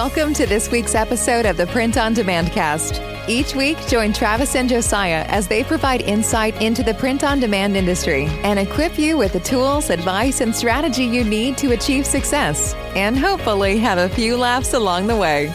Welcome 0.00 0.32
to 0.34 0.46
this 0.46 0.70
week's 0.70 0.94
episode 0.94 1.44
of 1.44 1.56
the 1.56 1.66
Print 1.66 1.98
on 1.98 2.14
Demand 2.14 2.52
cast. 2.52 3.02
Each 3.28 3.56
week, 3.56 3.76
join 3.88 4.12
Travis 4.12 4.54
and 4.54 4.68
Josiah 4.68 5.24
as 5.26 5.48
they 5.48 5.64
provide 5.64 6.02
insight 6.02 6.62
into 6.62 6.84
the 6.84 6.94
print 6.94 7.24
on 7.24 7.40
demand 7.40 7.76
industry 7.76 8.26
and 8.44 8.60
equip 8.60 8.96
you 8.96 9.18
with 9.18 9.32
the 9.32 9.40
tools, 9.40 9.90
advice, 9.90 10.40
and 10.40 10.54
strategy 10.54 11.02
you 11.02 11.24
need 11.24 11.58
to 11.58 11.72
achieve 11.72 12.06
success 12.06 12.74
and 12.94 13.18
hopefully 13.18 13.76
have 13.78 13.98
a 13.98 14.08
few 14.14 14.36
laughs 14.36 14.72
along 14.72 15.08
the 15.08 15.16
way. 15.16 15.46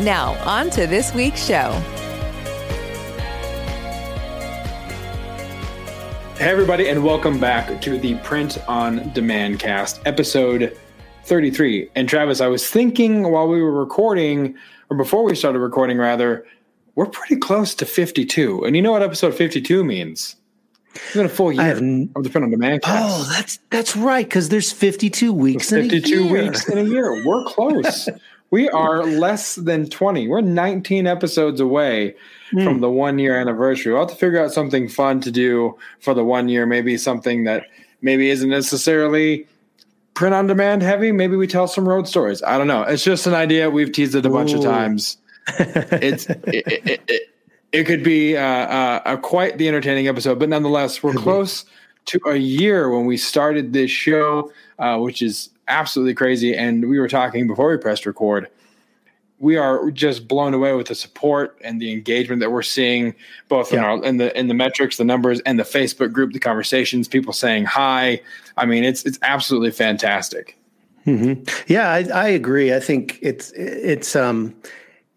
Now, 0.00 0.34
on 0.46 0.70
to 0.70 0.86
this 0.86 1.12
week's 1.12 1.44
show. 1.44 1.72
Hey, 6.38 6.48
everybody, 6.48 6.88
and 6.88 7.04
welcome 7.04 7.38
back 7.38 7.82
to 7.82 7.98
the 7.98 8.16
Print 8.20 8.56
on 8.66 9.12
Demand 9.12 9.58
cast, 9.58 10.00
episode 10.06 10.74
33. 11.28 11.90
And 11.94 12.08
Travis, 12.08 12.40
I 12.40 12.48
was 12.48 12.68
thinking 12.68 13.30
while 13.30 13.46
we 13.48 13.62
were 13.62 13.72
recording, 13.72 14.56
or 14.90 14.96
before 14.96 15.24
we 15.24 15.36
started 15.36 15.58
recording, 15.58 15.98
rather, 15.98 16.46
we're 16.94 17.06
pretty 17.06 17.36
close 17.36 17.74
to 17.76 17.86
52. 17.86 18.64
And 18.64 18.74
you 18.74 18.82
know 18.82 18.92
what 18.92 19.02
episode 19.02 19.34
52 19.34 19.84
means? 19.84 20.36
It's 20.94 21.14
been 21.14 21.26
a 21.26 21.28
full 21.28 21.52
year 21.52 21.76
n- 21.76 22.10
of 22.16 22.24
the 22.24 22.30
Print 22.30 22.44
on 22.44 22.50
Demand. 22.50 22.80
Oh, 22.86 23.30
that's 23.30 23.58
that's 23.70 23.94
right, 23.94 24.26
because 24.26 24.48
there's 24.48 24.72
52 24.72 25.32
weeks 25.32 25.70
52 25.70 26.32
weeks 26.32 26.68
in 26.68 26.78
a 26.78 26.82
year. 26.82 27.24
We're 27.24 27.44
close. 27.44 28.08
we 28.50 28.68
are 28.70 29.04
less 29.04 29.56
than 29.56 29.88
20. 29.88 30.26
We're 30.26 30.40
19 30.40 31.06
episodes 31.06 31.60
away 31.60 32.16
mm. 32.52 32.64
from 32.64 32.80
the 32.80 32.90
one 32.90 33.18
year 33.18 33.38
anniversary. 33.38 33.92
We'll 33.92 34.02
have 34.02 34.10
to 34.10 34.16
figure 34.16 34.42
out 34.42 34.52
something 34.52 34.88
fun 34.88 35.20
to 35.20 35.30
do 35.30 35.78
for 36.00 36.14
the 36.14 36.24
one 36.24 36.48
year, 36.48 36.66
maybe 36.66 36.96
something 36.96 37.44
that 37.44 37.64
maybe 38.00 38.30
isn't 38.30 38.48
necessarily 38.48 39.46
print 40.18 40.34
on 40.34 40.48
demand 40.48 40.82
heavy. 40.82 41.12
Maybe 41.12 41.36
we 41.36 41.46
tell 41.46 41.68
some 41.68 41.88
road 41.88 42.08
stories. 42.08 42.42
I 42.42 42.58
don't 42.58 42.66
know. 42.66 42.82
It's 42.82 43.04
just 43.04 43.28
an 43.28 43.34
idea. 43.34 43.70
We've 43.70 43.92
teased 43.92 44.16
it 44.16 44.26
a 44.26 44.28
Ooh. 44.28 44.32
bunch 44.32 44.52
of 44.52 44.60
times. 44.60 45.16
it's 45.48 46.28
it, 46.28 46.64
it, 46.66 47.02
it, 47.06 47.34
it, 47.70 47.84
could 47.84 48.02
be 48.02 48.36
uh, 48.36 48.42
uh, 48.42 49.02
a 49.06 49.16
quite 49.16 49.58
the 49.58 49.68
entertaining 49.68 50.08
episode, 50.08 50.40
but 50.40 50.48
nonetheless, 50.48 51.04
we're 51.04 51.14
close 51.14 51.64
to 52.06 52.20
a 52.26 52.34
year 52.34 52.90
when 52.90 53.06
we 53.06 53.16
started 53.16 53.72
this 53.72 53.92
show, 53.92 54.52
uh, 54.80 54.98
which 54.98 55.22
is 55.22 55.50
absolutely 55.68 56.14
crazy. 56.14 56.52
And 56.52 56.90
we 56.90 56.98
were 56.98 57.08
talking 57.08 57.46
before 57.46 57.70
we 57.70 57.76
pressed 57.76 58.04
record 58.04 58.48
we 59.40 59.56
are 59.56 59.90
just 59.90 60.26
blown 60.26 60.52
away 60.54 60.72
with 60.72 60.88
the 60.88 60.94
support 60.94 61.58
and 61.62 61.80
the 61.80 61.92
engagement 61.92 62.40
that 62.40 62.50
we're 62.50 62.62
seeing 62.62 63.14
both 63.48 63.72
yeah. 63.72 63.78
in 63.78 63.84
our 63.84 64.04
in 64.04 64.16
the 64.16 64.38
in 64.38 64.48
the 64.48 64.54
metrics 64.54 64.96
the 64.96 65.04
numbers 65.04 65.40
and 65.40 65.58
the 65.58 65.64
facebook 65.64 66.12
group 66.12 66.32
the 66.32 66.38
conversations 66.38 67.08
people 67.08 67.32
saying 67.32 67.64
hi 67.64 68.20
i 68.56 68.66
mean 68.66 68.84
it's 68.84 69.04
it's 69.04 69.18
absolutely 69.22 69.70
fantastic 69.70 70.56
mm-hmm. 71.06 71.42
yeah 71.66 71.90
I, 71.90 72.04
I 72.14 72.28
agree 72.28 72.74
i 72.74 72.80
think 72.80 73.18
it's 73.22 73.52
it's 73.52 74.16
um 74.16 74.54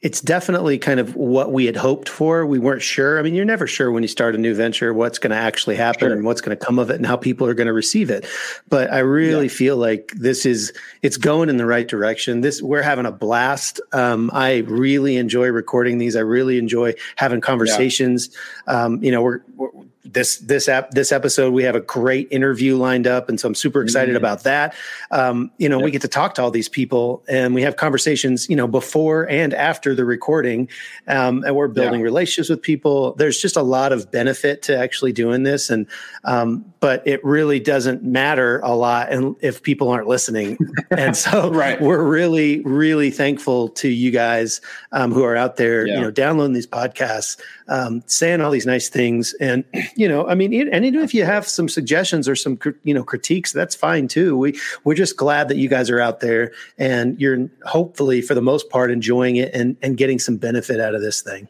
it's 0.01 0.19
definitely 0.19 0.79
kind 0.79 0.99
of 0.99 1.15
what 1.15 1.51
we 1.51 1.65
had 1.65 1.75
hoped 1.75 2.09
for. 2.09 2.43
We 2.45 2.57
weren't 2.57 2.81
sure. 2.81 3.19
I 3.19 3.21
mean, 3.21 3.35
you're 3.35 3.45
never 3.45 3.67
sure 3.67 3.91
when 3.91 4.01
you 4.01 4.07
start 4.07 4.33
a 4.33 4.37
new 4.39 4.55
venture 4.55 4.93
what's 4.93 5.19
going 5.19 5.29
to 5.29 5.37
actually 5.37 5.75
happen 5.75 6.07
sure. 6.07 6.11
and 6.11 6.25
what's 6.25 6.41
going 6.41 6.57
to 6.57 6.65
come 6.65 6.79
of 6.79 6.89
it 6.89 6.95
and 6.95 7.05
how 7.05 7.17
people 7.17 7.45
are 7.45 7.53
going 7.53 7.67
to 7.67 7.73
receive 7.73 8.09
it. 8.09 8.25
But 8.67 8.91
I 8.91 8.99
really 8.99 9.45
yeah. 9.45 9.51
feel 9.51 9.77
like 9.77 10.11
this 10.15 10.45
is 10.45 10.73
it's 11.03 11.17
going 11.17 11.49
in 11.49 11.57
the 11.57 11.67
right 11.67 11.87
direction. 11.87 12.41
This 12.41 12.63
we're 12.63 12.81
having 12.81 13.05
a 13.05 13.11
blast. 13.11 13.79
Um, 13.93 14.31
I 14.33 14.59
really 14.59 15.17
enjoy 15.17 15.47
recording 15.49 15.99
these. 15.99 16.15
I 16.15 16.21
really 16.21 16.57
enjoy 16.57 16.95
having 17.15 17.39
conversations. 17.39 18.35
Yeah. 18.67 18.85
Um, 18.85 19.03
you 19.03 19.11
know, 19.11 19.21
we're, 19.21 19.41
we're 19.55 19.69
this 20.03 20.37
this 20.39 20.67
app 20.67 20.91
this 20.91 21.11
episode 21.11 21.53
we 21.53 21.63
have 21.63 21.75
a 21.75 21.81
great 21.81 22.27
interview 22.31 22.75
lined 22.75 23.05
up 23.05 23.29
and 23.29 23.39
so 23.39 23.47
i'm 23.47 23.53
super 23.53 23.83
excited 23.83 24.09
mm-hmm. 24.09 24.17
about 24.17 24.43
that 24.43 24.73
um, 25.11 25.51
you 25.57 25.69
know 25.69 25.77
yep. 25.77 25.85
we 25.85 25.91
get 25.91 26.01
to 26.01 26.07
talk 26.07 26.33
to 26.33 26.41
all 26.41 26.49
these 26.49 26.69
people 26.69 27.23
and 27.29 27.53
we 27.53 27.61
have 27.61 27.75
conversations 27.75 28.49
you 28.49 28.55
know 28.55 28.67
before 28.67 29.29
and 29.29 29.53
after 29.53 29.93
the 29.93 30.03
recording 30.03 30.67
um, 31.07 31.43
and 31.43 31.55
we're 31.55 31.67
building 31.67 31.99
yeah. 31.99 32.05
relationships 32.05 32.49
with 32.49 32.61
people 32.61 33.13
there's 33.15 33.39
just 33.39 33.55
a 33.55 33.61
lot 33.61 33.91
of 33.91 34.09
benefit 34.11 34.63
to 34.63 34.75
actually 34.75 35.11
doing 35.11 35.43
this 35.43 35.69
and 35.69 35.85
um, 36.23 36.65
but 36.79 37.05
it 37.05 37.23
really 37.23 37.59
doesn't 37.59 38.03
matter 38.03 38.59
a 38.63 38.73
lot 38.73 39.11
and 39.11 39.35
if 39.41 39.61
people 39.61 39.89
aren't 39.89 40.07
listening 40.07 40.57
and 40.91 41.15
so 41.15 41.51
right. 41.51 41.79
we're 41.79 42.03
really 42.03 42.61
really 42.61 43.11
thankful 43.11 43.69
to 43.69 43.87
you 43.87 44.09
guys 44.09 44.61
um, 44.93 45.11
who 45.11 45.23
are 45.23 45.35
out 45.35 45.57
there 45.57 45.85
yeah. 45.85 45.95
you 45.95 46.01
know 46.01 46.09
downloading 46.09 46.53
these 46.53 46.67
podcasts 46.67 47.39
um, 47.71 48.03
saying 48.05 48.41
all 48.41 48.51
these 48.51 48.65
nice 48.65 48.89
things. 48.89 49.33
And, 49.39 49.63
you 49.95 50.07
know, 50.07 50.27
I 50.27 50.35
mean, 50.35 50.53
and 50.71 50.85
even 50.85 50.99
if 50.99 51.13
you 51.13 51.23
have 51.23 51.47
some 51.47 51.69
suggestions 51.69 52.27
or 52.27 52.35
some, 52.35 52.59
you 52.83 52.93
know, 52.93 53.03
critiques, 53.03 53.51
that's 53.51 53.73
fine 53.73 54.07
too. 54.07 54.37
We, 54.37 54.59
we're 54.83 54.95
just 54.95 55.15
glad 55.15 55.47
that 55.47 55.57
you 55.57 55.69
guys 55.69 55.89
are 55.89 55.99
out 55.99 56.19
there 56.19 56.51
and 56.77 57.19
you're 57.19 57.49
hopefully 57.65 58.21
for 58.21 58.35
the 58.35 58.41
most 58.41 58.69
part 58.69 58.91
enjoying 58.91 59.37
it 59.37 59.55
and, 59.55 59.77
and 59.81 59.97
getting 59.97 60.19
some 60.19 60.37
benefit 60.37 60.79
out 60.79 60.93
of 60.93 61.01
this 61.01 61.21
thing. 61.21 61.47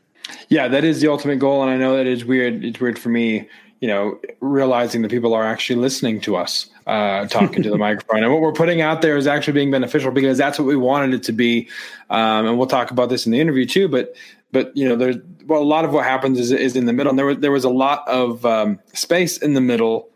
Yeah, 0.48 0.68
that 0.68 0.84
is 0.84 1.02
the 1.02 1.10
ultimate 1.10 1.40
goal. 1.40 1.64
And 1.64 1.72
I 1.72 1.78
know 1.78 1.98
that 1.98 2.06
it's 2.06 2.24
weird. 2.24 2.64
It's 2.64 2.80
weird 2.80 3.00
for 3.00 3.10
me, 3.10 3.50
you 3.80 3.88
know, 3.88 4.20
realizing 4.40 5.02
that 5.02 5.10
people 5.10 5.34
are 5.34 5.44
actually 5.44 5.78
listening 5.78 6.22
to 6.22 6.36
us 6.36 6.70
uh, 6.86 7.26
talking 7.28 7.64
to 7.64 7.70
the 7.70 7.78
microphone. 7.80 8.24
And 8.24 8.32
what 8.32 8.42
we're 8.42 8.54
putting 8.54 8.82
out 8.82 9.02
there 9.02 9.18
is 9.18 9.28
actually 9.28 9.54
being 9.54 9.72
beneficial 9.72 10.12
because 10.12 10.38
that's 10.38 10.60
what 10.60 10.66
we 10.66 10.76
wanted 10.76 11.16
it 11.16 11.24
to 11.24 11.32
be. 11.32 11.68
Um, 12.10 12.46
and 12.46 12.58
we'll 12.58 12.68
talk 12.68 12.92
about 12.92 13.10
this 13.10 13.26
in 13.26 13.32
the 13.32 13.40
interview 13.40 13.66
too. 13.66 13.88
But 13.88 14.16
but 14.52 14.76
you 14.76 14.88
know, 14.88 14.96
there's 14.96 15.18
well, 15.46 15.62
a 15.62 15.64
lot 15.64 15.86
of 15.86 15.94
what 15.94 16.06
happens 16.06 16.40
is 16.40 16.52
is 16.52 16.76
in 16.76 16.86
the 16.86 16.94
middle. 16.94 17.10
And 17.10 17.20
there 17.20 17.26
was 17.26 17.38
there 17.38 17.52
was 17.52 17.64
a 17.64 17.70
lot 17.70 18.08
of 18.08 18.46
um, 18.46 18.80
space 18.94 19.38
in 19.38 19.54
the 19.54 19.62
middle 19.62 20.10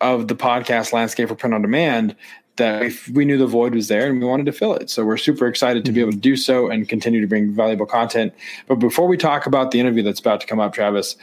of 0.00 0.28
the 0.28 0.36
podcast 0.36 0.92
landscape 0.92 1.28
for 1.28 1.34
print 1.34 1.54
on 1.54 1.62
demand 1.62 2.14
that 2.56 2.92
we 3.12 3.24
knew 3.24 3.38
the 3.38 3.46
void 3.46 3.74
was 3.74 3.88
there 3.88 4.08
and 4.08 4.20
we 4.20 4.26
wanted 4.26 4.46
to 4.46 4.52
fill 4.52 4.74
it. 4.74 4.90
So 4.90 5.04
we're 5.04 5.16
super 5.16 5.46
excited 5.46 5.84
to 5.84 5.92
be 5.92 6.00
able 6.00 6.12
to 6.12 6.18
do 6.18 6.36
so 6.36 6.68
and 6.68 6.88
continue 6.88 7.20
to 7.20 7.26
bring 7.26 7.54
valuable 7.54 7.86
content. 7.86 8.34
But 8.66 8.76
before 8.76 9.06
we 9.06 9.16
talk 9.16 9.46
about 9.46 9.70
the 9.70 9.80
interview 9.80 10.02
that's 10.02 10.20
about 10.20 10.40
to 10.40 10.46
come 10.46 10.60
up, 10.60 10.74
Travis, 10.74 11.16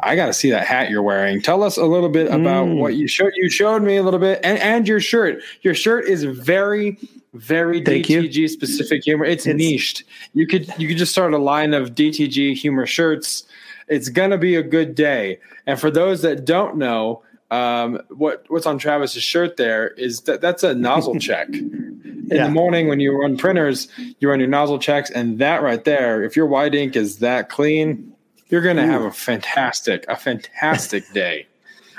I 0.00 0.16
got 0.16 0.26
to 0.26 0.32
see 0.32 0.50
that 0.50 0.66
hat 0.66 0.90
you're 0.90 1.02
wearing. 1.02 1.42
Tell 1.42 1.62
us 1.62 1.76
a 1.76 1.84
little 1.84 2.08
bit 2.08 2.28
about 2.28 2.66
mm. 2.66 2.78
what 2.78 2.94
you 2.94 3.08
showed. 3.08 3.32
You 3.36 3.50
showed 3.50 3.82
me 3.82 3.96
a 3.96 4.02
little 4.02 4.20
bit, 4.20 4.40
and 4.42 4.58
and 4.58 4.88
your 4.88 5.00
shirt. 5.00 5.42
Your 5.62 5.74
shirt 5.74 6.06
is 6.06 6.24
very, 6.24 6.98
very 7.34 7.82
Thank 7.82 8.06
DTG 8.06 8.34
you. 8.34 8.48
specific 8.48 9.04
humor. 9.04 9.24
It's, 9.24 9.46
it's 9.46 9.56
niched. 9.56 10.04
You 10.34 10.46
could 10.46 10.72
you 10.78 10.88
could 10.88 10.98
just 10.98 11.12
start 11.12 11.32
a 11.32 11.38
line 11.38 11.74
of 11.74 11.94
DTG 11.94 12.54
humor 12.54 12.86
shirts. 12.86 13.44
It's 13.88 14.08
gonna 14.08 14.38
be 14.38 14.54
a 14.56 14.62
good 14.62 14.94
day. 14.94 15.38
And 15.66 15.80
for 15.80 15.90
those 15.90 16.22
that 16.22 16.44
don't 16.44 16.76
know, 16.76 17.22
um, 17.50 18.00
what 18.08 18.44
what's 18.48 18.66
on 18.66 18.78
Travis's 18.78 19.22
shirt 19.22 19.56
there 19.56 19.88
is 19.88 20.22
that 20.22 20.40
that's 20.40 20.62
a 20.62 20.74
nozzle 20.74 21.18
check. 21.18 21.48
In 21.48 22.38
yeah. 22.38 22.46
the 22.46 22.52
morning 22.52 22.88
when 22.88 23.00
you 23.00 23.20
run 23.20 23.36
printers, 23.36 23.88
you 24.20 24.28
run 24.28 24.38
your 24.38 24.48
nozzle 24.48 24.78
checks, 24.78 25.10
and 25.10 25.38
that 25.38 25.62
right 25.62 25.84
there, 25.84 26.22
if 26.22 26.36
your 26.36 26.46
white 26.46 26.74
ink 26.74 26.96
is 26.96 27.18
that 27.18 27.50
clean, 27.50 28.12
you're 28.48 28.62
going 28.62 28.76
to 28.76 28.86
have 28.86 29.02
a 29.02 29.10
fantastic, 29.10 30.04
a 30.08 30.16
fantastic 30.16 31.10
day. 31.12 31.46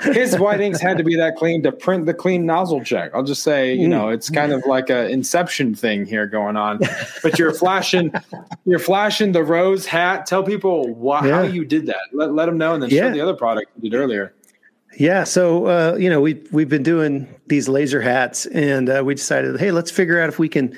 His 0.00 0.38
white 0.38 0.60
inks 0.60 0.80
had 0.80 0.98
to 0.98 1.04
be 1.04 1.16
that 1.16 1.36
clean 1.36 1.62
to 1.62 1.72
print 1.72 2.06
the 2.06 2.14
clean 2.14 2.46
nozzle 2.46 2.82
check. 2.82 3.12
I'll 3.14 3.22
just 3.22 3.42
say, 3.42 3.74
you 3.74 3.88
know, 3.88 4.08
it's 4.08 4.28
kind 4.30 4.52
of 4.52 4.64
like 4.66 4.90
a 4.90 5.08
inception 5.08 5.74
thing 5.74 6.04
here 6.04 6.26
going 6.26 6.56
on. 6.56 6.80
But 7.22 7.38
you're 7.38 7.52
flashing, 7.52 8.12
you're 8.64 8.78
flashing 8.78 9.32
the 9.32 9.42
rose 9.42 9.86
hat. 9.86 10.26
Tell 10.26 10.42
people 10.42 10.94
why, 10.94 11.26
yeah. 11.26 11.36
how 11.36 11.42
you 11.42 11.64
did 11.64 11.86
that. 11.86 12.00
Let, 12.12 12.32
let 12.34 12.46
them 12.46 12.58
know, 12.58 12.74
and 12.74 12.82
then 12.82 12.90
yeah. 12.90 13.02
show 13.02 13.12
the 13.12 13.20
other 13.20 13.34
product 13.34 13.70
you 13.80 13.90
did 13.90 13.96
earlier. 13.96 14.34
Yeah, 14.96 15.24
so 15.24 15.66
uh, 15.66 15.96
you 15.96 16.08
know 16.08 16.20
we've 16.20 16.46
we've 16.52 16.68
been 16.68 16.84
doing 16.84 17.26
these 17.46 17.68
laser 17.68 18.00
hats, 18.00 18.46
and 18.46 18.88
uh, 18.88 19.02
we 19.04 19.14
decided, 19.14 19.58
hey, 19.58 19.72
let's 19.72 19.90
figure 19.90 20.20
out 20.20 20.28
if 20.28 20.38
we 20.38 20.48
can, 20.48 20.76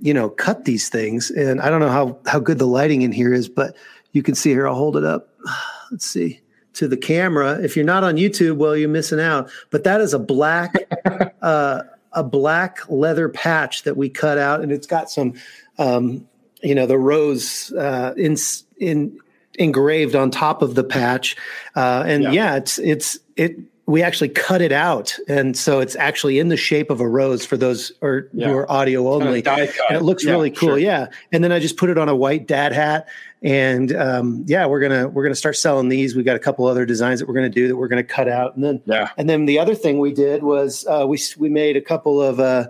you 0.00 0.14
know, 0.14 0.28
cut 0.28 0.64
these 0.64 0.88
things. 0.88 1.30
And 1.30 1.60
I 1.60 1.70
don't 1.70 1.80
know 1.80 1.90
how 1.90 2.18
how 2.26 2.38
good 2.38 2.58
the 2.58 2.66
lighting 2.66 3.02
in 3.02 3.12
here 3.12 3.32
is, 3.32 3.48
but 3.48 3.76
you 4.12 4.22
can 4.22 4.34
see 4.34 4.50
here. 4.50 4.68
I'll 4.68 4.74
hold 4.74 4.96
it 4.96 5.04
up. 5.04 5.34
Let's 5.90 6.06
see 6.06 6.40
to 6.78 6.86
the 6.86 6.96
camera. 6.96 7.60
If 7.60 7.74
you're 7.74 7.84
not 7.84 8.04
on 8.04 8.14
YouTube, 8.14 8.56
well, 8.56 8.76
you're 8.76 8.88
missing 8.88 9.18
out. 9.20 9.50
But 9.70 9.82
that 9.82 10.00
is 10.00 10.14
a 10.14 10.18
black, 10.18 10.72
uh, 11.42 11.82
a 12.12 12.22
black 12.22 12.88
leather 12.88 13.28
patch 13.28 13.82
that 13.82 13.96
we 13.96 14.08
cut 14.08 14.38
out, 14.38 14.60
and 14.60 14.70
it's 14.70 14.86
got 14.86 15.10
some, 15.10 15.34
um, 15.78 16.26
you 16.62 16.74
know, 16.74 16.86
the 16.86 16.98
rose 16.98 17.72
uh, 17.72 18.14
in 18.16 18.36
in 18.78 19.18
engraved 19.58 20.14
on 20.14 20.30
top 20.30 20.62
of 20.62 20.76
the 20.76 20.84
patch. 20.84 21.36
Uh, 21.74 22.04
and 22.06 22.22
yeah. 22.22 22.30
yeah, 22.30 22.56
it's 22.56 22.78
it's 22.78 23.18
it 23.36 23.56
we 23.86 24.02
actually 24.02 24.28
cut 24.28 24.60
it 24.60 24.70
out, 24.70 25.16
and 25.28 25.56
so 25.56 25.80
it's 25.80 25.96
actually 25.96 26.38
in 26.38 26.48
the 26.48 26.56
shape 26.56 26.90
of 26.90 27.00
a 27.00 27.08
rose 27.08 27.44
for 27.44 27.56
those 27.56 27.90
or 28.02 28.28
yeah. 28.32 28.46
who 28.46 28.56
are 28.56 28.70
audio 28.70 29.08
only. 29.12 29.42
Kind 29.42 29.62
of 29.62 29.74
and 29.88 29.96
it 29.96 30.02
looks 30.02 30.24
yeah, 30.24 30.32
really 30.32 30.50
cool, 30.50 30.68
sure. 30.68 30.78
yeah. 30.78 31.06
And 31.32 31.42
then 31.42 31.50
I 31.50 31.58
just 31.58 31.76
put 31.76 31.90
it 31.90 31.98
on 31.98 32.08
a 32.08 32.14
white 32.14 32.46
dad 32.46 32.72
hat, 32.72 33.08
and 33.42 33.94
um, 33.94 34.44
yeah, 34.46 34.66
we're 34.66 34.80
gonna 34.80 35.08
we're 35.08 35.22
gonna 35.22 35.34
start 35.34 35.56
selling 35.56 35.88
these. 35.88 36.16
We 36.16 36.22
got 36.22 36.36
a 36.36 36.40
couple 36.40 36.66
other 36.66 36.84
designs 36.84 37.20
that 37.20 37.28
we're 37.28 37.34
gonna 37.34 37.48
do 37.48 37.68
that 37.68 37.76
we're 37.76 37.88
gonna 37.88 38.04
cut 38.04 38.28
out, 38.28 38.54
and 38.54 38.64
then 38.64 38.82
yeah. 38.86 39.10
And 39.16 39.28
then 39.28 39.46
the 39.46 39.58
other 39.58 39.74
thing 39.74 39.98
we 39.98 40.12
did 40.12 40.42
was 40.42 40.86
uh, 40.86 41.04
we 41.06 41.20
we 41.38 41.48
made 41.48 41.76
a 41.76 41.82
couple 41.82 42.20
of 42.20 42.40
uh, 42.40 42.68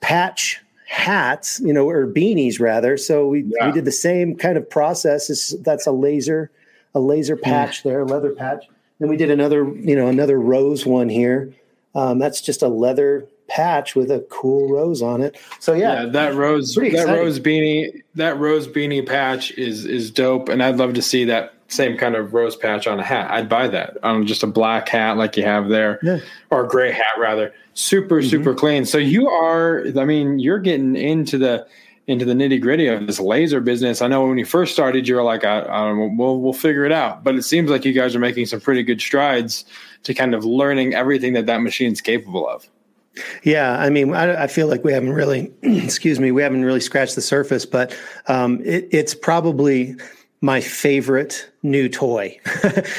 patch 0.00 0.60
hats, 0.86 1.60
you 1.60 1.72
know, 1.72 1.88
or 1.88 2.06
beanies 2.06 2.60
rather. 2.60 2.96
So 2.96 3.26
we 3.26 3.42
yeah. 3.42 3.66
we 3.66 3.72
did 3.72 3.84
the 3.84 3.92
same 3.92 4.36
kind 4.36 4.56
of 4.56 4.68
process. 4.68 5.30
It's, 5.30 5.50
that's 5.60 5.86
a 5.86 5.92
laser 5.92 6.50
a 6.94 7.00
laser 7.00 7.36
patch 7.36 7.82
there, 7.82 8.04
leather 8.04 8.30
patch 8.30 8.66
then 9.00 9.08
we 9.08 9.16
did 9.16 9.30
another, 9.30 9.64
you 9.64 9.96
know, 9.96 10.06
another 10.06 10.38
rose 10.38 10.86
one 10.86 11.08
here. 11.08 11.52
Um, 11.94 12.18
that's 12.18 12.40
just 12.40 12.62
a 12.62 12.68
leather 12.68 13.26
patch 13.50 13.96
with 13.96 14.10
a 14.10 14.20
cool 14.30 14.68
rose 14.70 15.02
on 15.02 15.20
it. 15.20 15.36
So 15.58 15.74
yeah, 15.74 16.02
yeah 16.02 16.08
that 16.10 16.34
rose 16.34 16.74
that 16.74 16.82
exciting. 16.82 17.14
rose 17.14 17.40
beanie 17.40 18.02
that 18.14 18.38
rose 18.38 18.66
beanie 18.66 19.06
patch 19.06 19.50
is 19.52 19.84
is 19.84 20.10
dope, 20.10 20.48
and 20.48 20.62
I'd 20.62 20.76
love 20.76 20.94
to 20.94 21.02
see 21.02 21.24
that 21.24 21.54
same 21.68 21.96
kind 21.96 22.16
of 22.16 22.32
rose 22.32 22.56
patch 22.56 22.86
on 22.86 22.98
a 22.98 23.02
hat. 23.02 23.30
I'd 23.30 23.48
buy 23.48 23.68
that 23.68 23.96
on 24.02 24.26
just 24.26 24.42
a 24.42 24.46
black 24.46 24.88
hat 24.88 25.16
like 25.16 25.36
you 25.36 25.42
have 25.44 25.68
there, 25.68 25.98
yeah. 26.02 26.18
or 26.50 26.64
a 26.64 26.68
gray 26.68 26.92
hat 26.92 27.18
rather. 27.18 27.52
Super 27.74 28.20
mm-hmm. 28.20 28.28
super 28.28 28.54
clean. 28.54 28.84
So 28.86 28.98
you 28.98 29.28
are, 29.28 29.84
I 29.96 30.04
mean, 30.04 30.38
you're 30.38 30.58
getting 30.58 30.96
into 30.96 31.38
the 31.38 31.66
into 32.06 32.24
the 32.24 32.34
nitty 32.34 32.60
gritty 32.60 32.88
of 32.88 33.06
this 33.06 33.20
laser 33.20 33.60
business. 33.60 34.02
I 34.02 34.08
know 34.08 34.26
when 34.26 34.38
you 34.38 34.44
first 34.44 34.72
started, 34.72 35.06
you 35.06 35.14
were 35.14 35.22
like, 35.22 35.44
I, 35.44 35.60
I 35.60 35.92
we'll, 35.92 36.40
we'll 36.40 36.52
figure 36.52 36.84
it 36.84 36.92
out. 36.92 37.22
But 37.22 37.36
it 37.36 37.42
seems 37.42 37.70
like 37.70 37.84
you 37.84 37.92
guys 37.92 38.16
are 38.16 38.20
making 38.20 38.46
some 38.46 38.60
pretty 38.60 38.82
good 38.82 39.00
strides 39.00 39.64
to 40.02 40.14
kind 40.14 40.34
of 40.34 40.44
learning 40.44 40.94
everything 40.94 41.34
that 41.34 41.46
that 41.46 41.62
machine's 41.62 42.00
capable 42.00 42.48
of. 42.48 42.68
Yeah, 43.42 43.78
I 43.78 43.90
mean, 43.90 44.14
I, 44.14 44.44
I, 44.44 44.46
feel 44.46 44.68
like 44.68 44.84
we 44.84 44.92
haven't 44.92 45.12
really, 45.12 45.52
excuse 45.62 46.20
me, 46.20 46.30
we 46.30 46.42
haven't 46.42 46.64
really 46.64 46.80
scratched 46.80 47.16
the 47.16 47.22
surface, 47.22 47.66
but 47.66 47.96
um, 48.28 48.60
it, 48.64 48.88
it's 48.92 49.14
probably 49.14 49.96
my 50.40 50.60
favorite 50.60 51.50
new 51.62 51.88
toy. 51.88 52.38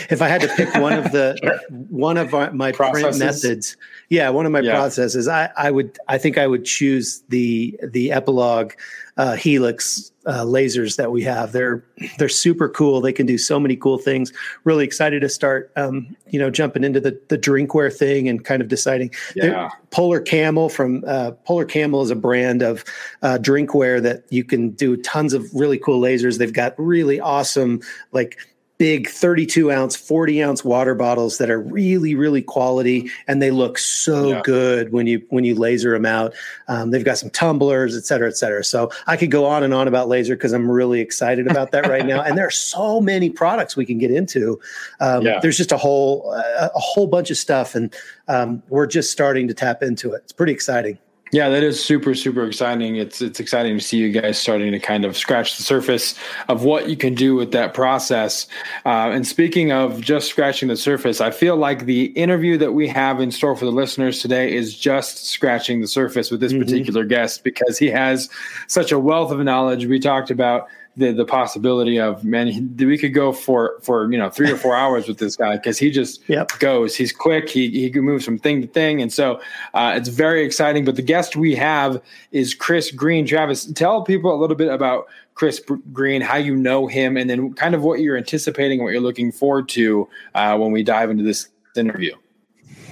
if 0.09 0.21
I 0.21 0.27
had 0.27 0.41
to 0.41 0.47
pick 0.49 0.73
one 0.75 0.93
of 0.93 1.11
the 1.11 1.37
one 1.89 2.17
of 2.17 2.33
our, 2.33 2.51
my 2.51 2.71
Processes. 2.71 3.17
print 3.17 3.19
methods, 3.19 3.77
yeah, 4.09 4.29
one 4.29 4.45
of 4.45 4.51
my 4.51 4.59
yeah. 4.59 4.73
processes, 4.73 5.27
I, 5.27 5.49
I 5.57 5.71
would 5.71 5.97
I 6.07 6.17
think 6.17 6.37
I 6.37 6.45
would 6.45 6.65
choose 6.65 7.23
the 7.29 7.79
the 7.81 8.09
Epilog 8.09 8.73
uh, 9.17 9.35
Helix 9.35 10.10
uh, 10.25 10.43
lasers 10.43 10.97
that 10.97 11.11
we 11.11 11.23
have. 11.23 11.51
They're 11.51 11.83
they're 12.17 12.29
super 12.29 12.69
cool. 12.69 13.01
They 13.01 13.13
can 13.13 13.25
do 13.25 13.37
so 13.37 13.59
many 13.59 13.75
cool 13.75 13.97
things. 13.97 14.31
Really 14.63 14.85
excited 14.85 15.21
to 15.21 15.29
start, 15.29 15.71
um, 15.75 16.15
you 16.29 16.39
know, 16.39 16.49
jumping 16.49 16.83
into 16.83 16.99
the 16.99 17.19
the 17.29 17.37
drinkware 17.37 17.95
thing 17.95 18.29
and 18.29 18.43
kind 18.43 18.61
of 18.61 18.67
deciding. 18.67 19.11
Yeah. 19.35 19.69
Polar 19.89 20.21
Camel 20.21 20.69
from 20.69 21.03
uh, 21.07 21.31
Polar 21.45 21.65
Camel 21.65 22.01
is 22.01 22.11
a 22.11 22.15
brand 22.15 22.61
of 22.61 22.83
uh, 23.21 23.37
drinkware 23.41 24.01
that 24.01 24.23
you 24.29 24.43
can 24.43 24.69
do 24.71 24.95
tons 24.97 25.33
of 25.33 25.45
really 25.53 25.77
cool 25.77 25.99
lasers. 25.99 26.37
They've 26.37 26.53
got 26.53 26.75
really 26.77 27.19
awesome 27.19 27.81
like 28.11 28.37
big 28.81 29.07
32 29.07 29.71
ounce 29.71 29.95
40 29.95 30.41
ounce 30.41 30.65
water 30.65 30.95
bottles 30.95 31.37
that 31.37 31.51
are 31.51 31.61
really 31.61 32.15
really 32.15 32.41
quality 32.41 33.11
and 33.27 33.39
they 33.39 33.51
look 33.51 33.77
so 33.77 34.29
yeah. 34.29 34.41
good 34.43 34.91
when 34.91 35.05
you 35.05 35.23
when 35.29 35.43
you 35.43 35.53
laser 35.53 35.91
them 35.91 36.03
out. 36.03 36.33
Um, 36.67 36.89
they've 36.89 37.05
got 37.05 37.19
some 37.19 37.29
tumblers 37.29 37.95
et 37.95 38.05
cetera 38.05 38.27
et 38.27 38.37
cetera. 38.37 38.63
So 38.63 38.89
i 39.05 39.15
could 39.15 39.29
go 39.29 39.45
on 39.45 39.61
and 39.61 39.71
on 39.71 39.87
about 39.87 40.07
laser 40.07 40.35
because 40.35 40.51
i'm 40.51 40.69
really 40.69 40.99
excited 40.99 41.45
about 41.45 41.69
that 41.73 41.85
right 41.85 42.07
now. 42.07 42.23
And 42.23 42.35
there 42.35 42.47
are 42.47 42.49
so 42.49 42.99
many 42.99 43.29
products 43.29 43.75
we 43.75 43.85
can 43.85 43.99
get 43.99 44.09
into. 44.09 44.59
Um, 44.99 45.21
yeah. 45.21 45.39
there's 45.39 45.57
just 45.57 45.71
a 45.71 45.77
whole 45.77 46.33
a, 46.33 46.71
a 46.73 46.79
whole 46.79 47.05
bunch 47.05 47.29
of 47.29 47.37
stuff 47.37 47.75
and 47.75 47.93
um, 48.29 48.63
we're 48.69 48.87
just 48.87 49.11
starting 49.11 49.47
to 49.47 49.53
tap 49.53 49.83
into 49.83 50.13
it. 50.13 50.23
It's 50.23 50.33
pretty 50.33 50.53
exciting 50.53 50.97
yeah, 51.31 51.47
that 51.49 51.63
is 51.63 51.83
super 51.83 52.13
super 52.13 52.45
exciting. 52.45 52.97
It's 52.97 53.21
it's 53.21 53.39
exciting 53.39 53.77
to 53.77 53.83
see 53.83 53.97
you 53.97 54.11
guys 54.11 54.37
starting 54.37 54.71
to 54.73 54.79
kind 54.79 55.05
of 55.05 55.15
scratch 55.15 55.55
the 55.57 55.63
surface 55.63 56.15
of 56.49 56.63
what 56.63 56.89
you 56.89 56.97
can 56.97 57.15
do 57.15 57.35
with 57.35 57.51
that 57.53 57.73
process. 57.73 58.47
Uh, 58.85 59.11
and 59.11 59.25
speaking 59.25 59.71
of 59.71 60.01
just 60.01 60.27
scratching 60.27 60.67
the 60.67 60.75
surface, 60.75 61.21
I 61.21 61.31
feel 61.31 61.55
like 61.55 61.85
the 61.85 62.05
interview 62.05 62.57
that 62.57 62.73
we 62.73 62.87
have 62.89 63.21
in 63.21 63.31
store 63.31 63.55
for 63.55 63.65
the 63.65 63.71
listeners 63.71 64.21
today 64.21 64.53
is 64.53 64.77
just 64.77 65.25
scratching 65.27 65.79
the 65.79 65.87
surface 65.87 66.31
with 66.31 66.41
this 66.41 66.51
mm-hmm. 66.51 66.63
particular 66.63 67.05
guest 67.05 67.43
because 67.45 67.77
he 67.77 67.87
has 67.87 68.29
such 68.67 68.91
a 68.91 68.99
wealth 68.99 69.31
of 69.31 69.39
knowledge. 69.39 69.85
We 69.85 69.99
talked 69.99 70.31
about 70.31 70.67
the 70.97 71.11
the 71.13 71.25
possibility 71.25 71.99
of 71.99 72.23
man 72.23 72.75
we 72.77 72.97
could 72.97 73.13
go 73.13 73.31
for 73.31 73.77
for 73.81 74.11
you 74.11 74.17
know 74.17 74.29
three 74.29 74.51
or 74.51 74.57
four 74.57 74.75
hours 74.81 75.07
with 75.07 75.17
this 75.17 75.35
guy 75.35 75.55
because 75.55 75.77
he 75.77 75.89
just 75.89 76.21
yep. 76.27 76.51
goes. 76.59 76.95
He's 76.95 77.11
quick. 77.11 77.49
He 77.49 77.69
he 77.69 77.89
can 77.89 78.03
move 78.03 78.23
from 78.23 78.37
thing 78.37 78.61
to 78.61 78.67
thing. 78.67 79.01
And 79.01 79.11
so 79.11 79.39
uh, 79.73 79.93
it's 79.95 80.09
very 80.09 80.43
exciting. 80.43 80.85
But 80.85 80.95
the 80.95 81.01
guest 81.01 81.35
we 81.35 81.55
have 81.55 82.01
is 82.31 82.53
chris 82.53 82.91
green. 82.91 83.25
Travis 83.25 83.65
tell 83.65 84.03
people 84.03 84.33
a 84.33 84.39
little 84.39 84.55
bit 84.55 84.71
about 84.71 85.07
chris 85.33 85.61
green 85.93 86.21
how 86.21 86.35
you 86.35 86.55
know 86.55 86.87
him 86.87 87.15
and 87.15 87.29
then 87.29 87.53
kind 87.53 87.73
of 87.73 87.83
what 87.83 87.99
you're 87.99 88.17
anticipating 88.17 88.83
what 88.83 88.91
you're 88.91 89.01
looking 89.01 89.31
forward 89.31 89.69
to 89.69 90.07
uh, 90.35 90.57
when 90.57 90.71
we 90.71 90.83
dive 90.83 91.09
into 91.09 91.23
this 91.23 91.47
interview 91.75 92.13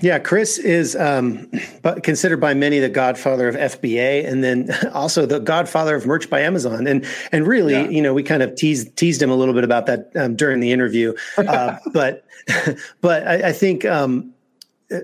yeah, 0.01 0.19
Chris 0.19 0.57
is 0.57 0.95
um, 0.95 1.49
considered 2.03 2.39
by 2.39 2.53
many 2.53 2.79
the 2.79 2.89
godfather 2.89 3.47
of 3.47 3.55
FBA, 3.55 4.25
and 4.25 4.43
then 4.43 4.69
also 4.93 5.25
the 5.25 5.39
godfather 5.39 5.95
of 5.95 6.05
merch 6.05 6.29
by 6.29 6.41
Amazon. 6.41 6.87
And 6.87 7.05
and 7.31 7.47
really, 7.47 7.73
yeah. 7.73 7.89
you 7.89 8.01
know, 8.01 8.13
we 8.13 8.23
kind 8.23 8.43
of 8.43 8.55
teased 8.55 8.95
teased 8.95 9.21
him 9.21 9.29
a 9.29 9.35
little 9.35 9.53
bit 9.53 9.63
about 9.63 9.85
that 9.87 10.11
um, 10.15 10.35
during 10.35 10.59
the 10.59 10.71
interview. 10.71 11.13
Uh, 11.37 11.77
but 11.93 12.25
but 13.01 13.27
I, 13.27 13.49
I 13.49 13.51
think 13.51 13.85
um, 13.85 14.33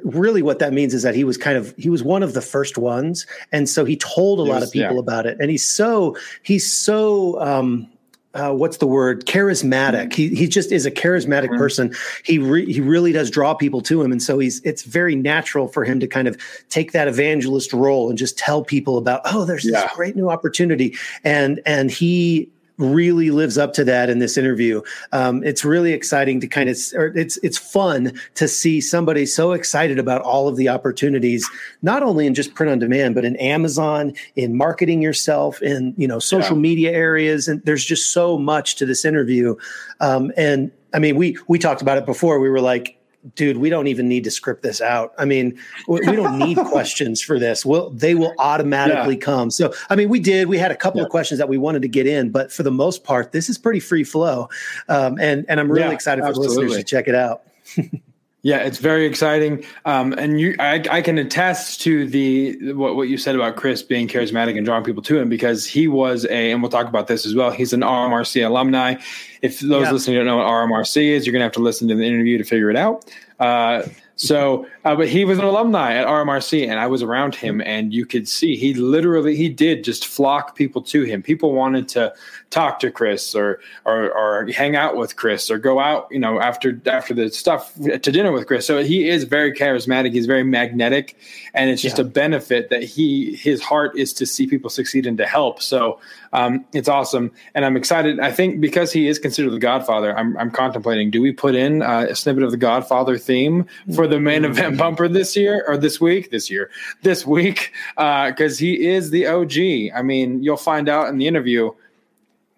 really 0.03 0.41
what 0.41 0.59
that 0.59 0.73
means 0.73 0.93
is 0.93 1.03
that 1.03 1.15
he 1.15 1.23
was 1.23 1.37
kind 1.37 1.57
of 1.57 1.73
he 1.77 1.89
was 1.89 2.03
one 2.03 2.23
of 2.23 2.33
the 2.33 2.41
first 2.41 2.77
ones, 2.77 3.25
and 3.51 3.67
so 3.69 3.85
he 3.85 3.97
told 3.97 4.39
a 4.39 4.43
lot 4.43 4.63
of 4.63 4.71
people 4.71 4.95
yeah. 4.95 4.99
about 4.99 5.25
it. 5.25 5.37
And 5.39 5.49
he's 5.49 5.65
so 5.65 6.15
he's 6.43 6.71
so 6.71 7.39
um, 7.41 7.87
uh, 8.35 8.51
what's 8.51 8.77
the 8.77 8.87
word? 8.87 9.25
Charismatic. 9.25 10.13
He, 10.13 10.35
he 10.35 10.47
just 10.47 10.71
is 10.71 10.85
a 10.85 10.91
charismatic 10.91 11.45
mm-hmm. 11.45 11.57
person. 11.57 11.95
He 12.23 12.37
re- 12.37 12.71
he 12.71 12.81
really 12.81 13.11
does 13.11 13.31
draw 13.31 13.53
people 13.53 13.81
to 13.81 14.01
him. 14.01 14.11
And 14.11 14.21
so 14.21 14.37
he's 14.37 14.61
it's 14.61 14.83
very 14.83 15.15
natural 15.15 15.67
for 15.67 15.85
him 15.85 15.99
to 16.01 16.07
kind 16.07 16.27
of 16.27 16.37
take 16.69 16.91
that 16.91 17.07
evangelist 17.07 17.73
role 17.73 18.09
and 18.09 18.17
just 18.17 18.37
tell 18.37 18.63
people 18.63 18.97
about 18.97 19.21
oh 19.25 19.45
there's 19.45 19.65
yeah. 19.65 19.81
this 19.81 19.91
great 19.93 20.15
new 20.15 20.29
opportunity. 20.29 20.95
And 21.23 21.61
and 21.65 21.89
he 21.89 22.51
really 22.77 23.31
lives 23.31 23.57
up 23.57 23.73
to 23.73 23.83
that 23.85 24.09
in 24.09 24.19
this 24.19 24.37
interview. 24.37 24.81
Um, 25.11 25.43
it's 25.43 25.63
really 25.63 25.93
exciting 25.93 26.39
to 26.41 26.47
kind 26.47 26.69
of, 26.69 26.77
or 26.95 27.07
it's 27.17 27.37
it's 27.37 27.57
fun 27.57 28.13
to 28.35 28.47
see 28.47 28.81
somebody 28.81 29.25
so 29.25 29.53
excited 29.53 29.99
about 29.99 30.21
all 30.21 30.47
of 30.47 30.55
the 30.55 30.69
opportunities, 30.69 31.49
not 31.81 32.03
only 32.03 32.27
in 32.27 32.33
just 32.33 32.53
print 32.53 32.71
on 32.71 32.79
demand, 32.79 33.15
but 33.15 33.25
in 33.25 33.35
Amazon, 33.37 34.13
in 34.35 34.57
marketing 34.57 35.01
yourself, 35.01 35.61
in 35.61 35.93
you 35.97 36.07
know 36.07 36.19
social 36.19 36.55
yeah. 36.55 36.61
media 36.61 36.91
areas, 36.91 37.47
and 37.47 37.61
there's 37.63 37.85
just 37.85 38.11
so 38.11 38.37
much 38.37 38.75
to 38.75 38.85
this 38.85 39.05
interview. 39.05 39.55
Um, 39.99 40.31
and 40.35 40.71
I 40.93 40.99
mean, 40.99 41.15
we 41.15 41.37
we 41.47 41.59
talked 41.59 41.81
about 41.81 41.97
it 41.97 42.05
before. 42.05 42.39
We 42.39 42.49
were 42.49 42.61
like, 42.61 42.97
dude, 43.33 43.57
we 43.57 43.69
don't 43.69 43.87
even 43.87 44.07
need 44.07 44.23
to 44.25 44.31
script 44.31 44.61
this 44.61 44.81
out. 44.81 45.13
I 45.17 45.25
mean, 45.25 45.57
we 45.87 45.99
don't 46.01 46.37
need 46.37 46.57
questions 46.65 47.21
for 47.21 47.39
this. 47.39 47.65
Well, 47.65 47.89
they 47.89 48.15
will 48.15 48.33
automatically 48.37 49.15
yeah. 49.15 49.21
come. 49.21 49.49
So, 49.49 49.73
I 49.89 49.95
mean, 49.95 50.09
we 50.09 50.19
did. 50.19 50.47
We 50.47 50.57
had 50.57 50.71
a 50.71 50.75
couple 50.75 50.99
yeah. 50.99 51.05
of 51.05 51.11
questions 51.11 51.39
that 51.39 51.49
we 51.49 51.57
wanted 51.57 51.81
to 51.81 51.87
get 51.87 52.05
in, 52.05 52.29
but 52.29 52.51
for 52.51 52.63
the 52.63 52.71
most 52.71 53.03
part, 53.03 53.31
this 53.31 53.49
is 53.49 53.57
pretty 53.57 53.79
free 53.79 54.03
flow. 54.03 54.49
Um, 54.87 55.17
and 55.19 55.45
and 55.49 55.59
I'm 55.59 55.71
really 55.71 55.87
yeah, 55.87 55.93
excited 55.93 56.21
for 56.21 56.29
absolutely. 56.29 56.65
listeners 56.65 56.77
to 56.77 56.83
check 56.83 57.07
it 57.07 57.15
out. 57.15 57.43
Yeah, 58.45 58.57
it's 58.57 58.77
very 58.77 59.07
exciting, 59.07 59.65
um, 59.85 60.13
and 60.13 60.39
you, 60.39 60.55
I, 60.59 60.83
I, 60.91 61.01
can 61.01 61.17
attest 61.17 61.81
to 61.81 62.05
the 62.05 62.73
what, 62.73 62.95
what 62.95 63.07
you 63.09 63.17
said 63.17 63.33
about 63.33 63.55
Chris 63.55 63.81
being 63.81 64.07
charismatic 64.07 64.55
and 64.55 64.63
drawing 64.63 64.83
people 64.83 65.01
to 65.01 65.17
him 65.17 65.29
because 65.29 65.65
he 65.65 65.87
was 65.87 66.25
a, 66.25 66.51
and 66.51 66.61
we'll 66.61 66.69
talk 66.69 66.87
about 66.87 67.07
this 67.07 67.25
as 67.25 67.33
well. 67.33 67.49
He's 67.49 67.73
an 67.73 67.81
RMRC 67.81 68.45
alumni. 68.45 68.97
If 69.41 69.61
those 69.61 69.85
yeah. 69.85 69.91
listening 69.91 70.17
don't 70.17 70.27
know 70.27 70.37
what 70.37 70.45
RMRC 70.45 71.07
is, 71.07 71.25
you're 71.25 71.33
gonna 71.33 71.43
have 71.43 71.53
to 71.53 71.59
listen 71.59 71.87
to 71.87 71.95
the 71.95 72.03
interview 72.03 72.37
to 72.37 72.43
figure 72.43 72.69
it 72.69 72.75
out. 72.75 73.11
Uh, 73.39 73.81
so, 74.17 74.65
uh, 74.85 74.95
but 74.95 75.09
he 75.09 75.25
was 75.25 75.39
an 75.39 75.45
alumni 75.45 75.95
at 75.95 76.07
RMRC, 76.07 76.67
and 76.69 76.79
I 76.79 76.87
was 76.87 77.03
around 77.03 77.35
him, 77.35 77.59
and 77.61 77.93
you 77.93 78.05
could 78.05 78.29
see 78.29 78.55
he 78.55 78.73
literally 78.73 79.35
he 79.35 79.49
did 79.49 79.83
just 79.83 80.07
flock 80.07 80.55
people 80.55 80.81
to 80.83 81.03
him. 81.03 81.21
People 81.21 81.51
wanted 81.51 81.89
to 81.89 82.13
talk 82.49 82.79
to 82.79 82.91
Chris 82.91 83.35
or 83.35 83.59
or 83.83 84.09
or 84.11 84.47
hang 84.53 84.77
out 84.77 84.95
with 84.95 85.17
Chris 85.17 85.51
or 85.51 85.57
go 85.57 85.79
out, 85.81 86.07
you 86.11 86.19
know, 86.19 86.39
after 86.39 86.81
after 86.85 87.13
the 87.13 87.29
stuff 87.29 87.73
to 87.75 87.99
dinner 87.99 88.31
with 88.31 88.47
Chris. 88.47 88.65
So 88.65 88.81
he 88.83 89.09
is 89.09 89.25
very 89.25 89.51
charismatic. 89.51 90.13
He's 90.13 90.27
very 90.27 90.43
magnetic, 90.43 91.17
and 91.53 91.69
it's 91.69 91.81
just 91.81 91.97
yeah. 91.97 92.05
a 92.05 92.07
benefit 92.07 92.69
that 92.69 92.83
he 92.83 93.35
his 93.35 93.61
heart 93.61 93.97
is 93.97 94.13
to 94.13 94.25
see 94.25 94.47
people 94.47 94.69
succeed 94.69 95.05
and 95.05 95.17
to 95.17 95.25
help. 95.25 95.61
So 95.61 95.99
um, 96.31 96.63
it's 96.73 96.87
awesome, 96.87 97.31
and 97.53 97.65
I'm 97.65 97.75
excited. 97.75 98.21
I 98.21 98.31
think 98.31 98.61
because 98.61 98.93
he 98.93 99.09
is 99.09 99.19
considered 99.19 99.51
the 99.51 99.59
Godfather, 99.59 100.17
I'm 100.17 100.37
I'm 100.37 100.51
contemplating: 100.51 101.11
do 101.11 101.21
we 101.21 101.33
put 101.33 101.53
in 101.53 101.81
uh, 101.81 102.07
a 102.09 102.15
snippet 102.15 102.43
of 102.43 102.51
the 102.51 102.57
Godfather 102.57 103.17
theme 103.17 103.65
for 103.93 104.04
the 104.07 104.19
main 104.19 104.45
event 104.45 104.77
bumper 104.77 105.07
this 105.07 105.35
year 105.35 105.63
or 105.67 105.77
this 105.77 105.99
week? 105.99 106.31
This 106.31 106.49
year, 106.49 106.69
this 107.01 107.25
week, 107.25 107.73
because 107.95 108.57
uh, 108.57 108.59
he 108.59 108.87
is 108.87 109.09
the 109.09 109.27
OG. 109.27 109.95
I 109.95 110.01
mean, 110.01 110.43
you'll 110.43 110.57
find 110.57 110.89
out 110.89 111.09
in 111.09 111.17
the 111.17 111.27
interview 111.27 111.71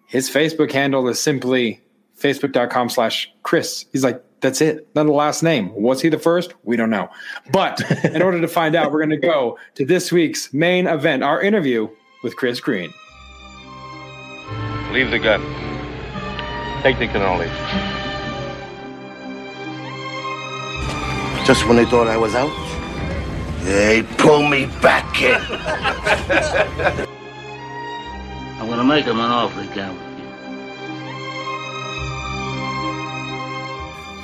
his 0.08 0.30
Facebook 0.30 0.72
handle 0.72 1.06
is 1.08 1.20
simply 1.20 1.80
facebook.com 2.18 2.88
slash 2.88 3.30
Chris. 3.42 3.84
He's 3.92 4.02
like, 4.02 4.24
that's 4.40 4.60
it. 4.60 4.88
Not 4.94 5.04
the 5.04 5.12
last 5.12 5.42
name. 5.42 5.72
Was 5.74 6.00
he 6.00 6.08
the 6.08 6.18
first? 6.18 6.54
We 6.64 6.76
don't 6.76 6.90
know. 6.90 7.10
But 7.52 7.80
in 8.04 8.22
order 8.22 8.40
to 8.40 8.48
find 8.48 8.74
out, 8.74 8.90
we're 8.90 9.04
going 9.04 9.10
to 9.10 9.16
go 9.16 9.58
to 9.74 9.84
this 9.84 10.10
week's 10.10 10.52
main 10.52 10.86
event, 10.86 11.22
our 11.22 11.40
interview 11.40 11.88
with 12.22 12.36
Chris 12.36 12.60
Green. 12.60 12.92
Leave 14.92 15.10
the 15.10 15.18
gun. 15.18 15.42
Take 16.82 16.98
the 16.98 17.06
cannoli. 17.06 17.97
Just 21.48 21.66
when 21.66 21.78
they 21.78 21.86
thought 21.86 22.06
I 22.08 22.18
was 22.18 22.34
out, 22.34 22.52
they 23.64 24.02
pull 24.18 24.46
me 24.46 24.66
back 24.82 25.22
in. 25.22 25.40
I'm 28.60 28.68
gonna 28.68 28.84
make 28.84 29.06
him 29.06 29.18
an 29.18 29.30
offer 29.30 29.62
again 29.62 29.96
with 29.96 30.08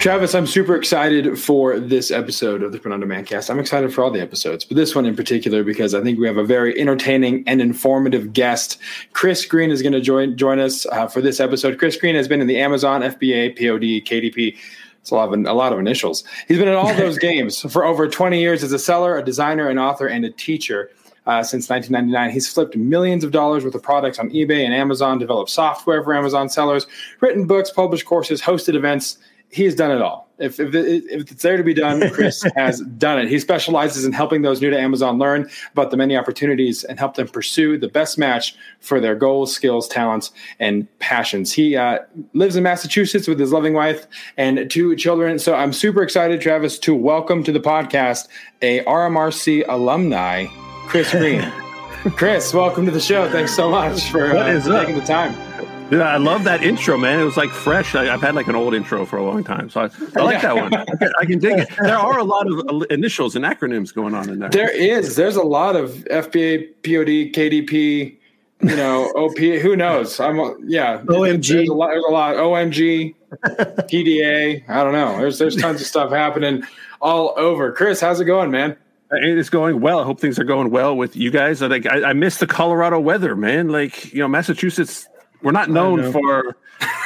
Travis, 0.04 0.34
I'm 0.34 0.46
super 0.46 0.76
excited 0.76 1.38
for 1.38 1.80
this 1.80 2.10
episode 2.10 2.62
of 2.62 2.72
the 2.72 2.78
Print 2.78 2.92
on 2.92 3.00
Demand 3.00 3.26
cast. 3.26 3.48
I'm 3.48 3.58
excited 3.58 3.94
for 3.94 4.04
all 4.04 4.10
the 4.10 4.20
episodes, 4.20 4.62
but 4.62 4.76
this 4.76 4.94
one 4.94 5.06
in 5.06 5.16
particular 5.16 5.64
because 5.64 5.94
I 5.94 6.02
think 6.02 6.18
we 6.18 6.26
have 6.26 6.36
a 6.36 6.44
very 6.44 6.78
entertaining 6.78 7.42
and 7.46 7.62
informative 7.62 8.34
guest. 8.34 8.78
Chris 9.14 9.46
Green 9.46 9.70
is 9.70 9.80
going 9.80 9.94
to 9.94 10.02
join 10.02 10.36
join 10.36 10.58
us 10.58 10.84
uh, 10.92 11.06
for 11.06 11.22
this 11.22 11.40
episode. 11.40 11.78
Chris 11.78 11.96
Green 11.96 12.16
has 12.16 12.28
been 12.28 12.42
in 12.42 12.48
the 12.48 12.60
Amazon, 12.60 13.00
FBA, 13.00 13.56
POD, 13.56 14.04
KDP. 14.06 14.58
It's 15.04 15.10
a 15.10 15.14
lot 15.16 15.34
of 15.34 15.38
a 15.38 15.52
lot 15.52 15.70
of 15.70 15.78
initials. 15.78 16.24
He's 16.48 16.56
been 16.56 16.66
in 16.66 16.72
all 16.72 16.94
those 16.94 17.18
games 17.30 17.60
for 17.70 17.84
over 17.84 18.08
20 18.08 18.40
years 18.40 18.64
as 18.64 18.72
a 18.72 18.78
seller, 18.78 19.18
a 19.18 19.22
designer, 19.22 19.68
an 19.68 19.78
author, 19.78 20.06
and 20.06 20.24
a 20.24 20.30
teacher. 20.30 20.90
Uh, 21.26 21.42
since 21.42 21.70
1999. 21.70 22.30
He's 22.30 22.52
flipped 22.52 22.76
millions 22.76 23.24
of 23.24 23.30
dollars 23.32 23.64
worth 23.64 23.74
of 23.74 23.82
products 23.82 24.18
on 24.18 24.28
eBay 24.28 24.62
and 24.62 24.74
Amazon, 24.74 25.18
developed 25.18 25.48
software 25.48 26.04
for 26.04 26.12
Amazon 26.12 26.50
sellers, 26.50 26.86
written 27.22 27.46
books, 27.46 27.70
published 27.70 28.04
courses, 28.04 28.42
hosted 28.42 28.74
events. 28.74 29.16
He's 29.54 29.76
done 29.76 29.92
it 29.92 30.02
all. 30.02 30.28
If, 30.40 30.58
if, 30.58 30.74
if 30.74 31.30
it's 31.30 31.42
there 31.44 31.56
to 31.56 31.62
be 31.62 31.74
done, 31.74 32.10
Chris 32.10 32.42
has 32.56 32.80
done 32.80 33.20
it. 33.20 33.28
He 33.28 33.38
specializes 33.38 34.04
in 34.04 34.12
helping 34.12 34.42
those 34.42 34.60
new 34.60 34.68
to 34.68 34.76
Amazon 34.76 35.16
learn 35.16 35.48
about 35.70 35.92
the 35.92 35.96
many 35.96 36.16
opportunities 36.16 36.82
and 36.82 36.98
help 36.98 37.14
them 37.14 37.28
pursue 37.28 37.78
the 37.78 37.86
best 37.86 38.18
match 38.18 38.56
for 38.80 38.98
their 38.98 39.14
goals, 39.14 39.54
skills, 39.54 39.86
talents, 39.86 40.32
and 40.58 40.88
passions. 40.98 41.52
He 41.52 41.76
uh, 41.76 42.00
lives 42.32 42.56
in 42.56 42.64
Massachusetts 42.64 43.28
with 43.28 43.38
his 43.38 43.52
loving 43.52 43.74
wife 43.74 44.08
and 44.36 44.68
two 44.68 44.96
children. 44.96 45.38
So 45.38 45.54
I'm 45.54 45.72
super 45.72 46.02
excited, 46.02 46.40
Travis, 46.40 46.76
to 46.80 46.92
welcome 46.92 47.44
to 47.44 47.52
the 47.52 47.60
podcast 47.60 48.26
a 48.60 48.82
RMRC 48.86 49.68
alumni 49.68 50.46
Chris 50.88 51.12
Green. 51.12 51.42
Chris, 52.16 52.52
welcome 52.52 52.86
to 52.86 52.90
the 52.90 53.00
show. 53.00 53.30
Thanks 53.30 53.54
so 53.54 53.70
much 53.70 54.10
for, 54.10 54.36
uh, 54.36 54.60
for 54.60 54.80
taking 54.80 54.98
the 54.98 55.06
time. 55.06 55.53
Yeah, 55.94 56.08
I 56.08 56.16
love 56.16 56.44
that 56.44 56.62
intro, 56.62 56.98
man. 56.98 57.20
It 57.20 57.24
was 57.24 57.36
like 57.36 57.50
fresh. 57.50 57.94
I, 57.94 58.06
have 58.06 58.20
had 58.20 58.34
like 58.34 58.48
an 58.48 58.56
old 58.56 58.74
intro 58.74 59.06
for 59.06 59.16
a 59.16 59.22
long 59.22 59.44
time, 59.44 59.70
so 59.70 59.82
I, 59.82 59.90
I 60.16 60.22
like 60.22 60.42
that 60.42 60.56
one. 60.56 60.74
I 60.74 60.84
can, 60.84 61.12
I 61.20 61.24
can, 61.24 61.38
dig 61.38 61.58
it. 61.58 61.68
There 61.80 61.96
are 61.96 62.18
a 62.18 62.24
lot 62.24 62.46
of 62.48 62.86
initials 62.90 63.36
and 63.36 63.44
acronyms 63.44 63.94
going 63.94 64.12
on 64.14 64.28
in 64.28 64.40
there. 64.40 64.48
There 64.48 64.70
is. 64.76 65.14
There's 65.14 65.36
a 65.36 65.42
lot 65.42 65.76
of 65.76 65.90
FBA, 66.10 66.82
POD, 66.82 67.32
KDP. 67.32 68.16
You 68.60 68.76
know, 68.76 69.04
OP. 69.16 69.38
Who 69.38 69.76
knows? 69.76 70.18
I'm 70.18 70.36
yeah. 70.66 71.02
OMG. 71.02 71.48
There's 71.48 71.68
a 71.68 71.74
lot. 71.74 71.88
There's 71.88 72.04
a 72.08 72.12
lot. 72.12 72.36
OMG, 72.36 73.14
PDA. 73.44 74.68
I 74.68 74.82
don't 74.82 74.92
know. 74.92 75.18
There's 75.18 75.38
there's 75.38 75.56
tons 75.56 75.80
of 75.80 75.86
stuff 75.86 76.10
happening 76.10 76.64
all 77.00 77.34
over. 77.36 77.70
Chris, 77.72 78.00
how's 78.00 78.20
it 78.20 78.24
going, 78.24 78.50
man? 78.50 78.76
Uh, 79.12 79.16
it's 79.20 79.50
going 79.50 79.80
well. 79.80 80.00
I 80.00 80.04
hope 80.04 80.18
things 80.18 80.38
are 80.38 80.44
going 80.44 80.70
well 80.70 80.96
with 80.96 81.14
you 81.14 81.30
guys. 81.30 81.62
I 81.62 81.68
think 81.68 81.86
I, 81.86 82.10
I 82.10 82.12
miss 82.14 82.38
the 82.38 82.46
Colorado 82.46 82.98
weather, 82.98 83.36
man. 83.36 83.68
Like 83.68 84.12
you 84.12 84.20
know, 84.20 84.28
Massachusetts, 84.28 85.06
we're 85.44 85.52
not 85.52 85.70
known 85.70 86.10
for 86.10 86.56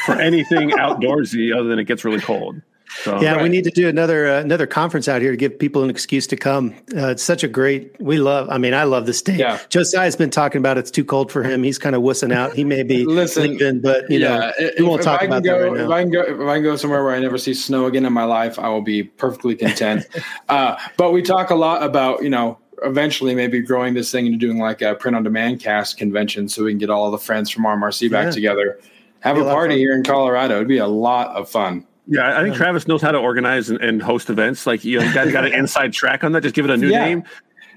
for 0.07 0.15
anything 0.21 0.71
outdoorsy 0.71 1.55
other 1.55 1.69
than 1.69 1.79
it 1.79 1.85
gets 1.85 2.05
really 2.05 2.21
cold. 2.21 2.63
So, 3.03 3.21
yeah, 3.21 3.35
right. 3.35 3.43
we 3.43 3.49
need 3.49 3.65
to 3.65 3.71
do 3.71 3.89
another 3.89 4.29
uh, 4.29 4.41
another 4.41 4.67
conference 4.67 5.09
out 5.09 5.21
here 5.21 5.31
to 5.31 5.37
give 5.37 5.59
people 5.59 5.85
an 5.85 5.91
excuse 5.91 6.27
to 6.29 6.37
come. 6.37 6.75
Uh, 6.97 7.09
it's 7.09 7.23
such 7.23 7.45
a 7.45 7.49
great. 7.49 7.95
We 8.01 8.17
love. 8.19 8.49
I 8.51 8.59
mean, 8.59 8.75
I 8.75 8.85
love 8.85 9.07
the 9.07 9.13
state. 9.13 9.39
Yeah. 9.39 9.59
Josiah's 9.69 10.17
been 10.17 10.31
talking 10.31 10.59
about 10.59 10.79
it's 10.79 10.91
too 10.91 11.05
cold 11.05 11.31
for 11.31 11.43
him. 11.43 11.63
He's 11.63 11.79
kind 11.79 11.95
of 11.95 12.03
wussing 12.03 12.33
out. 12.33 12.55
He 12.55 12.65
may 12.65 12.83
be 12.83 13.05
Listen, 13.07 13.53
leaving, 13.53 13.81
but 13.81 14.11
you 14.11 14.21
yeah, 14.21 14.29
know, 14.29 14.53
if, 14.59 14.79
we 14.79 14.85
won't 14.85 15.03
talk 15.03 15.23
about 15.23 15.45
go, 15.45 15.59
that 15.59 15.65
right 15.65 15.73
now. 15.75 15.85
If 15.85 15.91
I 15.91 16.03
can 16.03 16.11
go, 16.11 16.23
if 16.23 16.49
I 16.49 16.55
can 16.55 16.63
go 16.63 16.77
somewhere 16.77 17.05
where 17.05 17.15
I 17.15 17.21
never 17.21 17.39
see 17.39 17.55
snow 17.55 17.87
again 17.87 18.07
in 18.07 18.13
my 18.13 18.25
life, 18.25 18.59
I 18.59 18.69
will 18.69 18.83
be 18.83 19.03
perfectly 19.03 19.55
content. 19.55 20.07
uh, 20.49 20.77
but 20.97 21.13
we 21.13 21.23
talk 21.23 21.51
a 21.51 21.57
lot 21.57 21.83
about 21.83 22.23
you 22.23 22.31
know 22.31 22.59
eventually 22.83 23.35
maybe 23.35 23.61
growing 23.61 23.95
this 23.95 24.11
thing 24.11 24.27
into 24.27 24.39
doing 24.39 24.59
like 24.59 24.83
a 24.83 24.95
print 24.95 25.17
on 25.17 25.23
demand 25.23 25.61
cast 25.61 25.97
convention 25.97 26.49
so 26.49 26.65
we 26.65 26.73
can 26.73 26.79
get 26.79 26.91
all 26.91 27.11
the 27.11 27.19
friends 27.19 27.51
from 27.51 27.65
RMRC 27.65 28.11
back 28.11 28.27
yeah. 28.27 28.31
together. 28.31 28.81
Have 29.21 29.37
a 29.37 29.45
party 29.45 29.77
here 29.77 29.95
in 29.95 30.05
Colorado. 30.05 30.57
It'd 30.57 30.69
be 30.69 30.79
a 30.79 30.87
lot 30.87 31.35
of 31.35 31.51
fun. 31.51 31.85
Yeah, 32.07 32.39
I 32.39 32.43
think 32.43 32.55
Travis 32.55 32.89
knows 32.89 33.03
how 33.03 33.11
to 33.11 33.19
organize 33.19 33.69
and, 33.69 33.81
and 33.83 34.01
host 34.01 34.31
events. 34.31 34.67
Like 34.67 34.85
you, 34.85 35.01
know, 35.01 35.13
got, 35.13 35.31
got 35.31 35.45
an 35.45 35.53
inside 35.59 35.93
track 35.93 36.25
on 36.25 36.33
that. 36.33 36.43
Just 36.43 36.55
give 36.55 36.65
it 36.65 36.71
a 36.71 36.77
new 36.77 36.89
yeah. 36.89 37.05
name. 37.05 37.25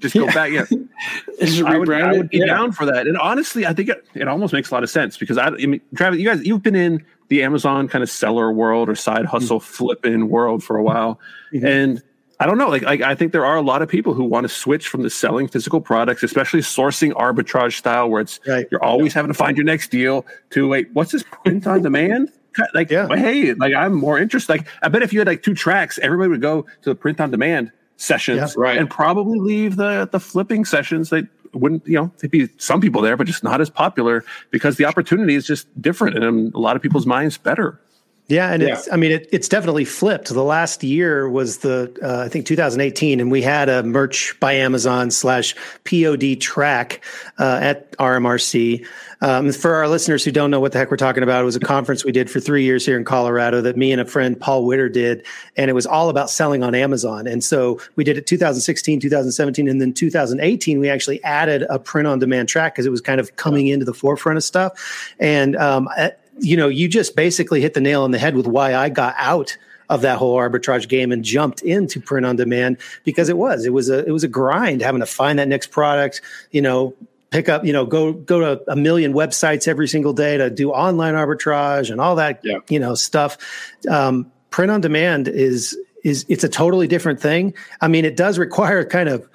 Just 0.02 0.16
go 0.16 0.26
yeah. 0.26 0.34
back. 0.34 0.52
Yeah, 0.52 0.66
I 1.66 1.78
would, 1.78 1.90
I 1.90 2.12
would 2.14 2.30
be 2.30 2.38
yeah. 2.38 2.46
down 2.46 2.72
for 2.72 2.86
that. 2.86 3.08
And 3.08 3.18
honestly, 3.18 3.66
I 3.66 3.74
think 3.74 3.90
it, 3.90 4.06
it 4.14 4.28
almost 4.28 4.54
makes 4.54 4.72
a 4.72 4.74
lot 4.74 4.84
of 4.84 4.90
sense 4.90 5.18
because 5.18 5.38
I, 5.38 5.48
I 5.48 5.66
mean, 5.66 5.82
Travis, 5.96 6.20
you 6.20 6.26
guys, 6.26 6.46
you've 6.46 6.64
been 6.64 6.76
in 6.76 7.06
the 7.28 7.44
Amazon 7.44 7.88
kind 7.88 8.04
of 8.04 8.10
seller 8.10 8.52
world 8.52 8.90
or 8.90 8.96
side 8.96 9.26
hustle 9.26 9.60
mm-hmm. 9.60 9.74
flipping 9.74 10.30
world 10.30 10.64
for 10.64 10.78
a 10.78 10.84
while, 10.84 11.20
mm-hmm. 11.54 11.66
and 11.66 12.04
I 12.42 12.48
don't 12.48 12.58
know. 12.58 12.70
Like, 12.70 12.82
like, 12.82 13.02
I 13.02 13.14
think 13.14 13.34
there 13.34 13.46
are 13.46 13.56
a 13.56 13.62
lot 13.62 13.84
of 13.84 13.88
people 13.88 14.16
who 14.16 14.24
want 14.24 14.46
to 14.46 14.50
switch 14.50 14.88
from 14.88 15.04
the 15.04 15.12
selling 15.12 15.48
physical 15.48 15.80
products, 15.80 16.24
especially 16.24 16.62
sourcing 16.62 17.12
arbitrage 17.12 17.78
style, 17.78 18.10
where 18.10 18.20
it's 18.20 18.40
right. 18.48 18.68
you're 18.72 18.84
always 18.84 19.14
having 19.14 19.30
to 19.30 19.36
find 19.36 19.56
your 19.56 19.64
next 19.64 19.92
deal. 19.92 20.26
To 20.50 20.68
wait, 20.68 20.90
what's 20.94 21.12
this 21.12 21.24
print 21.24 21.68
on 21.68 21.84
demand? 21.84 22.32
like 22.74 22.92
yeah. 22.92 23.08
hey 23.16 23.54
like 23.54 23.74
i'm 23.74 23.94
more 23.94 24.20
interested 24.20 24.52
like 24.52 24.68
i 24.82 24.90
bet 24.90 25.02
if 25.02 25.14
you 25.14 25.20
had 25.20 25.28
like 25.28 25.42
two 25.42 25.54
tracks 25.54 25.98
everybody 26.00 26.30
would 26.30 26.42
go 26.42 26.64
to 26.82 26.90
the 26.90 26.96
print 26.96 27.22
on 27.22 27.32
demand 27.32 27.72
sessions 27.96 28.56
yeah, 28.58 28.62
right. 28.62 28.78
and 28.78 28.90
probably 28.90 29.40
leave 29.40 29.78
the 29.78 30.06
the 30.12 30.20
flipping 30.20 30.66
sessions 30.66 31.10
they 31.12 31.24
wouldn't 31.54 31.86
you 31.88 31.96
know 31.96 32.12
there'd 32.18 32.30
be 32.30 32.50
some 32.58 32.82
people 32.82 33.02
there 33.02 33.16
but 33.16 33.26
just 33.26 33.42
not 33.42 33.62
as 33.62 33.70
popular 33.70 34.26
because 34.50 34.76
the 34.76 34.84
opportunity 34.84 35.36
is 35.36 35.48
just 35.48 35.66
different 35.82 36.16
and 36.16 36.26
in 36.26 36.52
a 36.54 36.60
lot 36.60 36.76
of 36.76 36.82
people's 36.82 37.06
minds 37.06 37.38
better 37.38 37.80
yeah, 38.32 38.52
and 38.52 38.64
yeah. 38.64 38.70
it's 38.70 38.92
I 38.92 38.96
mean 38.96 39.12
it, 39.12 39.30
it's 39.32 39.50
definitely 39.50 39.86
flipped. 39.86 40.30
The 40.30 40.44
last 40.44 40.84
year 40.84 41.30
was 41.30 41.60
the 41.60 41.96
uh, 42.02 42.26
I 42.26 42.30
think 42.30 42.46
2018, 42.46 43.20
and 43.20 43.32
we 43.32 43.42
had 43.42 43.70
a 43.70 43.84
merch 43.84 44.36
by 44.40 44.54
Amazon 44.54 45.12
slash 45.12 45.56
POD 45.84 46.40
track 46.40 47.04
uh, 47.38 47.60
at 47.62 47.92
RMRC. 47.98 48.86
Um, 49.24 49.52
for 49.52 49.76
our 49.76 49.88
listeners 49.88 50.26
who 50.26 50.32
don't 50.32 50.50
know 50.50 50.60
what 50.60 50.72
the 50.72 50.80
heck 50.80 50.90
we're 50.90 50.98
talking 50.98 51.22
about, 51.22 51.44
it 51.44 51.46
was 51.46 51.56
a 51.56 51.60
conference 51.60 52.04
we 52.04 52.12
did 52.12 52.28
for 52.28 52.40
three 52.40 52.64
years 52.64 52.84
here 52.84 52.98
in 52.98 53.06
Colorado 53.06 53.62
that 53.62 53.78
me 53.78 53.92
and 53.92 54.02
a 54.02 54.06
friend 54.06 54.40
Paul 54.40 54.66
Witter 54.66 54.90
did, 54.90 55.24
and 55.58 55.70
it 55.70 55.74
was 55.74 55.86
all 55.86 56.10
about 56.10 56.32
selling 56.32 56.64
on 56.64 56.74
Amazon. 56.74 57.28
And 57.28 57.44
so 57.44 57.80
we 57.96 58.04
did 58.04 58.18
it 58.18 58.26
2016, 58.26 59.00
2017, 59.00 59.68
and 59.68 59.80
then 59.80 59.94
2018 59.94 60.80
we 60.80 60.90
actually 60.90 61.24
added 61.24 61.66
a 61.70 61.78
print 61.78 62.08
on 62.08 62.18
demand 62.18 62.50
track 62.50 62.74
because 62.74 62.88
it 62.88 62.92
was 62.92 63.02
kind 63.02 63.20
of 63.20 63.36
coming 63.36 63.68
into 63.68 63.86
the 63.86 63.94
forefront 63.94 64.38
of 64.38 64.44
stuff. 64.44 65.14
And 65.20 65.56
um, 65.56 65.88
you 66.40 66.58
know, 66.58 66.68
you 66.68 66.88
just 66.88 67.16
basically 67.16 67.62
hit 67.62 67.74
the 67.74 67.82
nail 67.82 68.04
on 68.04 68.12
the 68.12 68.20
head 68.20 68.36
with 68.36 68.48
why 68.48 68.76
I 68.76 68.90
got 68.90 69.16
out 69.18 69.58
of 69.92 70.02
that 70.02 70.18
whole 70.18 70.38
arbitrage 70.38 70.88
game 70.88 71.12
and 71.12 71.24
jumped 71.24 71.62
into 71.62 72.00
print 72.00 72.26
on 72.26 72.38
demand 72.38 72.78
because 73.04 73.28
it 73.28 73.38
was 73.38 73.66
it 73.66 73.74
was 73.74 73.90
a 73.90 74.06
it 74.06 74.12
was 74.12 74.24
a 74.24 74.28
grind 74.28 74.82
having 74.82 75.02
to 75.02 75.06
find 75.06 75.38
that 75.38 75.50
next 75.50 75.68
product 75.68 76.22
you 76.52 76.62
know 76.62 76.96
pick 77.30 77.50
up 77.50 77.66
you 77.66 77.74
know 77.74 77.86
go 77.86 78.14
go 78.14 78.40
to 78.40 78.72
a 78.72 78.76
million 78.76 79.12
websites 79.12 79.68
every 79.68 79.90
single 79.90 80.14
day 80.14 80.38
to 80.38 80.50
do 80.50 80.72
online 80.72 81.14
arbitrage 81.14 81.92
and 81.92 82.00
all 82.00 82.16
that 82.16 82.40
yeah. 82.42 82.60
you 82.70 82.80
know 82.80 82.96
stuff 82.96 83.38
um, 83.90 84.32
print 84.50 84.72
on 84.72 84.80
demand 84.80 85.28
is 85.28 85.78
is 86.06 86.26
it's 86.30 86.46
a 86.46 86.50
totally 86.50 86.88
different 86.88 87.20
thing 87.20 87.54
i 87.82 87.88
mean 87.88 88.06
it 88.06 88.16
does 88.16 88.40
require 88.40 88.86
kind 88.86 89.10
of 89.10 89.28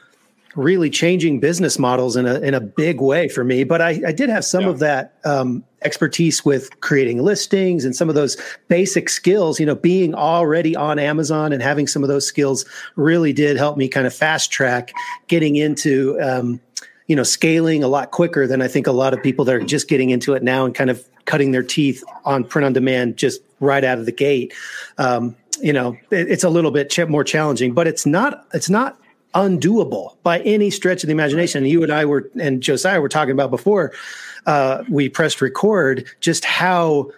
really 0.57 0.91
changing 0.91 1.39
business 1.39 1.79
models 1.79 2.17
in 2.17 2.27
a 2.27 2.41
in 2.41 2.55
a 2.55 2.61
big 2.61 3.01
way 3.01 3.29
for 3.29 3.45
me. 3.45 3.65
But 3.65 3.81
I, 3.81 4.01
I 4.07 4.13
did 4.13 4.29
have 4.29 4.45
some 4.45 4.63
yeah. 4.63 4.71
of 4.71 4.79
that 4.81 5.15
um, 5.25 5.65
expertise 5.83 6.45
with 6.45 6.81
creating 6.81 7.23
listings 7.23 7.85
and 7.85 7.95
some 7.95 8.09
of 8.09 8.15
those 8.15 8.37
basic 8.69 9.09
skills. 9.09 9.61
You 9.61 9.67
know, 9.67 9.75
being 9.75 10.15
already 10.15 10.75
on 10.75 10.99
Amazon 10.99 11.53
and 11.53 11.63
having 11.63 11.87
some 11.87 12.03
of 12.03 12.09
those 12.09 12.27
skills 12.27 12.65
really 12.97 13.33
did 13.33 13.57
help 13.57 13.77
me 13.77 13.89
kind 13.89 14.07
of 14.07 14.15
fast 14.15 14.51
track 14.51 14.93
getting 15.29 15.57
into. 15.57 16.19
Um, 16.21 16.61
you 17.09 17.15
know, 17.15 17.23
scaling 17.23 17.85
a 17.85 17.87
lot 17.87 18.11
quicker 18.11 18.49
than 18.49 18.61
I 18.61 18.67
think 18.67 18.89
a 18.89 18.93
lot 18.93 19.15
of 19.15 19.23
people 19.23 19.45
that 19.45 19.55
are 19.55 19.61
just 19.61 19.87
getting 19.87 20.11
into 20.11 20.35
it 20.35 20.43
now 20.43 20.65
and 20.65 20.75
kind 20.75 20.91
of 20.91 21.07
cutting 21.25 21.53
their 21.53 21.63
teeth 21.63 22.03
on 22.25 22.43
print 22.43 22.67
on 22.67 22.73
demand 22.73 23.17
just 23.17 23.41
right 23.61 23.85
out 23.85 23.99
of 23.99 24.07
the 24.07 24.13
gate. 24.13 24.53
Um, 24.99 25.37
you 25.63 25.73
know, 25.73 25.97
it, 26.11 26.29
it's 26.29 26.43
a 26.43 26.51
little 26.51 26.73
bit 26.73 26.91
ch- 26.91 27.07
more 27.07 27.23
challenging, 27.23 27.75
but 27.75 27.87
it's 27.87 28.07
not. 28.07 28.45
It's 28.55 28.69
not 28.69 28.99
undoable 29.37 30.16
by 30.23 30.40
any 30.40 30.71
stretch 30.71 31.05
of 31.05 31.09
the 31.09 31.12
imagination. 31.12 31.64
You 31.66 31.83
and 31.83 31.93
I 31.93 32.07
were, 32.07 32.28
and 32.40 32.62
Josiah 32.62 33.00
were 33.00 33.09
talking 33.09 33.33
about 33.33 33.50
before 33.50 33.93
uh, 34.47 34.83
we 34.88 35.09
pressed 35.09 35.40
record, 35.43 36.09
just 36.21 36.45
how 36.45 37.11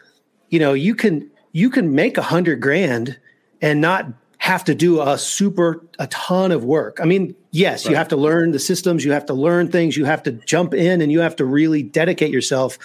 you 0.51 0.59
know 0.59 0.73
you 0.73 0.95
can 0.95 1.31
you 1.53 1.71
can 1.71 1.95
make 1.95 2.19
a 2.19 2.23
hundred 2.23 2.61
grand 2.61 3.19
and 3.63 3.81
not 3.81 4.07
have 4.49 4.65
to 4.65 4.75
do 4.75 5.03
a 5.03 5.19
super 5.19 5.85
a 5.99 6.07
ton 6.07 6.53
of 6.53 6.65
work. 6.65 7.01
I 7.03 7.05
mean, 7.05 7.37
yes, 7.51 7.85
right. 7.85 7.91
you 7.91 7.97
have 7.97 8.09
to 8.09 8.17
learn 8.17 8.53
the 8.53 8.59
systems, 8.59 9.05
you 9.05 9.13
have 9.13 9.27
to 9.27 9.35
learn 9.35 9.69
things, 9.69 9.95
you 9.95 10.07
have 10.07 10.23
to 10.23 10.33
jump 10.33 10.73
in, 10.73 11.03
and 11.03 11.13
you 11.13 11.21
have 11.21 11.37
to 11.37 11.45
really 11.45 11.83
dedicate 11.83 12.31
yourself. 12.31 12.79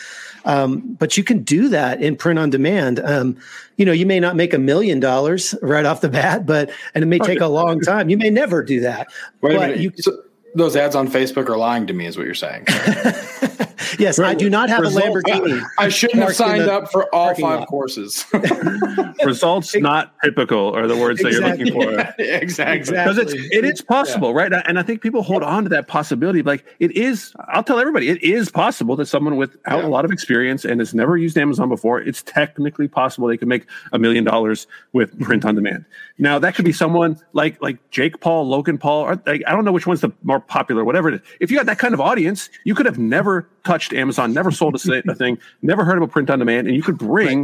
Um, 0.43 0.82
but 1.00 1.15
you 1.15 1.24
can 1.24 1.41
do 1.41 1.70
that 1.70 2.01
in 2.01 2.17
print 2.17 2.38
on 2.38 2.50
demand. 2.50 3.00
Um, 3.00 3.38
you 3.77 3.86
know, 3.86 3.93
you 3.93 4.05
may 4.05 4.20
not 4.20 4.36
make 4.36 4.53
a 4.53 4.58
million 4.58 5.00
dollars 5.00 5.55
right 5.62 5.86
off 5.86 6.01
the 6.01 6.10
bat, 6.10 6.46
but 6.46 6.70
and 6.93 7.01
it 7.01 7.08
may 7.08 7.20
take 7.20 7.39
a 7.39 7.48
long 7.48 7.79
time. 7.91 8.10
You 8.10 8.17
may 8.17 8.29
never 8.29 8.62
do 8.62 8.82
that. 8.82 9.08
Wait 9.39 9.55
a 9.55 9.60
minute. 9.62 9.77
You, 9.79 9.93
so 9.96 10.22
those 10.55 10.75
ads 10.75 10.98
on 10.98 11.08
Facebook 11.08 11.48
are 11.48 11.58
lying 11.58 11.88
to 11.88 11.93
me, 11.93 12.08
is 12.08 12.17
what 12.17 12.25
you're 12.25 12.36
saying. 12.36 12.65
yes, 14.00 14.20
I 14.20 14.34
do 14.34 14.50
not 14.50 14.70
have 14.70 14.82
Results, 14.82 15.06
a 15.06 15.10
Lamborghini. 15.10 15.64
I 15.80 15.90
shouldn't 15.90 16.22
have 16.22 16.36
signed 16.36 16.70
up 16.70 16.92
for 16.92 17.14
all 17.14 17.34
five 17.36 17.60
lot. 17.62 17.68
courses. 17.68 18.26
Results 19.24 19.76
not 19.76 20.14
typical 20.24 20.76
are 20.76 20.88
the 20.88 20.96
words 20.96 21.22
exactly. 21.22 21.66
that 21.66 21.74
you're 21.74 21.92
looking 21.92 22.14
for. 22.16 22.24
exactly. 22.24 22.98
Because 22.98 23.18
it's 23.18 23.34
it 23.34 23.66
is 23.66 23.82
possible, 23.82 24.30
yeah. 24.30 24.50
right? 24.50 24.54
And 24.66 24.80
I 24.80 24.84
think 24.84 25.02
people 25.02 25.24
hold 25.24 25.44
on 25.44 25.64
to 25.64 25.70
that 25.70 25.88
possibility. 25.88 26.42
Like 26.42 26.66
it 26.80 26.92
is, 26.92 27.34
I'll 27.50 27.64
tell 27.64 27.80
everybody, 27.80 28.10
it 28.10 28.22
is 28.24 28.50
possible 28.50 28.96
that 28.98 29.06
someone 29.06 29.38
without 29.38 29.80
yeah. 29.80 29.86
a 29.86 29.90
lot 29.90 30.06
of 30.06 30.12
experience 30.12 30.66
and 30.66 30.80
has 30.80 30.94
never 30.94 31.18
used 31.18 31.38
Amazon 31.38 31.70
before, 31.70 32.02
it's 32.02 32.24
technically 32.24 32.88
possible 32.88 33.28
they 33.28 33.38
could 33.38 33.48
make 33.48 33.66
a 33.92 34.00
million 34.00 34.24
dollars 34.24 34.68
with 34.94 35.18
print 35.20 35.46
on 35.46 35.56
demand. 35.56 35.86
Now 36.18 36.40
that 36.40 36.56
could 36.56 36.66
be 36.66 36.74
someone 36.74 37.20
like 37.34 37.62
like 37.62 37.78
Jake 37.92 38.20
Paul, 38.20 38.48
Logan 38.48 38.78
Paul, 38.78 39.02
or 39.04 39.22
like, 39.26 39.42
I 39.48 39.52
don't 39.52 39.66
know 39.66 39.72
which 39.72 39.88
one's 39.88 40.02
the 40.02 40.12
more 40.24 40.40
popular, 40.40 40.84
whatever 40.84 41.10
it 41.10 41.16
is. 41.16 41.22
If 41.40 41.52
you 41.52 41.58
got 41.58 41.66
that 41.66 41.80
kind 41.80 41.94
of 41.94 42.02
audience, 42.02 42.50
you 42.64 42.76
could 42.76 42.86
have 42.86 42.98
never 42.98 43.48
touched 43.64 43.83
Amazon, 43.92 44.34
never 44.34 44.52
sold 44.52 44.75
a, 44.75 45.12
a 45.12 45.16
thing, 45.16 45.38
never 45.62 45.84
heard 45.84 45.98
of 45.98 46.04
a 46.04 46.08
print 46.08 46.30
on 46.30 46.40
demand, 46.40 46.68
and 46.68 46.75
you 46.75 46.84
could 46.84 46.98
bring 46.98 47.42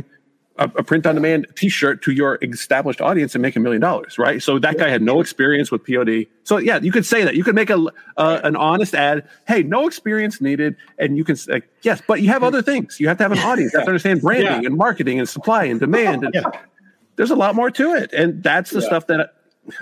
right. 0.57 0.69
a, 0.75 0.79
a, 0.79 0.83
print 0.83 1.05
on 1.05 1.15
demand 1.15 1.47
T-shirt 1.55 2.01
to 2.03 2.11
your 2.11 2.37
established 2.41 3.01
audience 3.01 3.35
and 3.35 3.41
make 3.41 3.55
a 3.55 3.59
million 3.59 3.81
dollars, 3.81 4.17
right? 4.17 4.41
So 4.41 4.59
that 4.59 4.77
guy 4.77 4.87
had 4.89 5.01
no 5.01 5.19
experience 5.19 5.71
with 5.71 5.85
POD. 5.85 6.27
So 6.43 6.57
yeah, 6.57 6.79
you 6.79 6.91
could 6.91 7.05
say 7.05 7.23
that. 7.23 7.35
You 7.35 7.43
could 7.43 7.55
make 7.55 7.69
a 7.69 7.83
uh, 8.15 8.39
an 8.43 8.55
honest 8.55 8.95
ad. 8.95 9.27
Hey, 9.47 9.63
no 9.63 9.87
experience 9.87 10.39
needed, 10.39 10.75
and 10.97 11.17
you 11.17 11.23
can 11.23 11.35
say 11.35 11.63
yes, 11.81 12.01
but 12.07 12.21
you 12.21 12.29
have 12.29 12.43
other 12.43 12.61
things. 12.61 12.99
You 12.99 13.07
have 13.07 13.17
to 13.17 13.23
have 13.23 13.31
an 13.31 13.39
audience. 13.39 13.73
You 13.73 13.79
have 13.79 13.85
to 13.87 13.91
understand 13.91 14.21
branding 14.21 14.63
yeah. 14.63 14.67
and 14.67 14.77
marketing 14.77 15.19
and 15.19 15.27
supply 15.27 15.65
and 15.65 15.79
demand. 15.79 16.23
And 16.23 16.33
yeah. 16.33 16.43
There's 17.15 17.31
a 17.31 17.35
lot 17.35 17.53
more 17.53 17.69
to 17.71 17.95
it, 17.95 18.13
and 18.13 18.41
that's 18.41 18.71
the 18.71 18.79
yeah. 18.79 18.85
stuff 18.85 19.07
that 19.07 19.33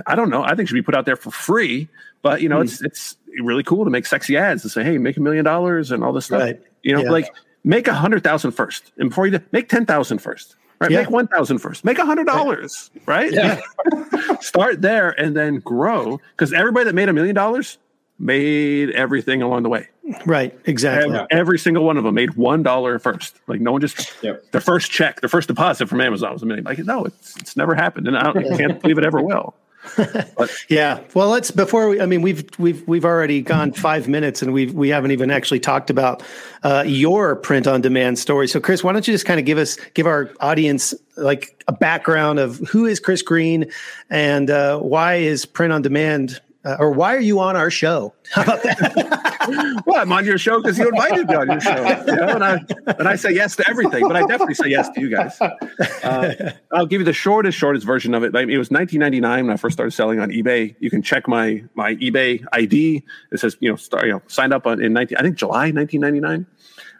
I 0.05 0.15
don't 0.15 0.29
know. 0.29 0.43
I 0.43 0.55
think 0.55 0.67
should 0.67 0.75
be 0.75 0.81
put 0.81 0.95
out 0.95 1.05
there 1.05 1.15
for 1.15 1.31
free. 1.31 1.87
But 2.21 2.41
you 2.41 2.49
know, 2.49 2.59
mm. 2.59 2.63
it's 2.63 2.81
it's 2.81 3.17
really 3.41 3.63
cool 3.63 3.85
to 3.85 3.91
make 3.91 4.05
sexy 4.05 4.37
ads 4.37 4.63
and 4.63 4.71
say, 4.71 4.83
"Hey, 4.83 4.97
make 4.97 5.17
a 5.17 5.21
million 5.21 5.45
dollars" 5.45 5.91
and 5.91 6.03
all 6.03 6.13
this 6.13 6.25
stuff. 6.25 6.41
Right. 6.41 6.61
You 6.83 6.93
know, 6.93 7.03
yeah. 7.03 7.11
like 7.11 7.33
make 7.63 7.87
a 7.87 7.93
hundred 7.93 8.23
thousand 8.23 8.51
first, 8.51 8.91
and 8.97 9.09
before 9.09 9.25
you 9.27 9.37
do, 9.37 9.45
make 9.51 9.69
ten 9.69 9.85
thousand 9.85 10.19
first. 10.19 10.55
Right, 10.79 10.91
yeah. 10.91 10.99
make 10.99 11.09
one 11.09 11.27
thousand 11.27 11.57
first. 11.57 11.83
Make 11.83 11.97
a 11.97 12.05
hundred 12.05 12.27
dollars. 12.27 12.91
Right, 13.05 13.31
yeah. 13.33 13.61
Start 14.41 14.81
there 14.81 15.09
and 15.19 15.35
then 15.35 15.59
grow 15.59 16.19
because 16.31 16.53
everybody 16.53 16.85
that 16.85 16.93
made 16.93 17.09
a 17.09 17.13
million 17.13 17.33
dollars 17.33 17.79
made 18.19 18.91
everything 18.91 19.41
along 19.41 19.63
the 19.63 19.69
way. 19.69 19.87
Right, 20.25 20.57
exactly. 20.65 21.15
Every, 21.15 21.27
every 21.31 21.59
single 21.59 21.83
one 21.83 21.97
of 21.97 22.03
them 22.03 22.13
made 22.13 22.35
one 22.35 22.61
dollar 22.61 22.99
first. 22.99 23.39
Like 23.47 23.59
no 23.59 23.71
one 23.71 23.81
just 23.81 24.13
yep. 24.21 24.51
the 24.51 24.61
first 24.61 24.91
check, 24.91 25.21
the 25.21 25.27
first 25.27 25.47
deposit 25.47 25.87
from 25.87 25.99
Amazon 25.99 26.33
was 26.33 26.43
a 26.43 26.45
million. 26.45 26.65
Like 26.65 26.79
no, 26.79 27.05
it's 27.05 27.35
it's 27.37 27.57
never 27.57 27.73
happened, 27.73 28.07
and 28.07 28.17
I, 28.17 28.29
I 28.29 28.57
can't 28.57 28.79
believe 28.81 28.97
it 28.97 29.05
ever 29.05 29.21
will. 29.21 29.55
But, 29.95 30.51
yeah. 30.69 31.01
Well, 31.13 31.29
let's 31.29 31.51
before 31.51 31.89
we. 31.89 32.01
I 32.01 32.05
mean, 32.05 32.21
we've 32.21 32.47
we've 32.57 32.87
we've 32.87 33.05
already 33.05 33.41
gone 33.41 33.71
five 33.71 34.07
minutes, 34.07 34.41
and 34.41 34.53
we've 34.53 34.73
we 34.73 34.89
haven't 34.89 35.11
even 35.11 35.31
actually 35.31 35.59
talked 35.59 35.89
about 35.89 36.23
uh, 36.63 36.83
your 36.85 37.35
print 37.35 37.67
on 37.67 37.81
demand 37.81 38.19
story. 38.19 38.47
So, 38.47 38.59
Chris, 38.59 38.83
why 38.83 38.93
don't 38.93 39.07
you 39.07 39.13
just 39.13 39.25
kind 39.25 39.39
of 39.39 39.45
give 39.45 39.57
us 39.57 39.77
give 39.93 40.07
our 40.07 40.31
audience 40.39 40.93
like 41.15 41.63
a 41.67 41.73
background 41.73 42.39
of 42.39 42.59
who 42.59 42.85
is 42.85 42.99
Chris 42.99 43.21
Green 43.21 43.71
and 44.09 44.49
uh, 44.49 44.79
why 44.79 45.15
is 45.15 45.45
print 45.45 45.73
on 45.73 45.81
demand 45.81 46.39
uh, 46.67 46.75
or 46.79 46.91
why 46.91 47.15
are 47.15 47.21
you 47.21 47.39
on 47.39 47.55
our 47.55 47.71
show? 47.71 48.13
How 48.31 48.43
about 48.43 48.61
that? 48.63 49.83
well, 49.85 50.01
I'm 50.01 50.11
on 50.11 50.25
your 50.25 50.37
show 50.37 50.61
because 50.61 50.77
you 50.77 50.89
invited 50.89 51.27
me 51.29 51.35
on 51.35 51.47
your 51.47 51.61
show. 51.61 52.03
You 52.05 52.15
know, 52.15 52.27
and 52.27 52.43
I 52.43 52.59
and 52.99 53.07
I 53.07 53.15
say 53.15 53.31
yes 53.31 53.55
to 53.55 53.69
everything, 53.69 54.05
but 54.05 54.17
I 54.17 54.25
definitely 54.25 54.55
say 54.55 54.67
yes 54.67 54.89
to 54.89 54.99
you 54.99 55.09
guys. 55.09 55.39
Uh, 55.41 56.51
I'll 56.73 56.85
give 56.85 56.99
you 56.99 57.05
the 57.05 57.13
shortest, 57.13 57.57
shortest 57.57 57.85
version 57.85 58.13
of 58.13 58.23
it. 58.23 58.35
It 58.35 58.57
was 58.57 58.69
1999 58.69 59.45
when 59.45 59.53
I 59.53 59.57
first 59.57 59.73
started 59.73 59.91
selling 59.91 60.19
on 60.19 60.29
eBay. 60.29 60.75
You 60.79 60.89
can 60.89 61.01
check 61.01 61.27
my 61.27 61.63
my 61.75 61.95
eBay 61.95 62.43
ID. 62.51 63.01
It 63.31 63.39
says 63.39 63.55
you 63.61 63.69
know 63.69 63.77
start 63.77 64.05
you 64.05 64.11
know 64.11 64.21
signed 64.27 64.53
up 64.53 64.67
on 64.67 64.83
in 64.83 64.91
19 64.91 65.17
I 65.17 65.21
think 65.21 65.37
July 65.37 65.71
1999 65.71 66.45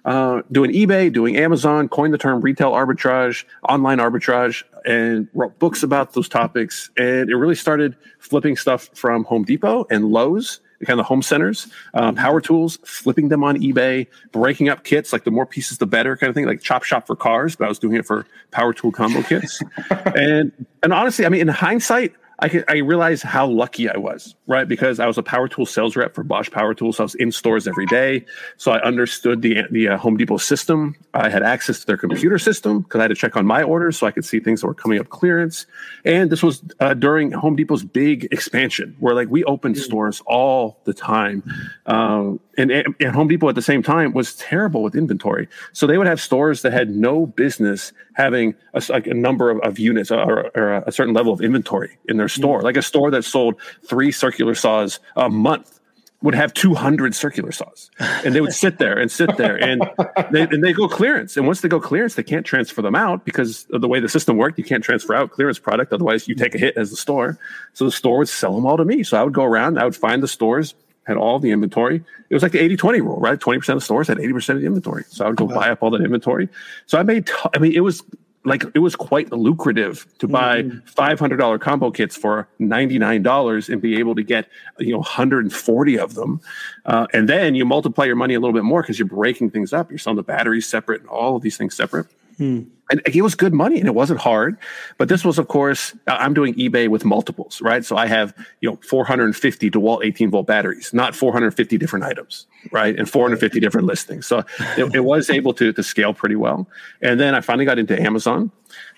uh, 0.05 0.41
doing 0.51 0.71
eBay, 0.71 1.11
doing 1.11 1.37
Amazon, 1.37 1.89
coined 1.89 2.13
the 2.13 2.17
term 2.17 2.41
retail 2.41 2.71
arbitrage, 2.71 3.45
online 3.67 3.99
arbitrage, 3.99 4.63
and 4.85 5.27
wrote 5.33 5.57
books 5.59 5.83
about 5.83 6.13
those 6.13 6.29
topics. 6.29 6.89
And 6.97 7.29
it 7.29 7.35
really 7.35 7.55
started 7.55 7.95
flipping 8.19 8.55
stuff 8.55 8.89
from 8.93 9.23
Home 9.25 9.43
Depot 9.43 9.85
and 9.89 10.05
Lowe's, 10.05 10.61
kind 10.85 10.99
of 10.99 11.05
home 11.05 11.21
centers, 11.21 11.67
um, 11.95 12.15
power 12.15 12.39
tools, 12.39 12.77
flipping 12.83 13.29
them 13.29 13.43
on 13.43 13.57
eBay, 13.57 14.07
breaking 14.31 14.69
up 14.69 14.83
kits, 14.83 15.11
like 15.11 15.23
the 15.23 15.31
more 15.31 15.45
pieces, 15.45 15.79
the 15.79 15.87
better 15.87 16.15
kind 16.15 16.29
of 16.29 16.35
thing, 16.35 16.45
like 16.45 16.61
chop 16.61 16.83
shop 16.83 17.07
for 17.07 17.15
cars. 17.15 17.55
But 17.55 17.65
I 17.65 17.69
was 17.69 17.79
doing 17.79 17.95
it 17.95 18.05
for 18.05 18.25
power 18.51 18.73
tool 18.73 18.91
combo 18.91 19.23
kits. 19.23 19.61
and 20.15 20.51
and 20.83 20.93
honestly, 20.93 21.25
I 21.25 21.29
mean, 21.29 21.41
in 21.41 21.47
hindsight, 21.47 22.13
I 22.39 22.49
could, 22.49 22.65
I 22.67 22.77
realized 22.77 23.23
how 23.23 23.47
lucky 23.47 23.89
I 23.89 23.97
was, 23.97 24.35
right? 24.45 24.67
Because 24.67 24.99
I 24.99 25.07
was 25.07 25.17
a 25.17 25.23
power 25.23 25.47
tool 25.47 25.65
sales 25.65 25.95
rep 25.95 26.13
for 26.13 26.23
Bosch 26.23 26.51
Power 26.51 26.75
Tools. 26.75 26.97
So 26.97 27.03
I 27.03 27.05
was 27.05 27.15
in 27.15 27.31
stores 27.31 27.67
every 27.67 27.87
day. 27.87 28.25
So 28.57 28.71
I 28.71 28.81
understood 28.81 29.41
the 29.41 29.63
the 29.71 29.89
uh, 29.89 29.97
Home 29.97 30.17
Depot 30.17 30.37
system. 30.37 30.95
I 31.13 31.29
had 31.29 31.41
access 31.41 31.79
to 31.79 31.87
their 31.87 31.97
computer 31.97 32.37
system 32.37 32.81
because 32.81 32.99
I 32.99 33.03
had 33.03 33.07
to 33.09 33.15
check 33.15 33.35
on 33.35 33.45
my 33.45 33.63
orders 33.63 33.97
so 33.97 34.05
I 34.05 34.11
could 34.11 34.25
see 34.25 34.39
things 34.39 34.61
that 34.61 34.67
were 34.67 34.75
coming 34.75 34.99
up 34.99 35.09
clearance. 35.09 35.65
And 36.05 36.29
this 36.29 36.43
was 36.43 36.63
uh, 36.79 36.93
during 36.93 37.31
Home 37.31 37.55
Depot's 37.55 37.83
big 37.83 38.25
expansion, 38.31 38.95
where 38.99 39.15
like 39.15 39.29
we 39.29 39.43
opened 39.45 39.75
mm. 39.75 39.79
stores 39.79 40.21
all 40.27 40.79
the 40.83 40.93
time. 40.93 41.43
Um, 41.87 42.39
and, 42.57 42.71
and 42.71 43.11
Home 43.15 43.27
Depot 43.27 43.49
at 43.49 43.55
the 43.55 43.61
same 43.61 43.83
time 43.83 44.13
was 44.13 44.35
terrible 44.35 44.81
with 44.81 44.95
inventory. 44.95 45.47
So 45.73 45.85
they 45.85 45.97
would 45.97 46.07
have 46.07 46.19
stores 46.19 46.63
that 46.63 46.73
had 46.73 46.89
no 46.89 47.27
business 47.27 47.93
having 48.13 48.55
a, 48.73 48.81
like 48.89 49.07
a 49.07 49.13
number 49.13 49.51
of, 49.51 49.59
of 49.59 49.79
units 49.79 50.11
or, 50.11 50.49
or, 50.55 50.83
a 50.87 50.91
certain 50.91 51.13
level 51.13 51.31
of 51.31 51.41
inventory 51.41 51.97
in 52.05 52.17
their 52.17 52.27
store. 52.27 52.57
Mm-hmm. 52.57 52.65
Like 52.65 52.77
a 52.77 52.81
store 52.81 53.11
that 53.11 53.23
sold 53.23 53.55
three 53.87 54.11
circular 54.11 54.55
saws 54.55 54.99
a 55.15 55.29
month 55.29 55.79
would 56.23 56.33
have 56.33 56.51
200 56.53 57.13
circular 57.13 57.51
saws 57.51 57.91
and 57.99 58.33
they 58.33 58.41
would 58.41 58.53
sit 58.53 58.79
there 58.79 58.97
and 58.97 59.11
sit 59.11 59.37
there 59.37 59.55
and 59.55 59.83
they, 60.31 60.41
and 60.41 60.63
they 60.63 60.73
go 60.73 60.87
clearance 60.87 61.37
and 61.37 61.45
once 61.45 61.61
they 61.61 61.69
go 61.69 61.79
clearance 61.79 62.15
they 62.15 62.23
can't 62.23 62.45
transfer 62.45 62.81
them 62.81 62.95
out 62.95 63.23
because 63.23 63.67
of 63.71 63.81
the 63.81 63.87
way 63.87 63.99
the 63.99 64.09
system 64.09 64.35
worked 64.35 64.57
you 64.57 64.63
can't 64.63 64.83
transfer 64.83 65.13
out 65.13 65.29
clearance 65.29 65.59
product 65.59 65.93
otherwise 65.93 66.27
you 66.27 66.33
take 66.33 66.55
a 66.55 66.57
hit 66.57 66.75
as 66.75 66.89
the 66.89 66.95
store 66.95 67.37
so 67.73 67.85
the 67.85 67.91
store 67.91 68.17
would 68.17 68.27
sell 68.27 68.55
them 68.55 68.65
all 68.65 68.77
to 68.77 68.83
me 68.85 69.03
so 69.03 69.15
i 69.15 69.23
would 69.23 69.33
go 69.33 69.43
around 69.43 69.77
i 69.77 69.83
would 69.83 69.95
find 69.95 70.23
the 70.23 70.27
stores 70.27 70.73
had 71.07 71.15
all 71.15 71.39
the 71.39 71.51
inventory. 71.51 72.03
It 72.29 72.33
was 72.33 72.43
like 72.43 72.51
the 72.51 72.59
80 72.59 72.75
20 72.75 73.01
rule, 73.01 73.17
right? 73.17 73.39
20% 73.39 73.75
of 73.75 73.83
stores 73.83 74.09
had 74.09 74.17
80% 74.17 74.55
of 74.55 74.59
the 74.59 74.67
inventory. 74.67 75.05
So 75.07 75.25
I 75.25 75.29
would 75.29 75.37
go 75.37 75.45
wow. 75.45 75.55
buy 75.55 75.69
up 75.69 75.81
all 75.81 75.89
that 75.91 76.01
inventory. 76.01 76.49
So 76.85 76.99
I 76.99 77.03
made, 77.03 77.27
t- 77.27 77.33
I 77.55 77.59
mean, 77.59 77.71
it 77.71 77.79
was 77.79 78.03
like, 78.43 78.65
it 78.75 78.79
was 78.79 78.95
quite 78.95 79.31
lucrative 79.31 80.05
to 80.19 80.27
buy 80.27 80.63
mm. 80.63 80.81
$500 80.93 81.61
combo 81.61 81.91
kits 81.91 82.15
for 82.17 82.47
$99 82.59 83.69
and 83.69 83.81
be 83.81 83.97
able 83.97 84.15
to 84.15 84.23
get, 84.23 84.49
you 84.79 84.91
know, 84.91 84.99
140 84.99 85.99
of 85.99 86.15
them. 86.15 86.41
Uh, 86.85 87.07
and 87.13 87.29
then 87.29 87.55
you 87.55 87.65
multiply 87.65 88.03
your 88.03 88.15
money 88.17 88.33
a 88.33 88.39
little 88.39 88.53
bit 88.53 88.63
more 88.63 88.81
because 88.81 88.99
you're 88.99 89.07
breaking 89.07 89.49
things 89.49 89.71
up. 89.71 89.89
You're 89.89 89.97
selling 89.97 90.17
the 90.17 90.23
batteries 90.23 90.67
separate 90.67 91.01
and 91.01 91.09
all 91.09 91.37
of 91.37 91.41
these 91.41 91.57
things 91.57 91.75
separate. 91.75 92.07
Hmm. 92.37 92.63
And 92.89 93.01
it 93.05 93.21
was 93.21 93.35
good 93.35 93.53
money 93.53 93.79
and 93.79 93.87
it 93.87 93.95
wasn't 93.95 94.21
hard. 94.21 94.57
But 94.97 95.09
this 95.09 95.25
was, 95.25 95.37
of 95.37 95.49
course, 95.49 95.93
I'm 96.07 96.33
doing 96.33 96.53
eBay 96.55 96.87
with 96.87 97.03
multiples, 97.03 97.61
right? 97.61 97.83
So 97.83 97.97
I 97.97 98.07
have, 98.07 98.33
you 98.61 98.69
know, 98.69 98.79
450 98.87 99.69
DeWalt 99.69 100.05
18 100.05 100.31
volt 100.31 100.47
batteries, 100.47 100.93
not 100.93 101.13
450 101.13 101.77
different 101.77 102.05
items, 102.05 102.47
right? 102.71 102.97
And 102.97 103.09
450 103.09 103.59
different 103.59 103.87
listings. 103.87 104.25
So 104.25 104.39
it, 104.77 104.95
it 104.95 104.99
was 105.01 105.29
able 105.29 105.53
to, 105.55 105.73
to 105.73 105.83
scale 105.83 106.13
pretty 106.13 106.37
well. 106.37 106.65
And 107.01 107.19
then 107.19 107.35
I 107.35 107.41
finally 107.41 107.65
got 107.65 107.77
into 107.77 107.99
Amazon. 108.01 108.51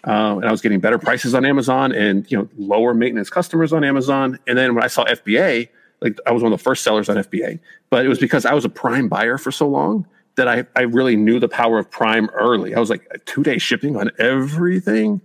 Uh, 0.06 0.38
and 0.38 0.45
I 0.45 0.52
was 0.52 0.62
getting 0.62 0.80
better 0.80 0.99
prices 0.99 1.34
on 1.34 1.43
Amazon 1.43 1.91
and, 1.91 2.30
you 2.32 2.38
know, 2.38 2.47
lower 2.58 2.93
maintenance 2.93 3.30
customers 3.32 3.73
on 3.73 3.84
Amazon. 3.84 4.38
And 4.45 4.58
then 4.58 4.75
when 4.75 4.84
I 4.84 4.88
saw 4.88 5.04
FBA, 5.06 5.67
like 6.02 6.17
I 6.25 6.32
was 6.32 6.43
one 6.43 6.54
of 6.54 6.58
the 6.58 6.63
first 6.63 6.84
sellers 6.84 7.10
on 7.10 7.17
FBA, 7.17 7.60
but 7.89 8.06
it 8.06 8.10
was 8.10 8.19
because 8.19 8.45
I 8.45 8.54
was 8.54 8.65
a 8.65 8.69
prime 8.69 9.10
buyer 9.10 9.38
for 9.38 9.52
so 9.52 9.67
long 9.67 10.06
that 10.39 10.47
I, 10.47 10.65
I 10.75 10.84
really 10.84 11.15
knew 11.15 11.39
the 11.39 11.49
power 11.49 11.78
of 11.78 11.91
Prime 11.91 12.30
early. 12.30 12.73
I 12.73 12.80
was 12.80 12.89
like 12.89 13.08
two 13.25 13.43
day 13.43 13.58
shipping 13.58 13.97
on 13.97 14.10
everything, 14.19 15.19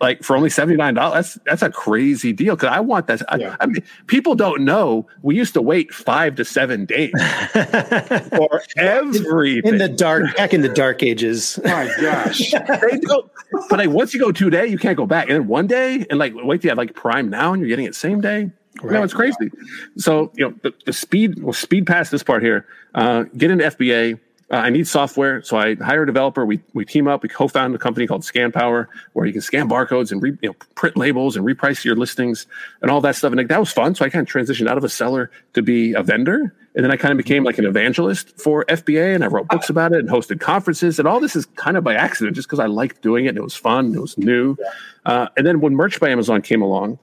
like 0.00 0.24
for 0.24 0.36
only 0.36 0.50
seventy 0.50 0.76
nine 0.76 0.94
dollars. 0.94 1.14
That's 1.14 1.38
that's 1.46 1.62
a 1.62 1.70
crazy 1.70 2.32
deal 2.32 2.56
because 2.56 2.70
I 2.70 2.80
want 2.80 3.06
that. 3.06 3.22
Yeah. 3.38 3.56
I, 3.60 3.64
I, 3.64 3.66
mean, 3.66 3.82
people 4.08 4.34
don't 4.34 4.64
know 4.64 5.06
we 5.22 5.36
used 5.36 5.54
to 5.54 5.62
wait 5.62 5.94
five 5.94 6.34
to 6.34 6.44
seven 6.44 6.84
days 6.84 7.12
for 7.52 8.60
everything 8.76 9.74
in 9.74 9.78
the 9.78 9.88
dark 9.88 10.36
back 10.36 10.52
in 10.52 10.62
the 10.62 10.68
dark 10.68 11.02
ages. 11.02 11.60
My 11.64 11.90
gosh, 12.00 12.50
they 12.50 12.98
don't. 12.98 13.30
But 13.70 13.78
like 13.78 13.90
once 13.90 14.12
you 14.12 14.20
go 14.20 14.32
two 14.32 14.50
day, 14.50 14.66
you 14.66 14.78
can't 14.78 14.96
go 14.96 15.06
back. 15.06 15.28
And 15.28 15.36
then 15.36 15.46
one 15.46 15.68
day, 15.68 16.04
and 16.10 16.18
like 16.18 16.34
wait 16.34 16.60
till 16.60 16.66
you 16.66 16.70
have 16.70 16.78
like 16.78 16.94
Prime 16.94 17.30
now, 17.30 17.52
and 17.52 17.60
you're 17.60 17.68
getting 17.68 17.86
it 17.86 17.94
same 17.94 18.20
day. 18.20 18.50
Right. 18.82 18.92
No, 18.92 19.02
it's 19.02 19.14
crazy. 19.14 19.50
So 19.96 20.32
you 20.34 20.48
know 20.48 20.54
the, 20.62 20.74
the 20.84 20.92
speed. 20.92 21.42
Well, 21.42 21.52
speed 21.52 21.86
past 21.86 22.10
this 22.10 22.22
part 22.22 22.42
here. 22.42 22.66
Uh, 22.94 23.24
get 23.36 23.50
into 23.50 23.64
FBA 23.64 24.18
uh, 24.48 24.56
I 24.56 24.70
need 24.70 24.86
software, 24.86 25.42
so 25.42 25.56
I 25.56 25.74
hire 25.74 26.04
a 26.04 26.06
developer. 26.06 26.46
We 26.46 26.60
we 26.72 26.84
team 26.84 27.08
up. 27.08 27.24
We 27.24 27.28
co-found 27.28 27.74
a 27.74 27.78
company 27.78 28.06
called 28.06 28.22
ScanPower, 28.22 28.86
where 29.12 29.26
you 29.26 29.32
can 29.32 29.42
scan 29.42 29.68
barcodes 29.68 30.12
and 30.12 30.22
re, 30.22 30.38
you 30.40 30.50
know, 30.50 30.54
print 30.76 30.96
labels 30.96 31.36
and 31.36 31.44
reprice 31.44 31.84
your 31.84 31.96
listings 31.96 32.46
and 32.80 32.88
all 32.88 33.00
that 33.00 33.16
stuff. 33.16 33.32
And 33.32 33.38
like, 33.38 33.48
that 33.48 33.58
was 33.58 33.72
fun. 33.72 33.96
So 33.96 34.04
I 34.04 34.08
kind 34.08 34.26
of 34.26 34.32
transitioned 34.32 34.68
out 34.68 34.78
of 34.78 34.84
a 34.84 34.88
seller 34.88 35.32
to 35.54 35.62
be 35.62 35.94
a 35.94 36.02
vendor, 36.02 36.54
and 36.76 36.84
then 36.84 36.92
I 36.92 36.96
kind 36.96 37.10
of 37.10 37.18
became 37.18 37.42
like 37.42 37.58
an 37.58 37.64
evangelist 37.64 38.38
for 38.40 38.64
FBA, 38.66 39.16
and 39.16 39.24
I 39.24 39.26
wrote 39.26 39.48
books 39.48 39.68
about 39.68 39.92
it 39.92 39.98
and 39.98 40.08
hosted 40.08 40.38
conferences. 40.38 41.00
And 41.00 41.08
all 41.08 41.18
this 41.18 41.34
is 41.34 41.46
kind 41.56 41.76
of 41.76 41.82
by 41.82 41.94
accident, 41.94 42.36
just 42.36 42.46
because 42.46 42.60
I 42.60 42.66
liked 42.66 43.02
doing 43.02 43.24
it. 43.24 43.30
And 43.30 43.38
it 43.38 43.42
was 43.42 43.56
fun. 43.56 43.96
It 43.96 44.00
was 44.00 44.16
new. 44.16 44.56
Uh, 45.04 45.26
and 45.36 45.44
then 45.44 45.60
when 45.60 45.74
Merch 45.74 45.98
by 45.98 46.10
Amazon 46.10 46.40
came 46.40 46.62
along, 46.62 47.00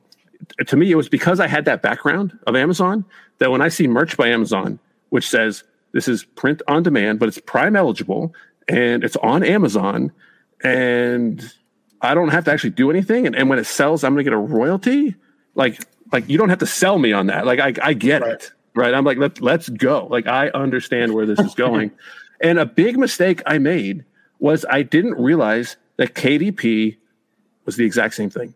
to 0.65 0.77
me, 0.77 0.89
it 0.91 0.95
was 0.95 1.09
because 1.09 1.41
I 1.41 1.47
had 1.47 1.65
that 1.65 1.81
background 1.81 2.39
of 2.47 2.55
Amazon 2.55 3.03
that 3.39 3.51
when 3.51 3.61
I 3.61 3.67
see 3.67 3.87
Merch 3.87 4.15
by 4.15 4.29
Amazon, 4.29 4.79
which 5.09 5.27
says 5.27 5.65
This 5.93 6.07
is 6.07 6.23
print 6.23 6.61
on 6.67 6.83
demand, 6.83 7.19
but 7.19 7.29
it's 7.29 7.39
Prime 7.39 7.75
eligible 7.75 8.33
and 8.67 9.03
it's 9.03 9.15
on 9.17 9.43
Amazon. 9.43 10.11
And 10.63 11.53
I 12.01 12.13
don't 12.13 12.29
have 12.29 12.45
to 12.45 12.51
actually 12.51 12.71
do 12.71 12.89
anything. 12.89 13.27
And, 13.27 13.35
and 13.35 13.49
when 13.49 13.59
it 13.59 13.65
sells, 13.65 14.03
I'm 14.03 14.13
going 14.13 14.25
to 14.25 14.29
get 14.29 14.33
a 14.33 14.37
royalty. 14.37 15.15
Like, 15.55 15.85
like 16.11 16.27
you 16.27 16.37
don't 16.37 16.49
have 16.49 16.59
to 16.59 16.65
sell 16.65 16.99
me 16.99 17.13
on 17.13 17.27
that. 17.27 17.45
Like, 17.45 17.59
I, 17.59 17.73
I 17.81 17.93
get 17.93 18.21
right. 18.21 18.33
it. 18.33 18.51
Right. 18.75 18.93
I'm 18.93 19.05
like, 19.05 19.19
let, 19.19 19.39
let's 19.39 19.69
go. 19.69 20.07
Like, 20.07 20.25
I 20.25 20.49
understand 20.49 21.13
where 21.13 21.27
this 21.27 21.39
is 21.39 21.53
going. 21.53 21.91
and 22.41 22.57
a 22.57 22.65
big 22.65 22.97
mistake 22.97 23.41
I 23.45 23.59
made 23.59 24.03
was 24.39 24.65
I 24.69 24.81
didn't 24.81 25.13
realize 25.13 25.77
that 25.97 26.15
KDP 26.15 26.97
was 27.65 27.75
the 27.75 27.85
exact 27.85 28.15
same 28.15 28.31
thing. 28.31 28.55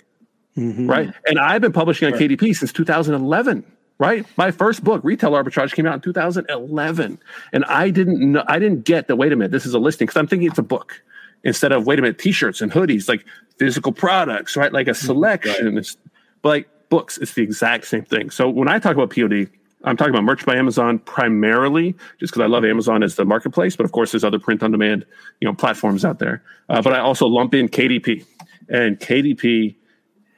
Mm-hmm. 0.57 0.89
Right. 0.89 1.13
And 1.27 1.37
I've 1.37 1.61
been 1.61 1.71
publishing 1.71 2.07
on 2.07 2.19
right. 2.19 2.29
KDP 2.31 2.55
since 2.55 2.73
2011 2.73 3.63
right? 3.99 4.25
My 4.37 4.51
first 4.51 4.83
book, 4.83 5.01
Retail 5.03 5.31
Arbitrage, 5.31 5.73
came 5.73 5.85
out 5.85 5.95
in 5.95 6.01
2011, 6.01 7.19
and 7.53 7.65
I 7.65 7.89
didn't 7.89 8.31
know, 8.31 8.43
I 8.47 8.59
didn't 8.59 8.83
get 8.83 9.07
the 9.07 9.15
wait 9.15 9.31
a 9.31 9.35
minute, 9.35 9.51
this 9.51 9.65
is 9.65 9.73
a 9.73 9.79
listing 9.79 10.05
because 10.05 10.17
I'm 10.17 10.27
thinking 10.27 10.47
it's 10.47 10.59
a 10.59 10.63
book 10.63 11.01
instead 11.43 11.71
of 11.71 11.85
wait 11.85 11.99
a 11.99 12.01
minute, 12.01 12.19
t-shirts 12.19 12.61
and 12.61 12.71
hoodies, 12.71 13.07
like 13.07 13.25
physical 13.57 13.91
products, 13.91 14.55
right? 14.55 14.71
Like 14.71 14.87
a 14.87 14.91
mm-hmm. 14.91 15.05
selection, 15.05 15.75
right. 15.75 15.95
but 16.41 16.49
like 16.49 16.89
books, 16.89 17.17
it's 17.17 17.33
the 17.33 17.43
exact 17.43 17.85
same 17.85 18.03
thing. 18.03 18.29
So 18.29 18.49
when 18.49 18.67
I 18.67 18.79
talk 18.79 18.95
about 18.95 19.13
POD, 19.15 19.49
I'm 19.83 19.95
talking 19.95 20.13
about 20.13 20.23
merch 20.23 20.45
by 20.45 20.55
Amazon 20.55 20.99
primarily, 20.99 21.95
just 22.19 22.33
because 22.33 22.43
I 22.43 22.47
love 22.47 22.65
Amazon 22.65 23.03
as 23.03 23.15
the 23.15 23.25
marketplace. 23.25 23.75
But 23.75 23.85
of 23.85 23.91
course, 23.91 24.11
there's 24.11 24.23
other 24.23 24.39
print 24.39 24.63
on 24.63 24.71
demand, 24.71 25.05
you 25.39 25.47
know, 25.47 25.53
platforms 25.53 26.03
out 26.03 26.19
there. 26.19 26.43
Uh, 26.67 26.81
but 26.81 26.93
I 26.93 26.99
also 26.99 27.27
lump 27.27 27.53
in 27.53 27.69
KDP, 27.69 28.25
and 28.69 28.99
KDP. 28.99 29.75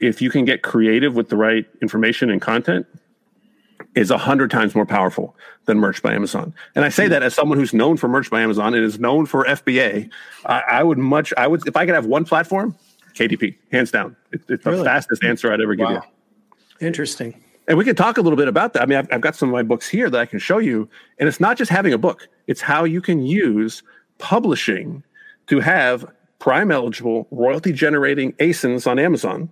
If 0.01 0.21
you 0.21 0.29
can 0.29 0.45
get 0.45 0.61
creative 0.61 1.15
with 1.15 1.27
the 1.27 1.35
right 1.35 1.65
information 1.81 2.29
and 2.29 2.41
content, 2.41 2.85
is 3.95 4.11
a 4.11 4.17
hundred 4.17 4.51
times 4.51 4.75
more 4.75 4.85
powerful 4.85 5.35
than 5.65 5.77
merch 5.79 6.01
by 6.01 6.13
Amazon. 6.13 6.53
And 6.75 6.85
I 6.85 6.89
say 6.89 7.07
that 7.07 7.23
as 7.23 7.33
someone 7.33 7.57
who's 7.57 7.73
known 7.73 7.97
for 7.97 8.07
merch 8.07 8.29
by 8.29 8.41
Amazon 8.41 8.73
and 8.73 8.83
is 8.83 8.99
known 8.99 9.25
for 9.25 9.45
FBA. 9.45 10.09
I, 10.45 10.63
I 10.69 10.83
would 10.83 10.97
much, 10.97 11.33
I 11.37 11.47
would, 11.47 11.67
if 11.67 11.75
I 11.75 11.85
could 11.85 11.95
have 11.95 12.05
one 12.05 12.23
platform, 12.23 12.75
KDP, 13.13 13.55
hands 13.71 13.91
down. 13.91 14.15
It, 14.31 14.41
it's 14.47 14.63
the 14.63 14.83
fastest 14.83 15.23
answer 15.23 15.51
I'd 15.51 15.61
ever 15.61 15.75
give 15.75 15.87
wow. 15.87 16.03
you. 16.79 16.87
Interesting. 16.87 17.41
And 17.67 17.77
we 17.77 17.85
can 17.85 17.95
talk 17.95 18.17
a 18.17 18.21
little 18.21 18.37
bit 18.37 18.47
about 18.47 18.73
that. 18.73 18.81
I 18.81 18.85
mean, 18.85 18.97
I've, 18.97 19.07
I've 19.11 19.21
got 19.21 19.35
some 19.35 19.49
of 19.49 19.53
my 19.53 19.63
books 19.63 19.87
here 19.87 20.09
that 20.09 20.19
I 20.19 20.25
can 20.25 20.39
show 20.39 20.57
you. 20.57 20.89
And 21.19 21.27
it's 21.27 21.39
not 21.39 21.57
just 21.57 21.69
having 21.69 21.93
a 21.93 21.97
book, 21.97 22.27
it's 22.47 22.61
how 22.61 22.83
you 22.83 23.01
can 23.01 23.25
use 23.25 23.83
publishing 24.17 25.03
to 25.47 25.59
have 25.59 26.05
prime 26.39 26.71
eligible 26.71 27.27
royalty 27.31 27.71
generating 27.71 28.33
ASINs 28.33 28.87
on 28.87 28.97
Amazon, 28.97 29.49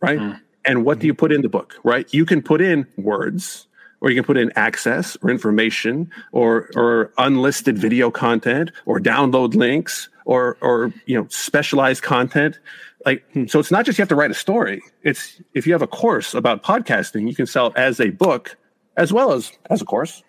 right? 0.00 0.18
Mm. 0.18 0.40
And 0.64 0.84
what 0.84 0.98
do 0.98 1.06
you 1.06 1.14
put 1.14 1.32
in 1.32 1.42
the 1.42 1.48
book, 1.48 1.76
right? 1.84 2.12
You 2.12 2.26
can 2.26 2.42
put 2.42 2.60
in 2.60 2.86
words, 2.96 3.66
or 4.00 4.10
you 4.10 4.16
can 4.16 4.24
put 4.24 4.36
in 4.36 4.52
access 4.56 5.16
or 5.22 5.30
information 5.30 6.10
or 6.32 6.70
or 6.74 7.12
unlisted 7.18 7.78
video 7.78 8.10
content 8.10 8.70
or 8.86 8.98
download 8.98 9.54
links 9.54 10.08
or 10.24 10.56
or 10.60 10.92
you 11.06 11.18
know 11.18 11.26
specialized 11.28 12.02
content 12.02 12.58
like 13.06 13.24
hmm. 13.32 13.46
so 13.46 13.58
it's 13.58 13.70
not 13.70 13.84
just 13.84 13.98
you 13.98 14.02
have 14.02 14.08
to 14.08 14.14
write 14.14 14.30
a 14.30 14.34
story 14.34 14.82
it's 15.02 15.40
if 15.54 15.66
you 15.66 15.72
have 15.72 15.82
a 15.82 15.86
course 15.86 16.34
about 16.34 16.62
podcasting 16.62 17.28
you 17.28 17.34
can 17.34 17.46
sell 17.46 17.68
it 17.68 17.76
as 17.76 18.00
a 18.00 18.10
book 18.10 18.56
as 18.96 19.12
well 19.12 19.32
as 19.32 19.52
as 19.70 19.80
a 19.80 19.84
course 19.84 20.22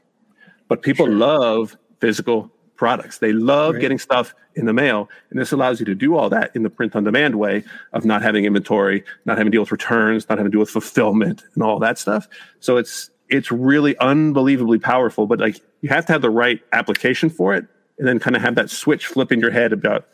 but 0.67 0.81
people 0.81 1.05
sure. 1.05 1.15
love 1.15 1.77
physical 1.99 2.51
products 2.75 3.19
they 3.19 3.31
love 3.31 3.75
right. 3.75 3.81
getting 3.81 3.99
stuff 3.99 4.33
in 4.55 4.65
the 4.65 4.73
mail 4.73 5.07
and 5.29 5.39
this 5.39 5.51
allows 5.51 5.79
you 5.79 5.85
to 5.85 5.93
do 5.93 6.17
all 6.17 6.29
that 6.29 6.53
in 6.55 6.63
the 6.63 6.69
print 6.69 6.95
on 6.95 7.03
demand 7.03 7.35
way 7.35 7.63
of 7.93 8.03
not 8.03 8.21
having 8.21 8.43
inventory 8.43 9.03
not 9.25 9.37
having 9.37 9.51
to 9.51 9.55
deal 9.55 9.61
with 9.61 9.71
returns 9.71 10.27
not 10.27 10.37
having 10.37 10.51
to 10.51 10.55
deal 10.55 10.59
with 10.59 10.69
fulfillment 10.69 11.43
and 11.53 11.63
all 11.63 11.77
that 11.77 11.99
stuff 11.99 12.27
so 12.59 12.77
it's 12.77 13.11
it's 13.31 13.51
really 13.51 13.97
unbelievably 13.97 14.79
powerful, 14.79 15.25
but 15.25 15.39
like 15.39 15.59
you 15.81 15.89
have 15.89 16.05
to 16.05 16.13
have 16.13 16.21
the 16.21 16.29
right 16.29 16.59
application 16.73 17.29
for 17.29 17.55
it 17.55 17.65
and 17.97 18.07
then 18.07 18.19
kind 18.19 18.35
of 18.35 18.41
have 18.41 18.55
that 18.55 18.69
switch 18.69 19.07
flip 19.07 19.31
in 19.31 19.39
your 19.39 19.51
head 19.51 19.73
about, 19.73 20.07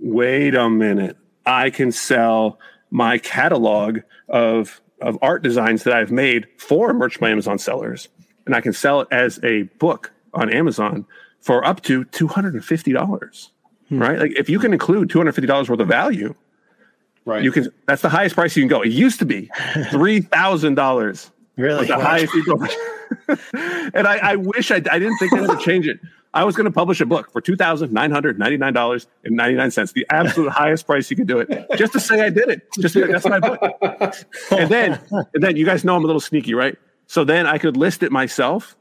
wait 0.00 0.54
a 0.54 0.68
minute, 0.68 1.16
I 1.44 1.70
can 1.70 1.92
sell 1.92 2.58
my 2.90 3.18
catalog 3.18 4.00
of 4.28 4.80
of 5.02 5.18
art 5.20 5.42
designs 5.42 5.84
that 5.84 5.92
I've 5.92 6.10
made 6.10 6.46
for 6.56 6.94
merch 6.94 7.20
by 7.20 7.28
Amazon 7.28 7.58
sellers, 7.58 8.08
and 8.46 8.54
I 8.54 8.62
can 8.62 8.72
sell 8.72 9.02
it 9.02 9.08
as 9.10 9.38
a 9.44 9.64
book 9.78 10.10
on 10.32 10.50
Amazon 10.50 11.04
for 11.40 11.64
up 11.66 11.82
to 11.82 12.04
two 12.04 12.26
hundred 12.26 12.54
and 12.54 12.64
fifty 12.64 12.92
dollars. 12.92 13.50
Hmm. 13.90 14.00
Right? 14.00 14.18
Like 14.18 14.32
if 14.32 14.48
you 14.48 14.58
can 14.58 14.72
include 14.72 15.10
two 15.10 15.18
hundred 15.18 15.32
fifty 15.32 15.46
dollars 15.46 15.68
worth 15.68 15.80
of 15.80 15.88
value, 15.88 16.34
right? 17.26 17.44
You 17.44 17.52
can. 17.52 17.70
That's 17.86 18.02
the 18.02 18.08
highest 18.08 18.34
price 18.34 18.56
you 18.56 18.62
can 18.62 18.68
go. 18.68 18.80
It 18.80 18.92
used 18.92 19.18
to 19.18 19.26
be 19.26 19.50
three 19.90 20.22
thousand 20.22 20.74
dollars 20.76 21.30
Really? 21.56 21.86
The 21.86 21.98
highest 21.98 22.34
and 23.94 24.06
I, 24.06 24.18
I 24.18 24.36
wish 24.36 24.70
I, 24.70 24.76
I 24.76 24.98
didn't 24.98 25.16
think 25.18 25.32
they 25.32 25.40
would 25.40 25.60
change 25.60 25.86
it. 25.86 26.00
I 26.34 26.44
was 26.44 26.54
going 26.54 26.66
to 26.66 26.70
publish 26.70 27.00
a 27.00 27.06
book 27.06 27.32
for 27.32 27.40
two 27.40 27.56
thousand 27.56 27.92
nine 27.92 28.10
hundred 28.10 28.38
ninety 28.38 28.58
nine 28.58 28.74
dollars 28.74 29.06
and 29.24 29.36
ninety 29.36 29.56
nine 29.56 29.70
cents, 29.70 29.92
the 29.92 30.06
absolute 30.10 30.50
highest 30.50 30.86
price 30.86 31.10
you 31.10 31.16
could 31.16 31.26
do 31.26 31.38
it, 31.38 31.48
just 31.76 31.94
to 31.94 32.00
say 32.00 32.20
I 32.20 32.28
did 32.28 32.50
it. 32.50 32.62
Just 32.78 32.92
to, 32.92 33.06
that's 33.06 33.24
my 33.24 33.40
book. 33.40 33.58
And 34.50 34.70
then, 34.70 35.00
and 35.32 35.42
then 35.42 35.56
you 35.56 35.64
guys 35.64 35.82
know 35.82 35.96
I'm 35.96 36.04
a 36.04 36.06
little 36.06 36.20
sneaky, 36.20 36.52
right? 36.52 36.76
So 37.06 37.24
then 37.24 37.46
I 37.46 37.56
could 37.56 37.78
list 37.78 38.02
it 38.02 38.12
myself, 38.12 38.76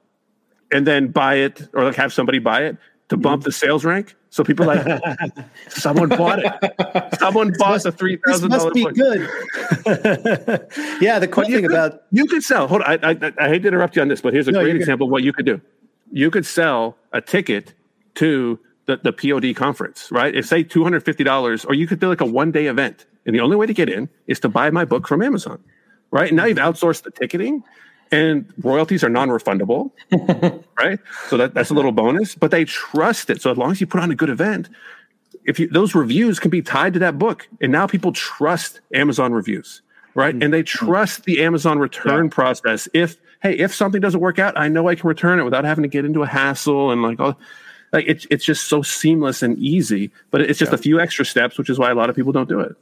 and 0.70 0.86
then 0.86 1.08
buy 1.08 1.36
it, 1.36 1.70
or 1.74 1.86
like 1.86 1.96
have 1.96 2.12
somebody 2.12 2.40
buy 2.40 2.64
it 2.64 2.78
to 3.08 3.16
bump 3.16 3.42
mm-hmm. 3.42 3.48
the 3.48 3.52
sales 3.54 3.86
rank. 3.86 4.16
So 4.36 4.44
people 4.44 4.66
like, 4.66 4.86
someone 5.70 6.10
bought 6.10 6.40
it. 6.40 7.20
Someone 7.20 7.54
bought 7.58 7.84
the 7.84 7.92
three 7.94 8.18
thousand 8.18 8.52
dollars. 8.52 8.76
Must 8.76 8.76
be 8.76 8.84
good. 8.84 9.22
yeah, 11.02 11.20
the 11.20 11.30
cool 11.32 11.46
thing 11.46 11.62
could, 11.62 11.72
about 11.72 12.02
you 12.12 12.26
could 12.26 12.44
sell. 12.44 12.68
Hold 12.68 12.82
on, 12.82 13.00
I, 13.02 13.12
I, 13.12 13.34
I, 13.40 13.48
hate 13.48 13.62
to 13.62 13.70
interrupt 13.70 13.96
you 13.96 14.02
on 14.02 14.10
this, 14.10 14.20
but 14.20 14.34
here's 14.34 14.50
a 14.50 14.52
no, 14.52 14.62
great 14.62 14.76
example 14.76 15.08
of 15.08 15.12
what 15.12 15.24
you 15.24 15.32
could 15.32 15.46
do. 15.46 15.62
You 16.12 16.30
could 16.32 16.46
sell 16.46 16.98
a 17.14 17.22
ticket 17.22 17.74
to 18.16 18.60
the, 18.88 18.98
the 18.98 19.14
POD 19.14 19.56
conference, 19.56 20.12
right? 20.12 20.36
If 20.36 20.48
say 20.48 20.64
two 20.64 20.84
hundred 20.84 21.06
fifty 21.06 21.24
dollars, 21.24 21.64
or 21.64 21.74
you 21.74 21.88
could 21.88 22.02
do 22.02 22.10
like 22.10 22.20
a 22.20 22.26
one 22.26 22.52
day 22.52 22.66
event, 22.66 23.06
and 23.26 23.34
the 23.34 23.40
only 23.40 23.56
way 23.56 23.68
to 23.68 23.74
get 23.74 23.88
in 23.88 24.10
is 24.28 24.42
to 24.42 24.50
buy 24.50 24.70
my 24.70 24.84
book 24.84 25.08
from 25.08 25.22
Amazon, 25.22 25.64
right? 26.12 26.28
And 26.28 26.36
now 26.36 26.44
you've 26.44 26.58
outsourced 26.58 27.04
the 27.04 27.12
ticketing 27.12 27.64
and 28.16 28.54
royalties 28.62 29.04
are 29.04 29.10
non-refundable 29.10 29.92
right 30.80 31.00
so 31.28 31.38
that, 31.38 31.54
that's 31.54 31.70
a 31.70 31.74
little 31.74 31.92
bonus 31.92 32.36
but 32.36 32.52
they 32.52 32.64
trust 32.66 33.30
it 33.30 33.42
so 33.42 33.52
as 33.52 33.58
long 33.58 33.72
as 33.72 33.82
you 33.82 33.88
put 33.88 34.02
on 34.02 34.12
a 34.12 34.16
good 34.16 34.30
event 34.30 34.70
if 35.44 35.60
you, 35.60 35.68
those 35.68 35.94
reviews 35.94 36.40
can 36.40 36.50
be 36.50 36.62
tied 36.62 36.94
to 36.94 37.00
that 37.00 37.20
book 37.20 37.48
and 37.62 37.72
now 37.72 37.86
people 37.86 38.12
trust 38.12 38.80
amazon 38.94 39.34
reviews 39.34 39.82
right 40.14 40.34
mm-hmm. 40.36 40.44
and 40.44 40.54
they 40.54 40.64
trust 40.64 41.26
the 41.26 41.44
amazon 41.44 41.78
return 41.78 42.26
yeah. 42.26 42.32
process 42.32 42.88
if 42.94 43.18
hey 43.42 43.54
if 43.58 43.74
something 43.74 44.02
doesn't 44.02 44.22
work 44.22 44.40
out 44.40 44.58
i 44.58 44.68
know 44.68 44.88
i 44.88 44.96
can 44.96 45.08
return 45.08 45.40
it 45.40 45.44
without 45.44 45.66
having 45.66 45.84
to 45.84 45.90
get 45.90 46.06
into 46.06 46.24
a 46.24 46.28
hassle 46.28 46.92
and 46.92 47.04
like 47.04 47.20
oh 47.20 47.36
like 47.92 48.06
it's, 48.08 48.28
it's 48.30 48.44
just 48.44 48.66
so 48.66 48.82
seamless 48.82 49.42
and 49.42 49.58
easy 49.58 50.12
but 50.32 50.42
it's 50.42 50.60
just 50.60 50.72
yeah. 50.72 50.76
a 50.76 50.80
few 50.80 51.00
extra 51.00 51.26
steps 51.26 51.58
which 51.58 51.70
is 51.70 51.78
why 51.78 51.92
a 51.92 51.96
lot 51.96 52.10
of 52.10 52.16
people 52.16 52.32
don't 52.32 52.50
do 52.50 52.60
it 52.60 52.76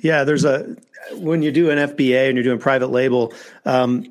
yeah 0.00 0.24
there's 0.24 0.44
a 0.44 0.76
when 1.14 1.42
you 1.42 1.50
do 1.50 1.70
an 1.70 1.78
fba 1.78 2.28
and 2.28 2.36
you're 2.36 2.44
doing 2.44 2.58
private 2.58 2.88
label 2.88 3.32
um, 3.64 4.04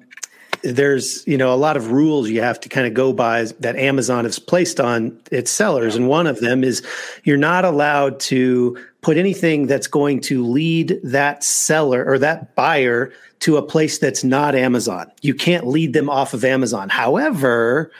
there's 0.63 1.25
you 1.27 1.37
know 1.37 1.53
a 1.53 1.57
lot 1.57 1.77
of 1.77 1.91
rules 1.91 2.29
you 2.29 2.41
have 2.41 2.59
to 2.61 2.69
kind 2.69 2.87
of 2.87 2.93
go 2.93 3.13
by 3.13 3.45
that 3.59 3.75
Amazon 3.75 4.25
has 4.25 4.39
placed 4.39 4.79
on 4.79 5.19
its 5.31 5.51
sellers, 5.51 5.95
and 5.95 6.07
one 6.07 6.27
of 6.27 6.39
them 6.39 6.63
is 6.63 6.85
you're 7.23 7.37
not 7.37 7.65
allowed 7.65 8.19
to 8.21 8.77
put 9.01 9.17
anything 9.17 9.67
that's 9.67 9.87
going 9.87 10.19
to 10.21 10.45
lead 10.45 10.99
that 11.03 11.43
seller 11.43 12.03
or 12.05 12.19
that 12.19 12.55
buyer 12.55 13.11
to 13.39 13.57
a 13.57 13.61
place 13.61 13.99
that's 13.99 14.23
not 14.23 14.55
Amazon. 14.55 15.09
You 15.21 15.33
can't 15.33 15.67
lead 15.67 15.93
them 15.93 16.09
off 16.09 16.33
of 16.33 16.43
Amazon. 16.43 16.89
However, 16.89 17.91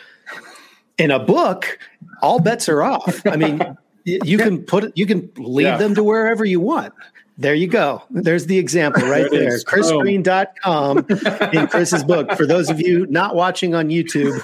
in 0.98 1.12
a 1.12 1.20
book, 1.20 1.80
all 2.22 2.40
bets 2.40 2.68
are 2.68 2.84
off. 2.84 3.26
I 3.26 3.38
mean, 3.38 3.62
you 4.04 4.38
can 4.38 4.64
put 4.64 4.96
you 4.98 5.06
can 5.06 5.32
lead 5.38 5.64
yeah. 5.64 5.78
them 5.78 5.96
to 5.96 6.04
wherever 6.04 6.44
you 6.44 6.60
want. 6.60 6.94
There 7.40 7.54
you 7.54 7.68
go. 7.68 8.04
There's 8.10 8.48
the 8.48 8.58
example 8.58 9.08
right 9.08 9.32
there. 9.32 9.52
there. 9.52 9.60
ChrisGreen.com 9.60 11.06
in 11.54 11.68
Chris's 11.68 12.04
book. 12.04 12.34
For 12.34 12.46
those 12.46 12.70
of 12.70 12.82
you 12.82 13.06
not 13.06 13.34
watching 13.34 13.74
on 13.74 13.88
YouTube, 13.88 14.44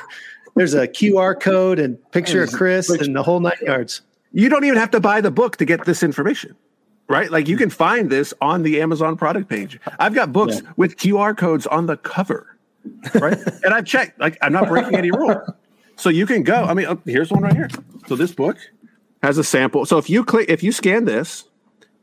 there's 0.56 0.74
a 0.74 0.88
QR 0.88 1.38
code 1.38 1.78
and 1.78 2.00
picture 2.12 2.42
of 2.42 2.54
Chris 2.54 2.90
and 2.90 3.14
the 3.14 3.22
whole 3.22 3.42
nine 3.42 3.58
yards. 3.62 4.02
You 4.32 4.48
don't 4.48 4.64
even 4.64 4.78
have 4.78 4.92
to 4.92 5.02
buy 5.02 5.20
the 5.20 5.30
book 5.30 5.58
to 5.58 5.66
get 5.66 5.84
this 5.84 6.04
information, 6.04 6.56
right? 7.10 7.30
Like 7.30 7.50
you 7.50 7.58
can 7.58 7.70
find 7.70 8.10
this 8.10 8.34
on 8.40 8.64
the 8.64 8.80
Amazon 8.80 9.18
product 9.18 9.50
page. 9.50 9.78
I've 10.00 10.14
got 10.14 10.32
books 10.32 10.62
yeah. 10.64 10.72
with 10.78 10.96
QR 10.96 11.38
codes 11.38 11.68
on 11.68 11.88
the 11.88 11.98
cover, 11.98 12.56
right? 13.16 13.38
and 13.66 13.74
I've 13.74 13.86
checked, 13.86 14.22
like 14.22 14.38
I'm 14.42 14.54
not 14.54 14.70
breaking 14.70 14.96
any 14.96 15.12
rule. 15.12 15.44
So 15.98 16.08
you 16.08 16.26
can 16.26 16.44
go. 16.44 16.64
I 16.64 16.74
mean, 16.74 16.86
oh, 16.86 17.02
here's 17.04 17.30
one 17.30 17.44
right 17.44 17.54
here. 17.54 17.70
So 18.08 18.16
this 18.16 18.32
book 18.32 18.58
has 19.22 19.38
a 19.38 19.44
sample. 19.44 19.86
So 19.86 19.98
if 19.98 20.10
you 20.10 20.24
click, 20.24 20.50
if 20.50 20.64
you 20.64 20.72
scan 20.72 21.04
this, 21.04 21.44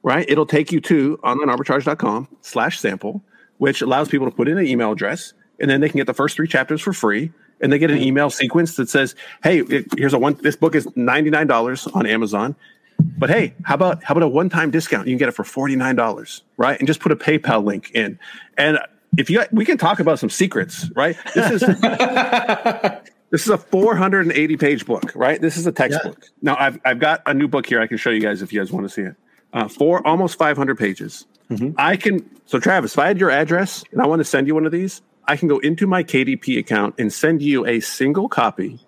right? 0.03 0.25
It'll 0.29 0.47
take 0.47 0.73
you 0.73 0.81
to 0.83 1.19
onlinearbitrage.com 1.19 2.29
slash 2.41 2.79
sample, 2.81 3.23
which 3.59 3.83
allows 3.83 4.09
people 4.09 4.29
to 4.29 4.35
put 4.35 4.49
in 4.49 4.59
an 4.59 4.67
email 4.67 4.93
address 4.93 5.35
and 5.61 5.71
then 5.71 5.81
they 5.81 5.88
can 5.88 5.99
get 5.99 6.07
the 6.07 6.15
first 6.15 6.37
three 6.37 6.49
chapters 6.49 6.81
for 6.83 6.93
free. 6.93 7.33
And 7.61 7.73
they 7.73 7.79
get 7.79 7.93
an 7.93 7.99
email 7.99 8.29
sequence 8.29 8.75
that 8.75 8.88
says, 8.88 9.15
Hey, 9.45 9.61
it, 9.61 9.87
here's 9.97 10.12
a 10.12 10.19
one, 10.19 10.35
this 10.43 10.57
book 10.57 10.75
is 10.75 10.87
$99 10.88 11.95
on 11.95 12.07
Amazon. 12.07 12.57
But 12.99 13.31
hey, 13.31 13.55
how 13.62 13.77
about, 13.77 14.03
how 14.03 14.12
about 14.12 14.25
a 14.25 14.29
one-time 14.29 14.73
discount? 14.73 15.07
You 15.07 15.12
can 15.12 15.19
get 15.19 15.29
it 15.29 15.33
for 15.33 15.45
$49, 15.45 16.43
right? 16.57 16.79
And 16.79 16.88
just 16.88 16.99
put 16.99 17.12
a 17.12 17.17
PayPal 17.17 17.65
link 17.65 17.93
in. 17.95 18.19
And 18.59 18.81
if 19.17 19.31
you, 19.31 19.45
we 19.53 19.65
can 19.65 19.79
talk 19.79 20.01
about 20.01 20.19
some 20.19 20.29
secrets, 20.31 20.91
right? 20.97 21.17
This 21.35 21.62
is, 21.62 21.62
This 23.33 23.45
is 23.45 23.49
a 23.49 23.57
480 23.57 24.57
page 24.59 24.85
book, 24.85 25.11
right? 25.15 25.41
This 25.41 25.57
is 25.57 25.67
a 25.67 25.73
textbook. 25.73 26.19
Yeah. 26.21 26.29
Now 26.43 26.57
I've 26.59 26.79
I've 26.85 26.99
got 26.99 27.23
a 27.25 27.33
new 27.33 27.49
book 27.49 27.65
here. 27.65 27.81
I 27.81 27.87
can 27.87 27.97
show 27.97 28.11
you 28.11 28.21
guys 28.21 28.43
if 28.43 28.53
you 28.53 28.61
guys 28.61 28.71
want 28.71 28.85
to 28.85 28.91
see 28.91 29.01
it. 29.01 29.17
Uh, 29.53 29.69
four 29.69 30.07
almost 30.07 30.38
500 30.38 30.79
pages. 30.79 31.27
Mm-hmm. 31.51 31.73
I 31.77 31.97
can 31.97 32.29
so 32.47 32.59
Travis, 32.59 32.93
if 32.93 32.99
I 32.99 33.07
had 33.07 33.19
your 33.19 33.31
address 33.31 33.85
and 33.93 34.01
I 34.01 34.07
want 34.07 34.21
to 34.21 34.25
send 34.25 34.47
you 34.47 34.55
one 34.55 34.67
of 34.67 34.73
these, 34.73 35.03
I 35.27 35.37
can 35.37 35.49
go 35.49 35.59
into 35.59 35.87
my 35.87 36.03
KDP 36.03 36.59
account 36.59 36.95
and 36.99 37.12
send 37.12 37.43
you 37.43 37.67
a 37.67 37.81
single 37.81 38.29
copy 38.29 38.81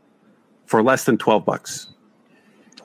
for 0.67 0.83
less 0.83 1.05
than 1.05 1.19
12 1.19 1.45
bucks. 1.45 1.89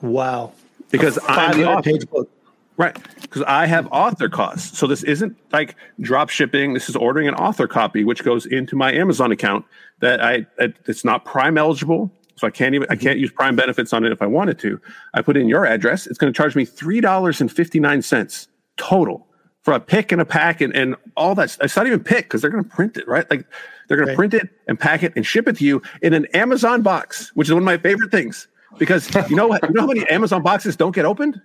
Wow. 0.00 0.52
Because 0.90 1.18
I'm 1.26 1.58
the 1.58 1.68
author. 1.68 1.82
Page 1.82 2.08
book. 2.08 2.30
Right. 2.76 2.96
Because 3.20 3.42
I 3.42 3.66
have 3.66 3.88
author 3.92 4.28
costs. 4.28 4.78
So 4.78 4.86
this 4.86 5.02
isn't 5.02 5.36
like 5.52 5.76
drop 6.00 6.30
shipping. 6.30 6.72
This 6.72 6.88
is 6.88 6.96
ordering 6.96 7.28
an 7.28 7.34
author 7.34 7.68
copy, 7.68 8.04
which 8.04 8.24
goes 8.24 8.46
into 8.46 8.76
my 8.76 8.92
Amazon 8.92 9.32
account 9.32 9.66
that 10.00 10.22
I, 10.22 10.46
it's 10.58 11.04
not 11.04 11.24
prime 11.24 11.58
eligible. 11.58 12.10
So 12.40 12.46
I 12.46 12.50
can't 12.50 12.74
even, 12.74 12.88
I 12.88 12.94
mm-hmm. 12.94 13.04
can't 13.04 13.18
use 13.18 13.30
prime 13.30 13.54
benefits 13.54 13.92
on 13.92 14.02
it 14.02 14.12
if 14.12 14.22
I 14.22 14.26
wanted 14.26 14.58
to. 14.60 14.80
I 15.12 15.20
put 15.20 15.36
in 15.36 15.46
your 15.46 15.66
address. 15.66 16.06
It's 16.06 16.16
going 16.16 16.32
to 16.32 16.36
charge 16.36 16.56
me 16.56 16.64
$3.59 16.64 18.48
total 18.78 19.26
for 19.60 19.74
a 19.74 19.80
pick 19.80 20.10
and 20.10 20.22
a 20.22 20.24
pack 20.24 20.62
and, 20.62 20.74
and 20.74 20.96
all 21.18 21.34
that. 21.34 21.54
It's 21.60 21.76
not 21.76 21.86
even 21.86 22.02
pick 22.02 22.24
because 22.24 22.40
they're 22.40 22.50
going 22.50 22.64
to 22.64 22.70
print 22.70 22.96
it, 22.96 23.06
right? 23.06 23.30
Like 23.30 23.44
they're 23.86 23.98
going 23.98 24.06
right. 24.06 24.14
to 24.14 24.16
print 24.16 24.32
it 24.32 24.48
and 24.68 24.80
pack 24.80 25.02
it 25.02 25.12
and 25.16 25.26
ship 25.26 25.48
it 25.48 25.56
to 25.56 25.66
you 25.66 25.82
in 26.00 26.14
an 26.14 26.24
Amazon 26.32 26.80
box, 26.80 27.30
which 27.34 27.48
is 27.48 27.52
one 27.52 27.62
of 27.62 27.66
my 27.66 27.76
favorite 27.76 28.10
things 28.10 28.48
because 28.78 29.14
you 29.28 29.36
know? 29.36 29.52
You 29.62 29.74
know 29.74 29.82
how 29.82 29.86
many 29.86 30.08
Amazon 30.08 30.42
boxes 30.42 30.76
don't 30.76 30.94
get 30.94 31.04
opened? 31.04 31.42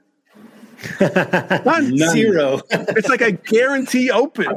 None. 1.02 1.98
Zero. 1.98 2.62
it's 2.70 3.10
like 3.10 3.22
a 3.22 3.34
guarantee 3.34 4.12
open, 4.12 4.48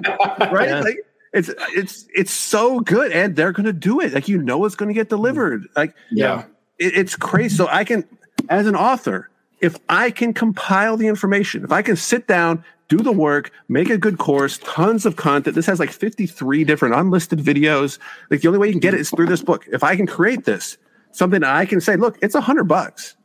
right? 0.53 0.68
Yeah. 0.68 0.81
Like 0.83 0.98
it's 1.33 1.51
it's 1.75 2.07
it's 2.14 2.33
so 2.33 2.81
good, 2.81 3.12
and 3.12 3.37
they're 3.37 3.53
going 3.53 3.67
to 3.67 3.73
do 3.73 4.01
it. 4.01 4.12
Like 4.12 4.29
you 4.29 4.38
know, 4.38 4.64
it's 4.64 4.75
going 4.75 4.88
to 4.88 4.95
get 4.95 5.09
delivered. 5.09 5.67
Like 5.77 5.95
yeah, 6.11 6.45
it, 6.79 6.97
it's 6.97 7.17
crazy. 7.17 7.55
So 7.55 7.69
I 7.69 7.85
can, 7.85 8.05
as 8.49 8.67
an 8.67 8.77
author, 8.77 9.29
if 9.61 9.77
I 9.88 10.11
can 10.11 10.33
compile 10.33 10.97
the 10.97 11.07
information, 11.07 11.64
if 11.64 11.73
I 11.73 11.83
can 11.83 11.97
sit 11.97 12.27
down, 12.27 12.64
do 12.88 12.99
the 12.99 13.12
work, 13.12 13.53
make 13.69 13.91
a 13.91 13.99
good 13.99 14.19
course, 14.19 14.59
tons 14.59 15.05
of 15.05 15.17
content. 15.17 15.55
This 15.55 15.67
has 15.67 15.79
like 15.79 15.91
53 15.91 16.64
different 16.64 16.95
unlisted 16.95 17.38
videos. 17.38 17.99
Like 18.31 18.41
the 18.41 18.49
only 18.49 18.59
way 18.59 18.69
you 18.69 18.73
can 18.73 18.81
get 18.81 18.95
it 18.95 19.01
is 19.01 19.11
through 19.11 19.27
this 19.27 19.43
book. 19.43 19.67
If 19.71 19.85
I 19.85 19.97
can 19.97 20.07
create 20.07 20.45
this, 20.45 20.79
something 21.12 21.45
I 21.45 21.67
can 21.67 21.81
say, 21.81 21.97
look, 21.97 22.19
it's 22.23 22.35
a 22.35 22.41
hundred 22.41 22.64
bucks. 22.64 23.17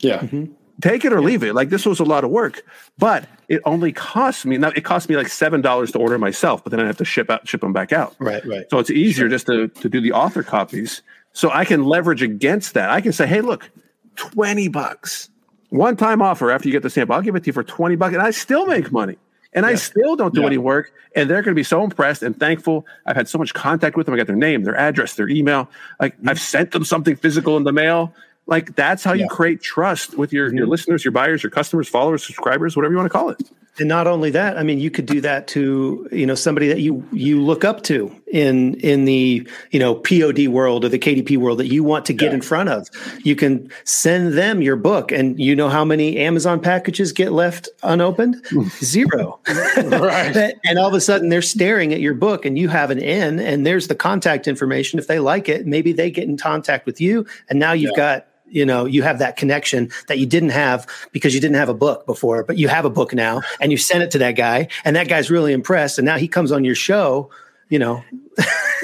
Yeah. 0.00 0.18
Mm-hmm. 0.20 0.52
Take 0.80 1.04
it 1.04 1.12
or 1.12 1.20
yeah. 1.20 1.26
leave 1.26 1.42
it. 1.44 1.54
Like 1.54 1.68
this 1.68 1.86
was 1.86 2.00
a 2.00 2.04
lot 2.04 2.24
of 2.24 2.30
work, 2.30 2.64
but 2.98 3.28
it 3.48 3.62
only 3.64 3.92
cost 3.92 4.44
me 4.44 4.58
now. 4.58 4.72
It 4.74 4.82
cost 4.82 5.08
me 5.08 5.16
like 5.16 5.28
seven 5.28 5.60
dollars 5.60 5.92
to 5.92 5.98
order 5.98 6.18
myself, 6.18 6.64
but 6.64 6.70
then 6.70 6.80
I 6.80 6.86
have 6.86 6.96
to 6.96 7.04
ship 7.04 7.30
out, 7.30 7.46
ship 7.46 7.60
them 7.60 7.72
back 7.72 7.92
out. 7.92 8.14
Right, 8.18 8.44
right. 8.44 8.66
So 8.70 8.78
it's 8.78 8.90
easier 8.90 9.24
sure. 9.24 9.28
just 9.28 9.46
to 9.46 9.68
to 9.68 9.88
do 9.88 10.00
the 10.00 10.12
author 10.12 10.42
copies. 10.42 11.02
So 11.32 11.50
I 11.50 11.64
can 11.64 11.84
leverage 11.84 12.22
against 12.22 12.74
that. 12.74 12.90
I 12.90 13.00
can 13.00 13.12
say, 13.12 13.26
hey, 13.26 13.40
look, 13.40 13.70
twenty 14.16 14.68
bucks 14.68 15.30
one 15.74 15.96
time 15.96 16.22
offer 16.22 16.52
after 16.52 16.68
you 16.68 16.72
get 16.72 16.84
the 16.84 16.90
sample. 16.90 17.16
I'll 17.16 17.22
give 17.22 17.34
it 17.34 17.40
to 17.40 17.46
you 17.48 17.52
for 17.52 17.64
20 17.64 17.96
bucks 17.96 18.14
and 18.14 18.22
I 18.22 18.30
still 18.30 18.64
make 18.66 18.92
money. 18.92 19.16
And 19.52 19.64
yeah. 19.64 19.70
I 19.70 19.74
still 19.74 20.14
don't 20.14 20.32
do 20.32 20.42
yeah. 20.42 20.46
any 20.46 20.58
work. 20.58 20.92
And 21.16 21.28
they're 21.28 21.42
going 21.42 21.54
to 21.54 21.58
be 21.58 21.64
so 21.64 21.82
impressed 21.82 22.22
and 22.22 22.38
thankful. 22.38 22.86
I've 23.06 23.16
had 23.16 23.28
so 23.28 23.38
much 23.38 23.54
contact 23.54 23.96
with 23.96 24.06
them. 24.06 24.14
I 24.14 24.18
got 24.18 24.28
their 24.28 24.36
name, 24.36 24.62
their 24.62 24.76
address, 24.76 25.14
their 25.14 25.28
email. 25.28 25.68
Like 26.00 26.16
mm-hmm. 26.16 26.28
I've 26.28 26.40
sent 26.40 26.70
them 26.70 26.84
something 26.84 27.16
physical 27.16 27.56
in 27.56 27.64
the 27.64 27.72
mail. 27.72 28.14
Like 28.46 28.76
that's 28.76 29.02
how 29.02 29.12
yeah. 29.12 29.24
you 29.24 29.28
create 29.28 29.62
trust 29.62 30.18
with 30.18 30.32
your, 30.32 30.48
mm-hmm. 30.48 30.58
your 30.58 30.66
listeners, 30.66 31.04
your 31.04 31.12
buyers, 31.12 31.42
your 31.42 31.50
customers, 31.50 31.88
followers, 31.88 32.24
subscribers, 32.24 32.76
whatever 32.76 32.92
you 32.92 32.98
want 32.98 33.10
to 33.10 33.18
call 33.18 33.30
it. 33.30 33.40
And 33.78 33.88
not 33.88 34.06
only 34.06 34.30
that, 34.30 34.56
I 34.56 34.62
mean, 34.62 34.78
you 34.78 34.88
could 34.88 35.06
do 35.06 35.20
that 35.22 35.48
to 35.48 36.08
you 36.12 36.26
know 36.26 36.36
somebody 36.36 36.68
that 36.68 36.78
you 36.78 37.04
you 37.10 37.42
look 37.42 37.64
up 37.64 37.82
to 37.84 38.14
in 38.28 38.74
in 38.74 39.04
the 39.04 39.48
you 39.72 39.80
know 39.80 39.96
POD 39.96 40.46
world 40.46 40.84
or 40.84 40.88
the 40.88 40.98
KDP 40.98 41.38
world 41.38 41.58
that 41.58 41.66
you 41.66 41.82
want 41.82 42.04
to 42.06 42.12
get 42.12 42.28
yeah. 42.28 42.34
in 42.34 42.40
front 42.40 42.68
of. 42.68 42.88
You 43.24 43.34
can 43.34 43.68
send 43.82 44.34
them 44.34 44.62
your 44.62 44.76
book, 44.76 45.10
and 45.10 45.40
you 45.40 45.56
know 45.56 45.68
how 45.68 45.84
many 45.84 46.18
Amazon 46.18 46.60
packages 46.60 47.10
get 47.10 47.32
left 47.32 47.68
unopened? 47.82 48.46
Zero. 48.80 49.40
right. 49.48 50.54
and 50.64 50.78
all 50.78 50.86
of 50.86 50.94
a 50.94 51.00
sudden, 51.00 51.28
they're 51.28 51.42
staring 51.42 51.92
at 51.92 52.00
your 52.00 52.14
book, 52.14 52.44
and 52.44 52.56
you 52.56 52.68
have 52.68 52.92
an 52.92 53.00
in, 53.00 53.40
and 53.40 53.66
there's 53.66 53.88
the 53.88 53.96
contact 53.96 54.46
information. 54.46 55.00
If 55.00 55.08
they 55.08 55.18
like 55.18 55.48
it, 55.48 55.66
maybe 55.66 55.92
they 55.92 56.12
get 56.12 56.28
in 56.28 56.36
contact 56.36 56.86
with 56.86 57.00
you, 57.00 57.26
and 57.48 57.58
now 57.58 57.72
you've 57.72 57.90
yeah. 57.96 58.18
got 58.20 58.26
you 58.54 58.64
know 58.64 58.86
you 58.86 59.02
have 59.02 59.18
that 59.18 59.36
connection 59.36 59.90
that 60.06 60.18
you 60.18 60.26
didn't 60.26 60.50
have 60.50 60.86
because 61.12 61.34
you 61.34 61.40
didn't 61.40 61.56
have 61.56 61.68
a 61.68 61.74
book 61.74 62.06
before 62.06 62.44
but 62.44 62.56
you 62.56 62.68
have 62.68 62.84
a 62.84 62.90
book 62.90 63.12
now 63.12 63.42
and 63.60 63.72
you 63.72 63.76
send 63.76 64.02
it 64.02 64.10
to 64.10 64.18
that 64.18 64.32
guy 64.32 64.68
and 64.84 64.96
that 64.96 65.08
guy's 65.08 65.30
really 65.30 65.52
impressed 65.52 65.98
and 65.98 66.06
now 66.06 66.16
he 66.16 66.28
comes 66.28 66.52
on 66.52 66.64
your 66.64 66.74
show 66.74 67.28
you 67.68 67.78
know 67.78 68.02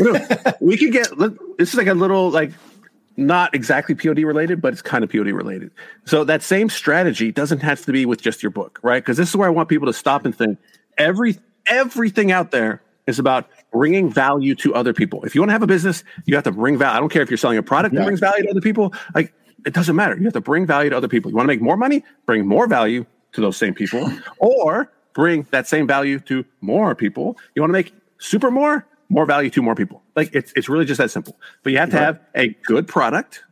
we 0.60 0.76
could 0.76 0.92
get 0.92 1.08
this 1.58 1.70
is 1.70 1.74
like 1.76 1.86
a 1.86 1.94
little 1.94 2.30
like 2.30 2.50
not 3.16 3.54
exactly 3.54 3.94
pod 3.94 4.18
related 4.18 4.60
but 4.60 4.72
it's 4.72 4.82
kind 4.82 5.04
of 5.04 5.10
pod 5.10 5.26
related 5.26 5.70
so 6.04 6.24
that 6.24 6.42
same 6.42 6.68
strategy 6.68 7.30
doesn't 7.30 7.60
have 7.60 7.84
to 7.84 7.92
be 7.92 8.04
with 8.04 8.20
just 8.20 8.42
your 8.42 8.50
book 8.50 8.80
right 8.82 9.02
because 9.02 9.16
this 9.16 9.28
is 9.28 9.36
where 9.36 9.48
i 9.48 9.50
want 9.50 9.68
people 9.68 9.86
to 9.86 9.92
stop 9.92 10.24
and 10.24 10.36
think 10.36 10.58
every 10.98 11.38
everything 11.66 12.32
out 12.32 12.50
there 12.50 12.82
is 13.06 13.18
about 13.18 13.48
bringing 13.72 14.10
value 14.10 14.54
to 14.54 14.74
other 14.74 14.92
people. 14.92 15.22
If 15.24 15.34
you 15.34 15.40
want 15.40 15.50
to 15.50 15.52
have 15.52 15.62
a 15.62 15.66
business, 15.66 16.02
you 16.24 16.34
have 16.34 16.44
to 16.44 16.52
bring 16.52 16.78
value. 16.78 16.96
I 16.96 17.00
don't 17.00 17.10
care 17.10 17.22
if 17.22 17.30
you're 17.30 17.36
selling 17.36 17.58
a 17.58 17.62
product 17.62 17.94
that 17.94 18.04
brings 18.04 18.20
value 18.20 18.44
to 18.44 18.50
other 18.50 18.60
people. 18.60 18.94
Like 19.14 19.32
it 19.66 19.74
doesn't 19.74 19.96
matter. 19.96 20.16
You 20.16 20.24
have 20.24 20.32
to 20.34 20.40
bring 20.40 20.66
value 20.66 20.90
to 20.90 20.96
other 20.96 21.08
people. 21.08 21.30
You 21.30 21.36
want 21.36 21.46
to 21.46 21.52
make 21.52 21.62
more 21.62 21.76
money? 21.76 22.04
Bring 22.26 22.46
more 22.46 22.66
value 22.66 23.06
to 23.32 23.40
those 23.40 23.56
same 23.56 23.74
people, 23.74 24.10
or 24.38 24.92
bring 25.12 25.46
that 25.50 25.66
same 25.66 25.86
value 25.86 26.18
to 26.20 26.44
more 26.60 26.94
people. 26.94 27.36
You 27.54 27.62
want 27.62 27.70
to 27.70 27.74
make 27.74 27.94
super 28.18 28.50
more, 28.50 28.86
more 29.08 29.26
value 29.26 29.50
to 29.50 29.62
more 29.62 29.74
people. 29.74 30.02
Like 30.16 30.34
it's 30.34 30.52
it's 30.56 30.68
really 30.68 30.84
just 30.84 30.98
that 30.98 31.10
simple. 31.10 31.36
But 31.62 31.72
you 31.72 31.78
have 31.78 31.90
to 31.90 31.98
have 31.98 32.20
a 32.34 32.48
good 32.64 32.88
product. 32.88 33.44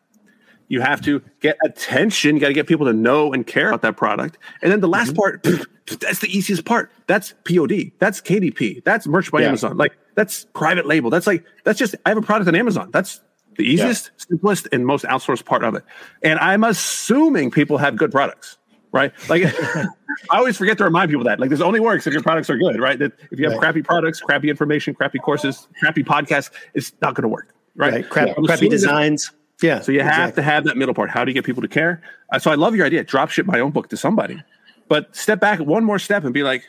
You 0.69 0.83
have 0.83 1.01
to 1.03 1.23
get 1.41 1.57
attention. 1.65 2.37
You 2.37 2.41
got 2.41 2.49
to 2.49 2.55
get 2.55 2.67
people 2.67 2.87
to 2.87 2.93
know 2.93 3.33
and 3.33 3.47
care 3.47 3.69
about 3.69 3.83
that 3.83 3.97
product. 3.97 4.37
And 4.61 4.71
then 4.71 4.81
the 4.81 4.89
last 4.89 5.15
mm-hmm. 5.15 5.17
part, 5.17 5.43
that's 6.01 6.19
the 6.19 6.29
easiest 6.29 6.67
part. 6.67 6.93
That's 7.07 7.33
POD. 7.45 7.93
That's 7.99 8.21
KDP. 8.21 8.85
That's 8.85 9.07
merch 9.07 9.33
by 9.33 9.41
yeah. 9.41 9.49
Amazon. 9.49 9.79
Like 9.79 9.97
that's 10.15 10.45
private 10.53 10.85
label. 10.85 11.09
That's 11.09 11.27
like 11.27 11.45
that's 11.65 11.79
just 11.79 11.95
I 12.05 12.11
have 12.11 12.19
a 12.19 12.23
product 12.23 12.49
on 12.49 12.55
Amazon. 12.55 12.91
That's 12.93 13.23
the 13.59 13.65
easiest, 13.65 14.07
yeah. 14.07 14.25
simplest, 14.29 14.69
and 14.73 14.87
most 14.87 15.05
outsourced 15.05 15.45
part 15.45 15.65
of 15.65 15.75
it. 15.75 15.85
And 16.23 16.39
I'm 16.39 16.65
assuming 16.65 17.51
people 17.51 17.77
have 17.77 17.97
good 17.97 18.13
products, 18.13 18.57
right? 18.93 19.13
Like 19.29 19.43
I 20.31 20.39
always 20.39 20.57
forget 20.57 20.79
to 20.79 20.85
remind 20.85 21.11
people 21.11 21.25
that. 21.25 21.41
Like 21.41 21.51
this 21.51 21.61
only 21.61 21.81
works 21.81 22.07
if 22.07 22.13
your 22.13 22.23
products 22.23 22.49
are 22.49 22.57
good, 22.57 22.81
right? 22.81 22.99
That 22.99 23.13
if 23.31 23.39
you 23.39 23.47
have 23.47 23.55
right. 23.55 23.61
crappy 23.61 23.83
products, 23.83 24.21
crappy 24.21 24.49
information, 24.49 24.95
crappy 24.95 25.19
courses, 25.19 25.69
crappy 25.81 26.05
podcasts, 26.05 26.51
it's 26.73 26.93
not 27.03 27.15
going 27.15 27.25
to 27.25 27.29
work, 27.29 27.53
right? 27.75 27.93
right. 27.93 28.09
Crap, 28.09 28.29
yeah. 28.29 28.45
Crappy 28.47 28.69
designs. 28.69 29.33
Yeah. 29.61 29.81
So 29.81 29.91
you 29.91 29.99
exactly. 29.99 30.23
have 30.23 30.35
to 30.37 30.43
have 30.43 30.65
that 30.65 30.77
middle 30.77 30.95
part. 30.95 31.11
How 31.11 31.25
do 31.25 31.33
you 31.33 31.35
get 31.35 31.45
people 31.45 31.63
to 31.63 31.69
care? 31.69 32.01
Uh, 32.33 32.39
so 32.39 32.53
I 32.53 32.55
love 32.55 32.77
your 32.77 32.87
idea. 32.87 33.03
Drop 33.03 33.29
ship 33.31 33.45
my 33.45 33.59
own 33.59 33.73
book 33.73 33.89
to 33.89 33.97
somebody, 33.97 34.41
but 34.89 35.15
step 35.17 35.41
back 35.41 35.59
one 35.59 35.85
more 35.85 35.99
step 35.99 36.23
and 36.23 36.33
be 36.33 36.45
like, 36.45 36.63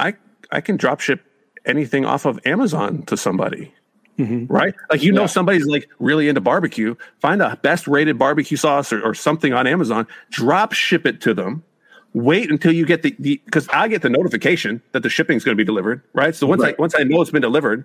I 0.00 0.14
I 0.50 0.60
can 0.60 0.76
drop 0.76 0.98
ship 0.98 1.22
anything 1.64 2.04
off 2.04 2.26
of 2.26 2.40
Amazon 2.44 3.04
to 3.04 3.16
somebody 3.16 3.72
Mm-hmm. 4.18 4.52
Right? 4.52 4.74
Like 4.90 5.02
you 5.02 5.12
know 5.12 5.26
somebody's 5.26 5.66
like 5.66 5.88
really 5.98 6.28
into 6.28 6.40
barbecue, 6.40 6.94
find 7.18 7.40
the 7.40 7.58
best 7.62 7.88
rated 7.88 8.18
barbecue 8.18 8.56
sauce 8.56 8.92
or, 8.92 9.02
or 9.02 9.12
something 9.14 9.52
on 9.52 9.66
Amazon, 9.66 10.06
drop 10.30 10.72
ship 10.72 11.04
it 11.06 11.20
to 11.22 11.34
them. 11.34 11.64
Wait 12.12 12.48
until 12.48 12.72
you 12.72 12.86
get 12.86 13.02
the 13.02 13.10
because 13.18 13.66
I 13.70 13.88
get 13.88 14.02
the 14.02 14.08
notification 14.08 14.80
that 14.92 15.02
the 15.02 15.10
shipping 15.10 15.36
is 15.36 15.42
going 15.42 15.56
to 15.56 15.60
be 15.60 15.64
delivered, 15.66 16.00
right? 16.12 16.34
So 16.34 16.46
once 16.46 16.62
right. 16.62 16.76
I 16.78 16.80
once 16.80 16.94
I 16.96 17.02
know 17.02 17.20
it's 17.20 17.32
been 17.32 17.42
delivered, 17.42 17.84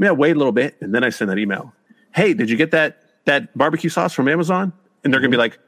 I 0.00 0.12
wait 0.12 0.36
a 0.36 0.38
little 0.38 0.52
bit 0.52 0.76
and 0.80 0.94
then 0.94 1.02
I 1.02 1.08
send 1.08 1.28
that 1.30 1.38
email. 1.38 1.72
Hey, 2.14 2.34
did 2.34 2.48
you 2.48 2.56
get 2.56 2.70
that 2.70 3.02
that 3.24 3.56
barbecue 3.58 3.90
sauce 3.90 4.12
from 4.12 4.28
Amazon? 4.28 4.72
And 5.02 5.12
they're 5.12 5.20
gonna 5.20 5.30
be 5.30 5.36
like, 5.36 5.58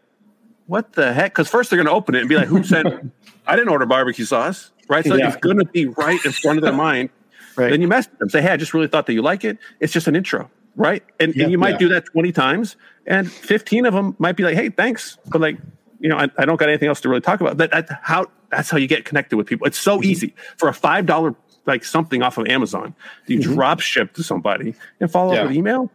what 0.66 0.92
the 0.92 1.12
heck? 1.12 1.32
Because 1.32 1.48
first 1.48 1.70
they're 1.70 1.76
gonna 1.76 1.94
open 1.94 2.14
it 2.14 2.20
and 2.20 2.28
be 2.28 2.36
like, 2.36 2.46
who 2.46 2.62
sent 2.62 2.86
I 3.46 3.56
didn't 3.56 3.70
order 3.70 3.86
barbecue 3.86 4.24
sauce, 4.24 4.70
right? 4.88 5.04
So 5.04 5.16
yeah. 5.16 5.26
it's 5.26 5.36
gonna 5.38 5.64
be 5.64 5.86
right 5.86 6.24
in 6.24 6.30
front 6.30 6.58
of 6.58 6.62
their 6.62 6.72
mind. 6.72 7.10
Right. 7.56 7.70
Then 7.70 7.80
you 7.80 7.88
message 7.88 8.12
them, 8.18 8.28
say, 8.28 8.42
"Hey, 8.42 8.50
I 8.50 8.56
just 8.56 8.74
really 8.74 8.88
thought 8.88 9.06
that 9.06 9.14
you 9.14 9.22
like 9.22 9.44
it. 9.44 9.58
It's 9.80 9.92
just 9.92 10.06
an 10.06 10.16
intro, 10.16 10.50
right?" 10.74 11.02
And, 11.18 11.34
yeah, 11.34 11.44
and 11.44 11.52
you 11.52 11.58
might 11.58 11.72
yeah. 11.72 11.78
do 11.78 11.88
that 11.88 12.06
twenty 12.06 12.32
times, 12.32 12.76
and 13.06 13.30
fifteen 13.30 13.86
of 13.86 13.94
them 13.94 14.14
might 14.18 14.36
be 14.36 14.42
like, 14.42 14.54
"Hey, 14.54 14.68
thanks," 14.68 15.18
but 15.26 15.40
like, 15.40 15.58
you 15.98 16.08
know, 16.08 16.16
I, 16.16 16.28
I 16.38 16.44
don't 16.44 16.58
got 16.58 16.68
anything 16.68 16.88
else 16.88 17.00
to 17.02 17.08
really 17.08 17.22
talk 17.22 17.40
about. 17.40 17.56
That, 17.56 17.70
that 17.70 18.00
how 18.02 18.26
that's 18.50 18.70
how 18.70 18.76
you 18.76 18.86
get 18.86 19.04
connected 19.04 19.36
with 19.36 19.46
people. 19.46 19.66
It's 19.66 19.78
so 19.78 19.96
mm-hmm. 19.96 20.10
easy 20.10 20.34
for 20.58 20.68
a 20.68 20.74
five 20.74 21.06
dollar 21.06 21.34
like 21.66 21.84
something 21.84 22.22
off 22.22 22.38
of 22.38 22.46
Amazon. 22.46 22.94
You 23.26 23.40
mm-hmm. 23.40 23.54
drop 23.54 23.80
ship 23.80 24.12
to 24.14 24.22
somebody 24.22 24.74
and 25.00 25.10
follow 25.10 25.32
yeah. 25.32 25.40
up 25.40 25.48
with 25.48 25.56
email. 25.56 25.90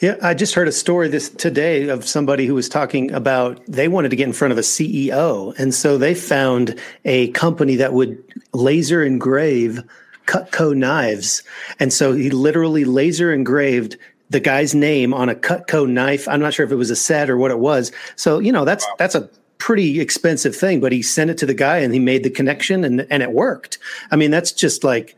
Yeah, 0.00 0.16
I 0.22 0.34
just 0.34 0.54
heard 0.54 0.66
a 0.66 0.72
story 0.72 1.08
this 1.08 1.28
today 1.28 1.88
of 1.88 2.06
somebody 2.06 2.46
who 2.46 2.54
was 2.54 2.68
talking 2.68 3.12
about 3.12 3.64
they 3.66 3.86
wanted 3.86 4.08
to 4.10 4.16
get 4.16 4.26
in 4.26 4.32
front 4.32 4.52
of 4.52 4.58
a 4.58 4.62
CEO, 4.62 5.56
and 5.58 5.72
so 5.72 5.96
they 5.96 6.14
found 6.14 6.78
a 7.04 7.28
company 7.28 7.76
that 7.76 7.92
would 7.92 8.22
laser 8.52 9.04
engrave 9.04 9.82
Cutco 10.26 10.76
knives. 10.76 11.42
And 11.78 11.92
so 11.92 12.12
he 12.12 12.30
literally 12.30 12.84
laser 12.84 13.32
engraved 13.32 13.96
the 14.30 14.40
guy's 14.40 14.74
name 14.74 15.12
on 15.12 15.28
a 15.28 15.34
Cutco 15.34 15.88
knife. 15.88 16.28
I'm 16.28 16.40
not 16.40 16.54
sure 16.54 16.64
if 16.64 16.72
it 16.72 16.76
was 16.76 16.90
a 16.90 16.96
set 16.96 17.28
or 17.28 17.36
what 17.36 17.50
it 17.50 17.58
was. 17.58 17.90
So, 18.16 18.38
you 18.38 18.52
know, 18.52 18.64
that's 18.64 18.86
wow. 18.86 18.94
that's 18.98 19.14
a 19.14 19.28
pretty 19.58 20.00
expensive 20.00 20.54
thing, 20.56 20.80
but 20.80 20.92
he 20.92 21.02
sent 21.02 21.30
it 21.30 21.38
to 21.38 21.46
the 21.46 21.54
guy 21.54 21.78
and 21.78 21.92
he 21.92 22.00
made 22.00 22.22
the 22.22 22.30
connection 22.30 22.84
and 22.84 23.06
and 23.10 23.22
it 23.22 23.32
worked. 23.32 23.78
I 24.10 24.16
mean, 24.16 24.30
that's 24.30 24.52
just 24.52 24.84
like 24.84 25.16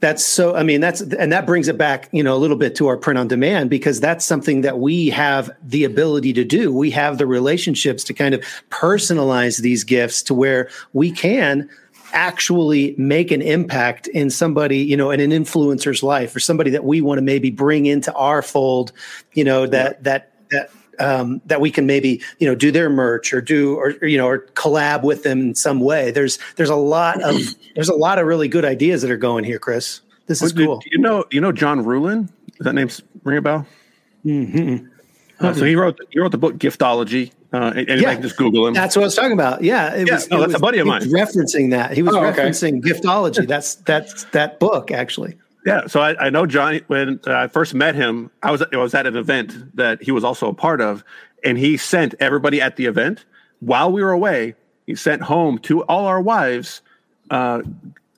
That's 0.00 0.22
so, 0.22 0.54
I 0.54 0.62
mean, 0.62 0.82
that's, 0.82 1.00
and 1.00 1.32
that 1.32 1.46
brings 1.46 1.68
it 1.68 1.78
back, 1.78 2.10
you 2.12 2.22
know, 2.22 2.36
a 2.36 2.38
little 2.38 2.58
bit 2.58 2.76
to 2.76 2.86
our 2.86 2.98
print 2.98 3.18
on 3.18 3.28
demand 3.28 3.70
because 3.70 3.98
that's 3.98 4.26
something 4.26 4.60
that 4.60 4.78
we 4.78 5.08
have 5.08 5.50
the 5.62 5.84
ability 5.84 6.34
to 6.34 6.44
do. 6.44 6.70
We 6.70 6.90
have 6.90 7.16
the 7.16 7.26
relationships 7.26 8.04
to 8.04 8.12
kind 8.12 8.34
of 8.34 8.44
personalize 8.70 9.60
these 9.60 9.84
gifts 9.84 10.22
to 10.24 10.34
where 10.34 10.68
we 10.92 11.10
can 11.10 11.68
actually 12.16 12.94
make 12.96 13.30
an 13.30 13.42
impact 13.42 14.08
in 14.08 14.30
somebody, 14.30 14.78
you 14.78 14.96
know, 14.96 15.10
in 15.10 15.20
an 15.20 15.30
influencer's 15.30 16.02
life 16.02 16.34
or 16.34 16.40
somebody 16.40 16.70
that 16.70 16.82
we 16.82 17.02
want 17.02 17.18
to 17.18 17.22
maybe 17.22 17.50
bring 17.50 17.84
into 17.84 18.12
our 18.14 18.40
fold, 18.40 18.90
you 19.34 19.44
know, 19.44 19.66
that, 19.66 20.02
that, 20.02 20.32
that, 20.50 20.70
um, 20.98 21.42
that 21.44 21.60
we 21.60 21.70
can 21.70 21.84
maybe 21.84 22.22
you 22.38 22.48
know 22.48 22.54
do 22.54 22.70
their 22.70 22.88
merch 22.88 23.34
or 23.34 23.42
do 23.42 23.76
or, 23.76 23.90
you 24.06 24.16
know 24.16 24.26
or 24.26 24.46
collab 24.54 25.02
with 25.02 25.24
them 25.24 25.40
in 25.40 25.54
some 25.54 25.80
way. 25.80 26.10
There's 26.10 26.38
there's 26.56 26.70
a 26.70 26.74
lot 26.74 27.22
of 27.22 27.36
there's 27.74 27.90
a 27.90 27.94
lot 27.94 28.18
of 28.18 28.26
really 28.26 28.48
good 28.48 28.64
ideas 28.64 29.02
that 29.02 29.10
are 29.10 29.18
going 29.18 29.44
here, 29.44 29.58
Chris. 29.58 30.00
This 30.26 30.40
is 30.40 30.54
well, 30.54 30.66
cool. 30.66 30.82
You 30.86 30.98
know 30.98 31.26
you 31.30 31.42
know 31.42 31.52
John 31.52 31.84
Ruhlin. 31.84 32.30
Does 32.56 32.64
that 32.64 32.72
name 32.72 32.88
ring 33.24 33.36
a 33.36 33.42
bell? 33.42 33.66
Mm-hmm. 34.24 34.86
Uh, 35.38 35.52
so 35.52 35.66
he 35.66 35.76
wrote 35.76 35.98
he 36.08 36.18
wrote 36.18 36.32
the 36.32 36.38
book 36.38 36.56
Giftology. 36.56 37.30
Uh, 37.52 37.72
and, 37.76 37.88
and 37.88 38.00
yeah. 38.00 38.14
can 38.14 38.22
just 38.22 38.36
Google 38.36 38.66
him. 38.66 38.74
That's 38.74 38.96
what 38.96 39.02
I 39.02 39.06
was 39.06 39.14
talking 39.14 39.32
about. 39.32 39.62
Yeah, 39.62 39.94
it 39.94 40.08
yeah, 40.08 40.14
was, 40.14 40.30
no, 40.30 40.40
that's 40.40 40.48
was, 40.48 40.56
a 40.56 40.58
buddy 40.58 40.78
of 40.78 40.86
mine. 40.86 41.02
referencing 41.02 41.70
that. 41.70 41.92
He 41.92 42.02
was 42.02 42.14
oh, 42.14 42.20
referencing 42.20 42.78
okay. 42.78 42.90
Giftology. 42.90 43.46
That's 43.46 43.76
that's 43.76 44.24
that 44.24 44.58
book 44.58 44.90
actually. 44.90 45.36
Yeah, 45.64 45.86
so 45.86 46.00
I, 46.00 46.26
I 46.26 46.30
know 46.30 46.46
John. 46.46 46.80
When 46.86 47.20
I 47.26 47.48
first 47.48 47.74
met 47.74 47.94
him, 47.94 48.30
I 48.42 48.50
was 48.50 48.62
I 48.72 48.76
was 48.76 48.94
at 48.94 49.06
an 49.06 49.16
event 49.16 49.76
that 49.76 50.02
he 50.02 50.12
was 50.12 50.24
also 50.24 50.48
a 50.48 50.54
part 50.54 50.80
of, 50.80 51.04
and 51.44 51.58
he 51.58 51.76
sent 51.76 52.14
everybody 52.20 52.60
at 52.60 52.76
the 52.76 52.86
event 52.86 53.24
while 53.60 53.90
we 53.90 54.02
were 54.02 54.12
away. 54.12 54.54
He 54.86 54.94
sent 54.94 55.22
home 55.22 55.58
to 55.60 55.82
all 55.84 56.06
our 56.06 56.20
wives 56.20 56.82
uh, 57.30 57.62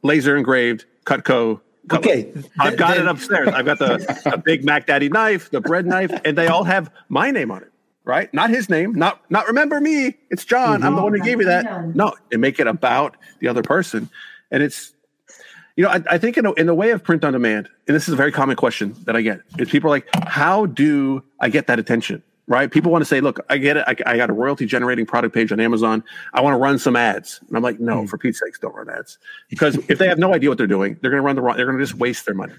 laser 0.02 0.36
engraved 0.36 0.84
Cutco. 1.04 1.60
Okay, 1.90 2.30
I've 2.60 2.76
got 2.76 2.96
then, 2.96 3.06
it 3.06 3.08
upstairs. 3.08 3.48
I've 3.48 3.64
got 3.64 3.78
the 3.78 4.20
a 4.26 4.36
big 4.36 4.64
Mac 4.64 4.86
Daddy 4.86 5.08
knife, 5.08 5.50
the 5.50 5.62
bread 5.62 5.86
knife, 5.86 6.12
and 6.24 6.36
they 6.36 6.48
all 6.48 6.64
have 6.64 6.90
my 7.08 7.30
name 7.30 7.50
on 7.50 7.62
it. 7.62 7.72
Right, 8.08 8.32
not 8.32 8.48
his 8.48 8.70
name. 8.70 8.94
Not 8.94 9.20
not 9.30 9.46
remember 9.48 9.78
me. 9.82 10.16
It's 10.30 10.42
John. 10.42 10.82
I'm 10.82 10.96
the 10.96 11.02
one 11.02 11.12
who 11.12 11.20
gave 11.20 11.40
you 11.40 11.44
that. 11.44 11.94
No, 11.94 12.14
and 12.32 12.40
make 12.40 12.58
it 12.58 12.66
about 12.66 13.18
the 13.40 13.48
other 13.48 13.60
person, 13.62 14.08
and 14.50 14.62
it's 14.62 14.94
you 15.76 15.84
know, 15.84 15.90
I, 15.90 16.02
I 16.10 16.18
think 16.18 16.38
in, 16.38 16.44
a, 16.44 16.52
in 16.54 16.66
the 16.66 16.74
way 16.74 16.90
of 16.90 17.04
print 17.04 17.22
on 17.22 17.34
demand, 17.34 17.68
and 17.86 17.94
this 17.94 18.08
is 18.08 18.14
a 18.14 18.16
very 18.16 18.32
common 18.32 18.56
question 18.56 18.96
that 19.04 19.14
I 19.14 19.20
get, 19.20 19.42
is 19.58 19.68
people 19.68 19.88
are 19.88 19.92
like, 19.92 20.08
how 20.26 20.66
do 20.66 21.22
I 21.38 21.50
get 21.50 21.68
that 21.68 21.78
attention? 21.78 22.20
Right? 22.48 22.68
People 22.68 22.90
want 22.90 23.02
to 23.02 23.06
say, 23.06 23.20
look, 23.20 23.38
I 23.48 23.58
get 23.58 23.76
it. 23.76 23.84
I, 23.86 23.94
I 24.04 24.16
got 24.16 24.28
a 24.28 24.32
royalty 24.32 24.66
generating 24.66 25.06
product 25.06 25.34
page 25.34 25.52
on 25.52 25.60
Amazon. 25.60 26.02
I 26.32 26.40
want 26.40 26.54
to 26.54 26.58
run 26.58 26.80
some 26.80 26.96
ads. 26.96 27.38
And 27.46 27.56
I'm 27.56 27.62
like, 27.62 27.78
no, 27.78 28.02
mm. 28.02 28.08
for 28.08 28.18
Pete's 28.18 28.40
sakes, 28.40 28.58
don't 28.58 28.74
run 28.74 28.88
ads. 28.90 29.18
Because 29.50 29.76
if 29.88 29.98
they 29.98 30.08
have 30.08 30.18
no 30.18 30.34
idea 30.34 30.48
what 30.48 30.58
they're 30.58 30.66
doing, 30.66 30.96
they're 31.00 31.12
going 31.12 31.22
to 31.22 31.26
run 31.26 31.36
the 31.36 31.42
wrong, 31.42 31.56
they're 31.56 31.66
going 31.66 31.78
to 31.78 31.84
just 31.84 31.96
waste 31.96 32.24
their 32.24 32.34
money. 32.34 32.54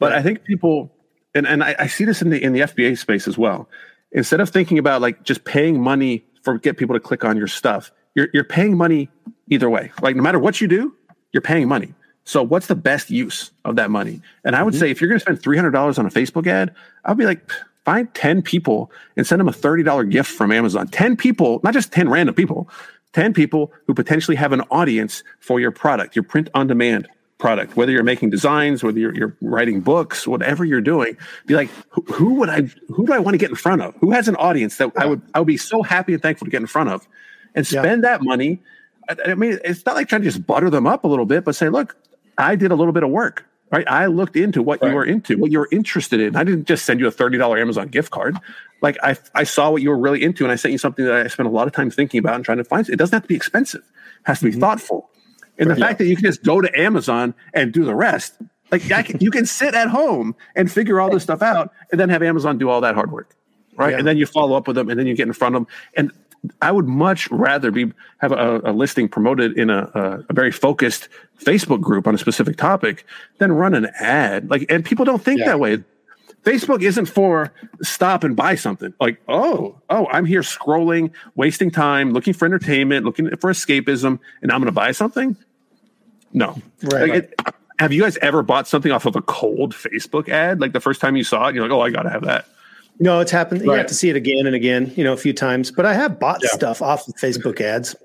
But. 0.00 0.12
I 0.12 0.22
think 0.22 0.42
people, 0.42 0.92
and, 1.34 1.46
and 1.46 1.62
I, 1.62 1.76
I 1.78 1.86
see 1.86 2.04
this 2.04 2.22
in 2.22 2.30
the, 2.30 2.42
in 2.42 2.54
the 2.54 2.60
FBA 2.60 2.98
space 2.98 3.28
as 3.28 3.38
well. 3.38 3.68
Instead 4.14 4.40
of 4.40 4.48
thinking 4.48 4.78
about 4.78 5.02
like 5.02 5.22
just 5.24 5.44
paying 5.44 5.80
money 5.80 6.24
for 6.42 6.58
get 6.58 6.76
people 6.76 6.94
to 6.94 7.00
click 7.00 7.24
on 7.24 7.36
your 7.36 7.48
stuff, 7.48 7.90
you're, 8.14 8.28
you're 8.32 8.44
paying 8.44 8.76
money 8.76 9.10
either 9.48 9.68
way. 9.68 9.90
Like 10.00 10.16
no 10.16 10.22
matter 10.22 10.38
what 10.38 10.60
you 10.60 10.68
do, 10.68 10.94
you're 11.32 11.42
paying 11.42 11.68
money. 11.68 11.92
So 12.24 12.42
what's 12.42 12.68
the 12.68 12.74
best 12.74 13.10
use 13.10 13.50
of 13.64 13.76
that 13.76 13.90
money? 13.90 14.22
And 14.44 14.56
I 14.56 14.62
would 14.62 14.72
mm-hmm. 14.72 14.80
say 14.80 14.90
if 14.90 15.00
you're 15.00 15.08
going 15.08 15.20
to 15.20 15.24
spend 15.24 15.42
$300 15.42 15.98
on 15.98 16.06
a 16.06 16.10
Facebook 16.10 16.46
ad, 16.46 16.74
I'd 17.04 17.18
be 17.18 17.26
like, 17.26 17.50
find 17.84 18.12
10 18.14 18.40
people 18.40 18.90
and 19.16 19.26
send 19.26 19.40
them 19.40 19.48
a 19.48 19.52
$30 19.52 20.10
gift 20.10 20.30
from 20.30 20.50
Amazon. 20.50 20.88
10 20.88 21.16
people, 21.16 21.60
not 21.62 21.74
just 21.74 21.92
10 21.92 22.08
random 22.08 22.34
people, 22.34 22.70
10 23.12 23.34
people 23.34 23.72
who 23.86 23.94
potentially 23.94 24.36
have 24.36 24.52
an 24.52 24.62
audience 24.70 25.22
for 25.40 25.60
your 25.60 25.70
product, 25.70 26.16
your 26.16 26.22
print 26.22 26.48
on 26.54 26.66
demand 26.66 27.08
product, 27.44 27.76
whether 27.76 27.92
you're 27.92 28.02
making 28.02 28.30
designs, 28.30 28.82
whether 28.82 28.98
you're, 28.98 29.14
you're 29.14 29.36
writing 29.42 29.82
books, 29.82 30.26
whatever 30.26 30.64
you're 30.64 30.80
doing, 30.80 31.14
be 31.44 31.54
like, 31.54 31.68
who, 31.90 32.00
who, 32.10 32.34
would 32.36 32.48
I, 32.48 32.62
who 32.88 33.04
do 33.04 33.12
I 33.12 33.18
want 33.18 33.34
to 33.34 33.38
get 33.38 33.50
in 33.50 33.54
front 33.54 33.82
of? 33.82 33.94
Who 33.96 34.12
has 34.12 34.28
an 34.28 34.36
audience 34.36 34.78
that 34.78 34.90
I 34.96 35.04
would, 35.04 35.20
I 35.34 35.40
would 35.40 35.46
be 35.46 35.58
so 35.58 35.82
happy 35.82 36.14
and 36.14 36.22
thankful 36.22 36.46
to 36.46 36.50
get 36.50 36.62
in 36.62 36.66
front 36.66 36.88
of 36.88 37.06
and 37.54 37.66
spend 37.66 38.02
yeah. 38.02 38.12
that 38.12 38.22
money. 38.22 38.62
I, 39.10 39.32
I 39.32 39.34
mean, 39.34 39.58
it's 39.62 39.84
not 39.84 39.94
like 39.94 40.08
trying 40.08 40.22
to 40.22 40.26
just 40.26 40.46
butter 40.46 40.70
them 40.70 40.86
up 40.86 41.04
a 41.04 41.06
little 41.06 41.26
bit, 41.26 41.44
but 41.44 41.54
say, 41.54 41.68
look, 41.68 41.94
I 42.38 42.56
did 42.56 42.72
a 42.72 42.76
little 42.76 42.94
bit 42.94 43.02
of 43.02 43.10
work. 43.10 43.44
Right. 43.70 43.86
I 43.88 44.06
looked 44.06 44.36
into 44.36 44.62
what 44.62 44.80
right. 44.80 44.88
you 44.88 44.94
were 44.94 45.04
into, 45.04 45.36
what 45.36 45.52
you 45.52 45.58
were 45.58 45.68
interested 45.70 46.20
in. 46.20 46.36
I 46.36 46.44
didn't 46.44 46.66
just 46.66 46.86
send 46.86 46.98
you 46.98 47.08
a 47.08 47.12
$30 47.12 47.60
Amazon 47.60 47.88
gift 47.88 48.10
card. 48.10 48.38
Like 48.80 48.96
I, 49.02 49.18
I 49.34 49.44
saw 49.44 49.70
what 49.70 49.82
you 49.82 49.90
were 49.90 49.98
really 49.98 50.22
into 50.22 50.44
and 50.44 50.52
I 50.52 50.56
sent 50.56 50.72
you 50.72 50.78
something 50.78 51.04
that 51.04 51.14
I 51.14 51.26
spent 51.26 51.46
a 51.46 51.52
lot 51.52 51.66
of 51.66 51.74
time 51.74 51.90
thinking 51.90 52.20
about 52.20 52.36
and 52.36 52.44
trying 52.44 52.58
to 52.58 52.64
find. 52.64 52.88
It 52.88 52.96
doesn't 52.96 53.14
have 53.14 53.22
to 53.22 53.28
be 53.28 53.36
expensive. 53.36 53.82
It 53.82 54.24
has 54.24 54.38
to 54.38 54.46
be 54.46 54.52
mm-hmm. 54.52 54.60
thoughtful. 54.60 55.10
And 55.58 55.70
the 55.70 55.76
fact 55.76 55.98
that 55.98 56.06
you 56.06 56.16
can 56.16 56.24
just 56.24 56.42
go 56.42 56.60
to 56.60 56.78
Amazon 56.78 57.34
and 57.52 57.72
do 57.72 57.84
the 57.84 57.94
rest, 57.94 58.34
like 58.70 58.82
can, 58.82 59.18
you 59.20 59.30
can 59.30 59.46
sit 59.46 59.74
at 59.74 59.88
home 59.88 60.34
and 60.56 60.70
figure 60.70 61.00
all 61.00 61.10
this 61.10 61.22
stuff 61.22 61.42
out 61.42 61.72
and 61.90 62.00
then 62.00 62.08
have 62.08 62.22
Amazon 62.22 62.58
do 62.58 62.68
all 62.68 62.80
that 62.80 62.94
hard 62.94 63.12
work. 63.12 63.36
Right. 63.76 63.90
Yeah. 63.90 63.98
And 63.98 64.06
then 64.06 64.16
you 64.16 64.26
follow 64.26 64.56
up 64.56 64.66
with 64.66 64.76
them 64.76 64.88
and 64.88 64.98
then 64.98 65.06
you 65.06 65.14
get 65.14 65.26
in 65.26 65.32
front 65.32 65.54
of 65.54 65.62
them. 65.62 65.74
And 65.94 66.12
I 66.60 66.72
would 66.72 66.86
much 66.86 67.30
rather 67.30 67.70
be 67.70 67.92
have 68.18 68.32
a, 68.32 68.60
a 68.64 68.72
listing 68.72 69.08
promoted 69.08 69.58
in 69.58 69.70
a, 69.70 69.90
a, 69.94 70.24
a, 70.28 70.32
very 70.32 70.50
focused 70.50 71.08
Facebook 71.42 71.80
group 71.80 72.06
on 72.06 72.14
a 72.14 72.18
specific 72.18 72.56
topic 72.56 73.06
than 73.38 73.52
run 73.52 73.74
an 73.74 73.88
ad. 73.98 74.50
Like, 74.50 74.66
and 74.68 74.84
people 74.84 75.04
don't 75.04 75.22
think 75.22 75.40
yeah. 75.40 75.46
that 75.46 75.60
way. 75.60 75.82
Facebook 76.42 76.82
isn't 76.82 77.06
for 77.06 77.52
stop 77.82 78.22
and 78.22 78.36
buy 78.36 78.54
something. 78.54 78.92
Like, 79.00 79.18
oh, 79.28 79.80
oh, 79.88 80.06
I'm 80.08 80.26
here 80.26 80.42
scrolling, 80.42 81.10
wasting 81.34 81.70
time, 81.70 82.12
looking 82.12 82.34
for 82.34 82.44
entertainment, 82.44 83.06
looking 83.06 83.34
for 83.36 83.50
escapism, 83.50 84.18
and 84.42 84.52
I'm 84.52 84.58
going 84.58 84.66
to 84.66 84.72
buy 84.72 84.92
something. 84.92 85.36
No, 86.34 86.60
right. 86.82 87.08
Like 87.08 87.12
it, 87.12 87.40
have 87.78 87.92
you 87.92 88.02
guys 88.02 88.16
ever 88.18 88.42
bought 88.42 88.68
something 88.68 88.92
off 88.92 89.06
of 89.06 89.16
a 89.16 89.22
cold 89.22 89.72
Facebook 89.74 90.28
ad? 90.28 90.60
Like 90.60 90.72
the 90.72 90.80
first 90.80 91.00
time 91.00 91.16
you 91.16 91.24
saw 91.24 91.48
it, 91.48 91.54
you're 91.54 91.66
like, 91.66 91.72
oh, 91.72 91.80
I 91.80 91.90
got 91.90 92.02
to 92.02 92.10
have 92.10 92.24
that. 92.24 92.46
No, 93.00 93.18
it's 93.18 93.32
happened. 93.32 93.62
Right. 93.62 93.66
You 93.66 93.78
have 93.78 93.86
to 93.88 93.94
see 93.94 94.08
it 94.08 94.14
again 94.14 94.46
and 94.46 94.54
again, 94.54 94.92
you 94.94 95.02
know, 95.02 95.12
a 95.12 95.16
few 95.16 95.32
times. 95.32 95.72
But 95.72 95.84
I 95.84 95.94
have 95.94 96.20
bought 96.20 96.40
yeah. 96.42 96.50
stuff 96.50 96.80
off 96.80 97.08
of 97.08 97.14
Facebook 97.16 97.60
ads. 97.60 97.96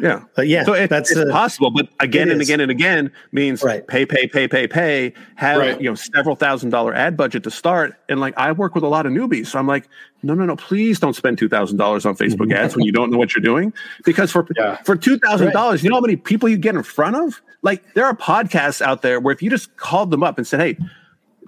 Yeah, 0.00 0.22
but 0.36 0.46
yeah, 0.46 0.62
so 0.62 0.72
it, 0.72 0.88
that's 0.88 1.10
it's 1.10 1.18
uh, 1.18 1.32
possible. 1.32 1.72
But 1.72 1.88
again 1.98 2.30
and 2.30 2.40
again 2.40 2.60
and 2.60 2.70
again 2.70 3.10
means 3.32 3.64
right. 3.64 3.84
pay, 3.88 4.06
pay, 4.06 4.28
pay, 4.28 4.46
pay, 4.46 4.68
pay. 4.68 5.12
Have 5.34 5.58
right. 5.58 5.80
you 5.80 5.90
know 5.90 5.96
several 5.96 6.36
thousand 6.36 6.70
dollar 6.70 6.94
ad 6.94 7.16
budget 7.16 7.42
to 7.42 7.50
start. 7.50 7.98
And 8.08 8.20
like 8.20 8.38
I 8.38 8.52
work 8.52 8.76
with 8.76 8.84
a 8.84 8.88
lot 8.88 9.04
of 9.04 9.12
newbies, 9.12 9.48
so 9.48 9.58
I'm 9.58 9.66
like, 9.66 9.88
no, 10.22 10.34
no, 10.34 10.44
no, 10.44 10.54
please 10.54 11.00
don't 11.00 11.16
spend 11.16 11.38
two 11.38 11.48
thousand 11.48 11.78
dollars 11.78 12.06
on 12.06 12.14
Facebook 12.16 12.52
ads 12.54 12.76
when 12.76 12.84
you 12.84 12.92
don't 12.92 13.10
know 13.10 13.18
what 13.18 13.34
you're 13.34 13.42
doing. 13.42 13.72
Because 14.04 14.30
for 14.30 14.46
yeah. 14.56 14.76
for 14.84 14.94
two 14.94 15.18
thousand 15.18 15.52
dollars, 15.52 15.82
you 15.82 15.90
know 15.90 15.96
how 15.96 16.00
many 16.00 16.14
people 16.14 16.48
you 16.48 16.56
get 16.56 16.76
in 16.76 16.84
front 16.84 17.16
of? 17.16 17.42
Like 17.62 17.94
there 17.94 18.06
are 18.06 18.14
podcasts 18.14 18.80
out 18.80 19.02
there 19.02 19.18
where 19.18 19.34
if 19.34 19.42
you 19.42 19.50
just 19.50 19.76
called 19.76 20.12
them 20.12 20.22
up 20.22 20.38
and 20.38 20.46
said, 20.46 20.60
hey 20.60 20.78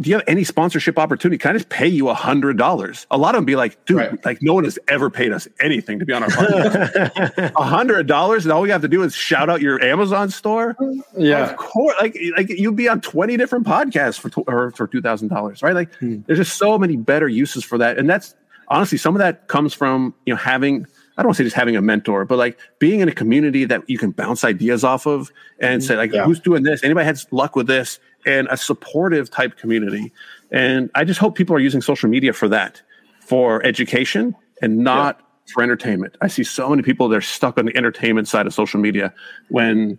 do 0.00 0.10
you 0.10 0.16
have 0.16 0.24
any 0.28 0.44
sponsorship 0.44 0.98
opportunity? 0.98 1.38
Can 1.38 1.50
I 1.50 1.54
just 1.54 1.68
pay 1.70 1.88
you 1.88 2.08
a 2.08 2.14
hundred 2.14 2.56
dollars? 2.56 3.06
A 3.10 3.18
lot 3.18 3.34
of 3.34 3.38
them 3.38 3.44
be 3.44 3.56
like, 3.56 3.84
dude, 3.84 3.96
right. 3.96 4.24
like 4.24 4.40
no 4.42 4.54
one 4.54 4.64
has 4.64 4.78
ever 4.86 5.10
paid 5.10 5.32
us 5.32 5.48
anything 5.60 5.98
to 5.98 6.06
be 6.06 6.12
on 6.12 6.22
our 6.22 6.28
podcast. 6.28 7.52
A 7.56 7.62
hundred 7.64 8.06
dollars, 8.06 8.44
and 8.44 8.52
all 8.52 8.62
we 8.62 8.70
have 8.70 8.82
to 8.82 8.88
do 8.88 9.02
is 9.02 9.14
shout 9.14 9.50
out 9.50 9.60
your 9.60 9.82
Amazon 9.82 10.30
store. 10.30 10.76
Yeah, 11.16 11.50
of 11.50 11.56
course. 11.56 11.96
Like, 12.00 12.16
like 12.36 12.48
you'd 12.48 12.76
be 12.76 12.88
on 12.88 13.00
twenty 13.00 13.36
different 13.36 13.66
podcasts 13.66 14.18
for 14.18 14.30
or 14.46 14.70
for 14.72 14.86
two 14.86 15.02
thousand 15.02 15.28
dollars, 15.28 15.62
right? 15.62 15.74
Like, 15.74 15.92
hmm. 15.96 16.20
there's 16.26 16.38
just 16.38 16.56
so 16.56 16.78
many 16.78 16.96
better 16.96 17.28
uses 17.28 17.64
for 17.64 17.78
that, 17.78 17.98
and 17.98 18.08
that's 18.08 18.36
honestly 18.68 18.98
some 18.98 19.16
of 19.16 19.18
that 19.18 19.48
comes 19.48 19.74
from 19.74 20.14
you 20.26 20.34
know 20.34 20.38
having. 20.38 20.86
I 21.16 21.22
don't 21.22 21.30
want 21.30 21.38
to 21.38 21.42
say 21.42 21.46
just 21.46 21.56
having 21.56 21.74
a 21.74 21.82
mentor, 21.82 22.24
but 22.24 22.38
like 22.38 22.56
being 22.78 23.00
in 23.00 23.08
a 23.08 23.12
community 23.12 23.64
that 23.64 23.82
you 23.90 23.98
can 23.98 24.12
bounce 24.12 24.44
ideas 24.44 24.84
off 24.84 25.04
of 25.04 25.32
and 25.58 25.82
say 25.82 25.96
like, 25.96 26.12
yeah. 26.12 26.22
who's 26.24 26.38
doing 26.38 26.62
this? 26.62 26.84
Anybody 26.84 27.06
has 27.06 27.26
luck 27.32 27.56
with 27.56 27.66
this? 27.66 27.98
And 28.28 28.46
a 28.50 28.56
supportive 28.56 29.30
type 29.30 29.56
community. 29.56 30.12
And 30.52 30.90
I 30.94 31.04
just 31.04 31.18
hope 31.18 31.34
people 31.34 31.56
are 31.56 31.60
using 31.60 31.80
social 31.80 32.08
media 32.08 32.32
for 32.32 32.48
that, 32.48 32.82
for 33.20 33.64
education 33.64 34.36
and 34.60 34.78
not 34.78 35.16
yeah. 35.18 35.54
for 35.54 35.62
entertainment. 35.62 36.16
I 36.20 36.28
see 36.28 36.44
so 36.44 36.68
many 36.68 36.82
people 36.82 37.08
that 37.08 37.16
are 37.16 37.22
stuck 37.22 37.58
on 37.58 37.64
the 37.64 37.76
entertainment 37.76 38.28
side 38.28 38.46
of 38.46 38.52
social 38.52 38.78
media 38.80 39.14
when 39.48 39.98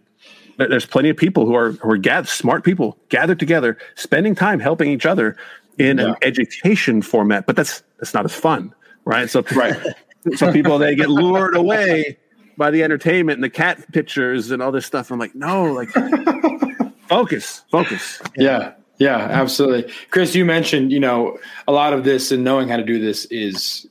there's 0.57 0.85
plenty 0.85 1.09
of 1.09 1.17
people 1.17 1.45
who 1.45 1.55
are 1.55 1.71
who 1.71 1.91
are 1.91 1.97
gathered, 1.97 2.27
smart 2.27 2.63
people 2.63 2.97
gathered 3.09 3.39
together, 3.39 3.77
spending 3.95 4.35
time 4.35 4.59
helping 4.59 4.91
each 4.91 5.05
other 5.05 5.35
in 5.79 5.97
yeah. 5.97 6.09
an 6.09 6.15
education 6.21 7.01
format. 7.01 7.47
But 7.47 7.55
that's 7.55 7.81
that's 7.97 8.13
not 8.13 8.25
as 8.25 8.35
fun, 8.35 8.73
right? 9.05 9.29
So 9.29 9.43
right. 9.55 9.75
some 10.35 10.53
people 10.53 10.77
they 10.77 10.95
get 10.95 11.09
lured 11.09 11.55
away 11.55 12.17
by 12.59 12.69
the 12.69 12.83
entertainment 12.83 13.37
and 13.37 13.43
the 13.43 13.49
cat 13.49 13.91
pictures 13.93 14.51
and 14.51 14.61
all 14.61 14.71
this 14.71 14.85
stuff. 14.85 15.09
I'm 15.09 15.17
like, 15.17 15.33
no, 15.33 15.63
like 15.71 15.89
Focus, 17.07 17.63
focus. 17.71 18.21
Yeah. 18.37 18.73
yeah, 18.99 19.17
absolutely. 19.17 19.91
Chris, 20.11 20.35
you 20.35 20.45
mentioned, 20.45 20.91
you 20.91 20.99
know, 20.99 21.39
a 21.67 21.71
lot 21.71 21.91
of 21.93 22.03
this 22.03 22.31
and 22.31 22.43
knowing 22.43 22.67
how 22.67 22.77
to 22.77 22.83
do 22.83 22.99
this 22.99 23.25
is 23.25 23.87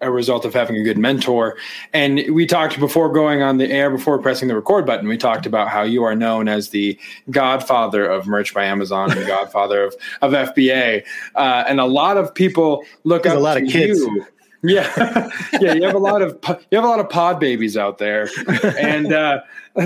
a 0.00 0.10
result 0.10 0.44
of 0.44 0.54
having 0.54 0.76
a 0.76 0.82
good 0.82 0.96
mentor. 0.96 1.56
And 1.92 2.22
we 2.32 2.46
talked 2.46 2.78
before 2.78 3.12
going 3.12 3.42
on 3.42 3.58
the 3.58 3.70
air, 3.70 3.90
before 3.90 4.18
pressing 4.18 4.48
the 4.48 4.54
record 4.54 4.86
button, 4.86 5.08
we 5.08 5.18
talked 5.18 5.44
about 5.44 5.68
how 5.68 5.82
you 5.82 6.04
are 6.04 6.14
known 6.14 6.48
as 6.48 6.70
the 6.70 6.98
godfather 7.30 8.06
of 8.06 8.26
merch 8.26 8.54
by 8.54 8.64
Amazon 8.64 9.10
and 9.10 9.20
the 9.20 9.26
godfather 9.26 9.84
of, 9.84 9.96
of 10.22 10.32
FBA. 10.32 11.04
Uh, 11.34 11.64
and 11.66 11.80
a 11.80 11.86
lot 11.86 12.16
of 12.16 12.34
people 12.34 12.84
look 13.04 13.24
There's 13.24 13.34
up 13.34 13.40
a 13.40 13.42
lot 13.42 13.56
of 13.58 13.68
kids. 13.68 13.98
You. 13.98 14.26
Yeah, 14.62 15.30
yeah. 15.60 15.74
You 15.74 15.84
have 15.84 15.94
a 15.94 15.98
lot 15.98 16.22
of 16.22 16.38
you 16.70 16.76
have 16.76 16.84
a 16.84 16.88
lot 16.88 17.00
of 17.00 17.08
pod 17.08 17.38
babies 17.38 17.76
out 17.76 17.98
there, 17.98 18.28
and 18.78 19.12
uh, 19.12 19.40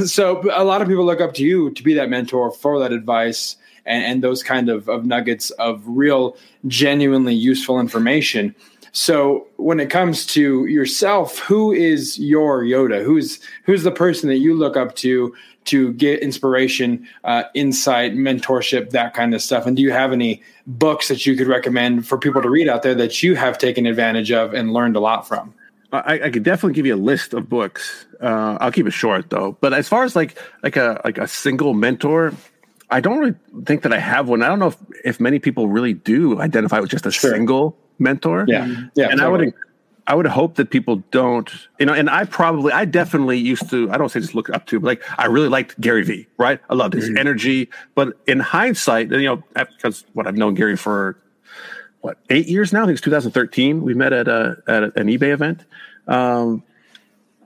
so 0.06 0.42
a 0.54 0.64
lot 0.64 0.80
of 0.82 0.88
people 0.88 1.04
look 1.04 1.20
up 1.20 1.34
to 1.34 1.44
you 1.44 1.70
to 1.70 1.82
be 1.82 1.94
that 1.94 2.08
mentor 2.08 2.50
for 2.50 2.78
that 2.78 2.92
advice. 2.92 3.56
and, 3.86 4.04
and 4.04 4.22
those 4.22 4.42
kind 4.42 4.68
of, 4.68 4.88
of 4.88 5.04
nuggets 5.06 5.50
of 5.52 5.82
real, 5.86 6.36
genuinely 6.66 7.34
useful 7.34 7.80
information. 7.80 8.54
So 8.92 9.46
when 9.56 9.78
it 9.78 9.88
comes 9.90 10.26
to 10.26 10.66
yourself, 10.66 11.38
who 11.38 11.72
is 11.72 12.18
your 12.18 12.62
Yoda? 12.62 13.04
Who's 13.04 13.38
who's 13.64 13.82
the 13.82 13.92
person 13.92 14.28
that 14.28 14.38
you 14.38 14.54
look 14.54 14.76
up 14.76 14.96
to 14.96 15.34
to 15.66 15.92
get 15.92 16.20
inspiration, 16.20 17.06
uh, 17.24 17.44
insight, 17.54 18.14
mentorship, 18.14 18.90
that 18.90 19.14
kind 19.14 19.34
of 19.34 19.42
stuff? 19.42 19.66
And 19.66 19.76
do 19.76 19.82
you 19.82 19.92
have 19.92 20.12
any 20.12 20.42
books 20.78 21.08
that 21.08 21.26
you 21.26 21.36
could 21.36 21.48
recommend 21.48 22.06
for 22.06 22.18
people 22.18 22.40
to 22.42 22.48
read 22.48 22.68
out 22.68 22.82
there 22.82 22.94
that 22.94 23.22
you 23.22 23.34
have 23.34 23.58
taken 23.58 23.86
advantage 23.86 24.30
of 24.30 24.54
and 24.54 24.72
learned 24.72 24.96
a 24.96 25.00
lot 25.00 25.26
from? 25.26 25.54
I, 25.92 26.20
I 26.24 26.30
could 26.30 26.44
definitely 26.44 26.74
give 26.74 26.86
you 26.86 26.94
a 26.94 26.96
list 26.96 27.34
of 27.34 27.48
books. 27.48 28.06
Uh, 28.20 28.56
I'll 28.60 28.70
keep 28.70 28.86
it 28.86 28.92
short 28.92 29.30
though. 29.30 29.56
But 29.60 29.74
as 29.74 29.88
far 29.88 30.04
as 30.04 30.14
like 30.14 30.38
like 30.62 30.76
a 30.76 31.00
like 31.04 31.18
a 31.18 31.26
single 31.26 31.74
mentor, 31.74 32.32
I 32.90 33.00
don't 33.00 33.18
really 33.18 33.34
think 33.64 33.82
that 33.82 33.92
I 33.92 33.98
have 33.98 34.28
one. 34.28 34.42
I 34.42 34.48
don't 34.48 34.60
know 34.60 34.68
if, 34.68 34.76
if 35.04 35.20
many 35.20 35.40
people 35.40 35.68
really 35.68 35.94
do 35.94 36.40
identify 36.40 36.78
with 36.78 36.90
just 36.90 37.06
a 37.06 37.10
sure. 37.10 37.32
single 37.32 37.76
mentor. 37.98 38.44
Yeah, 38.46 38.66
yeah. 38.94 39.08
And 39.08 39.18
totally. 39.18 39.22
I 39.22 39.28
would 39.28 39.54
I 40.10 40.14
would 40.14 40.26
hope 40.26 40.56
that 40.56 40.70
people 40.70 40.96
don't, 41.12 41.48
you 41.78 41.86
know, 41.86 41.92
and 41.92 42.10
I 42.10 42.24
probably, 42.24 42.72
I 42.72 42.84
definitely 42.84 43.38
used 43.38 43.70
to, 43.70 43.88
I 43.92 43.96
don't 43.96 44.08
say 44.08 44.18
just 44.18 44.34
look 44.34 44.50
up 44.50 44.66
to, 44.66 44.80
but 44.80 44.86
like 44.88 45.20
I 45.20 45.26
really 45.26 45.46
liked 45.46 45.80
Gary 45.80 46.02
Vee, 46.02 46.26
right? 46.36 46.58
I 46.68 46.74
loved 46.74 46.94
his 46.94 47.04
mm-hmm. 47.04 47.16
energy. 47.16 47.70
But 47.94 48.18
in 48.26 48.40
hindsight, 48.40 49.12
you 49.12 49.22
know, 49.22 49.44
because 49.54 50.04
what 50.14 50.26
I've 50.26 50.36
known 50.36 50.54
Gary 50.54 50.76
for 50.76 51.16
what, 52.00 52.18
eight 52.28 52.48
years 52.48 52.72
now? 52.72 52.82
I 52.82 52.86
think 52.86 52.94
it's 52.94 53.02
2013. 53.02 53.82
We 53.82 53.94
met 53.94 54.12
at, 54.12 54.26
a, 54.26 54.56
at 54.66 54.82
an 54.82 55.06
eBay 55.06 55.32
event. 55.32 55.64
Um, 56.08 56.64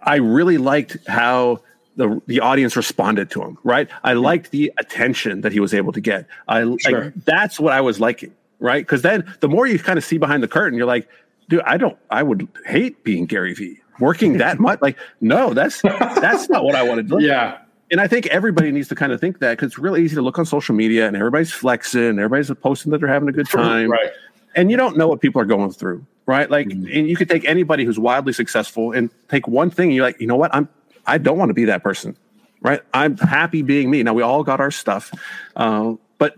I 0.02 0.16
really 0.16 0.56
liked 0.56 0.96
how 1.06 1.60
the 1.96 2.22
the 2.26 2.40
audience 2.40 2.76
responded 2.76 3.30
to 3.32 3.42
him. 3.42 3.58
Right, 3.62 3.90
I 4.02 4.14
mm-hmm. 4.14 4.22
liked 4.22 4.52
the 4.52 4.72
attention 4.78 5.42
that 5.42 5.52
he 5.52 5.60
was 5.60 5.74
able 5.74 5.92
to 5.92 6.00
get. 6.00 6.28
I 6.48 6.62
sure. 6.62 7.04
like 7.04 7.14
that's 7.26 7.60
what 7.60 7.74
I 7.74 7.82
was 7.82 8.00
liking. 8.00 8.32
Right, 8.58 8.82
because 8.82 9.02
then 9.02 9.30
the 9.40 9.48
more 9.48 9.66
you 9.66 9.78
kind 9.78 9.98
of 9.98 10.04
see 10.04 10.16
behind 10.16 10.42
the 10.42 10.48
curtain, 10.48 10.78
you're 10.78 10.86
like, 10.86 11.08
dude, 11.48 11.62
I 11.62 11.76
don't. 11.76 11.96
I 12.10 12.22
would 12.22 12.48
hate 12.66 13.02
being 13.04 13.26
Gary 13.26 13.54
Vee 13.54 13.80
working 14.00 14.38
that 14.38 14.58
much. 14.58 14.80
Like, 14.82 14.98
no, 15.20 15.54
that's 15.54 15.82
that's 15.82 16.48
not 16.48 16.64
what 16.64 16.74
I 16.74 16.82
want 16.82 16.98
to 16.98 17.02
do. 17.02 17.24
Yeah. 17.24 17.58
And 17.90 18.00
I 18.00 18.08
think 18.08 18.26
everybody 18.26 18.72
needs 18.72 18.88
to 18.88 18.94
kind 18.94 19.12
of 19.12 19.20
think 19.20 19.38
that 19.38 19.50
because 19.50 19.66
it's 19.68 19.78
really 19.78 20.02
easy 20.02 20.16
to 20.16 20.22
look 20.22 20.38
on 20.38 20.46
social 20.46 20.74
media 20.74 21.06
and 21.06 21.16
everybody's 21.16 21.52
flexing, 21.52 22.18
everybody's 22.18 22.50
posting 22.60 22.90
that 22.92 22.98
they're 22.98 23.08
having 23.08 23.28
a 23.28 23.32
good 23.32 23.48
time. 23.48 23.90
Right. 23.90 24.10
And 24.56 24.70
you 24.70 24.76
don't 24.76 24.96
know 24.96 25.06
what 25.06 25.20
people 25.20 25.40
are 25.40 25.44
going 25.44 25.70
through 25.70 26.04
right? 26.26 26.50
Like, 26.50 26.68
mm-hmm. 26.68 26.86
and 26.92 27.08
you 27.08 27.16
could 27.16 27.28
take 27.28 27.44
anybody 27.44 27.84
who's 27.84 27.98
wildly 27.98 28.32
successful 28.32 28.92
and 28.92 29.10
take 29.28 29.46
one 29.46 29.70
thing, 29.70 29.88
and 29.88 29.94
you're 29.94 30.04
like, 30.04 30.20
you 30.20 30.26
know 30.26 30.36
what? 30.36 30.54
I'm, 30.54 30.68
I 31.06 31.18
don't 31.18 31.38
want 31.38 31.50
to 31.50 31.54
be 31.54 31.64
that 31.66 31.82
person, 31.82 32.16
right? 32.60 32.80
I'm 32.92 33.16
happy 33.16 33.62
being 33.62 33.90
me. 33.90 34.02
Now 34.02 34.14
we 34.14 34.22
all 34.22 34.42
got 34.42 34.60
our 34.60 34.70
stuff, 34.70 35.12
uh, 35.56 35.94
but 36.18 36.36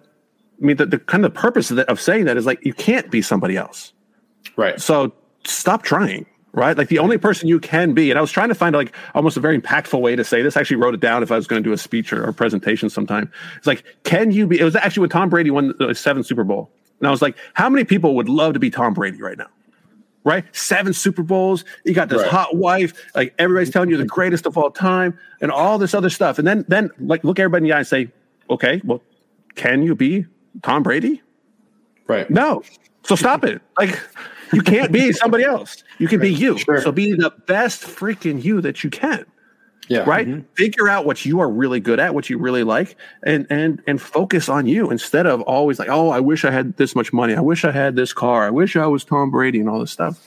I 0.60 0.64
mean, 0.64 0.76
the, 0.76 0.86
the 0.86 0.98
kind 0.98 1.24
of 1.24 1.34
purpose 1.34 1.70
of, 1.70 1.76
that, 1.76 1.88
of 1.88 2.00
saying 2.00 2.24
that 2.24 2.36
is 2.36 2.46
like 2.46 2.64
you 2.64 2.74
can't 2.74 3.10
be 3.10 3.22
somebody 3.22 3.56
else, 3.56 3.92
right? 4.56 4.80
So 4.80 5.12
stop 5.44 5.82
trying. 5.82 6.26
Right, 6.52 6.78
like 6.78 6.88
the 6.88 7.00
only 7.00 7.18
person 7.18 7.48
you 7.48 7.60
can 7.60 7.92
be, 7.92 8.08
and 8.08 8.16
I 8.16 8.22
was 8.22 8.30
trying 8.30 8.48
to 8.48 8.54
find 8.54 8.74
like 8.74 8.96
almost 9.14 9.36
a 9.36 9.40
very 9.40 9.60
impactful 9.60 10.00
way 10.00 10.16
to 10.16 10.24
say 10.24 10.40
this. 10.40 10.56
I 10.56 10.60
actually 10.60 10.78
wrote 10.78 10.94
it 10.94 11.00
down 11.00 11.22
if 11.22 11.30
I 11.30 11.36
was 11.36 11.46
going 11.46 11.62
to 11.62 11.68
do 11.68 11.74
a 11.74 11.76
speech 11.76 12.14
or, 12.14 12.26
or 12.26 12.32
presentation 12.32 12.88
sometime. 12.88 13.30
It's 13.58 13.66
like, 13.66 13.84
can 14.04 14.30
you 14.30 14.46
be? 14.46 14.58
It 14.58 14.64
was 14.64 14.74
actually 14.74 15.02
when 15.02 15.10
Tom 15.10 15.28
Brady 15.28 15.50
won 15.50 15.74
the 15.78 15.94
seventh 15.94 16.24
Super 16.24 16.44
Bowl, 16.44 16.70
and 16.98 17.08
I 17.08 17.10
was 17.10 17.20
like, 17.20 17.36
how 17.52 17.68
many 17.68 17.84
people 17.84 18.14
would 18.14 18.30
love 18.30 18.54
to 18.54 18.58
be 18.58 18.70
Tom 18.70 18.94
Brady 18.94 19.20
right 19.20 19.36
now? 19.36 19.48
right? 20.26 20.44
Seven 20.56 20.92
Super 20.92 21.22
Bowls. 21.22 21.64
You 21.84 21.94
got 21.94 22.08
this 22.08 22.20
right. 22.20 22.30
hot 22.30 22.56
wife. 22.56 22.92
Like 23.14 23.32
everybody's 23.38 23.70
telling 23.70 23.88
you 23.90 23.96
the 23.96 24.04
greatest 24.04 24.44
of 24.44 24.58
all 24.58 24.72
time, 24.72 25.16
and 25.40 25.52
all 25.52 25.78
this 25.78 25.94
other 25.94 26.10
stuff. 26.10 26.38
And 26.38 26.46
then, 26.46 26.64
then 26.66 26.90
like 26.98 27.22
look 27.22 27.38
everybody 27.38 27.64
in 27.64 27.68
the 27.68 27.74
eye 27.74 27.78
and 27.78 27.86
say, 27.86 28.10
okay, 28.50 28.82
well, 28.84 29.00
can 29.54 29.82
you 29.82 29.94
be 29.94 30.26
Tom 30.62 30.82
Brady? 30.82 31.22
Right. 32.08 32.28
No. 32.28 32.62
So 33.04 33.14
stop 33.14 33.44
it. 33.44 33.62
Like 33.78 34.00
you 34.52 34.62
can't 34.62 34.92
be 34.92 35.12
somebody 35.12 35.44
else. 35.44 35.82
You 35.98 36.08
can 36.08 36.20
right. 36.20 36.26
be 36.26 36.34
you. 36.34 36.58
Sure. 36.58 36.80
So 36.80 36.92
be 36.92 37.12
the 37.12 37.30
best 37.46 37.82
freaking 37.82 38.42
you 38.42 38.60
that 38.60 38.84
you 38.84 38.90
can. 38.90 39.24
Yeah. 39.88 40.00
Right. 40.00 40.26
Mm-hmm. 40.26 40.40
Figure 40.56 40.88
out 40.88 41.06
what 41.06 41.24
you 41.24 41.38
are 41.40 41.48
really 41.48 41.78
good 41.78 42.00
at, 42.00 42.12
what 42.12 42.28
you 42.28 42.38
really 42.38 42.64
like, 42.64 42.96
and 43.22 43.46
and 43.50 43.80
and 43.86 44.02
focus 44.02 44.48
on 44.48 44.66
you 44.66 44.90
instead 44.90 45.26
of 45.26 45.40
always 45.42 45.78
like, 45.78 45.88
oh, 45.88 46.10
I 46.10 46.18
wish 46.18 46.44
I 46.44 46.50
had 46.50 46.76
this 46.76 46.96
much 46.96 47.12
money. 47.12 47.34
I 47.34 47.40
wish 47.40 47.64
I 47.64 47.70
had 47.70 47.94
this 47.94 48.12
car. 48.12 48.44
I 48.44 48.50
wish 48.50 48.74
I 48.74 48.86
was 48.86 49.04
Tom 49.04 49.30
Brady 49.30 49.60
and 49.60 49.68
all 49.68 49.78
this 49.78 49.92
stuff. 49.92 50.26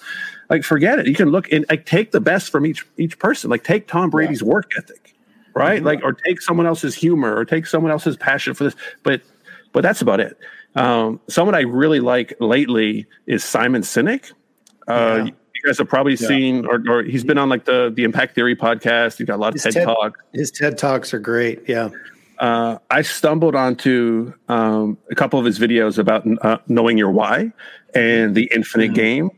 Like, 0.49 0.63
forget 0.63 0.97
it. 0.99 1.07
You 1.07 1.13
can 1.13 1.29
look 1.29 1.51
and 1.51 1.65
like 1.69 1.85
take 1.85 2.11
the 2.11 2.21
best 2.21 2.51
from 2.51 2.65
each 2.65 2.85
each 2.97 3.19
person. 3.19 3.49
Like, 3.49 3.65
take 3.65 3.87
Tom 3.87 4.09
Brady's 4.09 4.41
yeah. 4.41 4.47
work 4.47 4.71
ethic, 4.77 5.13
right? 5.53 5.79
Mm-hmm. 5.79 5.85
Like, 5.85 6.03
or 6.03 6.13
take 6.13 6.41
someone 6.41 6.65
else's 6.65 6.95
humor, 6.95 7.35
or 7.35 7.43
take 7.43 7.67
someone 7.67 7.91
else's 7.91 8.15
passion 8.15 8.53
for 8.53 8.63
this. 8.63 8.75
But 9.03 9.21
but 9.73 9.81
that's 9.81 10.01
about 10.01 10.19
it. 10.19 10.37
Um, 10.75 11.19
someone 11.27 11.55
I 11.55 11.61
really 11.61 11.99
like 11.99 12.33
lately 12.39 13.07
is 13.25 13.43
Simon 13.43 13.81
Sinek. 13.81 14.31
Uh, 14.87 15.23
yeah 15.25 15.31
you 15.61 15.69
guys 15.69 15.77
have 15.77 15.89
probably 15.89 16.15
yeah. 16.15 16.27
seen, 16.27 16.65
or, 16.65 16.81
or, 16.87 17.03
he's 17.03 17.23
been 17.23 17.37
on 17.37 17.49
like 17.49 17.65
the 17.65 17.91
the 17.93 18.03
Impact 18.03 18.35
Theory 18.35 18.55
podcast. 18.55 19.17
He's 19.17 19.27
got 19.27 19.35
a 19.35 19.41
lot 19.41 19.49
of 19.49 19.53
his 19.55 19.63
TED, 19.63 19.73
TED 19.73 19.85
Talks. 19.85 20.19
His 20.33 20.51
TED 20.51 20.77
Talks 20.77 21.13
are 21.13 21.19
great. 21.19 21.67
Yeah. 21.67 21.89
Uh, 22.37 22.77
I 22.89 23.01
stumbled 23.01 23.55
onto 23.55 24.33
um, 24.47 24.97
a 25.11 25.15
couple 25.15 25.39
of 25.39 25.45
his 25.45 25.59
videos 25.59 25.97
about 25.97 26.25
uh, 26.41 26.59
knowing 26.67 26.97
your 26.97 27.11
why 27.11 27.51
and 27.93 28.33
the 28.33 28.49
infinite 28.55 28.87
mm-hmm. 28.87 28.93
game. 28.93 29.29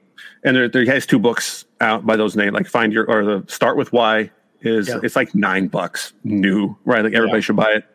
And 0.44 0.56
there, 0.56 0.70
there, 0.70 0.84
he 0.84 0.90
has 0.90 1.08
two 1.08 1.18
books 1.18 1.66
out 1.80 2.06
by 2.06 2.16
those 2.16 2.36
names, 2.36 2.54
like 2.54 2.68
find 2.68 2.94
your 2.94 3.06
or 3.06 3.26
the 3.26 3.46
start 3.52 3.78
with 3.78 3.92
why 3.92 4.30
is 4.62 4.88
yeah. 4.88 5.00
it's 5.02 5.16
like 5.16 5.34
nine 5.34 5.68
bucks 5.68 6.14
new, 6.24 6.78
right? 6.86 7.04
Like 7.04 7.14
everybody 7.14 7.42
should 7.42 7.56
buy 7.56 7.72
it. 7.72 7.86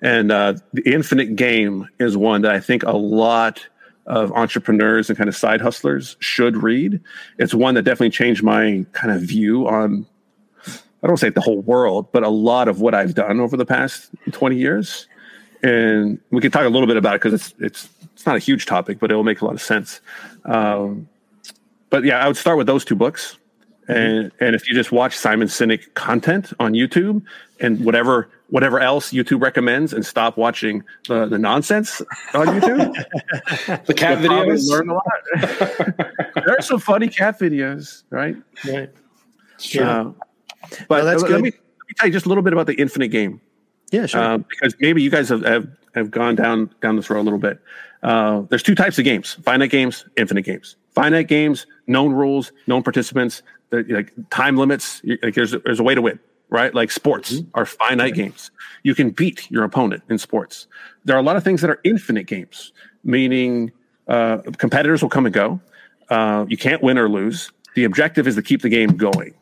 And 0.00 0.30
uh, 0.30 0.54
the 0.72 0.82
infinite 0.82 1.36
game 1.36 1.88
is 1.98 2.16
one 2.16 2.42
that 2.42 2.52
I 2.52 2.60
think 2.60 2.84
a 2.84 2.96
lot 2.96 3.66
of 4.06 4.32
entrepreneurs 4.32 5.10
and 5.10 5.18
kind 5.18 5.28
of 5.28 5.36
side 5.36 5.60
hustlers 5.60 6.16
should 6.20 6.56
read. 6.62 7.00
It's 7.38 7.52
one 7.52 7.74
that 7.74 7.82
definitely 7.82 8.10
changed 8.10 8.42
my 8.42 8.86
kind 8.92 9.12
of 9.12 9.22
view 9.22 9.68
on 9.68 10.06
I 11.02 11.06
don't 11.06 11.16
say 11.16 11.30
the 11.30 11.40
whole 11.40 11.60
world, 11.60 12.10
but 12.12 12.24
a 12.24 12.28
lot 12.28 12.66
of 12.68 12.80
what 12.80 12.94
I've 12.94 13.14
done 13.14 13.40
over 13.40 13.56
the 13.56 13.64
past 13.64 14.10
20 14.32 14.56
years. 14.56 15.06
And 15.62 16.18
we 16.30 16.40
can 16.40 16.50
talk 16.50 16.64
a 16.64 16.68
little 16.68 16.86
bit 16.86 16.96
about 16.96 17.16
it 17.16 17.22
because 17.22 17.34
it's 17.34 17.54
it's 17.58 17.88
it's 18.14 18.26
not 18.26 18.36
a 18.36 18.40
huge 18.40 18.66
topic, 18.66 18.98
but 18.98 19.10
it 19.10 19.14
will 19.14 19.24
make 19.24 19.40
a 19.40 19.44
lot 19.44 19.54
of 19.54 19.60
sense. 19.60 20.00
Um, 20.44 21.08
but 21.90 22.04
yeah, 22.04 22.18
I 22.18 22.26
would 22.26 22.36
start 22.36 22.58
with 22.58 22.66
those 22.66 22.84
two 22.84 22.94
books. 22.94 23.38
And 23.88 24.30
and 24.40 24.54
if 24.54 24.68
you 24.68 24.74
just 24.74 24.92
watch 24.92 25.16
Simon 25.16 25.48
Sinek 25.48 25.94
content 25.94 26.52
on 26.60 26.72
YouTube 26.72 27.22
and 27.60 27.84
whatever 27.84 28.28
whatever 28.50 28.80
else 28.80 29.12
YouTube 29.12 29.42
recommends 29.42 29.92
and 29.92 30.04
stop 30.04 30.36
watching 30.36 30.82
the, 31.06 31.26
the 31.26 31.38
nonsense 31.38 32.00
on 32.34 32.46
YouTube. 32.46 33.86
the 33.86 33.94
cat 33.94 34.18
videos. 34.18 34.68
Learn 34.68 34.88
a 34.90 34.94
lot. 34.94 35.04
there 36.34 36.56
are 36.58 36.62
some 36.62 36.78
funny 36.78 37.08
cat 37.08 37.38
videos, 37.38 38.04
right? 38.10 38.36
Right. 38.66 38.90
Sure. 39.58 39.84
Uh, 39.84 40.12
but 40.88 41.04
that's 41.04 41.22
let, 41.22 41.28
good. 41.28 41.42
Me, 41.42 41.50
let 41.50 41.88
me 41.88 41.94
tell 41.96 42.06
you 42.06 42.12
just 42.12 42.26
a 42.26 42.28
little 42.28 42.42
bit 42.42 42.52
about 42.52 42.66
the 42.66 42.74
Infinite 42.74 43.08
Game. 43.08 43.40
Yeah, 43.90 44.06
sure. 44.06 44.20
Uh, 44.20 44.38
because 44.38 44.74
maybe 44.80 45.02
you 45.02 45.10
guys 45.10 45.28
have, 45.30 45.44
have, 45.44 45.68
have 45.94 46.10
gone 46.10 46.34
down 46.34 46.70
down 46.80 46.96
this 46.96 47.08
road 47.10 47.20
a 47.20 47.22
little 47.22 47.38
bit. 47.38 47.60
Uh, 48.02 48.42
there's 48.48 48.62
two 48.62 48.74
types 48.74 48.98
of 48.98 49.04
games: 49.04 49.34
finite 49.44 49.70
games, 49.70 50.04
infinite 50.16 50.42
games. 50.42 50.76
Finite 50.92 51.28
games, 51.28 51.66
known 51.86 52.12
rules, 52.12 52.52
known 52.66 52.82
participants, 52.82 53.42
like 53.70 54.12
time 54.30 54.56
limits. 54.56 55.02
Like 55.22 55.34
there's 55.34 55.52
there's 55.64 55.80
a 55.80 55.84
way 55.84 55.94
to 55.94 56.02
win 56.02 56.18
right? 56.50 56.74
Like 56.74 56.90
sports 56.90 57.34
mm-hmm. 57.34 57.50
are 57.54 57.66
finite 57.66 58.14
games. 58.14 58.50
You 58.82 58.94
can 58.94 59.10
beat 59.10 59.50
your 59.50 59.64
opponent 59.64 60.02
in 60.08 60.18
sports. 60.18 60.66
There 61.04 61.16
are 61.16 61.18
a 61.18 61.22
lot 61.22 61.36
of 61.36 61.44
things 61.44 61.60
that 61.60 61.70
are 61.70 61.80
infinite 61.84 62.26
games, 62.26 62.72
meaning 63.04 63.72
uh, 64.06 64.38
competitors 64.56 65.02
will 65.02 65.10
come 65.10 65.26
and 65.26 65.34
go. 65.34 65.60
Uh, 66.08 66.46
you 66.48 66.56
can't 66.56 66.82
win 66.82 66.98
or 66.98 67.08
lose. 67.08 67.52
The 67.74 67.84
objective 67.84 68.26
is 68.26 68.34
to 68.36 68.42
keep 68.42 68.62
the 68.62 68.68
game 68.68 68.96
going, 68.96 69.34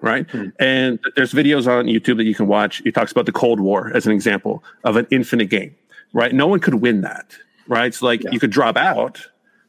right? 0.00 0.26
Mm-hmm. 0.26 0.62
And 0.62 0.98
there's 1.16 1.32
videos 1.32 1.66
on 1.66 1.86
YouTube 1.86 2.16
that 2.16 2.24
you 2.24 2.34
can 2.34 2.46
watch. 2.46 2.82
It 2.84 2.94
talks 2.94 3.12
about 3.12 3.26
the 3.26 3.32
Cold 3.32 3.60
War 3.60 3.90
as 3.94 4.06
an 4.06 4.12
example 4.12 4.64
of 4.84 4.96
an 4.96 5.06
infinite 5.10 5.50
game, 5.50 5.74
right? 6.12 6.34
No 6.34 6.46
one 6.46 6.60
could 6.60 6.76
win 6.76 7.02
that, 7.02 7.36
right? 7.68 7.92
So 7.94 8.06
like 8.06 8.24
yeah. 8.24 8.30
you 8.32 8.40
could 8.40 8.50
drop 8.50 8.76
out, 8.76 9.26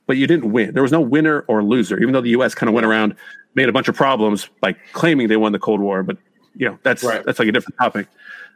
but 0.08 0.18
you 0.18 0.28
didn't 0.28 0.52
win. 0.52 0.74
There 0.74 0.84
was 0.84 0.92
no 0.92 1.02
winner 1.02 1.42
or 1.48 1.62
loser, 1.62 2.00
even 2.00 2.14
though 2.14 2.22
the 2.22 2.30
U.S. 2.32 2.56
kind 2.56 2.70
of 2.70 2.74
went 2.74 2.86
around, 2.86 3.16
made 3.56 3.70
a 3.70 3.72
bunch 3.72 3.88
of 3.88 3.96
problems 3.96 4.50
by 4.62 4.74
claiming 4.94 5.28
they 5.28 5.38
won 5.38 5.52
the 5.52 5.60
Cold 5.60 5.80
War, 5.80 6.04
but 6.04 6.18
you 6.56 6.68
know 6.68 6.78
that's 6.84 7.04
right. 7.04 7.24
that's 7.26 7.40
like 7.40 7.48
a 7.48 7.52
different 7.52 7.78
topic. 7.78 8.08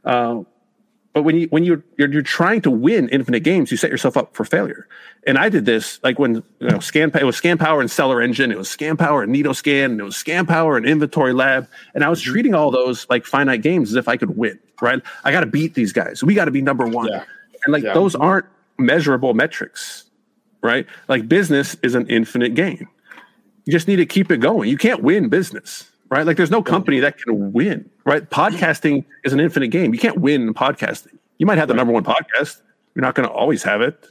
Uh, 0.03 0.43
but 1.17 1.23
when 1.23 1.35
you 1.35 1.47
when 1.47 1.63
you're, 1.63 1.83
you're, 1.97 2.11
you're 2.11 2.21
trying 2.21 2.61
to 2.61 2.69
win 2.69 3.09
infinite 3.09 3.39
games, 3.39 3.71
you 3.71 3.77
set 3.77 3.89
yourself 3.89 4.15
up 4.15 4.35
for 4.35 4.45
failure. 4.45 4.87
And 5.25 5.39
I 5.39 5.49
did 5.49 5.65
this 5.65 5.99
like 6.03 6.19
when 6.19 6.43
you 6.59 6.69
know 6.69 6.79
scan 6.79 7.11
it 7.15 7.23
was 7.23 7.35
scan 7.35 7.57
power 7.57 7.81
and 7.81 7.89
SellerEngine, 7.89 8.51
it 8.51 8.57
was 8.57 8.69
scan 8.69 8.97
power 8.97 9.23
and 9.23 9.33
Neatoscan, 9.33 9.85
and 9.85 9.99
it 9.99 10.03
was 10.03 10.15
scan 10.15 10.45
power 10.45 10.77
and 10.77 10.85
Inventory 10.85 11.33
Lab, 11.33 11.67
and 11.95 12.03
I 12.03 12.09
was 12.09 12.21
mm-hmm. 12.21 12.31
treating 12.31 12.53
all 12.53 12.69
those 12.69 13.09
like 13.09 13.25
finite 13.25 13.63
games 13.63 13.89
as 13.89 13.95
if 13.95 14.07
I 14.07 14.15
could 14.15 14.37
win. 14.37 14.59
Right? 14.79 15.01
I 15.23 15.31
got 15.31 15.39
to 15.39 15.47
beat 15.47 15.73
these 15.73 15.91
guys. 15.91 16.23
We 16.23 16.35
got 16.35 16.45
to 16.45 16.51
be 16.51 16.61
number 16.61 16.85
one. 16.85 17.07
Yeah. 17.07 17.23
And 17.65 17.73
like 17.73 17.83
yeah. 17.83 17.95
those 17.95 18.13
aren't 18.13 18.45
measurable 18.77 19.33
metrics, 19.33 20.03
right? 20.61 20.85
Like 21.07 21.27
business 21.27 21.75
is 21.81 21.95
an 21.95 22.07
infinite 22.09 22.53
game. 22.53 22.87
You 23.67 23.71
just 23.71 23.87
need 23.87 23.97
to 23.97 24.05
keep 24.05 24.31
it 24.31 24.37
going. 24.37 24.69
You 24.69 24.77
can't 24.77 25.03
win 25.03 25.29
business 25.29 25.91
right? 26.09 26.25
Like 26.25 26.37
there's 26.37 26.51
no 26.51 26.63
company 26.63 26.99
that 26.99 27.17
can 27.17 27.51
win, 27.51 27.89
right? 28.05 28.27
Podcasting 28.29 29.05
is 29.23 29.33
an 29.33 29.39
infinite 29.39 29.69
game. 29.69 29.93
You 29.93 29.99
can't 29.99 30.19
win 30.19 30.43
in 30.43 30.53
podcasting. 30.53 31.17
You 31.37 31.45
might 31.45 31.57
have 31.57 31.67
the 31.67 31.73
number 31.73 31.93
one 31.93 32.03
podcast, 32.03 32.61
You're 32.95 33.03
not 33.03 33.15
going 33.15 33.27
to 33.27 33.33
always 33.33 33.63
have 33.63 33.81
it, 33.81 34.09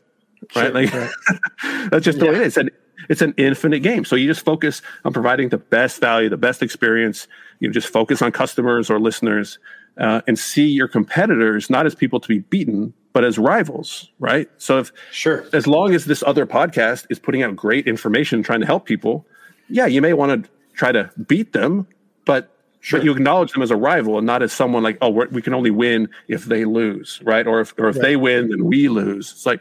right? 0.55 0.67
Sure, 0.67 0.71
like 0.71 0.93
right. 0.93 1.91
that's 1.91 2.05
just 2.05 2.19
the 2.19 2.27
yeah. 2.27 2.33
way 2.33 2.37
it 2.39 2.47
is. 2.47 2.57
And 2.57 2.71
it's 3.09 3.23
an 3.23 3.35
infinite 3.37 3.81
game. 3.81 4.05
So 4.05 4.17
you 4.17 4.27
just 4.27 4.45
focus 4.45 4.83
on 5.05 5.13
providing 5.13 5.49
the 5.49 5.59
best 5.59 6.01
value, 6.01 6.29
the 6.29 6.37
best 6.37 6.63
experience. 6.63 7.29
You 7.61 7.71
just 7.71 7.89
focus 7.89 8.23
on 8.23 8.33
customers 8.33 8.91
or 8.91 9.01
listeners, 9.01 9.59
uh, 9.99 10.21
and 10.27 10.39
see 10.39 10.67
your 10.67 10.89
competitors 10.89 11.71
not 11.71 11.87
as 11.87 11.95
people 11.95 12.21
to 12.21 12.29
be 12.29 12.41
beaten, 12.41 12.93
but 13.13 13.25
as 13.25 13.39
rivals, 13.39 14.11
right? 14.19 14.49
So 14.59 14.79
if 14.79 14.93
sure, 15.11 15.47
as 15.55 15.67
long 15.67 15.95
as 15.95 16.05
this 16.05 16.23
other 16.27 16.47
podcast 16.47 17.07
is 17.09 17.19
putting 17.19 17.43
out 17.43 17.57
great 17.57 17.87
information, 17.87 18.43
trying 18.43 18.61
to 18.61 18.67
help 18.67 18.85
people, 18.85 19.27
yeah, 19.69 19.87
you 19.87 20.01
may 20.03 20.13
want 20.13 20.45
to 20.45 20.51
try 20.75 20.93
to 20.93 21.11
beat 21.27 21.53
them, 21.53 21.87
but 22.25 22.53
Sure. 22.87 23.01
But 23.01 23.05
you 23.05 23.11
acknowledge 23.11 23.51
them 23.51 23.63
as 23.63 23.73
a 23.73 23.77
rival 23.77 24.17
and 24.17 24.25
not 24.25 24.45
as 24.45 24.53
someone 24.53 24.85
like, 24.85 24.97
oh, 25.01 25.11
we 25.11 25.43
can 25.43 25.55
only 25.55 25.73
win 25.73 26.09
if 26.29 26.45
they 26.45 26.65
lose, 26.65 27.21
right? 27.25 27.45
Or 27.45 27.61
if 27.61 27.75
or 27.79 27.89
if 27.89 27.97
right. 27.97 28.03
they 28.03 28.17
win, 28.17 28.49
then 28.49 28.65
we 28.65 28.87
lose. 28.89 29.33
It's 29.33 29.45
like 29.45 29.61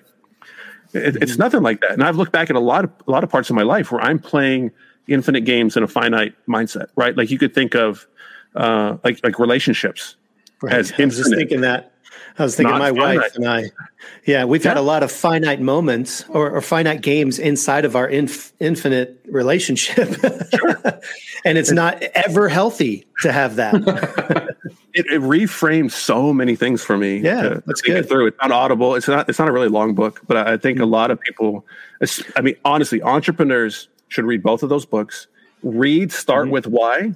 it, 0.94 1.16
it's 1.16 1.32
mm-hmm. 1.32 1.42
nothing 1.42 1.64
like 1.64 1.82
that. 1.82 1.94
And 1.94 2.04
I've 2.04 2.18
looked 2.18 2.32
back 2.32 2.52
at 2.52 2.56
a 2.56 2.60
lot 2.60 2.84
of 2.84 2.92
a 3.08 3.10
lot 3.10 3.24
of 3.24 3.32
parts 3.32 3.50
of 3.50 3.56
my 3.56 3.64
life 3.64 3.92
where 3.92 4.00
I'm 4.00 4.20
playing 4.20 4.70
infinite 5.08 5.42
games 5.42 5.76
in 5.76 5.82
a 5.82 5.88
finite 5.88 6.36
mindset, 6.48 6.90
right? 6.96 7.18
Like 7.18 7.32
you 7.32 7.40
could 7.40 7.56
think 7.56 7.74
of 7.74 8.06
uh, 8.56 8.98
like 9.04 9.24
like 9.24 9.40
relationships 9.40 10.18
right. 10.62 10.74
as 10.74 10.94
I 10.96 11.06
was 11.06 11.18
just 11.18 11.34
thinking 11.34 11.62
that 11.62 11.95
I 12.38 12.44
was 12.44 12.56
thinking 12.56 12.78
my 12.78 12.90
finite. 12.90 13.18
wife 13.18 13.36
and 13.36 13.48
I, 13.48 13.72
yeah, 14.26 14.44
we've 14.44 14.64
yeah. 14.64 14.72
had 14.72 14.78
a 14.78 14.82
lot 14.82 15.04
of 15.04 15.12
finite 15.12 15.62
moments 15.62 16.26
or, 16.30 16.52
or 16.52 16.62
finite 16.62 17.02
games 17.02 17.40
inside 17.40 17.86
of 17.86 17.96
our 17.96 18.08
inf- 18.08 18.54
infinite 18.60 19.20
relationship. 19.30 20.10
Sure. 20.54 20.82
and 21.46 21.58
it's 21.58 21.72
not 21.72 22.02
ever 22.14 22.50
healthy 22.50 23.06
to 23.22 23.32
have 23.32 23.56
that. 23.56 23.76
it, 24.94 25.06
it 25.08 25.22
reframes 25.22 25.92
so 25.92 26.34
many 26.34 26.56
things 26.56 26.84
for 26.84 26.98
me. 26.98 27.18
Yeah, 27.18 27.42
to, 27.42 27.64
that's 27.66 27.82
to 27.82 27.88
good. 27.88 27.98
It 27.98 28.10
through. 28.10 28.28
It's 28.28 28.38
not 28.42 28.52
audible. 28.52 28.96
It's 28.96 29.08
not, 29.08 29.30
it's 29.30 29.40
not 29.40 29.48
a 29.48 29.52
really 29.52 29.70
long 29.70 29.94
book, 29.94 30.22
but 30.28 30.38
I, 30.38 30.54
I 30.54 30.58
think 30.58 30.80
a 30.80 30.86
lot 30.86 31.12
of 31.12 31.20
people, 31.20 31.66
I 32.36 32.42
mean, 32.42 32.56
honestly, 32.66 33.02
entrepreneurs 33.02 33.88
should 34.10 34.26
read 34.26 34.44
both 34.44 34.64
of 34.64 34.70
those 34.70 34.86
books. 34.86 35.28
Read, 35.64 36.12
start 36.12 36.46
mm-hmm. 36.46 36.54
with 36.54 36.68
why. 36.68 37.16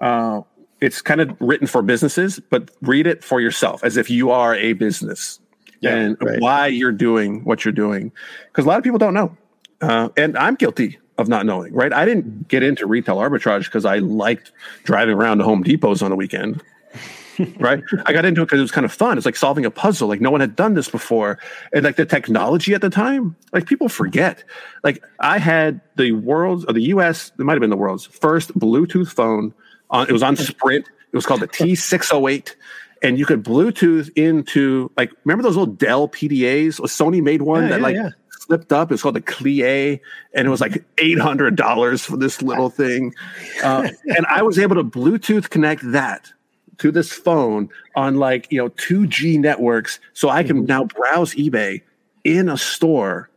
Uh, 0.00 0.42
it's 0.86 1.02
kind 1.02 1.20
of 1.20 1.36
written 1.40 1.66
for 1.66 1.82
businesses, 1.82 2.38
but 2.38 2.70
read 2.80 3.08
it 3.08 3.24
for 3.24 3.40
yourself 3.40 3.82
as 3.82 3.96
if 3.96 4.08
you 4.08 4.30
are 4.30 4.54
a 4.54 4.72
business 4.74 5.40
yeah, 5.80 5.96
and 5.96 6.16
right. 6.20 6.40
why 6.40 6.68
you're 6.68 6.92
doing 6.92 7.42
what 7.42 7.64
you're 7.64 7.72
doing. 7.72 8.12
Because 8.46 8.64
a 8.64 8.68
lot 8.68 8.78
of 8.78 8.84
people 8.84 8.98
don't 8.98 9.12
know. 9.12 9.36
Uh, 9.80 10.10
and 10.16 10.38
I'm 10.38 10.54
guilty 10.54 11.00
of 11.18 11.26
not 11.26 11.44
knowing, 11.44 11.74
right? 11.74 11.92
I 11.92 12.04
didn't 12.04 12.46
get 12.46 12.62
into 12.62 12.86
retail 12.86 13.16
arbitrage 13.16 13.64
because 13.64 13.84
I 13.84 13.98
liked 13.98 14.52
driving 14.84 15.16
around 15.16 15.38
to 15.38 15.44
Home 15.44 15.64
Depots 15.64 16.02
on 16.02 16.12
a 16.12 16.16
weekend. 16.16 16.62
right? 17.58 17.82
I 18.06 18.12
got 18.12 18.24
into 18.24 18.42
it 18.42 18.44
because 18.44 18.60
it 18.60 18.62
was 18.62 18.70
kind 18.70 18.84
of 18.84 18.92
fun. 18.92 19.16
It's 19.16 19.26
like 19.26 19.34
solving 19.34 19.64
a 19.64 19.72
puzzle. 19.72 20.06
Like 20.06 20.20
no 20.20 20.30
one 20.30 20.40
had 20.40 20.54
done 20.54 20.74
this 20.74 20.88
before. 20.88 21.40
And 21.74 21.82
like 21.82 21.96
the 21.96 22.06
technology 22.06 22.74
at 22.74 22.80
the 22.80 22.90
time, 22.90 23.34
like 23.52 23.66
people 23.66 23.88
forget. 23.88 24.44
Like 24.84 25.02
I 25.18 25.38
had 25.38 25.80
the 25.96 26.12
world's 26.12 26.64
or 26.64 26.74
the 26.74 26.82
US, 26.82 27.32
it 27.36 27.42
might 27.42 27.54
have 27.54 27.60
been 27.60 27.70
the 27.70 27.76
world's 27.76 28.06
first 28.06 28.56
Bluetooth 28.56 29.08
phone 29.08 29.52
on, 29.90 30.08
it 30.08 30.12
was 30.12 30.22
on 30.22 30.36
Sprint. 30.36 30.86
It 30.86 31.16
was 31.16 31.26
called 31.26 31.40
the 31.40 31.48
T608. 31.48 32.54
And 33.02 33.18
you 33.18 33.26
could 33.26 33.44
Bluetooth 33.44 34.10
into 34.16 34.90
like 34.96 35.12
remember 35.24 35.42
those 35.42 35.56
little 35.56 35.72
Dell 35.72 36.08
PDAs? 36.08 36.80
Sony 36.80 37.22
made 37.22 37.42
one 37.42 37.64
yeah, 37.64 37.68
that 37.68 37.76
yeah, 37.76 37.82
like 37.82 37.96
yeah. 37.96 38.10
slipped 38.40 38.72
up. 38.72 38.90
It 38.90 38.94
was 38.94 39.02
called 39.02 39.16
the 39.16 39.20
Clie, 39.20 40.00
and 40.34 40.46
it 40.46 40.50
was 40.50 40.62
like 40.62 40.82
eight 40.98 41.18
hundred 41.18 41.56
dollars 41.56 42.04
for 42.04 42.16
this 42.16 42.40
little 42.40 42.70
thing. 42.70 43.14
Uh, 43.62 43.88
and 44.16 44.26
I 44.26 44.42
was 44.42 44.58
able 44.58 44.76
to 44.76 44.84
Bluetooth 44.84 45.50
connect 45.50 45.82
that 45.92 46.32
to 46.78 46.90
this 46.90 47.12
phone 47.12 47.68
on 47.94 48.16
like 48.16 48.50
you 48.50 48.58
know 48.58 48.70
2G 48.70 49.38
networks, 49.40 50.00
so 50.14 50.30
I 50.30 50.42
can 50.42 50.58
mm-hmm. 50.58 50.66
now 50.66 50.84
browse 50.84 51.34
eBay 51.34 51.82
in 52.24 52.48
a 52.48 52.56
store 52.56 53.28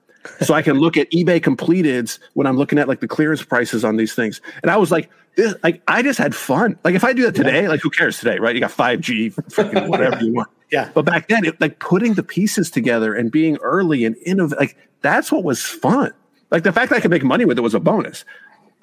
so 0.41 0.53
I 0.53 0.61
can 0.61 0.79
look 0.79 0.97
at 0.97 1.09
eBay 1.11 1.39
completeds 1.39 2.19
when 2.33 2.47
I'm 2.47 2.57
looking 2.57 2.79
at 2.79 2.87
like 2.87 2.99
the 2.99 3.07
clearance 3.07 3.43
prices 3.43 3.83
on 3.83 3.97
these 3.97 4.13
things. 4.13 4.41
And 4.61 4.71
I 4.71 4.77
was 4.77 4.91
like, 4.91 5.09
this, 5.35 5.55
like 5.63 5.81
I 5.87 6.01
just 6.01 6.17
had 6.17 6.35
fun. 6.35 6.77
Like 6.83 6.95
if 6.95 7.03
I 7.03 7.13
do 7.13 7.23
that 7.23 7.35
today, 7.35 7.63
yeah. 7.63 7.69
like 7.69 7.81
who 7.81 7.89
cares 7.89 8.19
today, 8.19 8.39
right? 8.39 8.53
You 8.55 8.61
got 8.61 8.71
5G, 8.71 9.87
whatever 9.87 10.23
you 10.23 10.33
want. 10.33 10.49
Yeah. 10.71 10.91
But 10.93 11.03
back 11.03 11.29
then, 11.29 11.45
it, 11.45 11.59
like 11.59 11.79
putting 11.79 12.13
the 12.13 12.21
pieces 12.21 12.69
together 12.69 13.15
and 13.15 13.31
being 13.31 13.57
early 13.63 14.05
and 14.05 14.15
innovative, 14.23 14.59
like 14.59 14.77
that's 15.01 15.31
what 15.31 15.43
was 15.43 15.63
fun. 15.63 16.13
Like 16.51 16.61
the 16.61 16.71
fact 16.71 16.91
that 16.91 16.97
I 16.97 16.99
could 16.99 17.09
make 17.09 17.23
money 17.23 17.43
with 17.43 17.57
it 17.57 17.61
was 17.61 17.73
a 17.73 17.79
bonus. 17.79 18.23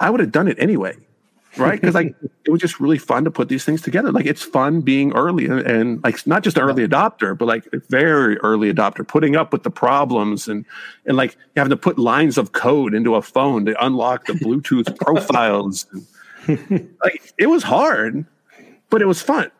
I 0.01 0.09
would 0.09 0.19
have 0.19 0.33
done 0.33 0.49
it 0.49 0.59
anyway 0.59 0.97
right? 1.55 1.79
Because 1.79 1.95
like 1.95 2.15
it 2.45 2.51
was 2.51 2.61
just 2.61 2.79
really 2.79 2.97
fun 2.97 3.23
to 3.23 3.31
put 3.31 3.49
these 3.49 3.63
things 3.63 3.81
together. 3.81 4.11
Like 4.11 4.25
it's 4.25 4.43
fun 4.43 4.81
being 4.81 5.13
early 5.13 5.45
and, 5.45 5.61
and 5.61 6.03
like 6.03 6.25
not 6.27 6.43
just 6.43 6.57
an 6.57 6.63
early 6.63 6.87
adopter, 6.87 7.37
but 7.37 7.45
like 7.45 7.67
very 7.89 8.37
early 8.39 8.73
adopter, 8.73 9.07
putting 9.07 9.35
up 9.35 9.51
with 9.51 9.63
the 9.63 9.71
problems 9.71 10.47
and 10.47 10.65
and 11.05 11.17
like 11.17 11.37
having 11.55 11.69
to 11.69 11.77
put 11.77 11.97
lines 11.97 12.37
of 12.37 12.51
code 12.51 12.93
into 12.93 13.15
a 13.15 13.21
phone 13.21 13.65
to 13.65 13.85
unlock 13.85 14.25
the 14.25 14.33
Bluetooth 14.33 14.97
profiles. 14.99 15.85
And, 15.91 16.95
like 17.03 17.33
it 17.37 17.47
was 17.47 17.63
hard, 17.63 18.25
but 18.89 19.01
it 19.01 19.05
was 19.05 19.21
fun 19.21 19.51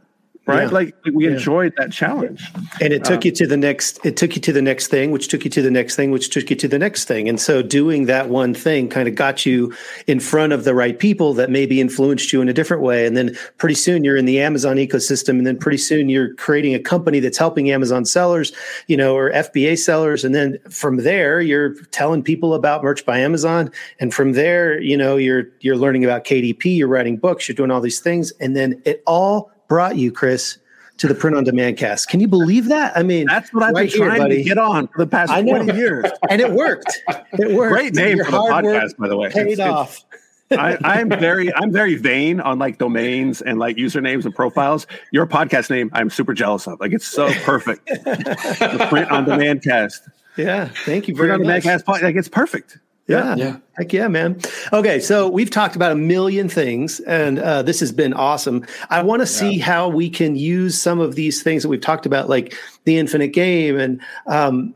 right? 0.48 0.64
Yeah. 0.64 0.70
Like 0.70 0.95
we 1.14 1.26
yeah. 1.26 1.34
enjoyed 1.34 1.74
that 1.78 1.91
challenge. 1.91 2.50
And 2.82 2.93
it 2.93 3.04
took 3.04 3.18
um, 3.18 3.22
you 3.26 3.32
to 3.34 3.48
the 3.48 3.58
next 3.58 4.04
it 4.06 4.16
took 4.18 4.36
you 4.36 4.41
to 4.41 4.54
the 4.54 4.62
next 4.62 4.88
thing, 4.88 5.12
which 5.12 5.28
took 5.28 5.43
you 5.43 5.52
to 5.52 5.62
the 5.62 5.70
next 5.70 5.95
thing, 5.95 6.12
which 6.12 6.30
took 6.30 6.50
you 6.50 6.56
to 6.56 6.68
the 6.68 6.80
next 6.80 7.06
thing. 7.06 7.28
And 7.28 7.39
so 7.39 7.62
doing 7.62 8.06
that 8.06 8.30
one 8.30 8.54
thing 8.54 8.88
kind 8.89 9.08
of 9.08 9.16
got 9.16 9.45
you 9.45 9.74
in 10.08 10.20
front 10.20 10.54
of 10.54 10.64
the 10.64 10.74
right 10.74 10.98
people 10.98 11.34
that 11.34 11.50
maybe 11.50 11.82
influenced 11.82 12.32
you 12.32 12.41
in 12.41 12.48
a 12.48 12.54
different 12.54 12.82
way. 12.82 13.06
And 13.06 13.18
then 13.18 13.36
pretty 13.58 13.76
soon 13.76 14.04
you're 14.04 14.18
in 14.18 14.26
the 14.26 14.39
Amazon 14.39 14.78
ecosystem 14.78 15.32
and 15.32 15.45
then 15.45 15.58
pretty 15.58 15.78
soon 15.78 16.10
you're 16.10 16.34
creating 16.36 16.74
a 16.74 16.80
company 16.80 17.20
that's 17.20 17.38
helping 17.38 17.70
Amazon 17.70 18.06
sellers, 18.06 18.54
you 18.88 18.95
know, 18.95 19.16
or 19.16 19.32
FBA 19.32 19.78
sellers 19.78 20.24
and 20.24 20.34
then 20.34 20.58
from 20.70 20.98
there 20.98 21.41
you're 21.41 21.76
telling 21.91 22.24
people 22.24 22.54
about 22.54 22.84
merch 22.84 23.06
by 23.06 23.20
Amazon 23.20 23.72
and 24.00 24.14
from 24.14 24.32
there, 24.34 24.80
you 24.80 24.95
know, 24.95 25.18
you're 25.18 25.45
you're 25.60 25.78
learning 25.78 26.06
about 26.06 26.24
KDP, 26.24 26.78
you're 26.78 26.88
writing 26.88 27.18
books, 27.18 27.48
you're 27.48 27.56
doing 27.56 27.72
all 27.72 27.82
these 27.82 28.00
things 28.00 28.32
and 28.39 28.56
then 28.56 28.82
it 28.86 29.04
all 29.06 29.52
brought 29.68 29.97
you, 29.97 30.11
Chris, 30.11 30.57
to 30.97 31.07
the 31.07 31.15
print 31.15 31.36
on 31.36 31.43
demand 31.43 31.78
cast. 31.78 32.09
Can 32.09 32.20
you 32.20 32.28
believe 32.28 32.65
that? 32.70 32.95
I 32.97 33.03
mean, 33.03 33.28
that's 33.28 33.53
what 33.53 33.63
I've 33.63 33.74
right 33.74 33.89
been 33.91 33.99
trying 33.99 34.32
here, 34.32 34.38
to 34.38 34.43
get 34.43 34.57
on 34.57 34.88
for 34.88 34.99
the 34.99 35.07
past 35.07 35.32
20 35.32 35.76
years. 35.76 36.05
and 36.30 36.41
it 36.41 36.51
worked. 36.51 37.03
It 37.34 37.55
worked. 37.55 37.74
Great 37.74 37.93
name 37.93 38.18
for 38.18 38.32
the 38.32 38.38
podcast, 38.38 38.97
by 38.97 39.07
the 39.07 39.18
way. 39.18 39.30
Paid 39.30 39.47
it's, 39.47 39.59
off. 39.59 40.03
I, 40.51 40.78
I'm 40.82 41.09
very, 41.09 41.53
I'm 41.53 41.72
very 41.72 41.95
vain 41.95 42.39
on 42.39 42.57
like 42.57 42.78
domains 42.78 43.41
and 43.41 43.59
like 43.59 43.76
usernames 43.76 44.26
and 44.26 44.34
profiles. 44.34 44.88
Your 45.11 45.28
podcast 45.28 45.70
name, 45.70 45.89
I'm 45.93 46.09
super 46.09 46.34
jealous 46.34 46.68
of. 46.68 46.80
Like 46.80 46.93
it's 46.93 47.07
so 47.07 47.32
perfect. 47.43 47.86
the 47.88 48.88
print 48.89 49.11
on 49.11 49.26
demand 49.26 49.63
cast. 49.63 50.07
Yeah, 50.38 50.70
thank 50.86 51.07
you 51.07 51.15
very 51.15 51.30
print 51.30 51.43
much. 51.43 51.47
on 51.47 51.61
demand 51.61 51.86
cast, 51.86 52.03
like 52.03 52.15
it's 52.15 52.30
perfect. 52.30 52.78
Yeah. 53.08 53.36
yeah. 53.36 53.58
Heck 53.78 53.93
yeah, 53.93 54.08
man. 54.10 54.39
Okay. 54.74 54.99
So 54.99 55.30
we've 55.30 55.49
talked 55.49 55.76
about 55.76 55.93
a 55.93 55.95
million 55.95 56.49
things 56.49 56.99
and 57.01 57.39
uh, 57.39 57.62
this 57.62 57.80
has 57.80 57.91
been 57.91 58.14
awesome. 58.14 58.66
I 58.89 59.01
want 59.01 59.22
to 59.22 59.32
yeah. 59.32 59.51
see 59.51 59.60
how 59.60 59.88
we 59.88 60.10
can 60.10 60.36
use 60.36 60.80
some 60.80 60.99
of 60.99 61.16
these 61.16 61.41
things 61.41 61.64
that 61.64 61.70
we've 61.70 61.82
talked 61.82 62.05
about, 62.05 62.28
like 62.28 62.53
the 62.84 62.97
infinite 62.97 63.30
game 63.30 63.80
and, 63.80 64.01
um, 64.26 64.74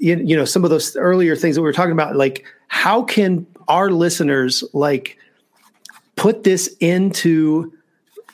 you, 0.00 0.16
you 0.16 0.34
know, 0.34 0.46
some 0.46 0.64
of 0.64 0.70
those 0.70 0.96
earlier 0.96 1.36
things 1.36 1.56
that 1.56 1.60
we 1.60 1.66
were 1.66 1.72
talking 1.74 1.92
about. 1.92 2.16
Like, 2.16 2.46
how 2.68 3.02
can 3.02 3.46
our 3.68 3.90
listeners 3.90 4.64
like 4.72 5.18
put 6.16 6.44
this 6.44 6.74
into 6.80 7.73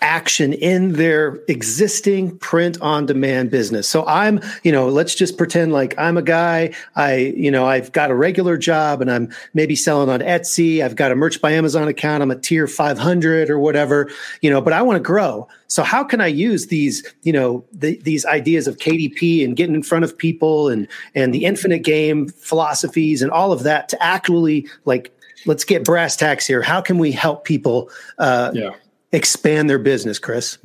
action 0.01 0.53
in 0.53 0.93
their 0.93 1.39
existing 1.49 2.37
print 2.39 2.81
on 2.81 3.07
demand 3.07 3.51
business. 3.51 3.89
So 3.89 4.07
I'm, 4.07 4.41
you 4.63 4.73
know, 4.73 4.89
let's 4.89 5.15
just 5.15 5.37
pretend 5.37 5.73
like 5.73 5.95
I'm 5.99 6.17
a 6.17 6.23
guy, 6.23 6.75
I, 6.97 7.17
you 7.17 7.51
know, 7.51 7.67
I've 7.67 7.93
got 7.93 8.11
a 8.11 8.15
regular 8.15 8.57
job 8.57 9.01
and 9.01 9.11
I'm 9.11 9.33
maybe 9.53 9.77
selling 9.77 10.09
on 10.09 10.21
Etsy, 10.21 10.83
I've 10.83 10.97
got 10.97 11.13
a 11.13 11.15
merch 11.15 11.41
by 11.41 11.53
Amazon 11.53 11.89
account, 11.89 12.23
I'm 12.23 12.31
a 12.31 12.37
tier 12.37 12.67
500 12.67 13.51
or 13.51 13.59
whatever, 13.59 14.11
you 14.41 14.51
know, 14.51 14.61
but 14.61 14.73
I 14.73 14.83
want 14.83 14.97
to 14.97 15.03
grow. 15.03 15.49
So 15.67 15.83
how 15.83 16.03
can 16.03 16.21
I 16.21 16.27
use 16.27 16.67
these, 16.67 17.07
you 17.23 17.33
know, 17.33 17.65
the, 17.73 17.97
these 17.99 18.25
ideas 18.27 18.67
of 18.67 18.79
KDP 18.79 19.45
and 19.45 19.55
getting 19.55 19.75
in 19.75 19.83
front 19.83 20.05
of 20.05 20.17
people 20.17 20.69
and 20.69 20.89
and 21.15 21.33
the 21.33 21.45
infinite 21.45 21.85
game 21.85 22.29
philosophies 22.29 23.23
and 23.23 23.31
all 23.31 23.53
of 23.53 23.63
that 23.63 23.89
to 23.91 24.03
actually 24.03 24.67
like 24.85 25.15
let's 25.47 25.65
get 25.65 25.85
brass 25.85 26.17
tacks 26.17 26.47
here. 26.47 26.61
How 26.61 26.81
can 26.81 26.99
we 26.99 27.13
help 27.13 27.45
people 27.45 27.91
uh, 28.19 28.51
yeah 28.53 28.71
expand 29.13 29.69
their 29.69 29.79
business, 29.79 30.19
Chris? 30.19 30.59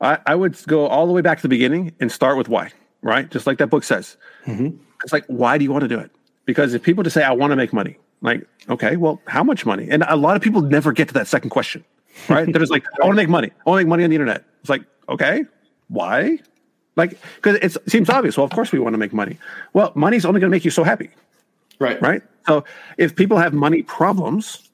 I, 0.00 0.18
I, 0.26 0.34
would 0.34 0.56
go 0.66 0.86
all 0.86 1.06
the 1.06 1.12
way 1.12 1.20
back 1.20 1.38
to 1.38 1.42
the 1.42 1.48
beginning 1.48 1.92
and 2.00 2.10
start 2.10 2.36
with 2.36 2.48
why, 2.48 2.72
right? 3.02 3.30
Just 3.30 3.46
like 3.46 3.58
that 3.58 3.68
book 3.68 3.84
says. 3.84 4.16
Mm-hmm. 4.46 4.76
It's 5.04 5.12
like, 5.12 5.24
why 5.26 5.58
do 5.58 5.64
you 5.64 5.70
want 5.70 5.82
to 5.82 5.88
do 5.88 5.98
it? 5.98 6.10
Because 6.44 6.74
if 6.74 6.82
people 6.82 7.04
just 7.04 7.14
say, 7.14 7.22
I 7.22 7.32
want 7.32 7.52
to 7.52 7.56
make 7.56 7.72
money, 7.72 7.96
like, 8.20 8.46
okay, 8.68 8.96
well, 8.96 9.20
how 9.26 9.44
much 9.44 9.64
money? 9.64 9.88
And 9.90 10.04
a 10.08 10.16
lot 10.16 10.36
of 10.36 10.42
people 10.42 10.60
never 10.60 10.92
get 10.92 11.08
to 11.08 11.14
that 11.14 11.28
second 11.28 11.50
question, 11.50 11.84
right? 12.28 12.50
They're 12.50 12.60
just 12.60 12.72
like, 12.72 12.84
I 13.00 13.06
want 13.06 13.12
to 13.12 13.22
make 13.22 13.28
money. 13.28 13.50
I 13.66 13.70
want 13.70 13.80
to 13.80 13.84
make 13.84 13.90
money 13.90 14.04
on 14.04 14.10
the 14.10 14.16
internet. 14.16 14.44
It's 14.60 14.70
like, 14.70 14.82
okay, 15.08 15.44
why? 15.88 16.38
Like, 16.96 17.18
because 17.36 17.56
it 17.56 17.90
seems 17.90 18.10
obvious. 18.10 18.36
Well, 18.36 18.44
of 18.44 18.50
course 18.50 18.72
we 18.72 18.78
want 18.78 18.94
to 18.94 18.98
make 18.98 19.12
money. 19.12 19.38
Well, 19.72 19.92
money's 19.94 20.24
only 20.24 20.40
going 20.40 20.50
to 20.50 20.54
make 20.54 20.64
you 20.64 20.70
so 20.70 20.84
happy. 20.84 21.10
Right. 21.78 22.00
Right. 22.00 22.22
So 22.46 22.64
if 22.98 23.16
people 23.16 23.38
have 23.38 23.52
money 23.52 23.82
problems, 23.82 24.70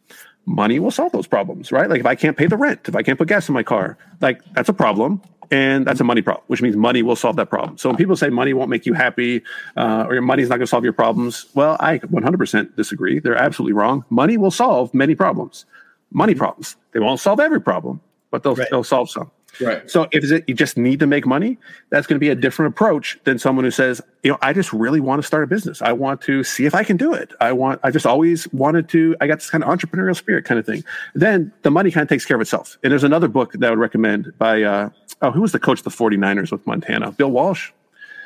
money 0.48 0.78
will 0.78 0.90
solve 0.90 1.12
those 1.12 1.26
problems, 1.26 1.70
right? 1.70 1.88
Like 1.88 2.00
if 2.00 2.06
I 2.06 2.14
can't 2.14 2.36
pay 2.36 2.46
the 2.46 2.56
rent, 2.56 2.80
if 2.88 2.96
I 2.96 3.02
can't 3.02 3.18
put 3.18 3.28
gas 3.28 3.48
in 3.48 3.54
my 3.54 3.62
car, 3.62 3.98
like 4.20 4.42
that's 4.54 4.68
a 4.68 4.72
problem. 4.72 5.20
and 5.50 5.86
that's 5.86 6.00
a 6.00 6.04
money 6.04 6.20
problem, 6.20 6.44
which 6.48 6.60
means 6.60 6.76
money 6.76 7.02
will 7.02 7.16
solve 7.16 7.36
that 7.36 7.48
problem. 7.48 7.78
So 7.78 7.88
when 7.88 7.96
people 7.96 8.16
say 8.16 8.28
money 8.28 8.52
won't 8.52 8.68
make 8.68 8.84
you 8.84 8.92
happy 8.92 9.42
uh, 9.76 10.04
or 10.06 10.12
your 10.12 10.22
money's 10.22 10.48
not 10.50 10.56
going 10.56 10.66
to 10.66 10.66
solve 10.66 10.84
your 10.84 10.92
problems, 10.92 11.46
well, 11.54 11.76
I 11.80 11.98
100% 11.98 12.76
disagree. 12.76 13.18
They're 13.18 13.34
absolutely 13.34 13.72
wrong. 13.72 14.04
Money 14.10 14.36
will 14.36 14.50
solve 14.50 14.92
many 14.92 15.14
problems, 15.14 15.64
money 16.10 16.34
problems. 16.34 16.76
They 16.92 17.00
won't 17.00 17.20
solve 17.20 17.40
every 17.40 17.60
problem, 17.60 18.00
but 18.30 18.42
they'll 18.42 18.56
right. 18.56 18.68
they'll 18.70 18.84
solve 18.84 19.08
some. 19.10 19.30
Right. 19.60 19.90
So 19.90 20.08
if 20.12 20.30
it, 20.30 20.44
you 20.46 20.54
just 20.54 20.76
need 20.76 21.00
to 21.00 21.06
make 21.06 21.26
money, 21.26 21.58
that's 21.90 22.06
going 22.06 22.16
to 22.16 22.20
be 22.20 22.28
a 22.28 22.34
different 22.34 22.74
approach 22.74 23.18
than 23.24 23.38
someone 23.38 23.64
who 23.64 23.70
says, 23.70 24.00
you 24.22 24.30
know, 24.30 24.38
I 24.40 24.52
just 24.52 24.72
really 24.72 25.00
want 25.00 25.20
to 25.20 25.26
start 25.26 25.44
a 25.44 25.46
business. 25.46 25.82
I 25.82 25.92
want 25.92 26.20
to 26.22 26.44
see 26.44 26.66
if 26.66 26.74
I 26.74 26.84
can 26.84 26.96
do 26.96 27.12
it. 27.12 27.32
I 27.40 27.52
want, 27.52 27.80
I 27.82 27.90
just 27.90 28.06
always 28.06 28.50
wanted 28.52 28.88
to, 28.90 29.16
I 29.20 29.26
got 29.26 29.36
this 29.36 29.50
kind 29.50 29.64
of 29.64 29.70
entrepreneurial 29.70 30.16
spirit 30.16 30.44
kind 30.44 30.58
of 30.58 30.66
thing. 30.66 30.84
Then 31.14 31.52
the 31.62 31.70
money 31.70 31.90
kind 31.90 32.02
of 32.02 32.08
takes 32.08 32.24
care 32.24 32.36
of 32.36 32.40
itself. 32.40 32.78
And 32.82 32.90
there's 32.90 33.04
another 33.04 33.28
book 33.28 33.52
that 33.52 33.64
I 33.64 33.70
would 33.70 33.78
recommend 33.78 34.32
by, 34.38 34.62
uh, 34.62 34.90
oh, 35.22 35.30
who 35.30 35.40
was 35.40 35.52
the 35.52 35.58
coach 35.58 35.80
of 35.80 35.84
the 35.84 35.90
49ers 35.90 36.52
with 36.52 36.66
Montana? 36.66 37.12
Bill 37.12 37.30
Walsh. 37.30 37.72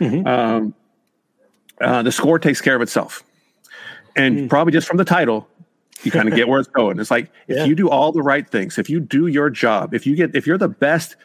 Mm-hmm. 0.01 0.27
Um, 0.27 0.75
uh, 1.81 2.03
the 2.03 2.13
score 2.13 2.39
takes 2.39 2.61
care 2.61 2.77
of 2.77 2.83
itself. 2.83 3.23
And 4.15 4.37
mm-hmm. 4.37 4.49
probably 4.49 4.73
just 4.73 4.87
from 4.87 4.99
the 4.99 5.05
title, 5.05 5.49
you 6.05 6.11
kind 6.11 6.29
of 6.29 6.35
get 6.35 6.49
where 6.49 6.61
it's 6.61 6.69
going. 6.69 6.99
It's 6.99 7.11
like 7.11 7.31
if 7.49 7.57
yeah. 7.57 7.65
you 7.65 7.75
do 7.75 7.89
all 7.89 8.13
the 8.13 8.23
right 8.23 8.49
things, 8.49 8.79
if 8.79 8.91
you 8.91 9.01
do 9.01 9.27
your 9.27 9.51
job, 9.51 9.95
if 9.95 10.07
you 10.07 10.17
get 10.17 10.35
if 10.35 10.47
you're 10.47 10.59
the 10.59 10.69
best 10.69 11.17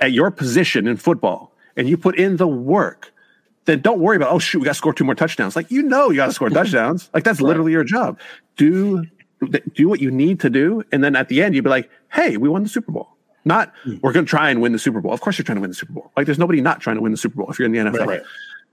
at 0.00 0.12
your 0.12 0.30
position 0.30 0.86
in 0.86 0.96
football 0.96 1.52
and 1.76 1.88
you 1.88 1.96
put 1.96 2.16
in 2.16 2.36
the 2.36 2.46
work, 2.46 3.12
then 3.64 3.80
don't 3.80 4.00
worry 4.00 4.16
about 4.16 4.30
oh 4.30 4.38
shoot 4.38 4.60
we 4.60 4.64
got 4.64 4.72
to 4.72 4.78
score 4.78 4.92
two 4.92 5.04
more 5.04 5.14
touchdowns. 5.14 5.56
Like 5.56 5.70
you 5.70 5.82
know 5.82 6.10
you 6.10 6.16
got 6.16 6.26
to 6.26 6.32
score 6.32 6.50
touchdowns. 6.50 7.10
Like 7.12 7.24
that's 7.24 7.40
right. 7.40 7.48
literally 7.48 7.72
your 7.72 7.84
job. 7.84 8.18
Do 8.56 9.06
do 9.74 9.88
what 9.88 10.00
you 10.00 10.10
need 10.10 10.40
to 10.40 10.50
do, 10.50 10.82
and 10.92 11.02
then 11.02 11.16
at 11.16 11.28
the 11.28 11.42
end 11.42 11.54
you'd 11.54 11.64
be 11.64 11.70
like, 11.70 11.90
hey, 12.12 12.36
we 12.36 12.48
won 12.48 12.62
the 12.62 12.68
Super 12.68 12.92
Bowl. 12.92 13.08
Not 13.44 13.74
mm. 13.84 14.00
we're 14.02 14.12
going 14.12 14.24
to 14.24 14.30
try 14.30 14.50
and 14.50 14.62
win 14.62 14.72
the 14.72 14.78
Super 14.78 15.00
Bowl. 15.00 15.12
Of 15.12 15.20
course 15.20 15.36
you're 15.36 15.44
trying 15.44 15.56
to 15.56 15.60
win 15.60 15.70
the 15.70 15.76
Super 15.76 15.92
Bowl. 15.92 16.10
Like 16.16 16.26
there's 16.26 16.38
nobody 16.38 16.60
not 16.60 16.80
trying 16.80 16.96
to 16.96 17.02
win 17.02 17.12
the 17.12 17.18
Super 17.18 17.36
Bowl 17.36 17.50
if 17.50 17.58
you're 17.58 17.66
in 17.66 17.72
the 17.72 17.78
NFL. 17.78 17.98
Right, 17.98 18.08
right. 18.08 18.22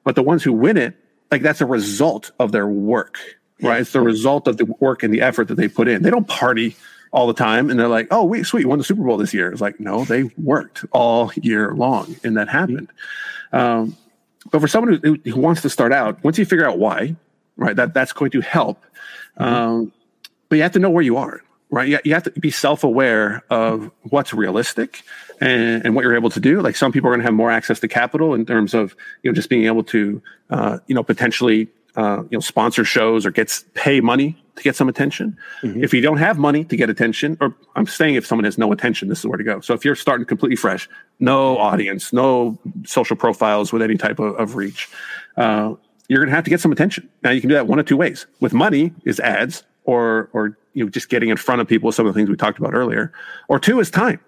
But 0.04 0.16
the 0.16 0.24
ones 0.24 0.44
who 0.44 0.54
win 0.54 0.78
it, 0.78 0.96
like 1.30 1.42
that's 1.42 1.62
a 1.62 1.66
result 1.66 2.32
of 2.40 2.52
their 2.52 2.68
work 2.68 3.20
right? 3.62 3.82
It's 3.82 3.92
the 3.92 4.02
result 4.02 4.48
of 4.48 4.58
the 4.58 4.66
work 4.80 5.04
and 5.04 5.14
the 5.14 5.22
effort 5.22 5.48
that 5.48 5.56
they 5.56 5.68
put 5.68 5.88
in. 5.88 6.04
They 6.04 6.10
don't 6.10 6.28
party 6.28 6.76
all 7.12 7.28
the 7.28 7.34
time 7.34 7.70
and 7.70 7.80
they're 7.80 7.88
like, 7.88 8.08
oh, 8.12 8.24
wait, 8.24 8.46
sweet, 8.46 8.66
won 8.66 8.78
the 8.78 8.84
Super 8.84 9.04
Bowl 9.04 9.18
this 9.18 9.34
year. 9.34 9.52
It's 9.52 9.62
like, 9.62 9.80
no, 9.80 10.06
they 10.06 10.24
worked 10.38 10.86
all 10.92 11.32
year 11.36 11.74
long 11.74 12.16
and 12.24 12.38
that 12.38 12.48
happened. 12.48 12.90
Um, 13.52 13.98
but 14.52 14.62
for 14.62 14.68
someone 14.68 15.00
who, 15.04 15.18
who, 15.24 15.40
wants 15.40 15.62
to 15.62 15.70
start 15.70 15.92
out, 15.92 16.24
once 16.24 16.38
you 16.38 16.46
figure 16.46 16.68
out 16.68 16.80
why, 16.80 17.16
right, 17.58 17.76
that 17.76 17.94
that's 17.94 18.14
going 18.14 18.32
to 18.32 18.42
help. 18.42 18.84
Mm-hmm. 19.40 19.44
Um, 19.44 19.94
but 20.50 20.56
you 20.56 20.62
have 20.64 20.72
to 20.72 20.80
know 20.80 20.90
where 20.90 21.04
you 21.04 21.18
are, 21.18 21.42
right? 21.70 21.88
You, 21.88 22.00
you 22.04 22.14
have 22.14 22.24
to 22.24 22.32
be 22.32 22.50
self 22.50 22.84
aware 22.84 23.44
of 23.50 23.92
what's 24.04 24.34
realistic 24.34 25.04
and, 25.40 25.86
and, 25.86 25.96
what 25.96 26.04
you're 26.04 26.16
able 26.16 26.30
to 26.30 26.40
do. 26.40 26.62
Like 26.62 26.76
some 26.76 26.92
people 26.92 27.10
are 27.10 27.12
going 27.12 27.22
to 27.22 27.26
have 27.26 27.34
more 27.34 27.52
access 27.52 27.80
to 27.82 27.88
capital 27.88 28.34
in 28.34 28.46
terms 28.46 28.74
of, 28.74 28.96
you 29.22 29.32
know, 29.32 29.36
just 29.36 29.50
being 29.50 29.66
able 29.66 29.84
to, 29.86 30.22
uh, 30.50 30.80
you 30.88 30.96
know, 30.96 31.04
potentially 31.04 31.68
uh, 31.96 32.24
you 32.30 32.38
know 32.38 32.40
sponsor 32.40 32.84
shows 32.86 33.26
or 33.26 33.32
gets 33.32 33.66
pay 33.74 34.02
money 34.02 34.38
to 34.56 34.64
get 34.64 34.76
some 34.76 34.90
attention. 34.90 35.38
Mm-hmm. 35.62 35.84
If 35.84 35.94
you 35.94 36.02
don't 36.02 36.18
have 36.18 36.38
money 36.38 36.64
to 36.66 36.76
get 36.76 36.90
attention, 36.90 37.38
or 37.42 37.56
I'm 37.76 37.88
saying 37.88 38.16
if 38.16 38.26
someone 38.26 38.46
has 38.46 38.58
no 38.58 38.72
attention, 38.72 39.10
this 39.10 39.20
is 39.20 39.26
where 39.26 39.38
to 39.38 39.44
go. 39.44 39.60
So 39.62 39.74
if 39.74 39.84
you're 39.86 39.96
starting 39.96 40.26
completely 40.26 40.56
fresh, 40.56 40.90
no 41.20 41.58
audience, 41.58 42.14
no 42.14 42.60
social 42.86 43.16
profiles 43.16 43.74
with 43.74 43.82
any 43.82 43.98
type 43.98 44.20
of, 44.20 44.36
of 44.36 44.56
reach, 44.56 44.90
uh, 45.38 45.74
you're 46.08 46.20
going 46.20 46.30
to 46.30 46.36
have 46.36 46.44
to 46.44 46.50
get 46.50 46.60
some 46.60 46.72
attention. 46.72 47.10
Now 47.24 47.32
you 47.32 47.42
can 47.42 47.50
do 47.50 47.56
that 47.56 47.68
one 47.68 47.80
of 47.80 47.86
two 47.86 47.98
ways. 47.98 48.26
With 48.40 48.54
money 48.54 48.94
is 49.06 49.20
ads, 49.20 49.64
or 49.86 50.30
or 50.34 50.58
you 50.74 50.84
know 50.84 50.90
just 50.90 51.10
getting 51.10 51.30
in 51.30 51.38
front 51.38 51.62
of 51.62 51.68
people 51.68 51.92
some 51.92 52.06
of 52.06 52.14
the 52.14 52.20
things 52.20 52.30
we 52.30 52.36
talked 52.36 52.60
about 52.60 52.74
earlier, 52.74 53.12
or 53.48 53.60
two 53.60 53.80
is 53.80 53.90
time 53.90 54.20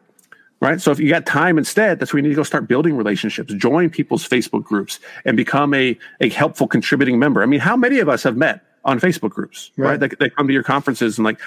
right? 0.64 0.82
So 0.82 0.91
if 0.91 0.99
you 0.99 1.09
got 1.09 1.26
time 1.26 1.57
instead, 1.57 1.99
that's 1.99 2.14
where 2.14 2.20
you 2.20 2.24
need 2.24 2.30
to 2.30 2.36
go 2.36 2.43
start 2.43 2.68
building 2.68 2.95
relationships, 2.95 3.53
join 3.53 3.89
people's 3.89 4.28
Facebook 4.28 4.64
groups, 4.64 4.99
and 5.26 5.36
become 5.38 5.74
a, 5.74 5.97
a 6.22 6.30
helpful 6.30 6.68
contributing 6.68 7.20
member. 7.20 7.43
I 7.43 7.45
mean, 7.45 7.59
how 7.59 7.76
many 7.76 7.99
of 7.99 8.09
us 8.09 8.24
have 8.24 8.38
met 8.38 8.61
on 8.86 8.99
Facebook 8.99 9.32
groups, 9.32 9.72
right? 9.78 9.99
right? 9.99 9.99
They, 9.99 10.26
they 10.26 10.30
come 10.30 10.47
to 10.47 10.53
your 10.53 10.64
conferences 10.64 11.18
and 11.18 11.26
like 11.26 11.39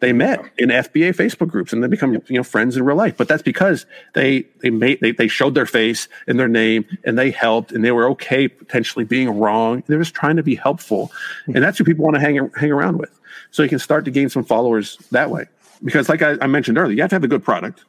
they 0.00 0.12
met 0.12 0.44
in 0.58 0.68
FBA 0.68 1.14
Facebook 1.16 1.48
groups 1.48 1.72
and 1.72 1.82
they 1.82 1.88
become 1.88 2.12
you 2.12 2.22
know 2.30 2.42
friends 2.42 2.76
in 2.76 2.84
real 2.84 2.96
life. 2.96 3.16
But 3.16 3.28
that's 3.28 3.42
because 3.42 3.86
they 4.14 4.46
they 4.60 4.70
made 4.70 5.00
they, 5.00 5.12
they 5.12 5.28
showed 5.28 5.54
their 5.54 5.66
face 5.66 6.08
and 6.26 6.38
their 6.38 6.48
name 6.48 6.84
and 7.04 7.18
they 7.18 7.30
helped 7.30 7.72
and 7.72 7.84
they 7.84 7.92
were 7.92 8.08
okay 8.10 8.48
potentially 8.48 9.04
being 9.04 9.38
wrong. 9.38 9.82
They're 9.86 9.98
just 9.98 10.14
trying 10.14 10.36
to 10.36 10.42
be 10.42 10.56
helpful, 10.56 11.10
and 11.46 11.56
that's 11.56 11.78
who 11.78 11.84
people 11.84 12.04
want 12.04 12.14
to 12.16 12.20
hang 12.20 12.50
hang 12.56 12.70
around 12.70 12.98
with. 12.98 13.18
So 13.50 13.62
you 13.62 13.68
can 13.68 13.78
start 13.78 14.04
to 14.04 14.10
gain 14.10 14.28
some 14.28 14.44
followers 14.44 14.98
that 15.10 15.30
way. 15.30 15.46
Because 15.82 16.08
like 16.08 16.22
I, 16.22 16.36
I 16.40 16.46
mentioned 16.46 16.78
earlier, 16.78 16.94
you 16.96 17.02
have 17.02 17.10
to 17.10 17.16
have 17.16 17.24
a 17.24 17.28
good 17.28 17.44
product 17.44 17.84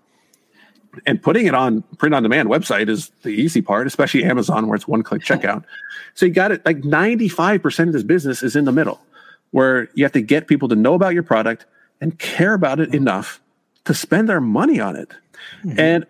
and 1.05 1.21
putting 1.21 1.45
it 1.45 1.53
on 1.53 1.81
print 1.97 2.15
on 2.15 2.23
demand 2.23 2.49
website 2.49 2.89
is 2.89 3.11
the 3.23 3.29
easy 3.29 3.61
part, 3.61 3.87
especially 3.87 4.23
Amazon 4.23 4.67
where 4.67 4.75
it's 4.75 4.87
one 4.87 5.03
click 5.03 5.21
checkout. 5.21 5.63
So 6.13 6.25
you 6.25 6.33
got 6.33 6.51
it 6.51 6.65
like 6.65 6.81
95% 6.81 7.87
of 7.87 7.93
this 7.93 8.03
business 8.03 8.43
is 8.43 8.55
in 8.55 8.65
the 8.65 8.71
middle 8.71 8.99
where 9.51 9.89
you 9.93 10.03
have 10.03 10.11
to 10.13 10.21
get 10.21 10.47
people 10.47 10.67
to 10.69 10.75
know 10.75 10.93
about 10.93 11.13
your 11.13 11.23
product 11.23 11.65
and 12.01 12.17
care 12.19 12.53
about 12.53 12.79
it 12.79 12.93
enough 12.93 13.41
to 13.85 13.93
spend 13.93 14.27
their 14.27 14.41
money 14.41 14.79
on 14.79 14.95
it. 14.95 15.09
Mm-hmm. 15.63 15.79
And 15.79 16.05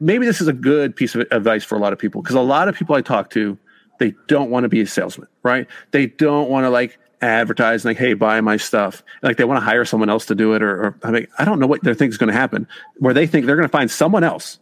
maybe 0.00 0.26
this 0.26 0.40
is 0.40 0.48
a 0.48 0.52
good 0.52 0.94
piece 0.94 1.14
of 1.14 1.26
advice 1.30 1.64
for 1.64 1.76
a 1.76 1.78
lot 1.78 1.92
of 1.92 1.98
people 1.98 2.22
because 2.22 2.36
a 2.36 2.40
lot 2.40 2.68
of 2.68 2.76
people 2.76 2.94
I 2.94 3.00
talk 3.00 3.30
to, 3.30 3.58
they 3.98 4.14
don't 4.28 4.50
want 4.50 4.64
to 4.64 4.68
be 4.68 4.80
a 4.80 4.86
salesman, 4.86 5.28
right? 5.42 5.66
They 5.90 6.06
don't 6.06 6.48
want 6.48 6.64
to 6.64 6.70
like 6.70 6.98
advertise 7.24 7.84
like, 7.84 7.96
hey, 7.96 8.14
buy 8.14 8.40
my 8.40 8.56
stuff. 8.56 9.02
Like 9.22 9.36
they 9.36 9.44
want 9.44 9.58
to 9.58 9.64
hire 9.64 9.84
someone 9.84 10.10
else 10.10 10.26
to 10.26 10.34
do 10.34 10.54
it, 10.54 10.62
or, 10.62 10.70
or 10.70 10.98
I 11.02 11.10
mean, 11.10 11.26
I 11.38 11.44
don't 11.44 11.58
know 11.58 11.66
what 11.66 11.82
they 11.82 11.94
think 11.94 12.10
is 12.10 12.18
going 12.18 12.32
to 12.32 12.38
happen. 12.38 12.66
Where 12.98 13.14
they 13.14 13.26
think 13.26 13.46
they're 13.46 13.56
going 13.56 13.68
to 13.68 13.72
find 13.72 13.90
someone 13.90 14.24
else 14.24 14.58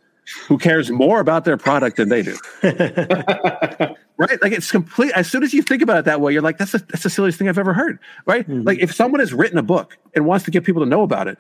who 0.47 0.57
cares 0.57 0.91
more 0.91 1.21
about 1.21 1.45
their 1.45 1.57
product 1.57 1.97
than 1.97 2.09
they 2.09 2.23
do. 2.23 2.37
right? 2.63 4.43
Like 4.43 4.53
it's 4.53 4.71
complete. 4.71 5.13
As 5.13 5.31
soon 5.31 5.43
as 5.43 5.53
you 5.53 5.63
think 5.63 5.83
about 5.83 5.99
it 5.99 6.05
that 6.05 6.21
way, 6.21 6.33
you're 6.33 6.43
like, 6.43 6.59
that's 6.59 6.75
a, 6.75 6.79
that's 6.79 7.03
the 7.03 7.11
silliest 7.11 7.39
thing 7.39 7.49
I've 7.49 7.59
ever 7.59 7.75
heard. 7.75 7.99
Right? 8.27 8.49
Mm-hmm. 8.49 8.63
Like 8.63 8.79
if 8.79 8.95
someone 8.95 9.21
has 9.21 9.33
written 9.33 9.59
a 9.59 9.63
book 9.63 9.99
and 10.15 10.27
wants 10.27 10.45
to 10.45 10.51
get 10.51 10.65
people 10.65 10.83
to 10.83 10.89
know 10.89 11.03
about 11.03 11.29
it, 11.29 11.39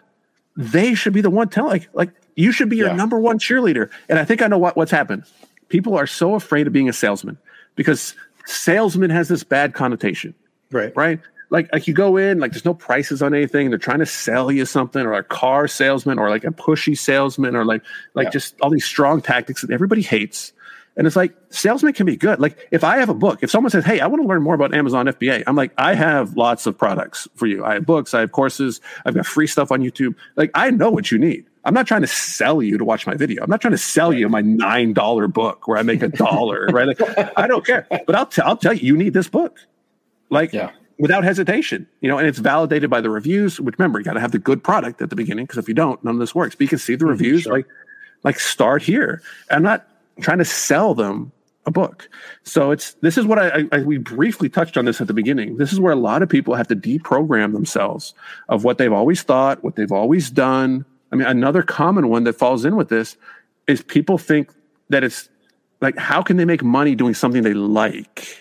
they 0.56 0.94
should 0.94 1.12
be 1.12 1.20
the 1.20 1.30
one 1.30 1.48
telling. 1.48 1.70
Like, 1.70 1.88
like 1.92 2.10
you 2.34 2.52
should 2.52 2.68
be 2.68 2.76
your 2.76 2.88
yeah. 2.88 2.96
number 2.96 3.18
one 3.18 3.38
cheerleader. 3.38 3.90
And 4.08 4.18
I 4.18 4.24
think 4.24 4.42
I 4.42 4.48
know 4.48 4.58
what, 4.58 4.76
what's 4.76 4.90
happened. 4.90 5.24
People 5.68 5.96
are 5.96 6.06
so 6.06 6.34
afraid 6.34 6.66
of 6.66 6.72
being 6.72 6.88
a 6.88 6.92
salesman 6.92 7.38
because 7.76 8.14
salesman 8.46 9.10
has 9.10 9.28
this 9.28 9.44
bad 9.44 9.74
connotation. 9.74 10.34
Right. 10.72 10.92
Right. 10.96 11.20
Like, 11.50 11.70
like 11.70 11.86
you 11.86 11.92
go 11.92 12.16
in, 12.16 12.40
like 12.40 12.52
there's 12.52 12.64
no 12.64 12.72
prices 12.72 13.20
on 13.20 13.34
anything. 13.34 13.68
They're 13.68 13.78
trying 13.78 13.98
to 13.98 14.06
sell 14.06 14.50
you 14.50 14.64
something, 14.64 15.04
or 15.04 15.12
a 15.12 15.22
car 15.22 15.68
salesman, 15.68 16.18
or 16.18 16.30
like 16.30 16.44
a 16.44 16.50
pushy 16.50 16.96
salesman, 16.96 17.54
or 17.54 17.66
like 17.66 17.82
like 18.14 18.26
yeah. 18.26 18.30
just 18.30 18.58
all 18.62 18.70
these 18.70 18.86
strong 18.86 19.20
tactics 19.20 19.60
that 19.60 19.70
everybody 19.70 20.00
hates. 20.00 20.54
And 20.96 21.06
it's 21.06 21.16
like 21.16 21.34
salesman 21.50 21.92
can 21.92 22.06
be 22.06 22.16
good. 22.16 22.40
Like 22.40 22.68
if 22.70 22.84
I 22.84 22.98
have 22.98 23.10
a 23.10 23.14
book, 23.14 23.42
if 23.42 23.50
someone 23.50 23.70
says, 23.70 23.84
"Hey, 23.84 24.00
I 24.00 24.06
want 24.06 24.22
to 24.22 24.28
learn 24.28 24.42
more 24.42 24.54
about 24.54 24.74
Amazon 24.74 25.06
FBA," 25.06 25.44
I'm 25.46 25.54
like, 25.54 25.72
I 25.76 25.94
have 25.94 26.38
lots 26.38 26.66
of 26.66 26.76
products 26.76 27.28
for 27.34 27.46
you. 27.46 27.64
I 27.64 27.74
have 27.74 27.86
books, 27.86 28.14
I 28.14 28.20
have 28.20 28.32
courses, 28.32 28.80
I've 29.04 29.14
got 29.14 29.26
free 29.26 29.46
stuff 29.46 29.70
on 29.70 29.82
YouTube. 29.82 30.14
Like 30.36 30.50
I 30.54 30.70
know 30.70 30.90
what 30.90 31.10
you 31.10 31.18
need. 31.18 31.46
I'm 31.64 31.74
not 31.74 31.86
trying 31.86 32.00
to 32.00 32.08
sell 32.08 32.62
you 32.62 32.76
to 32.76 32.84
watch 32.84 33.06
my 33.06 33.14
video. 33.14 33.42
I'm 33.42 33.50
not 33.50 33.60
trying 33.60 33.72
to 33.72 33.78
sell 33.78 34.12
you 34.12 34.28
my 34.28 34.40
nine 34.40 34.94
dollar 34.94 35.28
book 35.28 35.68
where 35.68 35.78
I 35.78 35.82
make 35.82 36.02
a 36.02 36.08
dollar. 36.08 36.66
right? 36.72 36.88
Like, 36.88 37.38
I 37.38 37.46
don't 37.46 37.64
care. 37.64 37.86
But 38.06 38.14
I'll 38.14 38.26
t- 38.26 38.42
I'll 38.42 38.56
tell 38.56 38.72
you, 38.72 38.86
you 38.86 38.96
need 38.96 39.12
this 39.12 39.28
book. 39.28 39.58
Like, 40.32 40.52
yeah. 40.54 40.70
without 40.98 41.24
hesitation, 41.24 41.86
you 42.00 42.08
know, 42.08 42.16
and 42.16 42.26
it's 42.26 42.38
validated 42.38 42.88
by 42.88 43.02
the 43.02 43.10
reviews. 43.10 43.60
Which 43.60 43.78
remember, 43.78 43.98
you 43.98 44.04
got 44.04 44.14
to 44.14 44.20
have 44.20 44.32
the 44.32 44.38
good 44.38 44.64
product 44.64 45.02
at 45.02 45.10
the 45.10 45.16
beginning 45.16 45.44
because 45.44 45.58
if 45.58 45.68
you 45.68 45.74
don't, 45.74 46.02
none 46.02 46.14
of 46.14 46.20
this 46.20 46.34
works. 46.34 46.54
But 46.54 46.62
you 46.62 46.68
can 46.68 46.78
see 46.78 46.94
the 46.94 47.04
mm-hmm, 47.04 47.10
reviews. 47.10 47.42
Sure. 47.42 47.52
Like, 47.52 47.66
like 48.24 48.40
start 48.40 48.82
here. 48.82 49.22
I'm 49.50 49.62
not 49.62 49.86
trying 50.22 50.38
to 50.38 50.44
sell 50.44 50.94
them 50.94 51.32
a 51.66 51.70
book. 51.70 52.08
So 52.44 52.70
it's 52.70 52.94
this 52.94 53.18
is 53.18 53.26
what 53.26 53.38
I, 53.38 53.64
I, 53.72 53.82
we 53.82 53.98
briefly 53.98 54.48
touched 54.48 54.76
on 54.78 54.86
this 54.86 55.00
at 55.00 55.06
the 55.06 55.14
beginning. 55.14 55.58
This 55.58 55.72
is 55.72 55.78
where 55.78 55.92
a 55.92 55.96
lot 55.96 56.22
of 56.22 56.28
people 56.28 56.54
have 56.54 56.68
to 56.68 56.76
deprogram 56.76 57.52
themselves 57.52 58.14
of 58.48 58.64
what 58.64 58.78
they've 58.78 58.92
always 58.92 59.22
thought, 59.22 59.62
what 59.62 59.76
they've 59.76 59.92
always 59.92 60.30
done. 60.30 60.84
I 61.12 61.16
mean, 61.16 61.26
another 61.26 61.62
common 61.62 62.08
one 62.08 62.24
that 62.24 62.34
falls 62.34 62.64
in 62.64 62.74
with 62.74 62.88
this 62.88 63.16
is 63.66 63.82
people 63.82 64.16
think 64.16 64.50
that 64.88 65.04
it's 65.04 65.28
like 65.82 65.98
how 65.98 66.22
can 66.22 66.38
they 66.38 66.46
make 66.46 66.62
money 66.64 66.94
doing 66.94 67.12
something 67.12 67.42
they 67.42 67.54
like? 67.54 68.38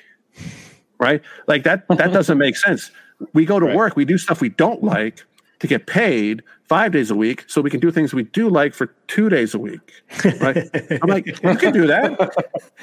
Right? 1.02 1.22
Like 1.47 1.64
that 1.64 1.86
that 1.89 2.14
doesn't 2.14 2.38
make 2.38 2.56
sense. 2.56 2.91
We 3.34 3.45
go 3.45 3.60
to 3.60 3.66
right. 3.66 3.76
work, 3.76 3.95
we 3.97 4.06
do 4.06 4.18
stuff 4.18 4.39
we 4.39 4.49
don't 4.49 4.84
like 4.84 5.26
to 5.60 5.68
get 5.68 5.86
paid 5.86 6.43
five 6.70 6.91
days 6.91 7.12
a 7.12 7.16
week, 7.16 7.43
so 7.47 7.62
we 7.62 7.70
can 7.70 7.80
do 7.80 7.91
things 7.91 8.14
we 8.14 8.24
do 8.24 8.49
like 8.49 8.74
for 8.74 8.88
two 9.08 9.28
days 9.28 9.54
a 9.54 9.60
week. 9.60 9.91
Right? 10.39 10.70
I'm 11.02 11.10
like, 11.10 11.26
you 11.43 11.56
can 11.58 11.74
do 11.74 11.88
that. 11.88 12.34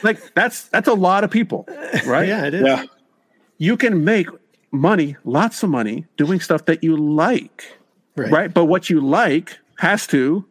Like 0.03 0.35
that's 0.35 0.69
that's 0.69 0.89
a 0.89 0.95
lot 0.95 1.25
of 1.25 1.31
people, 1.31 1.67
right? 2.07 2.29
Yeah, 2.29 2.47
it 2.47 2.55
is. 2.55 2.67
Yeah. 2.67 2.85
You 3.57 3.77
can 3.77 4.05
make 4.05 4.29
money, 4.71 5.17
lots 5.25 5.63
of 5.63 5.71
money, 5.71 6.07
doing 6.17 6.41
stuff 6.41 6.67
that 6.67 6.85
you 6.85 6.97
like. 6.97 7.65
Right. 8.17 8.31
right? 8.31 8.55
But 8.55 8.65
what 8.65 8.91
you 8.91 9.01
like 9.01 9.59
has 9.79 10.07
to 10.09 10.45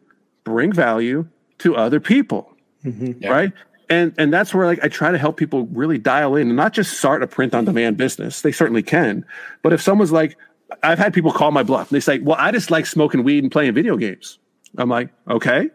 bring 0.44 0.72
value 0.72 1.26
to 1.58 1.76
other 1.76 2.00
people. 2.00 2.54
Mm-hmm. 2.84 3.22
Yeah. 3.22 3.30
Right 3.30 3.52
and 3.90 4.14
and 4.18 4.32
that's 4.32 4.54
where 4.54 4.66
like 4.66 4.82
I 4.82 4.88
try 4.88 5.10
to 5.10 5.18
help 5.18 5.36
people 5.36 5.66
really 5.66 5.98
dial 5.98 6.36
in 6.36 6.48
and 6.48 6.56
not 6.56 6.72
just 6.72 6.98
start 6.98 7.22
a 7.22 7.26
print 7.26 7.54
on 7.54 7.64
demand 7.64 7.96
business. 7.96 8.42
They 8.42 8.52
certainly 8.52 8.82
can, 8.82 9.24
but 9.62 9.72
if 9.72 9.82
someone's 9.82 10.12
like, 10.12 10.36
I've 10.82 10.98
had 10.98 11.14
people 11.14 11.32
call 11.32 11.50
my 11.50 11.62
bluff. 11.62 11.90
And 11.90 11.96
they 11.96 12.00
say, 12.00 12.18
"Well, 12.18 12.36
I 12.38 12.50
just 12.50 12.70
like 12.70 12.86
smoking 12.86 13.24
weed 13.24 13.42
and 13.42 13.52
playing 13.52 13.74
video 13.74 13.96
games." 13.96 14.38
I'm 14.76 14.88
like, 14.88 15.10
"Okay, 15.28 15.70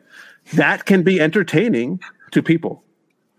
that 0.54 0.86
can 0.86 1.04
be 1.04 1.20
entertaining 1.20 2.00
to 2.32 2.44
people. 2.44 2.84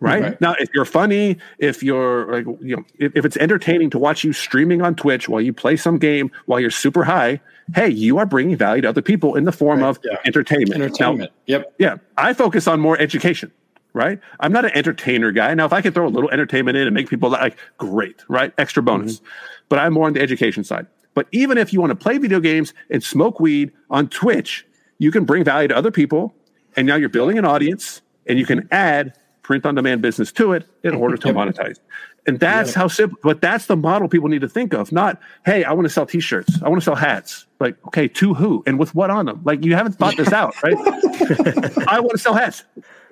Right? 0.00 0.22
right? 0.22 0.40
now 0.40 0.54
if 0.58 0.68
you're 0.74 0.84
funny 0.84 1.38
if 1.58 1.82
you're 1.82 2.30
like 2.30 2.44
you 2.60 2.76
know 2.76 2.84
if, 2.98 3.16
if 3.16 3.24
it's 3.24 3.38
entertaining 3.38 3.88
to 3.90 3.98
watch 3.98 4.22
you 4.22 4.34
streaming 4.34 4.82
on 4.82 4.96
twitch 4.96 5.30
while 5.30 5.40
you 5.40 5.52
play 5.52 5.76
some 5.76 5.98
game 5.98 6.30
while 6.44 6.60
you're 6.60 6.68
super 6.68 7.04
high 7.04 7.40
hey 7.74 7.88
you 7.88 8.18
are 8.18 8.26
bringing 8.26 8.54
value 8.54 8.82
to 8.82 8.88
other 8.88 9.00
people 9.00 9.34
in 9.34 9.44
the 9.44 9.52
form 9.52 9.80
right, 9.80 9.88
of 9.88 10.00
yeah. 10.04 10.18
entertainment 10.26 10.74
entertainment 10.74 11.30
now, 11.30 11.58
yep 11.58 11.74
yeah 11.78 11.96
i 12.18 12.34
focus 12.34 12.66
on 12.66 12.80
more 12.80 12.98
education 12.98 13.50
right 13.94 14.20
i'm 14.40 14.52
not 14.52 14.64
an 14.64 14.70
entertainer 14.74 15.32
guy 15.32 15.54
now 15.54 15.64
if 15.64 15.72
i 15.72 15.80
can 15.80 15.92
throw 15.92 16.06
a 16.06 16.08
little 16.08 16.30
entertainment 16.30 16.76
in 16.76 16.86
and 16.86 16.94
make 16.94 17.08
people 17.08 17.30
like 17.30 17.56
great 17.78 18.22
right 18.28 18.52
extra 18.58 18.82
bonus 18.82 19.16
mm-hmm. 19.16 19.26
but 19.68 19.78
i'm 19.78 19.92
more 19.92 20.06
on 20.06 20.12
the 20.12 20.20
education 20.20 20.62
side 20.62 20.86
but 21.14 21.26
even 21.32 21.56
if 21.56 21.72
you 21.72 21.80
want 21.80 21.90
to 21.90 21.96
play 21.96 22.18
video 22.18 22.40
games 22.40 22.74
and 22.90 23.02
smoke 23.02 23.40
weed 23.40 23.72
on 23.90 24.08
twitch 24.08 24.66
you 24.98 25.10
can 25.10 25.24
bring 25.24 25.42
value 25.42 25.68
to 25.68 25.76
other 25.76 25.90
people 25.90 26.34
and 26.76 26.86
now 26.86 26.96
you're 26.96 27.08
building 27.08 27.38
an 27.38 27.44
audience 27.44 28.02
and 28.26 28.38
you 28.38 28.46
can 28.46 28.68
add 28.70 29.16
print 29.44 29.64
on 29.64 29.76
demand 29.76 30.02
business 30.02 30.32
to 30.32 30.52
it 30.52 30.66
in 30.82 30.94
order 31.02 31.16
to 31.16 31.28
monetize. 31.28 31.78
And 32.26 32.40
that's 32.40 32.72
yeah. 32.72 32.78
how 32.78 32.88
simple, 32.88 33.18
but 33.22 33.42
that's 33.42 33.66
the 33.66 33.76
model 33.76 34.08
people 34.08 34.28
need 34.28 34.40
to 34.40 34.48
think 34.48 34.72
of. 34.72 34.90
Not, 34.90 35.20
hey, 35.44 35.62
I 35.62 35.72
want 35.74 35.84
to 35.84 35.90
sell 35.90 36.06
t 36.06 36.20
shirts. 36.20 36.58
I 36.62 36.68
want 36.70 36.80
to 36.80 36.84
sell 36.84 36.94
hats. 36.94 37.46
Like, 37.60 37.76
okay, 37.86 38.08
to 38.08 38.34
who 38.34 38.62
and 38.66 38.78
with 38.78 38.94
what 38.94 39.10
on 39.10 39.26
them? 39.26 39.42
Like, 39.44 39.62
you 39.64 39.74
haven't 39.74 39.92
thought 39.92 40.16
this 40.16 40.32
out, 40.32 40.54
right? 40.62 40.76
I 41.86 42.00
want 42.00 42.12
to 42.12 42.18
sell 42.18 42.32
hats. 42.32 42.64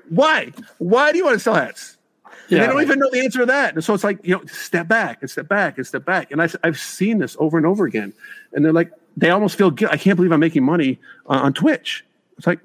Why? 0.08 0.52
Why 0.78 1.12
do 1.12 1.18
you 1.18 1.24
want 1.24 1.36
to 1.36 1.40
sell 1.40 1.54
hats? 1.54 1.96
Yeah. 2.48 2.60
they 2.60 2.66
don't 2.66 2.82
even 2.82 2.98
know 2.98 3.08
the 3.10 3.20
answer 3.20 3.38
to 3.40 3.46
that. 3.46 3.74
And 3.74 3.82
so 3.82 3.94
it's 3.94 4.04
like, 4.04 4.18
you 4.22 4.36
know, 4.36 4.44
step 4.46 4.88
back 4.88 5.22
and 5.22 5.30
step 5.30 5.48
back 5.48 5.78
and 5.78 5.86
step 5.86 6.04
back. 6.04 6.30
And 6.30 6.42
I've, 6.42 6.54
I've 6.62 6.78
seen 6.78 7.18
this 7.18 7.36
over 7.38 7.56
and 7.56 7.66
over 7.66 7.86
again. 7.86 8.12
And 8.52 8.64
they're 8.64 8.72
like, 8.72 8.92
they 9.16 9.30
almost 9.30 9.56
feel, 9.56 9.70
good. 9.70 9.88
I 9.90 9.96
can't 9.96 10.16
believe 10.16 10.32
I'm 10.32 10.40
making 10.40 10.64
money 10.64 10.98
on, 11.26 11.38
on 11.38 11.52
Twitch. 11.54 12.04
It's 12.36 12.46
like, 12.46 12.60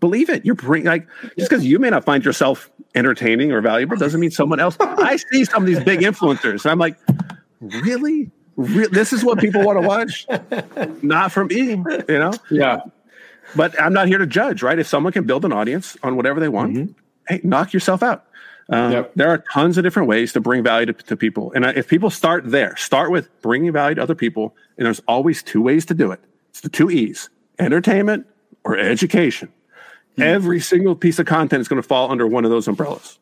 believe 0.00 0.28
it. 0.30 0.44
You're 0.44 0.54
bring 0.54 0.84
like 0.84 1.06
just 1.38 1.50
because 1.50 1.64
you 1.64 1.78
may 1.78 1.90
not 1.90 2.04
find 2.04 2.24
yourself 2.24 2.70
entertaining 2.94 3.52
or 3.52 3.60
valuable 3.60 3.96
doesn't 3.96 4.20
mean 4.20 4.30
someone 4.30 4.60
else. 4.60 4.76
I 4.80 5.16
see 5.16 5.44
some 5.44 5.62
of 5.62 5.66
these 5.66 5.82
big 5.82 6.00
influencers, 6.00 6.64
and 6.64 6.72
I'm 6.72 6.78
like, 6.78 6.96
really? 7.60 8.30
Re- 8.56 8.88
this 8.88 9.12
is 9.12 9.24
what 9.24 9.38
people 9.38 9.64
want 9.64 9.80
to 9.80 9.86
watch? 9.86 10.26
not 11.02 11.32
from 11.32 11.48
me, 11.48 11.70
you 11.70 11.84
know? 12.08 12.32
Yeah. 12.50 12.80
But 13.56 13.80
I'm 13.80 13.92
not 13.92 14.08
here 14.08 14.18
to 14.18 14.26
judge, 14.26 14.62
right? 14.62 14.78
If 14.78 14.86
someone 14.86 15.12
can 15.12 15.24
build 15.24 15.44
an 15.44 15.52
audience 15.52 15.96
on 16.02 16.16
whatever 16.16 16.40
they 16.40 16.48
want, 16.48 16.74
mm-hmm. 16.74 16.92
hey, 17.28 17.40
knock 17.42 17.72
yourself 17.72 18.02
out. 18.02 18.26
Um, 18.68 18.92
yep. 18.92 19.12
There 19.16 19.28
are 19.28 19.38
tons 19.52 19.78
of 19.78 19.84
different 19.84 20.08
ways 20.08 20.32
to 20.34 20.40
bring 20.40 20.62
value 20.62 20.86
to, 20.86 20.92
to 20.92 21.16
people. 21.16 21.52
And 21.52 21.64
if 21.64 21.88
people 21.88 22.10
start 22.10 22.50
there, 22.50 22.76
start 22.76 23.10
with 23.10 23.28
bringing 23.42 23.72
value 23.72 23.96
to 23.96 24.02
other 24.02 24.14
people, 24.14 24.54
and 24.76 24.86
there's 24.86 25.00
always 25.08 25.42
two 25.42 25.60
ways 25.60 25.84
to 25.86 25.94
do 25.94 26.12
it. 26.12 26.20
It's 26.50 26.60
the 26.60 26.68
two 26.68 26.90
E's 26.90 27.30
entertainment 27.58 28.26
or 28.64 28.78
education. 28.78 29.52
Hmm. 30.16 30.22
Every 30.22 30.60
single 30.60 30.94
piece 30.94 31.18
of 31.18 31.26
content 31.26 31.60
is 31.60 31.68
going 31.68 31.82
to 31.82 31.86
fall 31.86 32.10
under 32.10 32.26
one 32.26 32.44
of 32.44 32.50
those 32.50 32.68
umbrellas. 32.68 33.18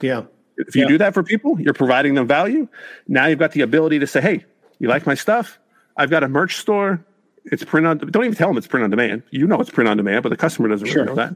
Yeah. 0.00 0.24
If 0.56 0.74
you 0.74 0.82
yeah. 0.82 0.88
do 0.88 0.98
that 0.98 1.14
for 1.14 1.22
people, 1.22 1.60
you're 1.60 1.74
providing 1.74 2.14
them 2.14 2.26
value. 2.26 2.68
Now 3.08 3.26
you've 3.26 3.38
got 3.38 3.52
the 3.52 3.60
ability 3.60 3.98
to 3.98 4.06
say, 4.06 4.20
hey, 4.20 4.44
you 4.78 4.88
like 4.88 5.06
my 5.06 5.14
stuff? 5.14 5.58
I've 5.96 6.10
got 6.10 6.22
a 6.22 6.28
merch 6.28 6.56
store. 6.56 7.04
It's 7.50 7.64
print 7.64 7.86
on. 7.86 7.98
Don't 7.98 8.24
even 8.24 8.36
tell 8.36 8.48
them 8.48 8.56
it's 8.56 8.66
print 8.66 8.84
on 8.84 8.90
demand. 8.90 9.22
You 9.30 9.46
know 9.46 9.60
it's 9.60 9.70
print 9.70 9.88
on 9.88 9.96
demand, 9.96 10.22
but 10.22 10.28
the 10.28 10.36
customer 10.36 10.68
doesn't 10.68 10.86
sure. 10.86 11.04
really 11.04 11.16
know 11.16 11.34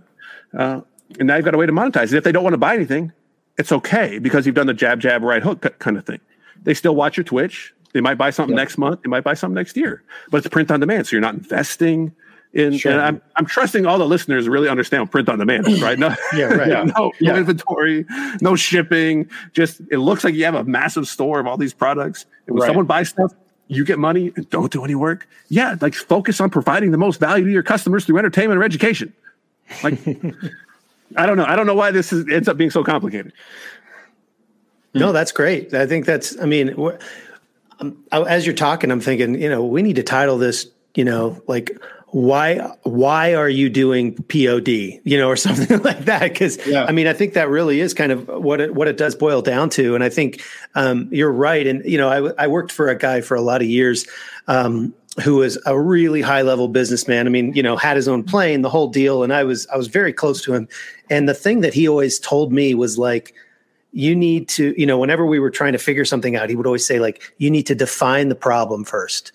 that. 0.53 0.59
Uh, 0.59 0.81
and 1.19 1.27
now 1.27 1.37
you've 1.37 1.45
got 1.45 1.55
a 1.55 1.59
way 1.59 1.67
to 1.67 1.73
monetize 1.73 2.13
it. 2.13 2.15
If 2.15 2.25
they 2.25 2.33
don't 2.33 2.45
want 2.45 2.55
to 2.55 2.59
buy 2.59 2.75
anything, 2.75 3.13
it's 3.59 3.73
okay 3.73 4.19
because 4.19 4.47
you've 4.47 4.55
done 4.55 4.67
the 4.67 4.75
jab, 4.75 5.01
jab, 5.01 5.23
right 5.23 5.43
hook 5.43 5.79
kind 5.79 5.97
of 5.97 6.07
thing. 6.07 6.21
They 6.63 6.75
still 6.75 6.95
watch 6.95 7.17
your 7.17 7.25
Twitch. 7.25 7.75
They 7.93 8.01
might 8.01 8.19
buy 8.19 8.31
something 8.31 8.57
next 8.57 8.77
month. 8.77 9.03
They 9.03 9.09
might 9.09 9.23
buy 9.23 9.35
something 9.35 9.55
next 9.55 9.77
year, 9.77 10.03
but 10.31 10.39
it's 10.39 10.49
print 10.49 10.71
on 10.71 10.81
demand. 10.81 11.07
So 11.07 11.13
you're 11.13 11.21
not 11.21 11.35
investing 11.35 12.13
in, 12.53 12.77
sure. 12.77 12.93
and 12.93 13.01
I'm, 13.01 13.23
I'm 13.37 13.47
trusting 13.47 13.87
all 13.87 13.99
the 13.99 14.07
listeners 14.07 14.49
really 14.49 14.69
understand 14.69 15.11
print 15.13 15.29
on 15.29 15.39
demand, 15.39 15.67
right? 15.81 15.99
No, 15.99 16.15
yeah, 16.37 16.47
right. 16.47 16.69
no, 16.69 16.85
no 16.85 17.13
yeah. 17.21 17.37
inventory, 17.37 18.05
no 18.41 18.57
shipping. 18.57 19.29
Just 19.53 19.81
it 19.91 19.99
looks 19.99 20.25
like 20.25 20.35
you 20.35 20.45
have 20.45 20.55
a 20.55 20.65
massive 20.65 21.07
store 21.07 21.39
of 21.39 21.47
all 21.47 21.57
these 21.57 21.75
products. 21.75 22.27
And 22.47 22.55
when 22.55 22.63
right. 22.63 22.69
someone 22.69 22.87
buys 22.87 23.11
stuff, 23.11 23.33
you 23.69 23.85
get 23.85 23.99
money 23.99 24.33
and 24.37 24.49
don't 24.51 24.73
do 24.73 24.85
any 24.85 24.95
work. 24.95 25.29
Yeah, 25.49 25.77
like 25.81 25.95
focus 25.95 26.41
on 26.41 26.51
providing 26.51 26.91
the 26.91 26.99
most 26.99 27.21
value 27.21 27.45
to 27.45 27.51
your 27.51 27.63
customers 27.63 28.05
through 28.05 28.19
entertainment 28.19 28.59
or 28.59 28.65
education. 28.65 29.13
Like, 29.83 29.99
I 31.17 31.27
don't 31.27 31.37
know. 31.37 31.45
I 31.45 31.57
don't 31.57 31.67
know 31.67 31.75
why 31.75 31.91
this 31.91 32.13
is, 32.13 32.27
ends 32.31 32.49
up 32.49 32.57
being 32.57 32.71
so 32.71 32.85
complicated. 32.85 33.33
No, 34.95 35.13
that's 35.13 35.33
great. 35.33 35.75
I 35.75 35.87
think 35.87 36.07
that's. 36.07 36.39
I 36.41 36.47
mean, 36.47 36.75
um, 37.81 38.05
as 38.13 38.47
you're 38.47 38.55
talking, 38.55 38.91
I'm 38.91 39.01
thinking, 39.01 39.41
you 39.41 39.49
know, 39.49 39.65
we 39.65 39.83
need 39.83 39.97
to 39.97 40.03
title 40.03 40.39
this, 40.39 40.69
you 40.95 41.05
know, 41.05 41.43
like 41.49 41.77
why 42.15 42.59
why 42.85 43.35
are 43.35 43.49
you 43.49 43.69
doing 43.69 44.15
pod 44.15 44.69
you 44.69 45.19
know 45.19 45.29
or 45.29 45.35
something 45.49 45.83
like 45.83 46.05
that? 46.05 46.23
Because 46.23 46.65
yeah. 46.65 46.85
i 46.85 46.93
mean 46.93 47.09
i 47.09 47.13
think 47.13 47.35
that 47.35 47.49
really 47.49 47.81
is 47.81 47.93
kind 47.93 48.13
of 48.13 48.29
what 48.29 48.61
it 48.61 48.73
what 48.73 48.87
it 48.87 48.97
does 48.97 49.17
boil 49.17 49.43
down 49.43 49.69
to. 49.71 49.97
And 49.97 50.05
i 50.05 50.09
think 50.09 50.41
um, 50.77 51.09
you're 51.11 51.33
right. 51.33 51.67
And 51.67 51.85
you 51.85 51.99
know 51.99 52.09
I, 52.09 52.45
I 52.45 52.47
worked 52.47 52.71
for 52.71 52.87
a 52.87 52.97
guy 52.97 53.21
for 53.21 53.35
a 53.35 53.41
lot 53.41 53.63
of 53.63 53.67
years 53.67 54.07
um, 54.47 54.95
who 55.25 55.37
was 55.37 55.59
a 55.67 55.79
really 55.79 56.23
high 56.23 56.43
level 56.43 56.69
businessman. 56.69 57.27
I 57.27 57.31
mean 57.31 57.53
you 57.53 57.65
know 57.65 57.77
had 57.77 57.97
his 57.97 58.07
own 58.07 58.23
plane 58.23 58.63
the 58.63 58.71
whole 58.71 58.89
deal. 58.89 59.25
And 59.25 59.33
i 59.33 59.43
was 59.43 59.67
i 59.67 59.77
was 59.77 59.89
very 59.89 60.13
close 60.13 60.41
to 60.43 60.55
him. 60.55 60.69
And 61.11 61.29
the 61.29 61.35
thing 61.35 61.63
that 61.63 61.75
he 61.75 61.89
always 61.89 62.21
told 62.21 62.53
me 62.53 62.75
was 62.75 62.97
like 62.97 63.35
you 63.91 64.15
need 64.15 64.49
to 64.51 64.73
you 64.79 64.87
know 64.87 64.99
whenever 64.99 65.27
we 65.27 65.41
were 65.41 65.51
trying 65.51 65.73
to 65.73 65.79
figure 65.79 66.05
something 66.05 66.37
out 66.37 66.49
he 66.49 66.55
would 66.55 66.67
always 66.67 66.87
say 66.87 67.01
like 67.01 67.33
you 67.39 67.51
need 67.51 67.67
to 67.67 67.75
define 67.75 68.29
the 68.29 68.35
problem 68.35 68.85
first 68.85 69.33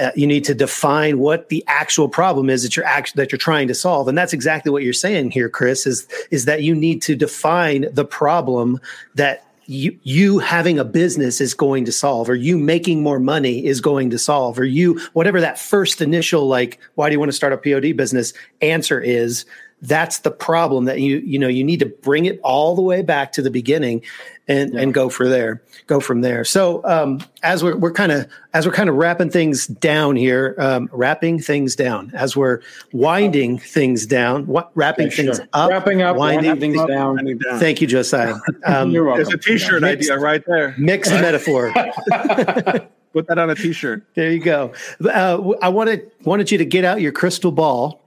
uh, 0.00 0.10
you 0.16 0.26
need 0.26 0.44
to 0.44 0.54
define 0.54 1.18
what 1.18 1.50
the 1.50 1.62
actual 1.66 2.08
problem 2.08 2.48
is 2.48 2.62
that 2.62 2.74
you're 2.74 2.86
act- 2.86 3.16
that 3.16 3.30
you're 3.30 3.38
trying 3.38 3.68
to 3.68 3.74
solve, 3.74 4.08
and 4.08 4.16
that's 4.16 4.32
exactly 4.32 4.72
what 4.72 4.82
you're 4.82 4.92
saying 4.92 5.30
here, 5.30 5.48
Chris. 5.48 5.86
Is 5.86 6.08
is 6.30 6.46
that 6.46 6.62
you 6.62 6.74
need 6.74 7.02
to 7.02 7.14
define 7.14 7.86
the 7.92 8.04
problem 8.04 8.80
that 9.14 9.44
you, 9.66 9.96
you 10.02 10.38
having 10.40 10.78
a 10.78 10.84
business 10.84 11.40
is 11.40 11.54
going 11.54 11.84
to 11.84 11.92
solve, 11.92 12.28
or 12.28 12.34
you 12.34 12.58
making 12.58 13.02
more 13.02 13.20
money 13.20 13.64
is 13.64 13.80
going 13.80 14.10
to 14.10 14.18
solve, 14.18 14.58
or 14.58 14.64
you 14.64 14.98
whatever 15.12 15.40
that 15.40 15.58
first 15.58 16.00
initial 16.00 16.48
like, 16.48 16.80
why 16.94 17.08
do 17.08 17.12
you 17.12 17.20
want 17.20 17.30
to 17.30 17.36
start 17.36 17.52
a 17.52 17.58
POD 17.58 17.96
business? 17.96 18.32
Answer 18.62 19.00
is 19.00 19.44
that's 19.82 20.20
the 20.20 20.30
problem 20.30 20.86
that 20.86 21.00
you 21.00 21.18
you 21.18 21.38
know 21.38 21.48
you 21.48 21.64
need 21.64 21.80
to 21.80 21.86
bring 21.86 22.24
it 22.24 22.40
all 22.42 22.74
the 22.74 22.82
way 22.82 23.02
back 23.02 23.32
to 23.32 23.42
the 23.42 23.50
beginning 23.50 24.02
and 24.50 24.74
yeah. 24.74 24.80
and 24.80 24.92
go 24.92 25.08
for 25.08 25.28
there 25.28 25.62
go 25.86 26.00
from 26.00 26.20
there 26.20 26.44
so 26.44 26.84
um, 26.84 27.20
as 27.42 27.62
we're, 27.62 27.76
we're 27.76 27.92
kind 27.92 28.10
of 28.12 28.26
as 28.52 28.66
we're 28.66 28.72
kind 28.72 28.88
of 28.88 28.96
wrapping 28.96 29.30
things 29.30 29.66
down 29.66 30.16
here 30.16 30.54
um, 30.58 30.88
wrapping 30.92 31.38
things 31.38 31.76
down 31.76 32.10
as 32.14 32.36
we're 32.36 32.60
winding 32.92 33.58
things 33.58 34.06
down 34.06 34.46
what 34.46 34.70
wrapping 34.74 35.06
okay, 35.06 35.16
things 35.16 35.36
sure. 35.36 35.48
up 35.52 35.70
wrapping 35.70 36.02
up 36.02 36.16
winding 36.16 36.58
things 36.58 36.78
up, 36.78 36.88
down. 36.88 37.16
down. 37.16 37.60
thank 37.60 37.80
you 37.80 37.86
josiah 37.86 38.34
um, 38.64 38.90
You're 38.90 39.04
welcome. 39.04 39.24
there's 39.24 39.34
a 39.34 39.38
t-shirt 39.38 39.82
mixed, 39.82 40.10
idea 40.10 40.18
right 40.18 40.42
there 40.46 40.74
mixed 40.76 41.12
metaphor 41.12 41.72
put 43.12 43.26
that 43.28 43.38
on 43.38 43.50
a 43.50 43.54
t-shirt 43.54 44.04
there 44.14 44.30
you 44.30 44.40
go 44.40 44.72
uh, 45.04 45.52
i 45.62 45.68
wanted 45.68 46.10
wanted 46.24 46.50
you 46.50 46.58
to 46.58 46.64
get 46.64 46.84
out 46.84 47.00
your 47.00 47.12
crystal 47.12 47.52
ball 47.52 48.00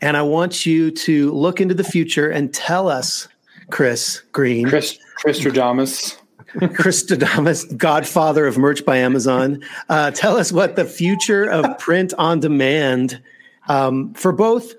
and 0.00 0.16
I 0.16 0.22
want 0.22 0.66
you 0.66 0.90
to 0.90 1.30
look 1.32 1.60
into 1.60 1.72
the 1.72 1.84
future 1.84 2.28
and 2.28 2.52
tell 2.52 2.88
us, 2.88 3.28
Chris 3.74 4.22
Green. 4.30 4.68
Chris 4.68 5.00
Christodamus. 5.18 6.16
Christodamus, 6.54 7.76
godfather 7.76 8.46
of 8.46 8.56
merch 8.56 8.84
by 8.84 8.98
Amazon. 8.98 9.64
Uh, 9.88 10.12
tell 10.12 10.36
us 10.36 10.52
what 10.52 10.76
the 10.76 10.84
future 10.84 11.44
of 11.50 11.76
print 11.80 12.14
on 12.16 12.38
demand 12.38 13.20
um, 13.66 14.14
for 14.14 14.30
both, 14.30 14.74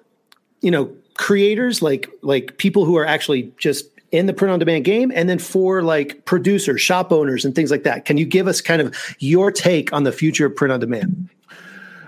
you 0.62 0.72
know, 0.72 0.96
creators 1.16 1.82
like 1.82 2.10
like 2.22 2.58
people 2.58 2.86
who 2.86 2.96
are 2.96 3.06
actually 3.06 3.52
just 3.58 3.86
in 4.12 4.28
the 4.28 4.34
print 4.34 4.54
on 4.54 4.60
demand 4.60 4.86
game 4.86 5.12
and 5.14 5.28
then 5.28 5.40
for 5.40 5.82
like 5.82 6.24
producers 6.24 6.80
shop 6.80 7.12
owners 7.12 7.44
and 7.44 7.56
things 7.56 7.72
like 7.72 7.84
that 7.84 8.04
can 8.04 8.18
you 8.18 8.26
give 8.26 8.48
us 8.48 8.60
kind 8.60 8.82
of 8.82 8.94
your 9.20 9.50
take 9.50 9.94
on 9.94 10.04
the 10.04 10.12
future 10.12 10.46
of 10.46 10.54
print 10.54 10.74
on 10.74 10.80
demand 10.82 11.30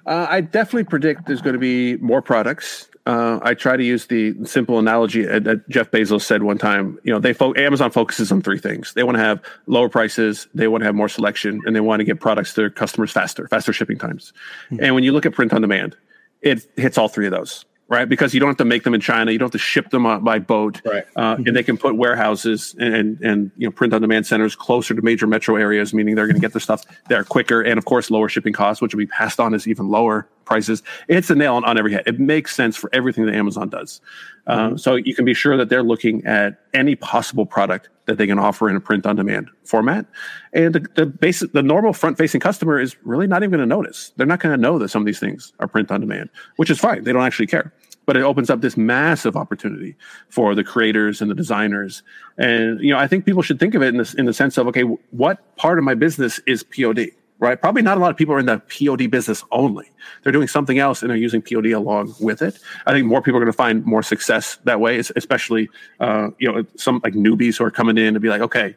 uh, 0.06 0.28
i 0.30 0.42
definitely 0.42 0.84
predict 0.84 1.26
there's 1.26 1.42
going 1.42 1.54
to 1.54 1.60
be 1.60 1.96
more 1.98 2.22
products 2.22 2.90
uh, 3.08 3.40
I 3.42 3.54
try 3.54 3.78
to 3.78 3.84
use 3.84 4.08
the 4.08 4.36
simple 4.44 4.80
analogy 4.80 5.24
that 5.24 5.68
Jeff 5.70 5.92
Bezos 5.92 6.24
said 6.24 6.44
one 6.44 6.58
time. 6.58 7.00
You 7.04 7.14
know, 7.14 7.20
they 7.20 7.32
fo- 7.32 7.56
Amazon 7.56 7.90
focuses 7.90 8.34
on 8.34 8.42
three 8.42 8.60
things. 8.60 8.94
They 8.96 9.04
want 9.04 9.16
to 9.16 9.24
have 9.24 9.42
lower 9.66 9.88
prices, 9.88 10.50
they 10.54 10.68
want 10.68 10.82
to 10.82 10.86
have 10.86 10.96
more 10.96 11.08
selection, 11.08 11.62
and 11.66 11.74
they 11.74 11.80
want 11.80 12.02
to 12.02 12.04
get 12.04 12.20
products 12.20 12.54
to 12.56 12.62
their 12.62 12.70
customers 12.70 13.10
faster, 13.10 13.48
faster 13.48 13.72
shipping 13.72 13.98
times. 13.98 14.34
Mm-hmm. 14.70 14.84
And 14.84 14.94
when 14.94 15.06
you 15.06 15.14
look 15.14 15.26
at 15.26 15.32
print 15.32 15.54
on 15.54 15.62
demand, 15.62 15.96
it 16.42 16.68
hits 16.76 16.98
all 16.98 17.08
three 17.08 17.26
of 17.26 17.32
those 17.32 17.64
right? 17.90 18.08
Because 18.08 18.34
you 18.34 18.40
don't 18.40 18.50
have 18.50 18.58
to 18.58 18.66
make 18.66 18.84
them 18.84 18.94
in 18.94 19.02
China, 19.02 19.32
you 19.32 19.38
don't 19.38 19.48
have 19.48 19.52
to 19.54 19.58
ship 19.58 19.90
them 19.90 20.04
by 20.24 20.40
boat, 20.40 20.82
right? 20.86 21.06
Uh, 21.16 21.36
mm-hmm. 21.36 21.48
And 21.48 21.56
they 21.56 21.64
can 21.64 21.78
put 21.78 21.96
warehouses 21.96 22.76
and, 22.80 22.94
and, 22.94 23.22
and 23.22 23.52
you 23.58 23.68
know 23.68 23.72
print 23.72 23.94
on 23.94 24.02
demand 24.02 24.26
centers 24.26 24.56
closer 24.56 24.94
to 24.94 25.02
major 25.02 25.28
metro 25.28 25.56
areas, 25.56 25.94
meaning 25.94 26.16
they're 26.16 26.28
going 26.28 26.36
to 26.36 26.42
get 26.42 26.54
their 26.54 26.62
stuff 26.62 26.84
there 27.08 27.24
quicker, 27.24 27.62
and 27.62 27.78
of 27.78 27.86
course 27.86 28.12
lower 28.12 28.30
shipping 28.30 28.54
costs, 28.54 28.82
which 28.82 28.94
will 28.94 29.00
be 29.00 29.08
passed 29.08 29.40
on 29.40 29.54
as 29.54 29.68
even 29.68 29.90
lower 29.90 30.28
prices. 30.46 30.82
It's 31.08 31.30
a 31.30 31.36
nail 31.36 31.56
on, 31.56 31.66
on 31.66 31.78
every 31.78 31.94
head. 31.94 32.04
It 32.06 32.20
makes 32.20 32.56
sense 32.56 32.76
for 32.76 32.90
everything 32.94 33.26
that 33.26 33.36
Amazon 33.36 33.70
does. 33.70 34.02
Um, 34.48 34.60
mm-hmm. 34.60 34.78
so 34.78 34.96
you 34.96 35.14
can 35.14 35.26
be 35.26 35.34
sure 35.34 35.58
that 35.58 35.70
they're 35.70 35.84
looking 35.84 36.26
at 36.26 36.62
any 36.74 36.96
possible 36.96 37.46
product 37.46 37.90
that 38.06 38.18
they 38.18 38.26
can 38.26 38.40
offer 38.40 38.70
in 38.70 38.76
a 38.76 38.80
print 38.80 39.06
on 39.06 39.18
demand 39.18 39.50
format. 39.66 40.06
And 40.54 40.74
the, 40.74 40.88
the 40.96 41.06
basic, 41.06 41.52
the 41.52 41.62
normal 41.62 41.92
front 41.92 42.18
facing 42.18 42.40
customer 42.40 42.80
is 42.80 42.96
really 43.04 43.28
not 43.28 43.44
even 43.44 43.52
going 43.52 43.60
to 43.60 43.66
notice. 43.76 44.14
They're 44.16 44.26
not 44.26 44.40
going 44.40 44.56
to 44.56 44.62
know 44.62 44.80
that 44.80 44.88
some 44.90 45.02
of 45.02 45.06
these 45.06 45.20
things 45.20 45.52
are 45.60 45.68
print 45.68 45.92
on 45.92 46.00
demand, 46.00 46.30
which 46.56 46.70
is 46.70 46.80
fine. 46.80 47.04
They 47.04 47.12
don't 47.12 47.24
actually 47.24 47.48
care. 47.48 47.74
But 48.08 48.16
it 48.16 48.24
opens 48.24 48.50
up 48.50 48.62
this 48.62 48.78
massive 48.78 49.36
opportunity 49.36 49.96
for 50.30 50.56
the 50.56 50.64
creators 50.64 51.22
and 51.22 51.30
the 51.30 51.36
designers. 51.36 52.02
And 52.38 52.80
you 52.80 52.92
know, 52.92 52.98
I 52.98 53.06
think 53.06 53.26
people 53.26 53.44
should 53.44 53.60
think 53.60 53.76
of 53.76 53.84
it 53.84 53.90
in 53.90 53.98
this 53.98 54.16
in 54.16 54.26
the 54.26 54.34
sense 54.34 54.58
of 54.58 54.66
okay, 54.68 54.82
what 54.82 55.56
part 55.58 55.78
of 55.78 55.84
my 55.84 55.94
business 55.94 56.40
is 56.48 56.64
POD? 56.64 57.12
Right? 57.40 57.62
Probably 57.62 57.84
not 57.84 57.98
a 57.98 58.00
lot 58.00 58.10
of 58.10 58.18
people 58.18 58.34
are 58.34 58.40
in 58.40 58.48
the 58.48 58.60
POD 58.60 59.12
business 59.12 59.44
only. 59.52 59.92
They're 60.24 60.32
doing 60.32 60.48
something 60.48 60.80
else 60.80 61.04
and 61.04 61.12
they're 61.12 61.18
using 61.18 61.44
POD 61.44 61.68
along 61.68 62.16
with 62.20 62.42
it. 62.42 62.58
I 62.88 62.94
think 62.94 63.06
more 63.06 63.22
people 63.22 63.38
are 63.38 63.44
going 63.44 63.52
to 63.52 63.58
find 63.58 63.86
more 63.86 64.02
success 64.02 64.58
that 64.64 64.80
way, 64.80 64.98
especially 64.98 65.70
uh, 66.00 66.30
you 66.40 66.52
know 66.52 66.66
some 66.78 67.02
like 67.04 67.14
newbies 67.14 67.58
who 67.58 67.66
are 67.66 67.72
coming 67.72 67.98
in 67.98 68.16
to 68.16 68.20
be 68.20 68.30
like, 68.30 68.42
okay, 68.42 68.76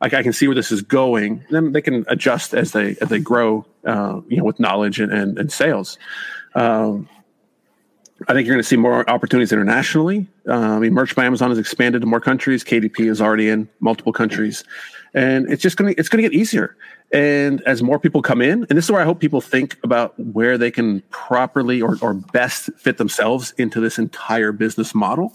like 0.00 0.12
I 0.12 0.22
can 0.24 0.32
see 0.32 0.48
where 0.48 0.56
this 0.56 0.72
is 0.72 0.82
going. 0.82 1.44
Then 1.48 1.72
they 1.72 1.80
can 1.80 2.04
adjust 2.08 2.54
as 2.54 2.72
they 2.72 2.96
as 3.00 3.08
they 3.08 3.20
grow, 3.20 3.64
uh, 3.86 4.20
you 4.28 4.36
know, 4.38 4.44
with 4.44 4.58
knowledge 4.58 4.98
and 4.98 5.12
and, 5.12 5.38
and 5.38 5.52
sales. 5.52 5.96
Um, 6.56 7.08
I 8.26 8.32
think 8.32 8.46
you're 8.46 8.54
going 8.54 8.62
to 8.62 8.68
see 8.68 8.76
more 8.76 9.08
opportunities 9.08 9.52
internationally. 9.52 10.26
Uh, 10.48 10.54
I 10.54 10.78
mean, 10.78 10.94
Merch 10.94 11.14
by 11.14 11.24
Amazon 11.24 11.50
has 11.50 11.58
expanded 11.58 12.00
to 12.00 12.06
more 12.06 12.20
countries. 12.20 12.64
KDP 12.64 13.10
is 13.10 13.20
already 13.20 13.48
in 13.48 13.68
multiple 13.80 14.12
countries, 14.12 14.64
and 15.12 15.50
it's 15.50 15.62
just 15.62 15.76
going 15.76 15.92
to 15.94 16.00
it's 16.00 16.08
going 16.08 16.22
to 16.22 16.28
get 16.28 16.36
easier. 16.36 16.76
And 17.12 17.60
as 17.62 17.82
more 17.82 17.98
people 17.98 18.22
come 18.22 18.40
in, 18.40 18.66
and 18.68 18.78
this 18.78 18.86
is 18.86 18.90
where 18.90 19.00
I 19.00 19.04
hope 19.04 19.20
people 19.20 19.40
think 19.40 19.78
about 19.84 20.18
where 20.18 20.56
they 20.56 20.70
can 20.70 21.00
properly 21.10 21.82
or, 21.82 21.96
or 22.00 22.14
best 22.14 22.70
fit 22.76 22.96
themselves 22.96 23.52
into 23.58 23.78
this 23.78 23.98
entire 23.98 24.52
business 24.52 24.94
model, 24.94 25.32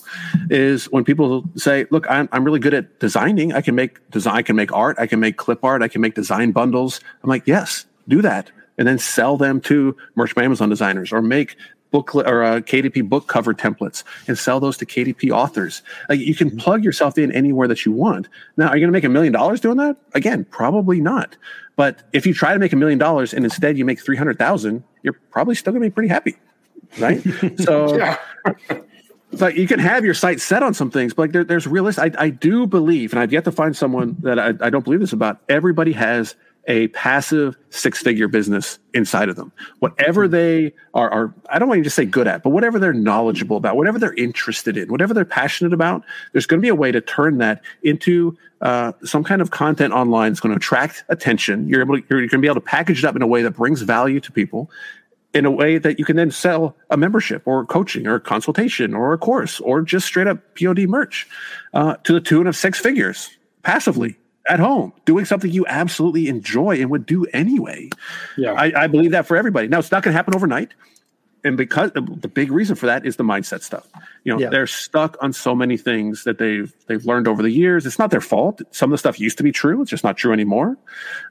is 0.49 0.85
when 0.85 1.03
people 1.03 1.43
say, 1.55 1.85
"Look, 1.91 2.09
I'm 2.09 2.27
I'm 2.31 2.43
really 2.43 2.59
good 2.59 2.73
at 2.73 2.99
designing. 2.99 3.53
I 3.53 3.61
can 3.61 3.75
make 3.75 4.09
design. 4.09 4.35
I 4.35 4.41
can 4.41 4.55
make 4.55 4.71
art. 4.73 4.97
I 4.99 5.05
can 5.05 5.19
make 5.19 5.37
clip 5.37 5.63
art. 5.63 5.83
I 5.83 5.87
can 5.87 6.01
make 6.01 6.15
design 6.15 6.51
bundles." 6.51 6.99
I'm 7.23 7.29
like, 7.29 7.43
"Yes, 7.45 7.85
do 8.07 8.21
that." 8.21 8.51
and 8.79 8.87
then 8.87 8.97
sell 8.97 9.35
them 9.35 9.59
to 9.59 9.95
Merch 10.15 10.33
by 10.33 10.43
Amazon 10.43 10.69
designers 10.69 11.11
or 11.11 11.21
make 11.21 11.57
book 11.91 12.13
or 12.13 12.43
uh, 12.43 12.59
KDP 12.59 13.07
book 13.07 13.27
cover 13.27 13.53
templates 13.53 14.03
and 14.27 14.37
sell 14.37 14.59
those 14.59 14.77
to 14.77 14.85
KDP 14.85 15.31
authors. 15.31 15.81
Like 16.07 16.19
you 16.19 16.35
can 16.35 16.49
mm-hmm. 16.49 16.59
plug 16.59 16.83
yourself 16.83 17.17
in 17.17 17.31
anywhere 17.31 17.67
that 17.67 17.85
you 17.85 17.91
want. 17.91 18.27
Now, 18.57 18.67
are 18.67 18.77
you 18.77 18.81
going 18.81 18.89
to 18.89 18.97
make 18.97 19.03
a 19.03 19.09
million 19.09 19.33
dollars 19.33 19.59
doing 19.59 19.77
that? 19.77 19.97
Again, 20.13 20.45
probably 20.45 21.01
not. 21.01 21.35
But 21.75 22.03
if 22.13 22.25
you 22.25 22.33
try 22.33 22.53
to 22.53 22.59
make 22.59 22.73
a 22.73 22.75
million 22.75 22.99
dollars 22.99 23.33
and 23.33 23.45
instead 23.45 23.77
you 23.77 23.85
make 23.85 24.01
300,000, 24.01 24.83
you're 25.01 25.13
probably 25.31 25.55
still 25.55 25.71
going 25.71 25.83
to 25.83 25.89
be 25.89 25.93
pretty 25.93 26.09
happy. 26.09 26.35
Right. 26.99 27.21
so, 27.59 28.17
but 29.33 29.55
you 29.55 29.67
can 29.67 29.79
have 29.79 30.03
your 30.03 30.13
sight 30.13 30.41
set 30.41 30.63
on 30.63 30.73
some 30.73 30.91
things, 30.91 31.13
but 31.13 31.23
like 31.23 31.31
there, 31.31 31.43
there's 31.43 31.67
realistic. 31.67 32.15
I, 32.17 32.25
I 32.25 32.29
do 32.29 32.67
believe, 32.67 33.13
and 33.13 33.19
I've 33.19 33.31
yet 33.31 33.45
to 33.45 33.51
find 33.51 33.75
someone 33.75 34.17
that 34.21 34.39
I, 34.39 34.53
I 34.59 34.69
don't 34.69 34.83
believe 34.83 34.99
this 34.99 35.13
about. 35.13 35.39
Everybody 35.47 35.93
has 35.93 36.35
a 36.67 36.87
passive 36.89 37.57
six 37.69 38.01
figure 38.01 38.27
business 38.27 38.79
inside 38.93 39.29
of 39.29 39.35
them. 39.35 39.51
Whatever 39.79 40.25
hmm. 40.25 40.31
they 40.31 40.73
are, 40.93 41.09
are, 41.09 41.33
I 41.49 41.59
don't 41.59 41.67
want 41.67 41.79
you 41.79 41.83
to 41.83 41.87
just 41.87 41.95
say 41.95 42.05
good 42.05 42.27
at, 42.27 42.43
but 42.43 42.51
whatever 42.51 42.79
they're 42.79 42.93
knowledgeable 42.93 43.57
about, 43.57 43.75
whatever 43.75 43.97
they're 43.97 44.13
interested 44.13 44.77
in, 44.77 44.91
whatever 44.91 45.13
they're 45.13 45.25
passionate 45.25 45.73
about, 45.73 46.03
there's 46.31 46.45
going 46.45 46.59
to 46.59 46.61
be 46.61 46.69
a 46.69 46.75
way 46.75 46.91
to 46.91 47.01
turn 47.01 47.37
that 47.39 47.61
into 47.83 48.37
uh, 48.61 48.91
some 49.03 49.23
kind 49.23 49.41
of 49.41 49.51
content 49.51 49.93
online 49.93 50.31
that's 50.31 50.39
going 50.39 50.51
to 50.51 50.57
attract 50.57 51.03
attention. 51.09 51.67
You're 51.67 51.81
able 51.81 51.97
to, 51.97 52.03
you're 52.09 52.19
going 52.19 52.29
to 52.29 52.37
be 52.39 52.47
able 52.47 52.55
to 52.55 52.61
package 52.61 53.03
it 53.03 53.07
up 53.07 53.15
in 53.15 53.21
a 53.21 53.27
way 53.27 53.41
that 53.41 53.51
brings 53.51 53.81
value 53.81 54.19
to 54.19 54.31
people 54.31 54.69
in 55.33 55.45
a 55.45 55.51
way 55.51 55.77
that 55.77 55.99
you 55.99 56.05
can 56.05 56.15
then 56.15 56.31
sell 56.31 56.75
a 56.89 56.97
membership 56.97 57.43
or 57.45 57.65
coaching 57.65 58.07
or 58.07 58.15
a 58.15 58.19
consultation 58.19 58.93
or 58.93 59.13
a 59.13 59.17
course 59.17 59.59
or 59.59 59.81
just 59.81 60.07
straight 60.07 60.27
up 60.27 60.39
POD 60.59 60.87
merch 60.87 61.27
uh, 61.73 61.95
to 62.03 62.13
the 62.13 62.21
tune 62.21 62.47
of 62.47 62.55
six 62.55 62.79
figures 62.79 63.29
passively 63.61 64.17
at 64.49 64.59
home 64.59 64.91
doing 65.05 65.25
something 65.25 65.51
you 65.51 65.65
absolutely 65.67 66.27
enjoy 66.27 66.81
and 66.81 66.89
would 66.89 67.05
do 67.05 67.25
anyway. 67.25 67.89
Yeah, 68.37 68.53
I, 68.53 68.83
I 68.83 68.87
believe 68.87 69.11
that 69.11 69.25
for 69.25 69.37
everybody. 69.37 69.67
Now 69.67 69.79
it's 69.79 69.91
not 69.91 70.03
going 70.03 70.13
to 70.13 70.17
happen 70.17 70.35
overnight, 70.35 70.73
and 71.43 71.55
because 71.55 71.91
the 71.93 72.27
big 72.27 72.51
reason 72.51 72.75
for 72.75 72.87
that 72.87 73.05
is 73.05 73.15
the 73.15 73.23
mindset 73.23 73.61
stuff. 73.61 73.87
You 74.23 74.33
know, 74.33 74.39
yeah. 74.39 74.49
they're 74.49 74.67
stuck 74.67 75.17
on 75.21 75.31
so 75.31 75.55
many 75.55 75.77
things 75.77 76.23
that 76.25 76.37
they've 76.37 76.73
they've 76.87 77.05
learned 77.05 77.27
over 77.27 77.41
the 77.41 77.51
years. 77.51 77.85
It's 77.85 77.99
not 77.99 78.11
their 78.11 78.21
fault. 78.21 78.61
Some 78.71 78.89
of 78.89 78.91
the 78.91 78.97
stuff 78.97 79.19
used 79.19 79.37
to 79.37 79.43
be 79.43 79.51
true. 79.51 79.81
It's 79.81 79.91
just 79.91 80.03
not 80.03 80.17
true 80.17 80.33
anymore. 80.33 80.77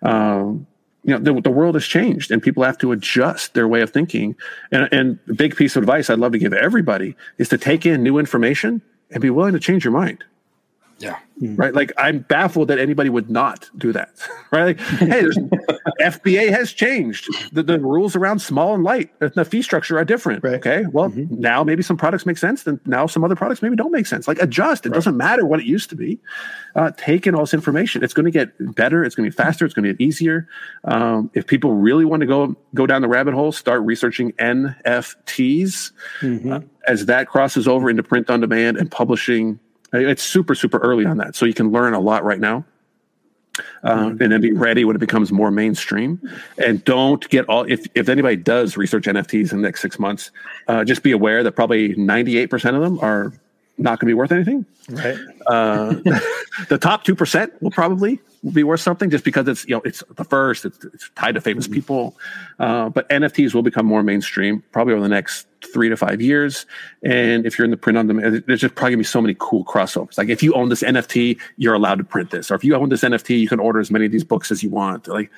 Um, 0.02 0.66
you 1.04 1.16
know, 1.16 1.20
the, 1.20 1.40
the 1.40 1.50
world 1.50 1.74
has 1.74 1.86
changed, 1.86 2.30
and 2.30 2.42
people 2.42 2.62
have 2.64 2.78
to 2.78 2.92
adjust 2.92 3.54
their 3.54 3.68
way 3.68 3.80
of 3.82 3.90
thinking. 3.90 4.36
And, 4.72 4.88
and 4.92 5.18
a 5.28 5.34
big 5.34 5.56
piece 5.56 5.76
of 5.76 5.82
advice 5.82 6.10
I'd 6.10 6.18
love 6.18 6.32
to 6.32 6.38
give 6.38 6.52
everybody 6.52 7.16
is 7.38 7.48
to 7.50 7.58
take 7.58 7.86
in 7.86 8.02
new 8.02 8.18
information 8.18 8.82
and 9.10 9.22
be 9.22 9.30
willing 9.30 9.52
to 9.52 9.60
change 9.60 9.84
your 9.84 9.92
mind. 9.92 10.24
Yeah. 10.98 11.18
Mm-hmm. 11.40 11.56
Right. 11.56 11.74
Like 11.74 11.92
I'm 11.96 12.20
baffled 12.20 12.68
that 12.68 12.78
anybody 12.78 13.10
would 13.10 13.30
not 13.30 13.70
do 13.76 13.92
that. 13.92 14.10
Right. 14.50 14.78
Like, 14.78 14.80
hey, 14.80 15.24
FBA 16.00 16.48
has 16.48 16.72
changed. 16.72 17.28
The, 17.52 17.62
the, 17.62 17.78
rules 17.78 18.16
around 18.16 18.38
small 18.38 18.74
and 18.74 18.82
light, 18.82 19.10
the 19.20 19.44
fee 19.44 19.60
structure 19.60 19.98
are 19.98 20.06
different. 20.06 20.42
Right. 20.42 20.54
Okay. 20.54 20.86
Well, 20.90 21.10
mm-hmm. 21.10 21.38
now 21.38 21.62
maybe 21.62 21.82
some 21.82 21.98
products 21.98 22.24
make 22.24 22.38
sense. 22.38 22.62
Then 22.62 22.80
now 22.86 23.06
some 23.06 23.22
other 23.24 23.36
products 23.36 23.60
maybe 23.60 23.76
don't 23.76 23.92
make 23.92 24.06
sense. 24.06 24.26
Like 24.26 24.40
adjust. 24.40 24.86
It 24.86 24.88
right. 24.88 24.94
doesn't 24.94 25.18
matter 25.18 25.44
what 25.44 25.60
it 25.60 25.66
used 25.66 25.90
to 25.90 25.96
be. 25.96 26.18
Uh, 26.74 26.92
take 26.96 27.26
in 27.26 27.34
all 27.34 27.42
this 27.42 27.52
information. 27.52 28.02
It's 28.02 28.14
going 28.14 28.24
to 28.24 28.30
get 28.30 28.74
better. 28.74 29.04
It's 29.04 29.14
going 29.14 29.30
to 29.30 29.36
be 29.36 29.36
faster. 29.36 29.66
It's 29.66 29.74
going 29.74 29.84
to 29.84 29.92
get 29.92 30.00
easier. 30.00 30.48
Um, 30.84 31.30
if 31.34 31.46
people 31.46 31.74
really 31.74 32.06
want 32.06 32.20
to 32.20 32.26
go 32.26 32.56
go 32.74 32.86
down 32.86 33.02
the 33.02 33.08
rabbit 33.08 33.34
hole, 33.34 33.52
start 33.52 33.82
researching 33.82 34.32
NFTs 34.32 35.92
mm-hmm. 36.20 36.52
uh, 36.52 36.60
as 36.86 37.04
that 37.04 37.28
crosses 37.28 37.68
over 37.68 37.90
into 37.90 38.02
print 38.02 38.30
on 38.30 38.40
demand 38.40 38.78
and 38.78 38.90
publishing 38.90 39.60
it's 39.92 40.22
super, 40.22 40.54
super 40.54 40.78
early 40.78 41.06
on 41.06 41.18
that. 41.18 41.36
So 41.36 41.46
you 41.46 41.54
can 41.54 41.70
learn 41.70 41.94
a 41.94 42.00
lot 42.00 42.24
right 42.24 42.40
now. 42.40 42.64
Uh, 43.82 44.14
and 44.20 44.30
then 44.30 44.40
be 44.40 44.52
ready 44.52 44.84
when 44.84 44.94
it 44.94 45.00
becomes 45.00 45.32
more 45.32 45.50
mainstream. 45.50 46.20
And 46.64 46.84
don't 46.84 47.28
get 47.28 47.44
all 47.48 47.64
if 47.64 47.86
if 47.96 48.08
anybody 48.08 48.36
does 48.36 48.76
research 48.76 49.06
NFTs 49.06 49.50
in 49.50 49.60
the 49.60 49.66
next 49.66 49.82
six 49.82 49.98
months, 49.98 50.30
uh, 50.68 50.84
just 50.84 51.02
be 51.02 51.10
aware 51.10 51.42
that 51.42 51.52
probably 51.52 51.88
ninety 51.96 52.38
eight 52.38 52.50
percent 52.50 52.76
of 52.76 52.82
them 52.82 53.00
are 53.00 53.32
not 53.78 54.00
going 54.00 54.06
to 54.08 54.10
be 54.10 54.14
worth 54.14 54.32
anything. 54.32 54.66
Right. 54.90 55.16
Uh, 55.46 55.94
the 56.68 56.78
top 56.80 57.04
two 57.04 57.14
percent 57.14 57.52
will 57.62 57.70
probably 57.70 58.20
be 58.52 58.62
worth 58.62 58.80
something 58.80 59.10
just 59.10 59.24
because 59.24 59.46
it's 59.48 59.64
you 59.66 59.74
know 59.74 59.82
it's 59.84 60.02
the 60.16 60.24
first. 60.24 60.64
It's, 60.64 60.84
it's 60.84 61.10
tied 61.14 61.34
to 61.34 61.40
famous 61.40 61.66
mm-hmm. 61.66 61.74
people. 61.74 62.16
Uh, 62.58 62.88
but 62.88 63.08
NFTs 63.08 63.54
will 63.54 63.62
become 63.62 63.86
more 63.86 64.02
mainstream 64.02 64.62
probably 64.72 64.94
over 64.94 65.02
the 65.02 65.08
next 65.08 65.46
three 65.72 65.88
to 65.88 65.96
five 65.96 66.20
years. 66.20 66.66
And 67.02 67.46
if 67.46 67.58
you're 67.58 67.64
in 67.64 67.70
the 67.70 67.76
print 67.76 67.98
on 67.98 68.06
demand, 68.06 68.44
there's 68.46 68.60
just 68.60 68.74
probably 68.74 68.92
gonna 68.92 69.00
be 69.00 69.04
so 69.04 69.20
many 69.20 69.36
cool 69.38 69.64
crossovers. 69.64 70.18
Like 70.18 70.28
if 70.28 70.42
you 70.42 70.54
own 70.54 70.68
this 70.68 70.82
NFT, 70.82 71.38
you're 71.56 71.74
allowed 71.74 71.98
to 71.98 72.04
print 72.04 72.30
this, 72.30 72.50
or 72.50 72.54
if 72.54 72.64
you 72.64 72.74
own 72.74 72.88
this 72.88 73.02
NFT, 73.02 73.38
you 73.38 73.48
can 73.48 73.60
order 73.60 73.80
as 73.80 73.90
many 73.90 74.06
of 74.06 74.12
these 74.12 74.24
books 74.24 74.50
as 74.50 74.62
you 74.62 74.70
want. 74.70 75.08
Like 75.08 75.30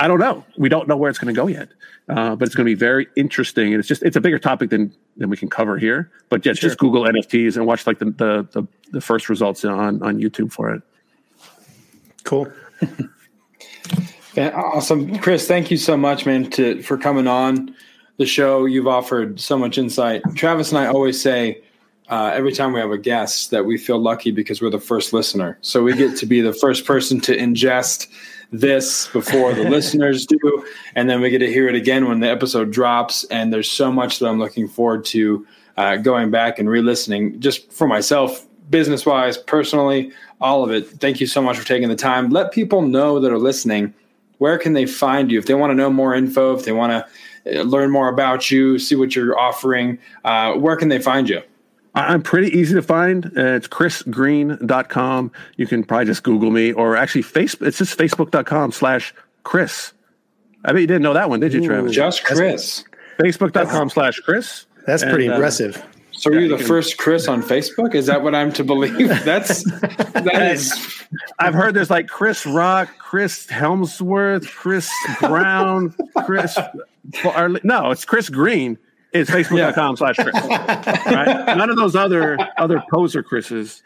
I 0.00 0.08
don't 0.08 0.18
know. 0.18 0.44
We 0.56 0.68
don't 0.68 0.88
know 0.88 0.96
where 0.96 1.10
it's 1.10 1.18
going 1.18 1.34
to 1.34 1.38
go 1.38 1.46
yet, 1.46 1.68
uh, 2.08 2.34
but 2.34 2.46
it's 2.46 2.54
going 2.54 2.66
to 2.66 2.70
be 2.70 2.78
very 2.78 3.06
interesting. 3.16 3.72
And 3.72 3.78
it's 3.78 3.88
just 3.88 4.02
it's 4.02 4.16
a 4.16 4.20
bigger 4.20 4.38
topic 4.38 4.70
than 4.70 4.92
than 5.16 5.30
we 5.30 5.36
can 5.36 5.48
cover 5.48 5.78
here. 5.78 6.10
But 6.28 6.44
yeah, 6.44 6.54
sure. 6.54 6.68
just 6.68 6.78
Google 6.78 7.04
NFTs 7.04 7.56
and 7.56 7.66
watch 7.66 7.86
like 7.86 7.98
the, 7.98 8.06
the 8.06 8.48
the 8.52 8.66
the 8.90 9.00
first 9.00 9.28
results 9.28 9.64
on 9.64 10.02
on 10.02 10.18
YouTube 10.18 10.52
for 10.52 10.74
it. 10.74 10.82
Cool. 12.24 12.50
awesome, 14.36 15.18
Chris. 15.18 15.46
Thank 15.46 15.70
you 15.70 15.76
so 15.76 15.96
much, 15.96 16.26
man, 16.26 16.50
to 16.52 16.82
for 16.82 16.96
coming 16.96 17.26
on 17.26 17.74
the 18.16 18.26
show. 18.26 18.64
You've 18.64 18.88
offered 18.88 19.40
so 19.40 19.58
much 19.58 19.78
insight. 19.78 20.22
Travis 20.34 20.70
and 20.70 20.78
I 20.78 20.86
always 20.86 21.20
say 21.20 21.62
uh, 22.08 22.30
every 22.34 22.52
time 22.52 22.72
we 22.72 22.80
have 22.80 22.90
a 22.90 22.98
guest 22.98 23.50
that 23.50 23.64
we 23.64 23.78
feel 23.78 23.98
lucky 23.98 24.30
because 24.30 24.60
we're 24.60 24.70
the 24.70 24.78
first 24.78 25.12
listener. 25.12 25.58
So 25.62 25.82
we 25.82 25.94
get 25.94 26.16
to 26.18 26.26
be 26.26 26.40
the 26.40 26.52
first 26.52 26.84
person 26.84 27.20
to 27.22 27.36
ingest 27.36 28.08
this 28.52 29.08
before 29.08 29.54
the 29.54 29.64
listeners 29.70 30.26
do, 30.26 30.66
and 30.94 31.10
then 31.10 31.20
we 31.20 31.30
get 31.30 31.38
to 31.38 31.52
hear 31.52 31.68
it 31.68 31.74
again 31.74 32.06
when 32.06 32.20
the 32.20 32.30
episode 32.30 32.70
drops. 32.70 33.24
And 33.24 33.52
there's 33.52 33.70
so 33.70 33.90
much 33.90 34.18
that 34.18 34.28
I'm 34.28 34.38
looking 34.38 34.68
forward 34.68 35.04
to 35.06 35.46
uh, 35.76 35.96
going 35.96 36.30
back 36.30 36.58
and 36.58 36.68
re-listening, 36.68 37.40
just 37.40 37.72
for 37.72 37.86
myself, 37.86 38.46
business 38.70 39.04
wise, 39.06 39.36
personally, 39.36 40.12
all 40.40 40.62
of 40.64 40.70
it. 40.70 40.88
Thank 40.88 41.20
you 41.20 41.26
so 41.26 41.42
much 41.42 41.58
for 41.58 41.66
taking 41.66 41.88
the 41.88 41.96
time. 41.96 42.30
Let 42.30 42.52
people 42.52 42.82
know 42.82 43.18
that 43.20 43.32
are 43.32 43.38
listening. 43.38 43.94
Where 44.38 44.58
can 44.58 44.72
they 44.72 44.86
find 44.86 45.30
you 45.30 45.38
if 45.38 45.46
they 45.46 45.54
want 45.54 45.70
to 45.70 45.74
know 45.74 45.90
more 45.90 46.14
info? 46.14 46.54
If 46.54 46.64
they 46.64 46.72
want 46.72 47.06
to 47.44 47.60
uh, 47.60 47.62
learn 47.62 47.90
more 47.90 48.08
about 48.08 48.50
you, 48.50 48.78
see 48.78 48.94
what 48.94 49.14
you're 49.16 49.38
offering, 49.38 49.98
uh, 50.24 50.54
where 50.54 50.76
can 50.76 50.88
they 50.88 50.98
find 50.98 51.28
you? 51.28 51.42
I'm 51.94 52.22
pretty 52.22 52.56
easy 52.56 52.74
to 52.74 52.82
find. 52.82 53.26
Uh, 53.26 53.54
it's 53.54 53.68
chrisgreen.com. 53.68 55.32
You 55.56 55.66
can 55.66 55.84
probably 55.84 56.06
just 56.06 56.22
Google 56.22 56.50
me 56.50 56.72
or 56.72 56.96
actually 56.96 57.22
Facebook. 57.22 57.66
It's 57.66 57.78
just 57.78 57.98
facebook.com 57.98 58.72
slash 58.72 59.14
Chris. 59.42 59.92
I 60.64 60.72
bet 60.72 60.80
you 60.80 60.86
didn't 60.86 61.02
know 61.02 61.14
that 61.14 61.28
one, 61.28 61.40
did 61.40 61.52
you, 61.52 61.64
Travis? 61.66 61.92
Just 61.92 62.24
Chris. 62.24 62.84
Facebook.com 63.18 63.90
slash 63.90 64.20
Chris. 64.20 64.66
That's 64.86 65.02
pretty 65.02 65.24
and, 65.24 65.34
uh, 65.34 65.36
impressive. 65.36 65.76
Uh, 65.76 65.82
so 66.12 66.30
yeah, 66.30 66.40
you're 66.40 66.56
the 66.56 66.62
you 66.62 66.68
first 66.68 66.98
Chris 66.98 67.26
on 67.26 67.42
Facebook? 67.42 67.94
Is 67.94 68.06
that 68.06 68.22
what 68.22 68.34
I'm 68.34 68.52
to 68.52 68.64
believe? 68.64 69.08
That's 69.24 69.64
that 69.64 70.52
is. 70.52 71.04
I've 71.38 71.54
heard 71.54 71.74
there's 71.74 71.90
like 71.90 72.08
Chris 72.08 72.46
Rock, 72.46 72.88
Chris 72.98 73.46
Hemsworth, 73.46 74.46
Chris 74.46 74.90
Brown, 75.20 75.94
Chris. 76.24 76.58
No, 77.64 77.90
it's 77.90 78.04
Chris 78.04 78.28
Green. 78.28 78.78
It's 79.12 79.30
facebook.com 79.30 79.96
slash 79.96 80.16
Chris. 80.16 80.34
Right? 80.34 81.56
None 81.56 81.68
of 81.68 81.76
those 81.76 81.94
other 81.94 82.38
other 82.56 82.82
poser 82.90 83.22
Chris's. 83.22 83.82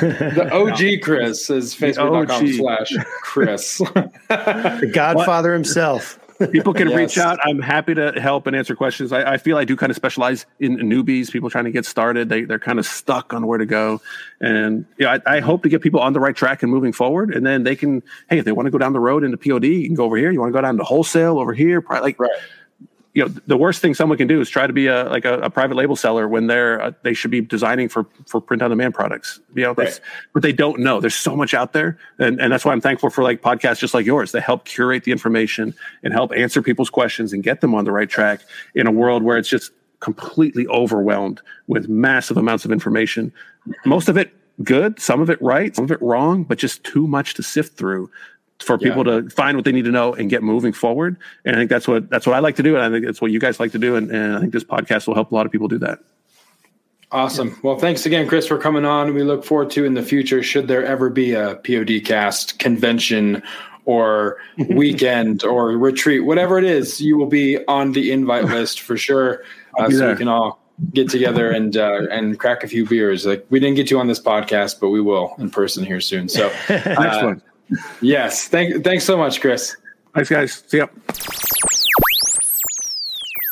The 0.00 0.48
OG 0.52 1.02
Chris 1.02 1.48
is 1.50 1.74
facebook.com 1.74 2.52
slash 2.52 2.92
Chris. 3.22 3.78
the 3.78 4.90
Godfather 4.92 5.52
himself. 5.52 6.18
people 6.50 6.72
can 6.72 6.88
yes. 6.88 6.96
reach 6.96 7.18
out. 7.18 7.38
I'm 7.44 7.60
happy 7.60 7.94
to 7.94 8.12
help 8.18 8.46
and 8.46 8.56
answer 8.56 8.74
questions. 8.74 9.12
I, 9.12 9.34
I, 9.34 9.36
feel 9.36 9.58
I 9.58 9.64
do 9.64 9.76
kind 9.76 9.90
of 9.90 9.96
specialize 9.96 10.46
in 10.58 10.78
newbies, 10.78 11.30
people 11.30 11.50
trying 11.50 11.66
to 11.66 11.70
get 11.70 11.84
started. 11.84 12.30
They 12.30 12.44
they're 12.44 12.58
kind 12.58 12.78
of 12.78 12.86
stuck 12.86 13.34
on 13.34 13.46
where 13.46 13.58
to 13.58 13.66
go, 13.66 14.00
and 14.40 14.86
yeah, 14.98 15.18
I, 15.26 15.36
I, 15.36 15.40
hope 15.40 15.62
to 15.64 15.68
get 15.68 15.82
people 15.82 16.00
on 16.00 16.14
the 16.14 16.20
right 16.20 16.34
track 16.34 16.62
and 16.62 16.72
moving 16.72 16.92
forward. 16.92 17.34
And 17.34 17.44
then 17.44 17.64
they 17.64 17.76
can, 17.76 18.02
hey, 18.30 18.38
if 18.38 18.46
they 18.46 18.52
want 18.52 18.66
to 18.66 18.70
go 18.70 18.78
down 18.78 18.94
the 18.94 19.00
road 19.00 19.22
into 19.22 19.36
POD, 19.36 19.64
you 19.64 19.86
can 19.86 19.94
go 19.94 20.04
over 20.04 20.16
here. 20.16 20.30
You 20.30 20.40
want 20.40 20.50
to 20.50 20.56
go 20.56 20.62
down 20.62 20.78
to 20.78 20.84
wholesale 20.84 21.38
over 21.38 21.52
here, 21.52 21.84
like 21.90 22.18
right 22.18 22.30
you 23.14 23.24
know 23.24 23.34
the 23.46 23.56
worst 23.56 23.80
thing 23.80 23.94
someone 23.94 24.18
can 24.18 24.28
do 24.28 24.40
is 24.40 24.48
try 24.48 24.66
to 24.66 24.72
be 24.72 24.86
a 24.86 25.04
like 25.04 25.24
a, 25.24 25.38
a 25.40 25.50
private 25.50 25.74
label 25.74 25.96
seller 25.96 26.28
when 26.28 26.46
they're 26.46 26.80
uh, 26.80 26.92
they 27.02 27.14
should 27.14 27.30
be 27.30 27.40
designing 27.40 27.88
for 27.88 28.06
for 28.26 28.40
print 28.40 28.62
on 28.62 28.70
demand 28.70 28.94
products. 28.94 29.40
You 29.54 29.62
know 29.62 29.74
right. 29.74 30.00
but 30.32 30.42
they 30.42 30.52
don't 30.52 30.80
know. 30.80 31.00
There's 31.00 31.14
so 31.14 31.34
much 31.34 31.54
out 31.54 31.72
there 31.72 31.98
and 32.18 32.40
and 32.40 32.52
that's 32.52 32.64
why 32.64 32.72
i'm 32.72 32.80
thankful 32.80 33.10
for 33.10 33.22
like 33.22 33.42
podcasts 33.42 33.78
just 33.78 33.94
like 33.94 34.06
yours 34.06 34.32
that 34.32 34.42
help 34.42 34.64
curate 34.64 35.04
the 35.04 35.12
information 35.12 35.74
and 36.02 36.12
help 36.12 36.32
answer 36.32 36.62
people's 36.62 36.90
questions 36.90 37.32
and 37.32 37.42
get 37.42 37.60
them 37.60 37.74
on 37.74 37.84
the 37.84 37.92
right 37.92 38.08
track 38.08 38.40
in 38.74 38.86
a 38.86 38.90
world 38.90 39.22
where 39.22 39.36
it's 39.36 39.48
just 39.48 39.72
completely 40.00 40.66
overwhelmed 40.68 41.40
with 41.66 41.88
massive 41.88 42.36
amounts 42.36 42.64
of 42.64 42.72
information. 42.72 43.32
Most 43.84 44.08
of 44.08 44.16
it 44.16 44.32
good 44.62 45.00
some 45.00 45.22
of 45.22 45.30
it 45.30 45.40
right 45.40 45.74
some 45.74 45.86
of 45.86 45.90
it 45.90 46.02
wrong 46.02 46.44
but 46.44 46.58
just 46.58 46.84
too 46.84 47.06
much 47.06 47.32
to 47.32 47.42
sift 47.42 47.78
through 47.78 48.10
for 48.62 48.78
people 48.78 49.06
yeah. 49.06 49.20
to 49.20 49.30
find 49.30 49.56
what 49.56 49.64
they 49.64 49.72
need 49.72 49.84
to 49.84 49.90
know 49.90 50.14
and 50.14 50.28
get 50.30 50.42
moving 50.42 50.72
forward. 50.72 51.16
And 51.44 51.56
I 51.56 51.58
think 51.60 51.70
that's 51.70 51.88
what 51.88 52.10
that's 52.10 52.26
what 52.26 52.36
I 52.36 52.40
like 52.40 52.56
to 52.56 52.62
do, 52.62 52.76
and 52.76 52.84
I 52.84 52.90
think 52.90 53.04
that's 53.06 53.20
what 53.20 53.30
you 53.30 53.40
guys 53.40 53.60
like 53.60 53.72
to 53.72 53.78
do. 53.78 53.96
And, 53.96 54.10
and 54.10 54.36
I 54.36 54.40
think 54.40 54.52
this 54.52 54.64
podcast 54.64 55.06
will 55.06 55.14
help 55.14 55.32
a 55.32 55.34
lot 55.34 55.46
of 55.46 55.52
people 55.52 55.68
do 55.68 55.78
that. 55.78 56.00
Awesome. 57.12 57.58
Well, 57.64 57.76
thanks 57.76 58.06
again, 58.06 58.28
Chris, 58.28 58.46
for 58.46 58.56
coming 58.56 58.84
on. 58.84 59.14
We 59.14 59.24
look 59.24 59.44
forward 59.44 59.70
to 59.70 59.84
in 59.84 59.94
the 59.94 60.02
future, 60.02 60.44
should 60.44 60.68
there 60.68 60.84
ever 60.84 61.10
be 61.10 61.32
a 61.32 61.56
PODcast 61.56 62.58
convention 62.58 63.42
or 63.84 64.38
weekend 64.70 65.42
or 65.42 65.70
retreat, 65.70 66.24
whatever 66.24 66.58
it 66.58 66.64
is, 66.64 67.00
you 67.00 67.16
will 67.16 67.26
be 67.26 67.64
on 67.66 67.92
the 67.92 68.12
invite 68.12 68.44
list 68.56 68.80
for 68.80 68.96
sure. 68.96 69.42
Uh, 69.78 69.90
so 69.90 70.10
we 70.10 70.16
can 70.16 70.28
all 70.28 70.60
get 70.92 71.10
together 71.10 71.50
and 71.50 71.76
uh, 71.76 72.06
and 72.10 72.38
crack 72.38 72.62
a 72.62 72.68
few 72.68 72.86
beers. 72.86 73.26
Like 73.26 73.44
we 73.50 73.58
didn't 73.58 73.76
get 73.76 73.90
you 73.90 73.98
on 73.98 74.06
this 74.06 74.20
podcast, 74.20 74.78
but 74.80 74.90
we 74.90 75.00
will 75.00 75.34
in 75.38 75.50
person 75.50 75.84
here 75.84 76.00
soon. 76.00 76.28
So 76.28 76.46
uh, 76.68 76.74
excellent 76.86 77.42
yes. 78.00 78.48
Thank, 78.48 78.84
thanks 78.84 79.04
so 79.04 79.16
much, 79.16 79.40
Chris. 79.40 79.76
Thanks, 80.14 80.28
guys. 80.28 80.64
See 80.66 80.78
ya. 80.78 80.86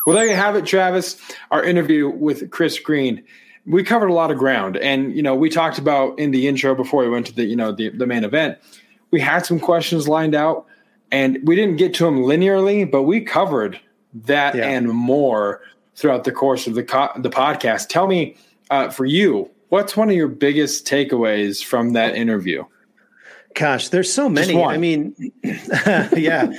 Well, 0.07 0.17
there 0.17 0.27
you 0.27 0.35
have 0.35 0.57
it, 0.57 0.65
Travis. 0.65 1.17
Our 1.51 1.63
interview 1.63 2.09
with 2.09 2.51
Chris 2.51 2.79
Green. 2.79 3.23
We 3.67 3.85
covered 3.85 4.09
a 4.09 4.15
lot 4.15 4.31
of 4.31 4.39
ground, 4.39 4.79
and 4.79 5.15
you 5.15 5.23
know, 5.23 5.35
we 5.35 5.51
talked 5.51 5.79
about 5.79 6.19
in 6.19 6.31
the 6.31 6.49
intro 6.49 6.75
before 6.75 7.03
we 7.03 7.11
went 7.11 7.27
to 7.27 7.35
the 7.35 7.45
you 7.45 7.57
know 7.57 7.73
the, 7.73 7.91
the 7.91 8.07
main 8.07 8.25
event. 8.25 8.57
We 9.11 9.21
had 9.21 9.45
some 9.45 9.61
questions 9.61 10.09
lined 10.09 10.35
out, 10.35 10.67
and 11.11 11.39
we 11.45 11.55
didn't 11.57 11.77
get 11.77 11.93
to 11.95 12.05
them 12.05 12.23
linearly, 12.23 12.91
but 12.91 13.03
we 13.03 13.21
covered 13.21 13.79
that 14.15 14.55
yeah. 14.55 14.69
and 14.69 14.89
more 14.89 15.61
throughout 15.95 16.25
the 16.25 16.33
course 16.33 16.67
of 16.67 16.75
the 16.75 16.85
co- 16.85 17.13
the 17.19 17.29
podcast. 17.31 17.89
Tell 17.89 18.07
me, 18.07 18.37
uh, 18.71 18.89
for 18.89 19.05
you, 19.05 19.51
what's 19.69 19.97
one 19.97 20.09
of 20.09 20.17
your 20.17 20.29
biggest 20.29 20.87
takeaways 20.87 21.63
from 21.63 21.93
that 21.93 22.15
interview? 22.15 22.65
Gosh, 23.59 23.89
there's 23.89 24.13
so 24.13 24.29
many. 24.29 24.63
I 24.63 24.77
mean, 24.77 25.17
yeah. 25.43 26.53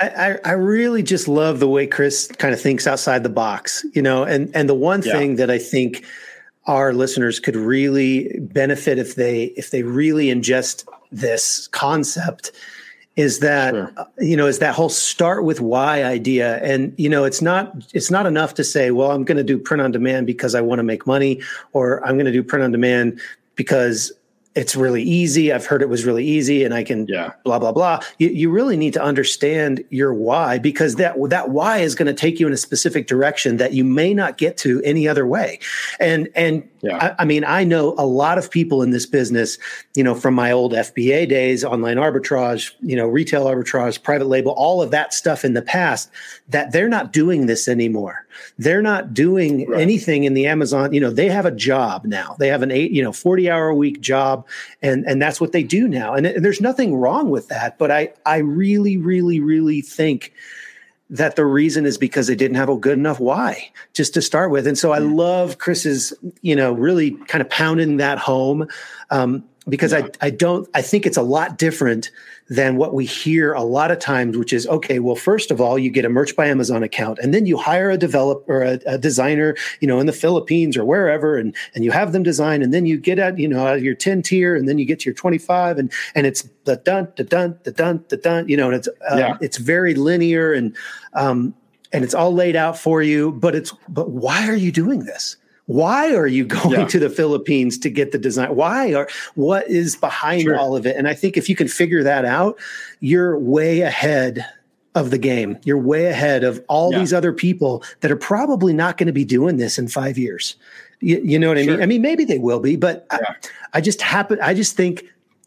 I, 0.00 0.38
I 0.44 0.52
really 0.52 1.02
just 1.02 1.28
love 1.28 1.60
the 1.60 1.68
way 1.68 1.86
Chris 1.86 2.26
kind 2.26 2.52
of 2.52 2.60
thinks 2.60 2.86
outside 2.86 3.22
the 3.22 3.28
box, 3.28 3.84
you 3.92 4.02
know, 4.02 4.24
and 4.24 4.50
and 4.56 4.68
the 4.68 4.74
one 4.74 5.02
yeah. 5.02 5.12
thing 5.12 5.36
that 5.36 5.50
I 5.50 5.58
think 5.58 6.04
our 6.66 6.92
listeners 6.92 7.38
could 7.38 7.54
really 7.54 8.36
benefit 8.40 8.98
if 8.98 9.14
they 9.14 9.44
if 9.56 9.70
they 9.70 9.84
really 9.84 10.26
ingest 10.26 10.88
this 11.12 11.68
concept 11.68 12.50
is 13.16 13.40
that 13.40 13.74
sure. 13.74 13.92
uh, 13.96 14.04
you 14.18 14.36
know 14.36 14.46
is 14.46 14.58
that 14.60 14.74
whole 14.74 14.88
start 14.88 15.44
with 15.44 15.60
why 15.60 16.02
idea 16.04 16.58
and 16.62 16.94
you 16.96 17.08
know 17.08 17.24
it's 17.24 17.42
not 17.42 17.74
it's 17.92 18.10
not 18.10 18.24
enough 18.24 18.54
to 18.54 18.62
say 18.62 18.92
well 18.92 19.10
i'm 19.10 19.24
going 19.24 19.36
to 19.36 19.42
do 19.42 19.58
print 19.58 19.80
on 19.80 19.90
demand 19.90 20.28
because 20.28 20.54
i 20.54 20.60
want 20.60 20.78
to 20.78 20.84
make 20.84 21.08
money 21.08 21.40
or 21.72 22.04
i'm 22.06 22.14
going 22.14 22.24
to 22.24 22.32
do 22.32 22.42
print 22.42 22.62
on 22.62 22.70
demand 22.70 23.20
because 23.56 24.12
it's 24.54 24.74
really 24.74 25.02
easy. 25.02 25.52
I've 25.52 25.66
heard 25.66 25.80
it 25.80 25.88
was 25.88 26.04
really 26.04 26.24
easy 26.26 26.64
and 26.64 26.74
I 26.74 26.82
can 26.82 27.06
yeah. 27.06 27.32
blah, 27.44 27.58
blah, 27.58 27.72
blah. 27.72 28.00
You, 28.18 28.30
you 28.30 28.50
really 28.50 28.76
need 28.76 28.92
to 28.94 29.02
understand 29.02 29.84
your 29.90 30.12
why 30.12 30.58
because 30.58 30.96
that, 30.96 31.14
that 31.28 31.50
why 31.50 31.78
is 31.78 31.94
going 31.94 32.06
to 32.06 32.14
take 32.14 32.40
you 32.40 32.46
in 32.46 32.52
a 32.52 32.56
specific 32.56 33.06
direction 33.06 33.58
that 33.58 33.74
you 33.74 33.84
may 33.84 34.12
not 34.12 34.38
get 34.38 34.56
to 34.58 34.82
any 34.82 35.06
other 35.06 35.26
way. 35.26 35.60
And, 36.00 36.28
and 36.34 36.68
yeah. 36.82 37.14
I, 37.18 37.22
I, 37.22 37.24
mean, 37.24 37.44
I 37.44 37.64
know 37.64 37.94
a 37.98 38.06
lot 38.06 38.38
of 38.38 38.50
people 38.50 38.82
in 38.82 38.90
this 38.90 39.06
business, 39.06 39.58
you 39.94 40.02
know, 40.02 40.14
from 40.14 40.34
my 40.34 40.50
old 40.50 40.72
FBA 40.72 41.28
days, 41.28 41.64
online 41.64 41.96
arbitrage, 41.96 42.72
you 42.80 42.96
know, 42.96 43.06
retail 43.06 43.44
arbitrage, 43.46 44.02
private 44.02 44.26
label, 44.26 44.52
all 44.52 44.80
of 44.80 44.90
that 44.90 45.12
stuff 45.12 45.44
in 45.44 45.52
the 45.52 45.62
past 45.62 46.10
that 46.48 46.72
they're 46.72 46.88
not 46.88 47.12
doing 47.12 47.46
this 47.46 47.68
anymore. 47.68 48.26
They're 48.58 48.82
not 48.82 49.12
doing 49.12 49.68
right. 49.68 49.80
anything 49.80 50.24
in 50.24 50.34
the 50.34 50.46
Amazon, 50.46 50.92
you 50.92 51.00
know, 51.00 51.10
they 51.10 51.28
have 51.28 51.46
a 51.46 51.50
job 51.50 52.04
now. 52.04 52.36
They 52.38 52.48
have 52.48 52.62
an 52.62 52.70
eight, 52.70 52.92
you 52.92 53.02
know, 53.02 53.12
40 53.12 53.50
hour 53.50 53.68
a 53.68 53.74
week 53.74 54.00
job 54.00 54.46
and 54.80 55.04
and 55.06 55.20
that's 55.20 55.40
what 55.40 55.52
they 55.52 55.62
do 55.62 55.86
now. 55.86 56.14
And, 56.14 56.26
and 56.26 56.44
there's 56.44 56.60
nothing 56.60 56.94
wrong 56.94 57.30
with 57.30 57.48
that, 57.48 57.78
but 57.78 57.90
I 57.90 58.12
I 58.24 58.38
really 58.38 58.96
really 58.96 59.40
really 59.40 59.82
think 59.82 60.32
that 61.10 61.36
the 61.36 61.44
reason 61.44 61.84
is 61.86 61.98
because 61.98 62.28
they 62.28 62.36
didn't 62.36 62.56
have 62.56 62.68
a 62.68 62.76
good 62.76 62.96
enough 62.96 63.18
why 63.18 63.70
just 63.92 64.14
to 64.14 64.22
start 64.22 64.50
with. 64.50 64.66
And 64.66 64.78
so 64.78 64.92
I 64.92 64.98
love 64.98 65.58
Chris's, 65.58 66.14
you 66.40 66.54
know, 66.54 66.72
really 66.72 67.10
kind 67.10 67.42
of 67.42 67.50
pounding 67.50 67.96
that 67.96 68.18
home. 68.18 68.68
Um, 69.10 69.44
because 69.68 69.92
yeah. 69.92 70.08
I, 70.20 70.26
I 70.26 70.30
don't 70.30 70.68
I 70.74 70.82
think 70.82 71.06
it's 71.06 71.16
a 71.16 71.22
lot 71.22 71.58
different 71.58 72.10
than 72.48 72.76
what 72.76 72.94
we 72.94 73.06
hear 73.06 73.52
a 73.52 73.62
lot 73.62 73.92
of 73.92 74.00
times, 74.00 74.36
which 74.36 74.52
is 74.52 74.66
okay. 74.66 74.98
Well, 74.98 75.14
first 75.14 75.52
of 75.52 75.60
all, 75.60 75.78
you 75.78 75.88
get 75.88 76.04
a 76.04 76.08
Merch 76.08 76.34
by 76.34 76.46
Amazon 76.46 76.82
account, 76.82 77.20
and 77.20 77.32
then 77.32 77.46
you 77.46 77.56
hire 77.56 77.90
a 77.90 77.96
developer 77.96 78.52
or 78.52 78.64
a, 78.64 78.80
a, 78.86 78.98
designer, 78.98 79.54
you 79.80 79.86
know, 79.86 80.00
in 80.00 80.06
the 80.06 80.12
Philippines 80.12 80.76
or 80.76 80.84
wherever, 80.84 81.36
and 81.36 81.54
and 81.74 81.84
you 81.84 81.92
have 81.92 82.12
them 82.12 82.24
design, 82.24 82.62
and 82.62 82.74
then 82.74 82.86
you 82.86 82.98
get 82.98 83.18
at 83.18 83.38
you 83.38 83.46
know 83.46 83.66
out 83.66 83.76
of 83.76 83.84
your 83.84 83.94
ten 83.94 84.20
tier, 84.22 84.56
and 84.56 84.68
then 84.68 84.78
you 84.78 84.84
get 84.84 85.00
to 85.00 85.04
your 85.04 85.14
twenty 85.14 85.38
five, 85.38 85.78
and 85.78 85.92
and 86.14 86.26
it's 86.26 86.48
the 86.64 86.76
dun 86.76 87.08
the 87.16 87.24
dun 87.24 87.58
the 87.62 87.70
dun 87.70 88.04
the 88.08 88.16
dun, 88.16 88.48
you 88.48 88.56
know, 88.56 88.66
and 88.66 88.74
it's 88.74 88.88
uh, 89.10 89.16
yeah. 89.16 89.38
it's 89.40 89.56
very 89.58 89.94
linear 89.94 90.52
and 90.52 90.76
um 91.14 91.54
and 91.92 92.04
it's 92.04 92.14
all 92.14 92.32
laid 92.32 92.56
out 92.56 92.78
for 92.78 93.02
you. 93.02 93.32
But 93.32 93.54
it's 93.54 93.72
but 93.88 94.10
why 94.10 94.48
are 94.48 94.56
you 94.56 94.72
doing 94.72 95.04
this? 95.04 95.36
Why 95.70 96.12
are 96.12 96.26
you 96.26 96.44
going 96.62 96.80
yeah. 96.80 96.86
to 96.86 96.98
the 96.98 97.08
Philippines 97.08 97.78
to 97.78 97.90
get 97.90 98.10
the 98.10 98.18
design? 98.18 98.54
Why 98.56 98.92
are 98.92 99.08
what 99.36 99.68
is 99.68 99.94
behind 99.94 100.42
sure. 100.42 100.58
all 100.58 100.76
of 100.76 100.84
it? 100.84 100.96
And 100.96 101.06
I 101.06 101.14
think 101.14 101.36
if 101.36 101.48
you 101.48 101.54
can 101.54 101.68
figure 101.68 102.02
that 102.02 102.24
out, 102.24 102.58
you're 102.98 103.38
way 103.38 103.82
ahead 103.82 104.44
of 104.96 105.12
the 105.12 105.18
game. 105.18 105.56
You're 105.62 105.78
way 105.78 106.06
ahead 106.06 106.42
of 106.42 106.62
all 106.68 106.92
yeah. 106.92 106.98
these 106.98 107.12
other 107.12 107.32
people 107.32 107.84
that 108.00 108.10
are 108.10 108.16
probably 108.16 108.72
not 108.72 108.96
going 108.96 109.06
to 109.06 109.12
be 109.12 109.24
doing 109.24 109.58
this 109.58 109.78
in 109.78 109.86
five 109.86 110.18
years. 110.18 110.56
You, 110.98 111.20
you 111.22 111.38
know 111.38 111.48
what 111.48 111.58
I 111.58 111.64
sure. 111.64 111.74
mean? 111.74 111.82
I 111.82 111.86
mean, 111.86 112.02
maybe 112.02 112.24
they 112.24 112.38
will 112.38 112.60
be, 112.60 112.74
but 112.74 113.06
yeah. 113.12 113.18
I, 113.72 113.78
I 113.78 113.80
just 113.80 114.02
happen. 114.02 114.40
I 114.42 114.54
just 114.54 114.76
think 114.76 115.04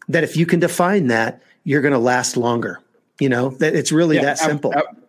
that 0.08 0.24
if 0.24 0.38
you 0.38 0.46
can 0.46 0.58
define 0.58 1.08
that, 1.08 1.42
you're 1.64 1.82
going 1.82 1.92
to 1.92 1.98
last 1.98 2.38
longer. 2.38 2.80
You 3.20 3.28
know 3.28 3.50
that 3.58 3.76
it's 3.76 3.92
really 3.92 4.18
that 4.18 4.38
simple. 4.38 4.72
Ab- 4.72 4.84
ab- 4.88 5.04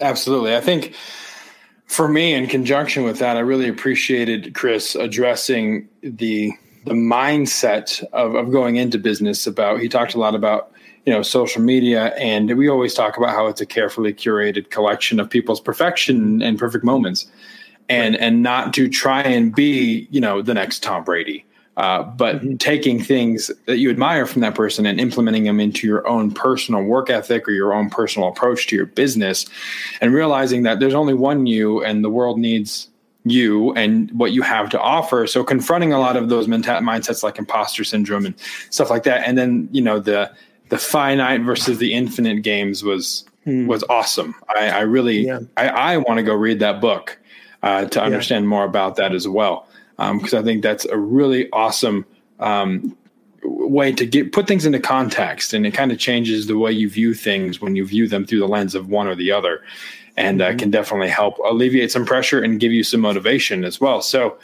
absolutely, 0.00 0.54
I 0.54 0.60
think 0.60 0.94
for 1.86 2.08
me, 2.08 2.34
in 2.34 2.46
conjunction 2.46 3.04
with 3.04 3.18
that, 3.20 3.36
I 3.36 3.40
really 3.40 3.68
appreciated 3.68 4.54
Chris 4.54 4.94
addressing 4.94 5.88
the 6.02 6.52
the 6.84 6.92
mindset 6.92 8.04
of, 8.12 8.36
of 8.36 8.52
going 8.52 8.76
into 8.76 8.98
business. 8.98 9.46
About 9.46 9.80
he 9.80 9.88
talked 9.88 10.14
a 10.14 10.18
lot 10.18 10.34
about 10.34 10.72
you 11.04 11.12
know 11.12 11.22
social 11.22 11.62
media, 11.62 12.14
and 12.16 12.56
we 12.56 12.68
always 12.68 12.92
talk 12.92 13.16
about 13.16 13.30
how 13.30 13.46
it's 13.46 13.60
a 13.60 13.66
carefully 13.66 14.12
curated 14.12 14.70
collection 14.70 15.20
of 15.20 15.30
people's 15.30 15.60
perfection 15.60 16.42
and 16.42 16.58
perfect 16.58 16.84
moments, 16.84 17.30
and 17.88 18.14
right. 18.14 18.22
and 18.22 18.42
not 18.42 18.74
to 18.74 18.88
try 18.88 19.22
and 19.22 19.54
be 19.54 20.08
you 20.10 20.20
know 20.20 20.42
the 20.42 20.54
next 20.54 20.82
Tom 20.82 21.04
Brady 21.04 21.44
uh, 21.76 22.02
but 22.02 22.36
mm-hmm. 22.36 22.56
taking 22.56 23.02
things 23.02 23.50
that 23.66 23.78
you 23.78 23.90
admire 23.90 24.26
from 24.26 24.40
that 24.40 24.54
person 24.54 24.86
and 24.86 24.98
implementing 24.98 25.44
them 25.44 25.60
into 25.60 25.86
your 25.86 26.06
own 26.08 26.30
personal 26.30 26.82
work 26.82 27.10
ethic 27.10 27.46
or 27.46 27.50
your 27.50 27.74
own 27.74 27.90
personal 27.90 28.28
approach 28.28 28.66
to 28.66 28.76
your 28.76 28.86
business 28.86 29.46
and 30.00 30.14
realizing 30.14 30.62
that 30.62 30.80
there's 30.80 30.94
only 30.94 31.14
one 31.14 31.46
you 31.46 31.84
and 31.84 32.02
the 32.02 32.10
world 32.10 32.38
needs 32.38 32.88
you 33.24 33.72
and 33.74 34.10
what 34.12 34.32
you 34.32 34.40
have 34.40 34.70
to 34.70 34.80
offer 34.80 35.26
so 35.26 35.42
confronting 35.42 35.92
a 35.92 35.98
lot 35.98 36.16
of 36.16 36.28
those 36.28 36.46
menta- 36.46 36.80
mindsets 36.80 37.22
like 37.22 37.38
imposter 37.38 37.82
syndrome 37.82 38.24
and 38.24 38.34
stuff 38.70 38.88
like 38.88 39.02
that 39.02 39.26
and 39.26 39.36
then 39.36 39.68
you 39.72 39.82
know 39.82 39.98
the 39.98 40.30
the 40.68 40.78
finite 40.78 41.40
versus 41.40 41.78
the 41.78 41.92
infinite 41.92 42.42
games 42.42 42.84
was 42.84 43.24
mm. 43.44 43.66
was 43.66 43.82
awesome 43.90 44.34
i, 44.54 44.68
I 44.68 44.80
really 44.82 45.26
yeah. 45.26 45.40
i, 45.56 45.68
I 45.68 45.96
want 45.96 46.18
to 46.18 46.22
go 46.22 46.34
read 46.34 46.60
that 46.60 46.80
book 46.80 47.18
uh, 47.64 47.86
to 47.86 48.00
understand 48.00 48.44
yeah. 48.44 48.50
more 48.50 48.64
about 48.64 48.94
that 48.96 49.12
as 49.12 49.26
well 49.26 49.66
because 49.96 50.34
um, 50.34 50.40
I 50.40 50.42
think 50.42 50.62
that's 50.62 50.84
a 50.84 50.98
really 50.98 51.50
awesome 51.52 52.04
um, 52.38 52.96
way 53.42 53.92
to 53.92 54.06
get 54.06 54.32
put 54.32 54.46
things 54.46 54.66
into 54.66 54.80
context, 54.80 55.52
and 55.52 55.66
it 55.66 55.72
kind 55.72 55.92
of 55.92 55.98
changes 55.98 56.46
the 56.46 56.58
way 56.58 56.72
you 56.72 56.88
view 56.88 57.14
things 57.14 57.60
when 57.60 57.76
you 57.76 57.86
view 57.86 58.08
them 58.08 58.26
through 58.26 58.40
the 58.40 58.48
lens 58.48 58.74
of 58.74 58.88
one 58.88 59.06
or 59.06 59.14
the 59.14 59.32
other, 59.32 59.62
and 60.16 60.42
uh, 60.42 60.48
mm-hmm. 60.48 60.58
can 60.58 60.70
definitely 60.70 61.08
help 61.08 61.38
alleviate 61.38 61.90
some 61.90 62.04
pressure 62.04 62.42
and 62.42 62.60
give 62.60 62.72
you 62.72 62.82
some 62.82 63.00
motivation 63.00 63.64
as 63.64 63.80
well. 63.80 64.02
So, 64.02 64.38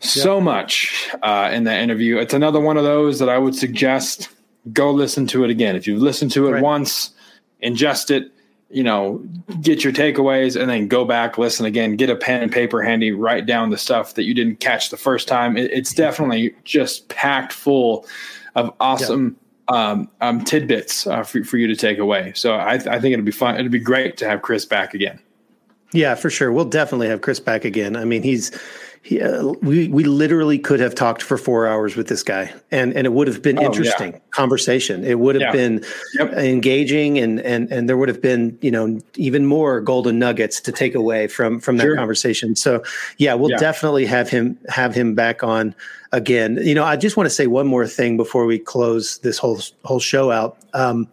so 0.00 0.36
yep. 0.36 0.44
much 0.44 1.10
uh, 1.22 1.50
in 1.52 1.64
that 1.64 1.80
interview. 1.80 2.18
It's 2.18 2.34
another 2.34 2.60
one 2.60 2.76
of 2.76 2.84
those 2.84 3.18
that 3.18 3.28
I 3.28 3.38
would 3.38 3.54
suggest 3.54 4.28
go 4.72 4.90
listen 4.90 5.26
to 5.28 5.44
it 5.44 5.50
again. 5.50 5.76
If 5.76 5.86
you've 5.86 6.02
listened 6.02 6.32
to 6.32 6.48
it 6.48 6.52
right. 6.52 6.62
once, 6.62 7.10
ingest 7.62 8.10
it 8.10 8.32
you 8.70 8.82
know, 8.82 9.22
get 9.60 9.82
your 9.82 9.92
takeaways 9.92 10.60
and 10.60 10.70
then 10.70 10.86
go 10.86 11.04
back, 11.04 11.38
listen 11.38 11.66
again, 11.66 11.96
get 11.96 12.08
a 12.08 12.16
pen 12.16 12.42
and 12.42 12.52
paper 12.52 12.82
handy, 12.82 13.10
write 13.10 13.46
down 13.46 13.70
the 13.70 13.78
stuff 13.78 14.14
that 14.14 14.24
you 14.24 14.34
didn't 14.34 14.60
catch 14.60 14.90
the 14.90 14.96
first 14.96 15.26
time. 15.26 15.56
It, 15.56 15.70
it's 15.72 15.92
definitely 15.92 16.54
just 16.64 17.08
packed 17.08 17.52
full 17.52 18.06
of 18.54 18.72
awesome 18.80 19.36
yeah. 19.70 19.90
um, 19.90 20.10
um, 20.20 20.44
tidbits 20.44 21.06
uh, 21.06 21.22
for, 21.24 21.42
for 21.42 21.56
you 21.56 21.66
to 21.66 21.76
take 21.76 21.98
away. 21.98 22.32
So 22.36 22.54
I, 22.54 22.74
I 22.74 23.00
think 23.00 23.12
it'd 23.12 23.24
be 23.24 23.32
fun. 23.32 23.56
It'd 23.56 23.72
be 23.72 23.80
great 23.80 24.16
to 24.18 24.28
have 24.28 24.42
Chris 24.42 24.64
back 24.64 24.94
again. 24.94 25.20
Yeah, 25.92 26.14
for 26.14 26.30
sure. 26.30 26.52
We'll 26.52 26.64
definitely 26.66 27.08
have 27.08 27.20
Chris 27.20 27.40
back 27.40 27.64
again. 27.64 27.96
I 27.96 28.04
mean, 28.04 28.22
he's 28.22 28.56
he, 29.02 29.20
uh, 29.20 29.54
we 29.62 29.88
we 29.88 30.04
literally 30.04 30.58
could 30.58 30.78
have 30.80 30.94
talked 30.94 31.22
for 31.22 31.38
four 31.38 31.66
hours 31.66 31.96
with 31.96 32.08
this 32.08 32.22
guy, 32.22 32.52
and 32.70 32.92
and 32.92 33.06
it 33.06 33.12
would 33.14 33.28
have 33.28 33.40
been 33.40 33.58
oh, 33.58 33.62
interesting 33.62 34.12
yeah. 34.12 34.18
conversation. 34.30 35.04
It 35.04 35.18
would 35.18 35.36
have 35.36 35.42
yeah. 35.42 35.52
been 35.52 35.84
yep. 36.18 36.32
engaging, 36.34 37.18
and 37.18 37.40
and 37.40 37.72
and 37.72 37.88
there 37.88 37.96
would 37.96 38.10
have 38.10 38.20
been 38.20 38.58
you 38.60 38.70
know 38.70 39.00
even 39.16 39.46
more 39.46 39.80
golden 39.80 40.18
nuggets 40.18 40.60
to 40.60 40.72
take 40.72 40.94
away 40.94 41.28
from 41.28 41.60
from 41.60 41.78
that 41.78 41.84
sure. 41.84 41.96
conversation. 41.96 42.54
So 42.54 42.84
yeah, 43.16 43.32
we'll 43.32 43.52
yeah. 43.52 43.56
definitely 43.56 44.04
have 44.04 44.28
him 44.28 44.58
have 44.68 44.94
him 44.94 45.14
back 45.14 45.42
on 45.42 45.74
again. 46.12 46.58
You 46.60 46.74
know, 46.74 46.84
I 46.84 46.96
just 46.96 47.16
want 47.16 47.24
to 47.26 47.34
say 47.34 47.46
one 47.46 47.66
more 47.66 47.86
thing 47.86 48.18
before 48.18 48.44
we 48.44 48.58
close 48.58 49.16
this 49.18 49.38
whole 49.38 49.60
whole 49.82 50.00
show 50.00 50.30
out. 50.30 50.58
Um, 50.74 51.08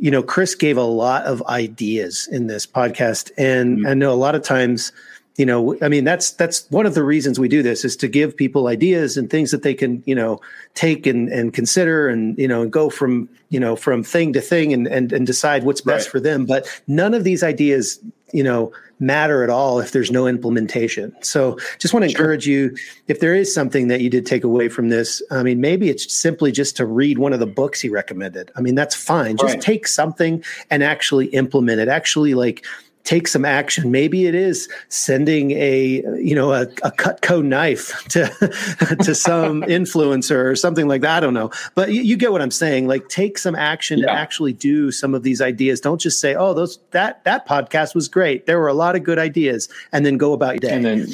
you 0.00 0.10
know, 0.10 0.22
Chris 0.22 0.54
gave 0.54 0.78
a 0.78 0.82
lot 0.82 1.24
of 1.24 1.42
ideas 1.48 2.26
in 2.32 2.46
this 2.46 2.66
podcast, 2.66 3.30
and 3.36 3.78
mm-hmm. 3.78 3.86
I 3.88 3.92
know 3.92 4.10
a 4.10 4.16
lot 4.16 4.34
of 4.34 4.42
times, 4.42 4.92
you 5.40 5.46
know, 5.46 5.74
I 5.80 5.88
mean, 5.88 6.04
that's 6.04 6.32
that's 6.32 6.70
one 6.70 6.84
of 6.84 6.92
the 6.92 7.02
reasons 7.02 7.40
we 7.40 7.48
do 7.48 7.62
this 7.62 7.82
is 7.82 7.96
to 7.96 8.08
give 8.08 8.36
people 8.36 8.66
ideas 8.66 9.16
and 9.16 9.30
things 9.30 9.52
that 9.52 9.62
they 9.62 9.72
can, 9.72 10.02
you 10.04 10.14
know, 10.14 10.38
take 10.74 11.06
and 11.06 11.30
and 11.30 11.54
consider, 11.54 12.10
and 12.10 12.36
you 12.36 12.46
know, 12.46 12.60
and 12.60 12.70
go 12.70 12.90
from 12.90 13.26
you 13.48 13.58
know 13.58 13.74
from 13.74 14.02
thing 14.02 14.34
to 14.34 14.42
thing 14.42 14.74
and 14.74 14.86
and, 14.86 15.14
and 15.14 15.26
decide 15.26 15.64
what's 15.64 15.80
best 15.80 16.08
right. 16.08 16.12
for 16.12 16.20
them. 16.20 16.44
But 16.44 16.68
none 16.86 17.14
of 17.14 17.24
these 17.24 17.42
ideas, 17.42 17.98
you 18.34 18.42
know, 18.42 18.70
matter 18.98 19.42
at 19.42 19.48
all 19.48 19.80
if 19.80 19.92
there's 19.92 20.10
no 20.10 20.26
implementation. 20.26 21.16
So 21.22 21.56
just 21.78 21.94
want 21.94 22.04
to 22.04 22.10
sure. 22.10 22.20
encourage 22.20 22.46
you 22.46 22.76
if 23.08 23.20
there 23.20 23.34
is 23.34 23.54
something 23.54 23.88
that 23.88 24.02
you 24.02 24.10
did 24.10 24.26
take 24.26 24.44
away 24.44 24.68
from 24.68 24.90
this, 24.90 25.22
I 25.30 25.42
mean 25.42 25.58
maybe 25.58 25.88
it's 25.88 26.14
simply 26.14 26.52
just 26.52 26.76
to 26.76 26.84
read 26.84 27.16
one 27.16 27.32
of 27.32 27.40
the 27.40 27.46
books 27.46 27.80
he 27.80 27.88
recommended. 27.88 28.50
I 28.56 28.60
mean 28.60 28.74
that's 28.74 28.94
fine. 28.94 29.38
Just 29.38 29.54
right. 29.54 29.62
take 29.62 29.86
something 29.86 30.44
and 30.68 30.84
actually 30.84 31.28
implement 31.28 31.80
it. 31.80 31.88
Actually 31.88 32.34
like 32.34 32.66
take 33.04 33.26
some 33.26 33.44
action. 33.44 33.90
Maybe 33.90 34.26
it 34.26 34.34
is 34.34 34.68
sending 34.88 35.52
a 35.52 36.02
you 36.18 36.34
know 36.34 36.52
a, 36.52 36.62
a 36.62 36.90
Cutco 36.92 37.44
knife 37.44 38.04
to 38.10 38.26
to 39.04 39.14
some 39.14 39.62
influencer 39.78 40.44
or 40.44 40.56
something 40.56 40.88
like 40.88 41.02
that. 41.02 41.18
I 41.18 41.20
don't 41.20 41.34
know, 41.34 41.50
but 41.74 41.92
you, 41.92 42.02
you 42.02 42.16
get 42.16 42.32
what 42.32 42.42
I'm 42.42 42.50
saying. 42.50 42.86
Like 42.86 43.08
take 43.08 43.38
some 43.38 43.54
action 43.54 43.98
yeah. 43.98 44.06
to 44.06 44.12
actually 44.12 44.52
do 44.52 44.90
some 44.90 45.14
of 45.14 45.22
these 45.22 45.40
ideas. 45.40 45.80
Don't 45.80 46.00
just 46.00 46.20
say, 46.20 46.34
"Oh, 46.34 46.54
those 46.54 46.78
that 46.90 47.24
that 47.24 47.46
podcast 47.46 47.94
was 47.94 48.08
great. 48.08 48.46
There 48.46 48.58
were 48.58 48.68
a 48.68 48.74
lot 48.74 48.96
of 48.96 49.02
good 49.02 49.18
ideas," 49.18 49.68
and 49.92 50.04
then 50.06 50.16
go 50.16 50.32
about 50.32 50.62
your 50.62 50.70
day. 50.70 50.76
And 50.76 50.84
then 50.84 51.08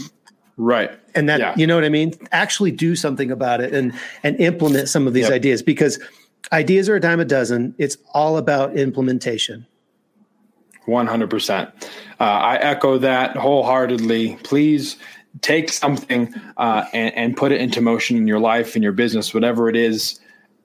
right 0.59 0.91
and 1.14 1.28
that 1.28 1.39
yeah. 1.39 1.55
you 1.55 1.66
know 1.66 1.74
what 1.74 1.84
i 1.84 1.89
mean 1.91 2.14
actually 2.32 2.70
do 2.70 2.97
something 2.97 3.30
about 3.30 3.61
it 3.61 3.74
and 3.74 3.93
and 4.22 4.41
implement 4.41 4.89
some 4.89 5.07
of 5.07 5.12
these 5.12 5.24
yep. 5.24 5.34
ideas 5.34 5.62
because 5.62 5.99
ideas 6.51 6.89
are 6.89 6.97
a 6.97 7.01
dime 7.01 7.20
a 7.20 7.26
dozen 7.26 7.74
it's 7.76 7.99
all 8.14 8.39
about 8.39 8.74
implementation 8.74 9.66
100%. 10.87 11.72
Uh, 12.18 12.24
I 12.24 12.57
echo 12.57 12.99
that 12.99 13.37
wholeheartedly. 13.37 14.37
Please 14.43 14.97
take 15.43 15.70
something 15.70 16.34
uh, 16.57 16.87
and, 16.93 17.14
and, 17.14 17.37
put 17.37 17.53
it 17.53 17.61
into 17.61 17.80
motion 17.80 18.16
in 18.16 18.26
your 18.26 18.41
life, 18.41 18.74
in 18.74 18.82
your 18.82 18.93
business, 18.93 19.34
whatever 19.34 19.68
it 19.68 19.76
is, 19.76 20.18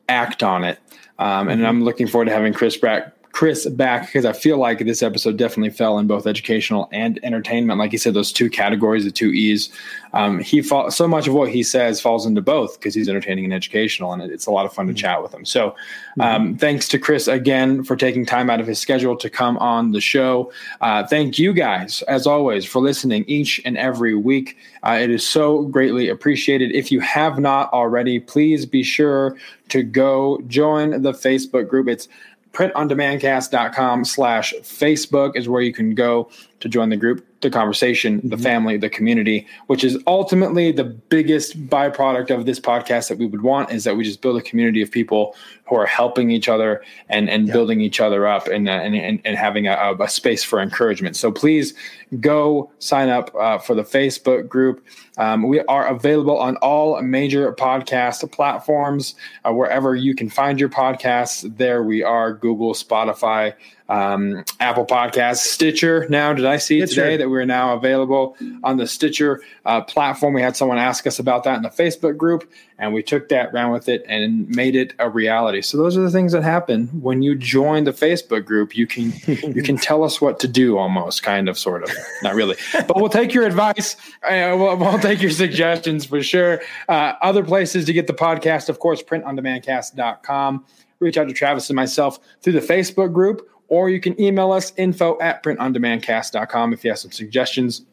act 0.07 0.43
on 0.43 0.63
it. 0.63 0.79
Um, 1.19 1.49
and 1.49 1.67
I'm 1.67 1.83
looking 1.83 2.07
forward 2.07 2.25
to 2.25 2.31
having 2.31 2.53
Chris 2.53 2.77
back 2.77 3.13
Chris 3.31 3.65
back 3.67 4.07
because 4.07 4.25
I 4.25 4.33
feel 4.33 4.57
like 4.57 4.79
this 4.79 5.01
episode 5.01 5.37
definitely 5.37 5.69
fell 5.69 5.97
in 5.99 6.07
both 6.07 6.27
educational 6.27 6.89
and 6.91 7.19
entertainment. 7.23 7.79
Like 7.79 7.91
he 7.91 7.97
said, 7.97 8.13
those 8.13 8.31
two 8.31 8.49
categories, 8.49 9.05
the 9.05 9.11
two 9.11 9.29
E's. 9.29 9.69
Um, 10.13 10.39
he 10.39 10.61
fall, 10.61 10.91
so 10.91 11.07
much 11.07 11.27
of 11.27 11.33
what 11.33 11.49
he 11.49 11.63
says 11.63 12.01
falls 12.01 12.25
into 12.25 12.41
both 12.41 12.77
because 12.77 12.93
he's 12.93 13.07
entertaining 13.07 13.45
and 13.45 13.53
educational, 13.53 14.11
and 14.11 14.21
it's 14.21 14.45
a 14.45 14.51
lot 14.51 14.65
of 14.65 14.73
fun 14.73 14.87
to 14.87 14.91
mm-hmm. 14.91 14.97
chat 14.97 15.23
with 15.23 15.33
him. 15.33 15.45
So, 15.45 15.75
um, 16.19 16.49
mm-hmm. 16.49 16.55
thanks 16.57 16.89
to 16.89 16.99
Chris 16.99 17.29
again 17.29 17.83
for 17.83 17.95
taking 17.95 18.25
time 18.25 18.49
out 18.49 18.59
of 18.59 18.67
his 18.67 18.79
schedule 18.79 19.15
to 19.15 19.29
come 19.29 19.57
on 19.59 19.93
the 19.93 20.01
show. 20.01 20.51
Uh, 20.81 21.07
thank 21.07 21.39
you 21.39 21.53
guys, 21.53 22.01
as 22.03 22.27
always, 22.27 22.65
for 22.65 22.81
listening 22.81 23.23
each 23.27 23.61
and 23.63 23.77
every 23.77 24.15
week. 24.15 24.57
Uh, 24.83 24.97
it 24.99 25.09
is 25.09 25.25
so 25.25 25.63
greatly 25.63 26.09
appreciated. 26.09 26.71
If 26.73 26.91
you 26.91 26.99
have 26.99 27.39
not 27.39 27.71
already, 27.71 28.19
please 28.19 28.65
be 28.65 28.83
sure 28.83 29.37
to 29.69 29.83
go 29.83 30.41
join 30.47 31.01
the 31.01 31.13
Facebook 31.13 31.69
group. 31.69 31.87
It's 31.87 32.09
printondemandcast.com 32.53 34.05
slash 34.05 34.53
Facebook 34.61 35.35
is 35.35 35.47
where 35.47 35.61
you 35.61 35.73
can 35.73 35.95
go 35.95 36.29
to 36.61 36.69
join 36.69 36.89
the 36.89 36.97
group, 36.97 37.25
the 37.41 37.49
conversation, 37.49 38.19
mm-hmm. 38.19 38.29
the 38.29 38.37
family, 38.37 38.77
the 38.77 38.89
community, 38.89 39.45
which 39.67 39.83
is 39.83 39.97
ultimately 40.07 40.71
the 40.71 40.83
biggest 40.83 41.67
byproduct 41.67 42.33
of 42.33 42.45
this 42.45 42.59
podcast 42.59 43.09
that 43.09 43.17
we 43.17 43.25
would 43.25 43.41
want 43.41 43.71
is 43.71 43.83
that 43.83 43.97
we 43.97 44.03
just 44.03 44.21
build 44.21 44.37
a 44.37 44.41
community 44.41 44.81
of 44.81 44.89
people 44.89 45.35
who 45.65 45.75
are 45.75 45.85
helping 45.85 46.31
each 46.31 46.49
other 46.49 46.83
and, 47.09 47.29
and 47.29 47.47
yeah. 47.47 47.53
building 47.53 47.81
each 47.81 47.99
other 47.99 48.27
up 48.27 48.47
and, 48.47 48.67
uh, 48.67 48.73
and, 48.73 48.93
and, 48.95 49.21
and, 49.23 49.37
having 49.37 49.67
a, 49.67 49.95
a, 49.99 50.09
space 50.09 50.43
for 50.43 50.59
encouragement. 50.59 51.15
So 51.15 51.31
please 51.31 51.73
go 52.19 52.69
sign 52.79 53.07
up 53.07 53.33
uh, 53.35 53.57
for 53.57 53.73
the 53.73 53.83
Facebook 53.83 54.49
group. 54.49 54.85
Um, 55.17 55.47
we 55.47 55.61
are 55.61 55.87
available 55.87 56.37
on 56.37 56.57
all 56.57 57.01
major 57.01 57.53
podcast 57.53 58.29
platforms, 58.33 59.15
uh, 59.45 59.53
wherever 59.53 59.95
you 59.95 60.13
can 60.13 60.29
find 60.29 60.59
your 60.59 60.69
podcasts. 60.69 61.57
There 61.57 61.83
we 61.83 62.03
are 62.03 62.33
Google, 62.33 62.73
Spotify, 62.73 63.53
um, 63.91 64.45
Apple 64.61 64.85
Podcasts, 64.85 65.39
Stitcher. 65.39 66.07
Now, 66.09 66.31
did 66.31 66.45
I 66.45 66.57
see 66.57 66.79
Stitcher. 66.79 67.01
today 67.01 67.17
that 67.17 67.29
we're 67.29 67.45
now 67.45 67.73
available 67.75 68.37
on 68.63 68.77
the 68.77 68.87
Stitcher 68.87 69.41
uh, 69.65 69.81
platform? 69.81 70.33
We 70.33 70.41
had 70.41 70.55
someone 70.55 70.77
ask 70.77 71.05
us 71.05 71.19
about 71.19 71.43
that 71.43 71.57
in 71.57 71.61
the 71.61 71.69
Facebook 71.69 72.15
group, 72.15 72.49
and 72.79 72.93
we 72.93 73.03
took 73.03 73.27
that, 73.29 73.51
ran 73.51 73.69
with 73.69 73.89
it, 73.89 74.05
and 74.07 74.47
made 74.47 74.77
it 74.77 74.93
a 74.97 75.09
reality. 75.09 75.61
So 75.61 75.77
those 75.77 75.97
are 75.97 76.01
the 76.01 76.09
things 76.09 76.31
that 76.31 76.41
happen 76.41 76.87
when 77.01 77.21
you 77.21 77.35
join 77.35 77.83
the 77.83 77.91
Facebook 77.91 78.45
group. 78.45 78.77
You 78.77 78.87
can 78.87 79.11
you 79.27 79.61
can 79.61 79.75
tell 79.75 80.05
us 80.05 80.21
what 80.21 80.39
to 80.39 80.47
do, 80.47 80.77
almost, 80.77 81.21
kind 81.21 81.49
of, 81.49 81.57
sort 81.57 81.83
of, 81.83 81.91
not 82.23 82.33
really, 82.33 82.55
but 82.87 82.95
we'll 82.95 83.09
take 83.09 83.33
your 83.33 83.43
advice. 83.43 83.97
Uh, 84.23 84.55
we'll, 84.57 84.77
we'll, 84.77 84.99
take 84.99 85.21
your 85.21 85.31
suggestions 85.31 86.05
for 86.05 86.23
sure. 86.23 86.61
Uh, 86.87 87.13
other 87.21 87.43
places 87.43 87.85
to 87.85 87.93
get 87.93 88.07
the 88.07 88.13
podcast, 88.13 88.69
of 88.69 88.79
course, 88.79 89.03
printondemandcast.com. 89.03 90.65
Reach 90.99 91.17
out 91.17 91.27
to 91.27 91.33
Travis 91.33 91.69
and 91.69 91.75
myself 91.75 92.19
through 92.41 92.53
the 92.53 92.59
Facebook 92.59 93.11
group 93.11 93.49
or 93.71 93.89
you 93.89 94.01
can 94.01 94.19
email 94.21 94.51
us 94.51 94.73
info 94.75 95.17
at 95.21 95.41
printondemandcast.com 95.41 96.73
if 96.73 96.83
you 96.83 96.91
have 96.91 96.99
some 96.99 97.11
suggestions 97.11 97.83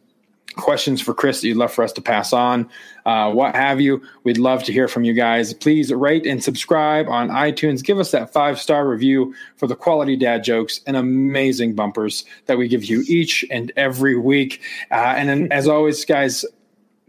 questions 0.57 1.01
for 1.01 1.15
Chris 1.15 1.41
that 1.41 1.47
you'd 1.47 1.57
love 1.57 1.73
for 1.73 1.85
us 1.85 1.93
to 1.93 2.03
pass 2.03 2.33
on, 2.33 2.69
uh, 3.07 3.31
what 3.31 3.55
have 3.55 3.81
you. 3.81 4.03
We'd 4.25 4.39
love 4.39 4.65
to 4.65 4.73
hear 4.73 4.89
from 4.89 5.05
you 5.05 5.13
guys. 5.13 5.55
Please 5.55 5.93
rate 5.93 6.27
and 6.27 6.43
subscribe 6.43 7.07
on 7.09 7.29
iTunes. 7.29 7.85
Give 7.85 7.99
us 7.99 8.11
that 8.11 8.33
five 8.33 8.59
star 8.59 8.89
review 8.89 9.35
for 9.57 9.69
the 9.69 9.77
quality 9.77 10.17
dad 10.17 10.43
jokes 10.43 10.81
and 10.87 10.97
amazing 10.97 11.75
bumpers 11.75 12.25
that 12.47 12.59
we 12.59 12.67
give 12.67 12.85
you 12.85 13.05
each 13.07 13.45
and 13.51 13.71
every 13.77 14.19
week. 14.19 14.61
Uh, 14.91 15.15
and 15.17 15.29
then, 15.29 15.53
as 15.53 15.69
always, 15.69 16.05
guys, 16.05 16.45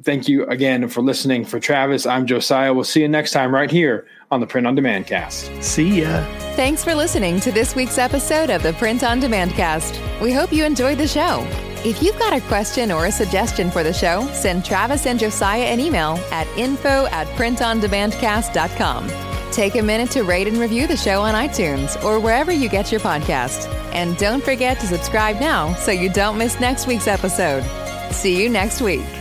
thank 0.04 0.28
you 0.28 0.46
again 0.46 0.88
for 0.88 1.02
listening. 1.02 1.46
For 1.46 1.60
Travis, 1.60 2.06
I'm 2.06 2.26
Josiah. 2.26 2.74
We'll 2.74 2.84
see 2.84 3.02
you 3.02 3.08
next 3.08 3.32
time 3.32 3.54
right 3.54 3.72
here 3.72 4.08
on 4.32 4.40
the 4.40 4.48
Print 4.48 4.68
on 4.68 4.76
Demand 4.76 5.08
cast. 5.08 5.52
See 5.64 6.02
ya. 6.02 6.24
Thanks 6.56 6.84
for 6.84 6.94
listening 6.94 7.40
to 7.42 7.52
this 7.52 7.76
week's 7.76 7.98
episode 7.98 8.50
of 8.50 8.64
the 8.64 8.74
Print 8.74 9.04
on 9.04 9.20
Demand 9.20 9.52
cast. 9.52 10.00
We 10.22 10.34
hope 10.34 10.52
you 10.52 10.66
enjoyed 10.66 10.98
the 10.98 11.08
show. 11.08 11.46
If 11.86 12.04
you've 12.04 12.20
got 12.20 12.34
a 12.34 12.42
question 12.42 12.92
or 12.92 13.06
a 13.06 13.12
suggestion 13.12 13.72
for 13.72 13.84
the 13.84 13.94
show, 13.94 14.28
send 14.34 14.66
Travis 14.66 15.06
and 15.06 15.18
Josiah 15.18 15.64
an 15.64 15.80
email 15.80 16.20
at 16.32 16.46
info 16.58 17.06
at 17.08 17.26
printondemandcast.com. 17.38 19.52
Take 19.52 19.76
a 19.76 19.82
minute 19.82 20.12
to 20.12 20.24
rate 20.24 20.48
and 20.48 20.58
review 20.58 20.88
the 20.88 20.98
show 20.98 21.22
on 21.22 21.36
iTunes 21.36 22.02
or 22.04 22.20
wherever 22.20 22.52
you 22.52 22.70
get 22.70 22.92
your 22.92 23.02
podcast. 23.02 23.74
And 23.94 24.18
don't 24.18 24.44
forget 24.44 24.80
to 24.82 24.88
subscribe 24.88 25.40
now 25.40 25.74
so 25.76 25.92
you 25.92 26.10
don't 26.10 26.38
miss 26.38 26.60
next 26.60 26.86
week's 26.86 27.08
episode. 27.08 27.64
See 28.12 28.42
you 28.42 28.50
next 28.50 28.82
week. 28.82 29.19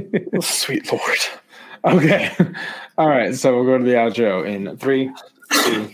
Sweet 0.40 0.90
Lord. 0.92 1.18
Okay. 1.84 2.32
All 2.98 3.08
right. 3.08 3.34
So 3.34 3.54
we'll 3.54 3.64
go 3.64 3.78
to 3.78 3.84
the 3.84 3.92
outro 3.92 4.46
in 4.46 4.76
three, 4.76 5.10
two, 5.62 5.90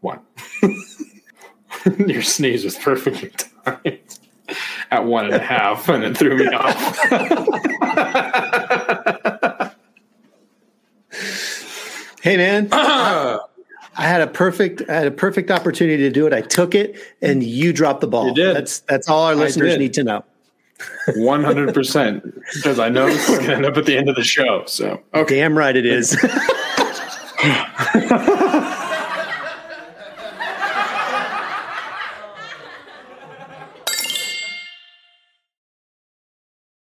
one. 0.00 0.20
Your 2.06 2.22
sneeze 2.22 2.64
was 2.64 2.76
perfectly 2.76 3.30
timed 3.64 4.00
at 4.90 5.04
one 5.04 5.26
and 5.26 5.34
a 5.34 5.38
half, 5.38 5.88
and 5.88 6.04
it 6.04 6.16
threw 6.16 6.36
me 6.36 6.46
off. 6.48 6.98
hey, 12.22 12.36
man. 12.36 12.68
I 13.96 14.04
had 14.04 14.22
a 14.22 14.26
perfect, 14.26 14.82
I 14.88 14.94
had 14.94 15.06
a 15.06 15.10
perfect 15.10 15.50
opportunity 15.50 16.04
to 16.04 16.10
do 16.10 16.26
it. 16.26 16.32
I 16.32 16.40
took 16.40 16.74
it, 16.74 16.96
and 17.20 17.42
you 17.42 17.72
dropped 17.72 18.00
the 18.00 18.06
ball. 18.06 18.28
You 18.28 18.34
did. 18.34 18.56
That's 18.56 18.80
that's 18.80 19.08
all 19.08 19.24
our 19.24 19.34
listeners 19.34 19.76
need 19.76 19.94
to 19.94 20.04
know. 20.04 20.24
One 21.16 21.44
hundred 21.44 21.74
percent, 21.74 22.22
because 22.54 22.78
I 22.78 22.88
know 22.88 23.06
it's 23.06 23.28
going 23.28 23.46
to 23.46 23.54
end 23.54 23.66
up 23.66 23.76
at 23.76 23.86
the 23.86 23.96
end 23.96 24.08
of 24.08 24.16
the 24.16 24.24
show. 24.24 24.64
So 24.66 25.00
okay. 25.14 25.36
damn 25.36 25.56
right 25.56 25.76
it 25.76 25.86
is. 25.86 26.12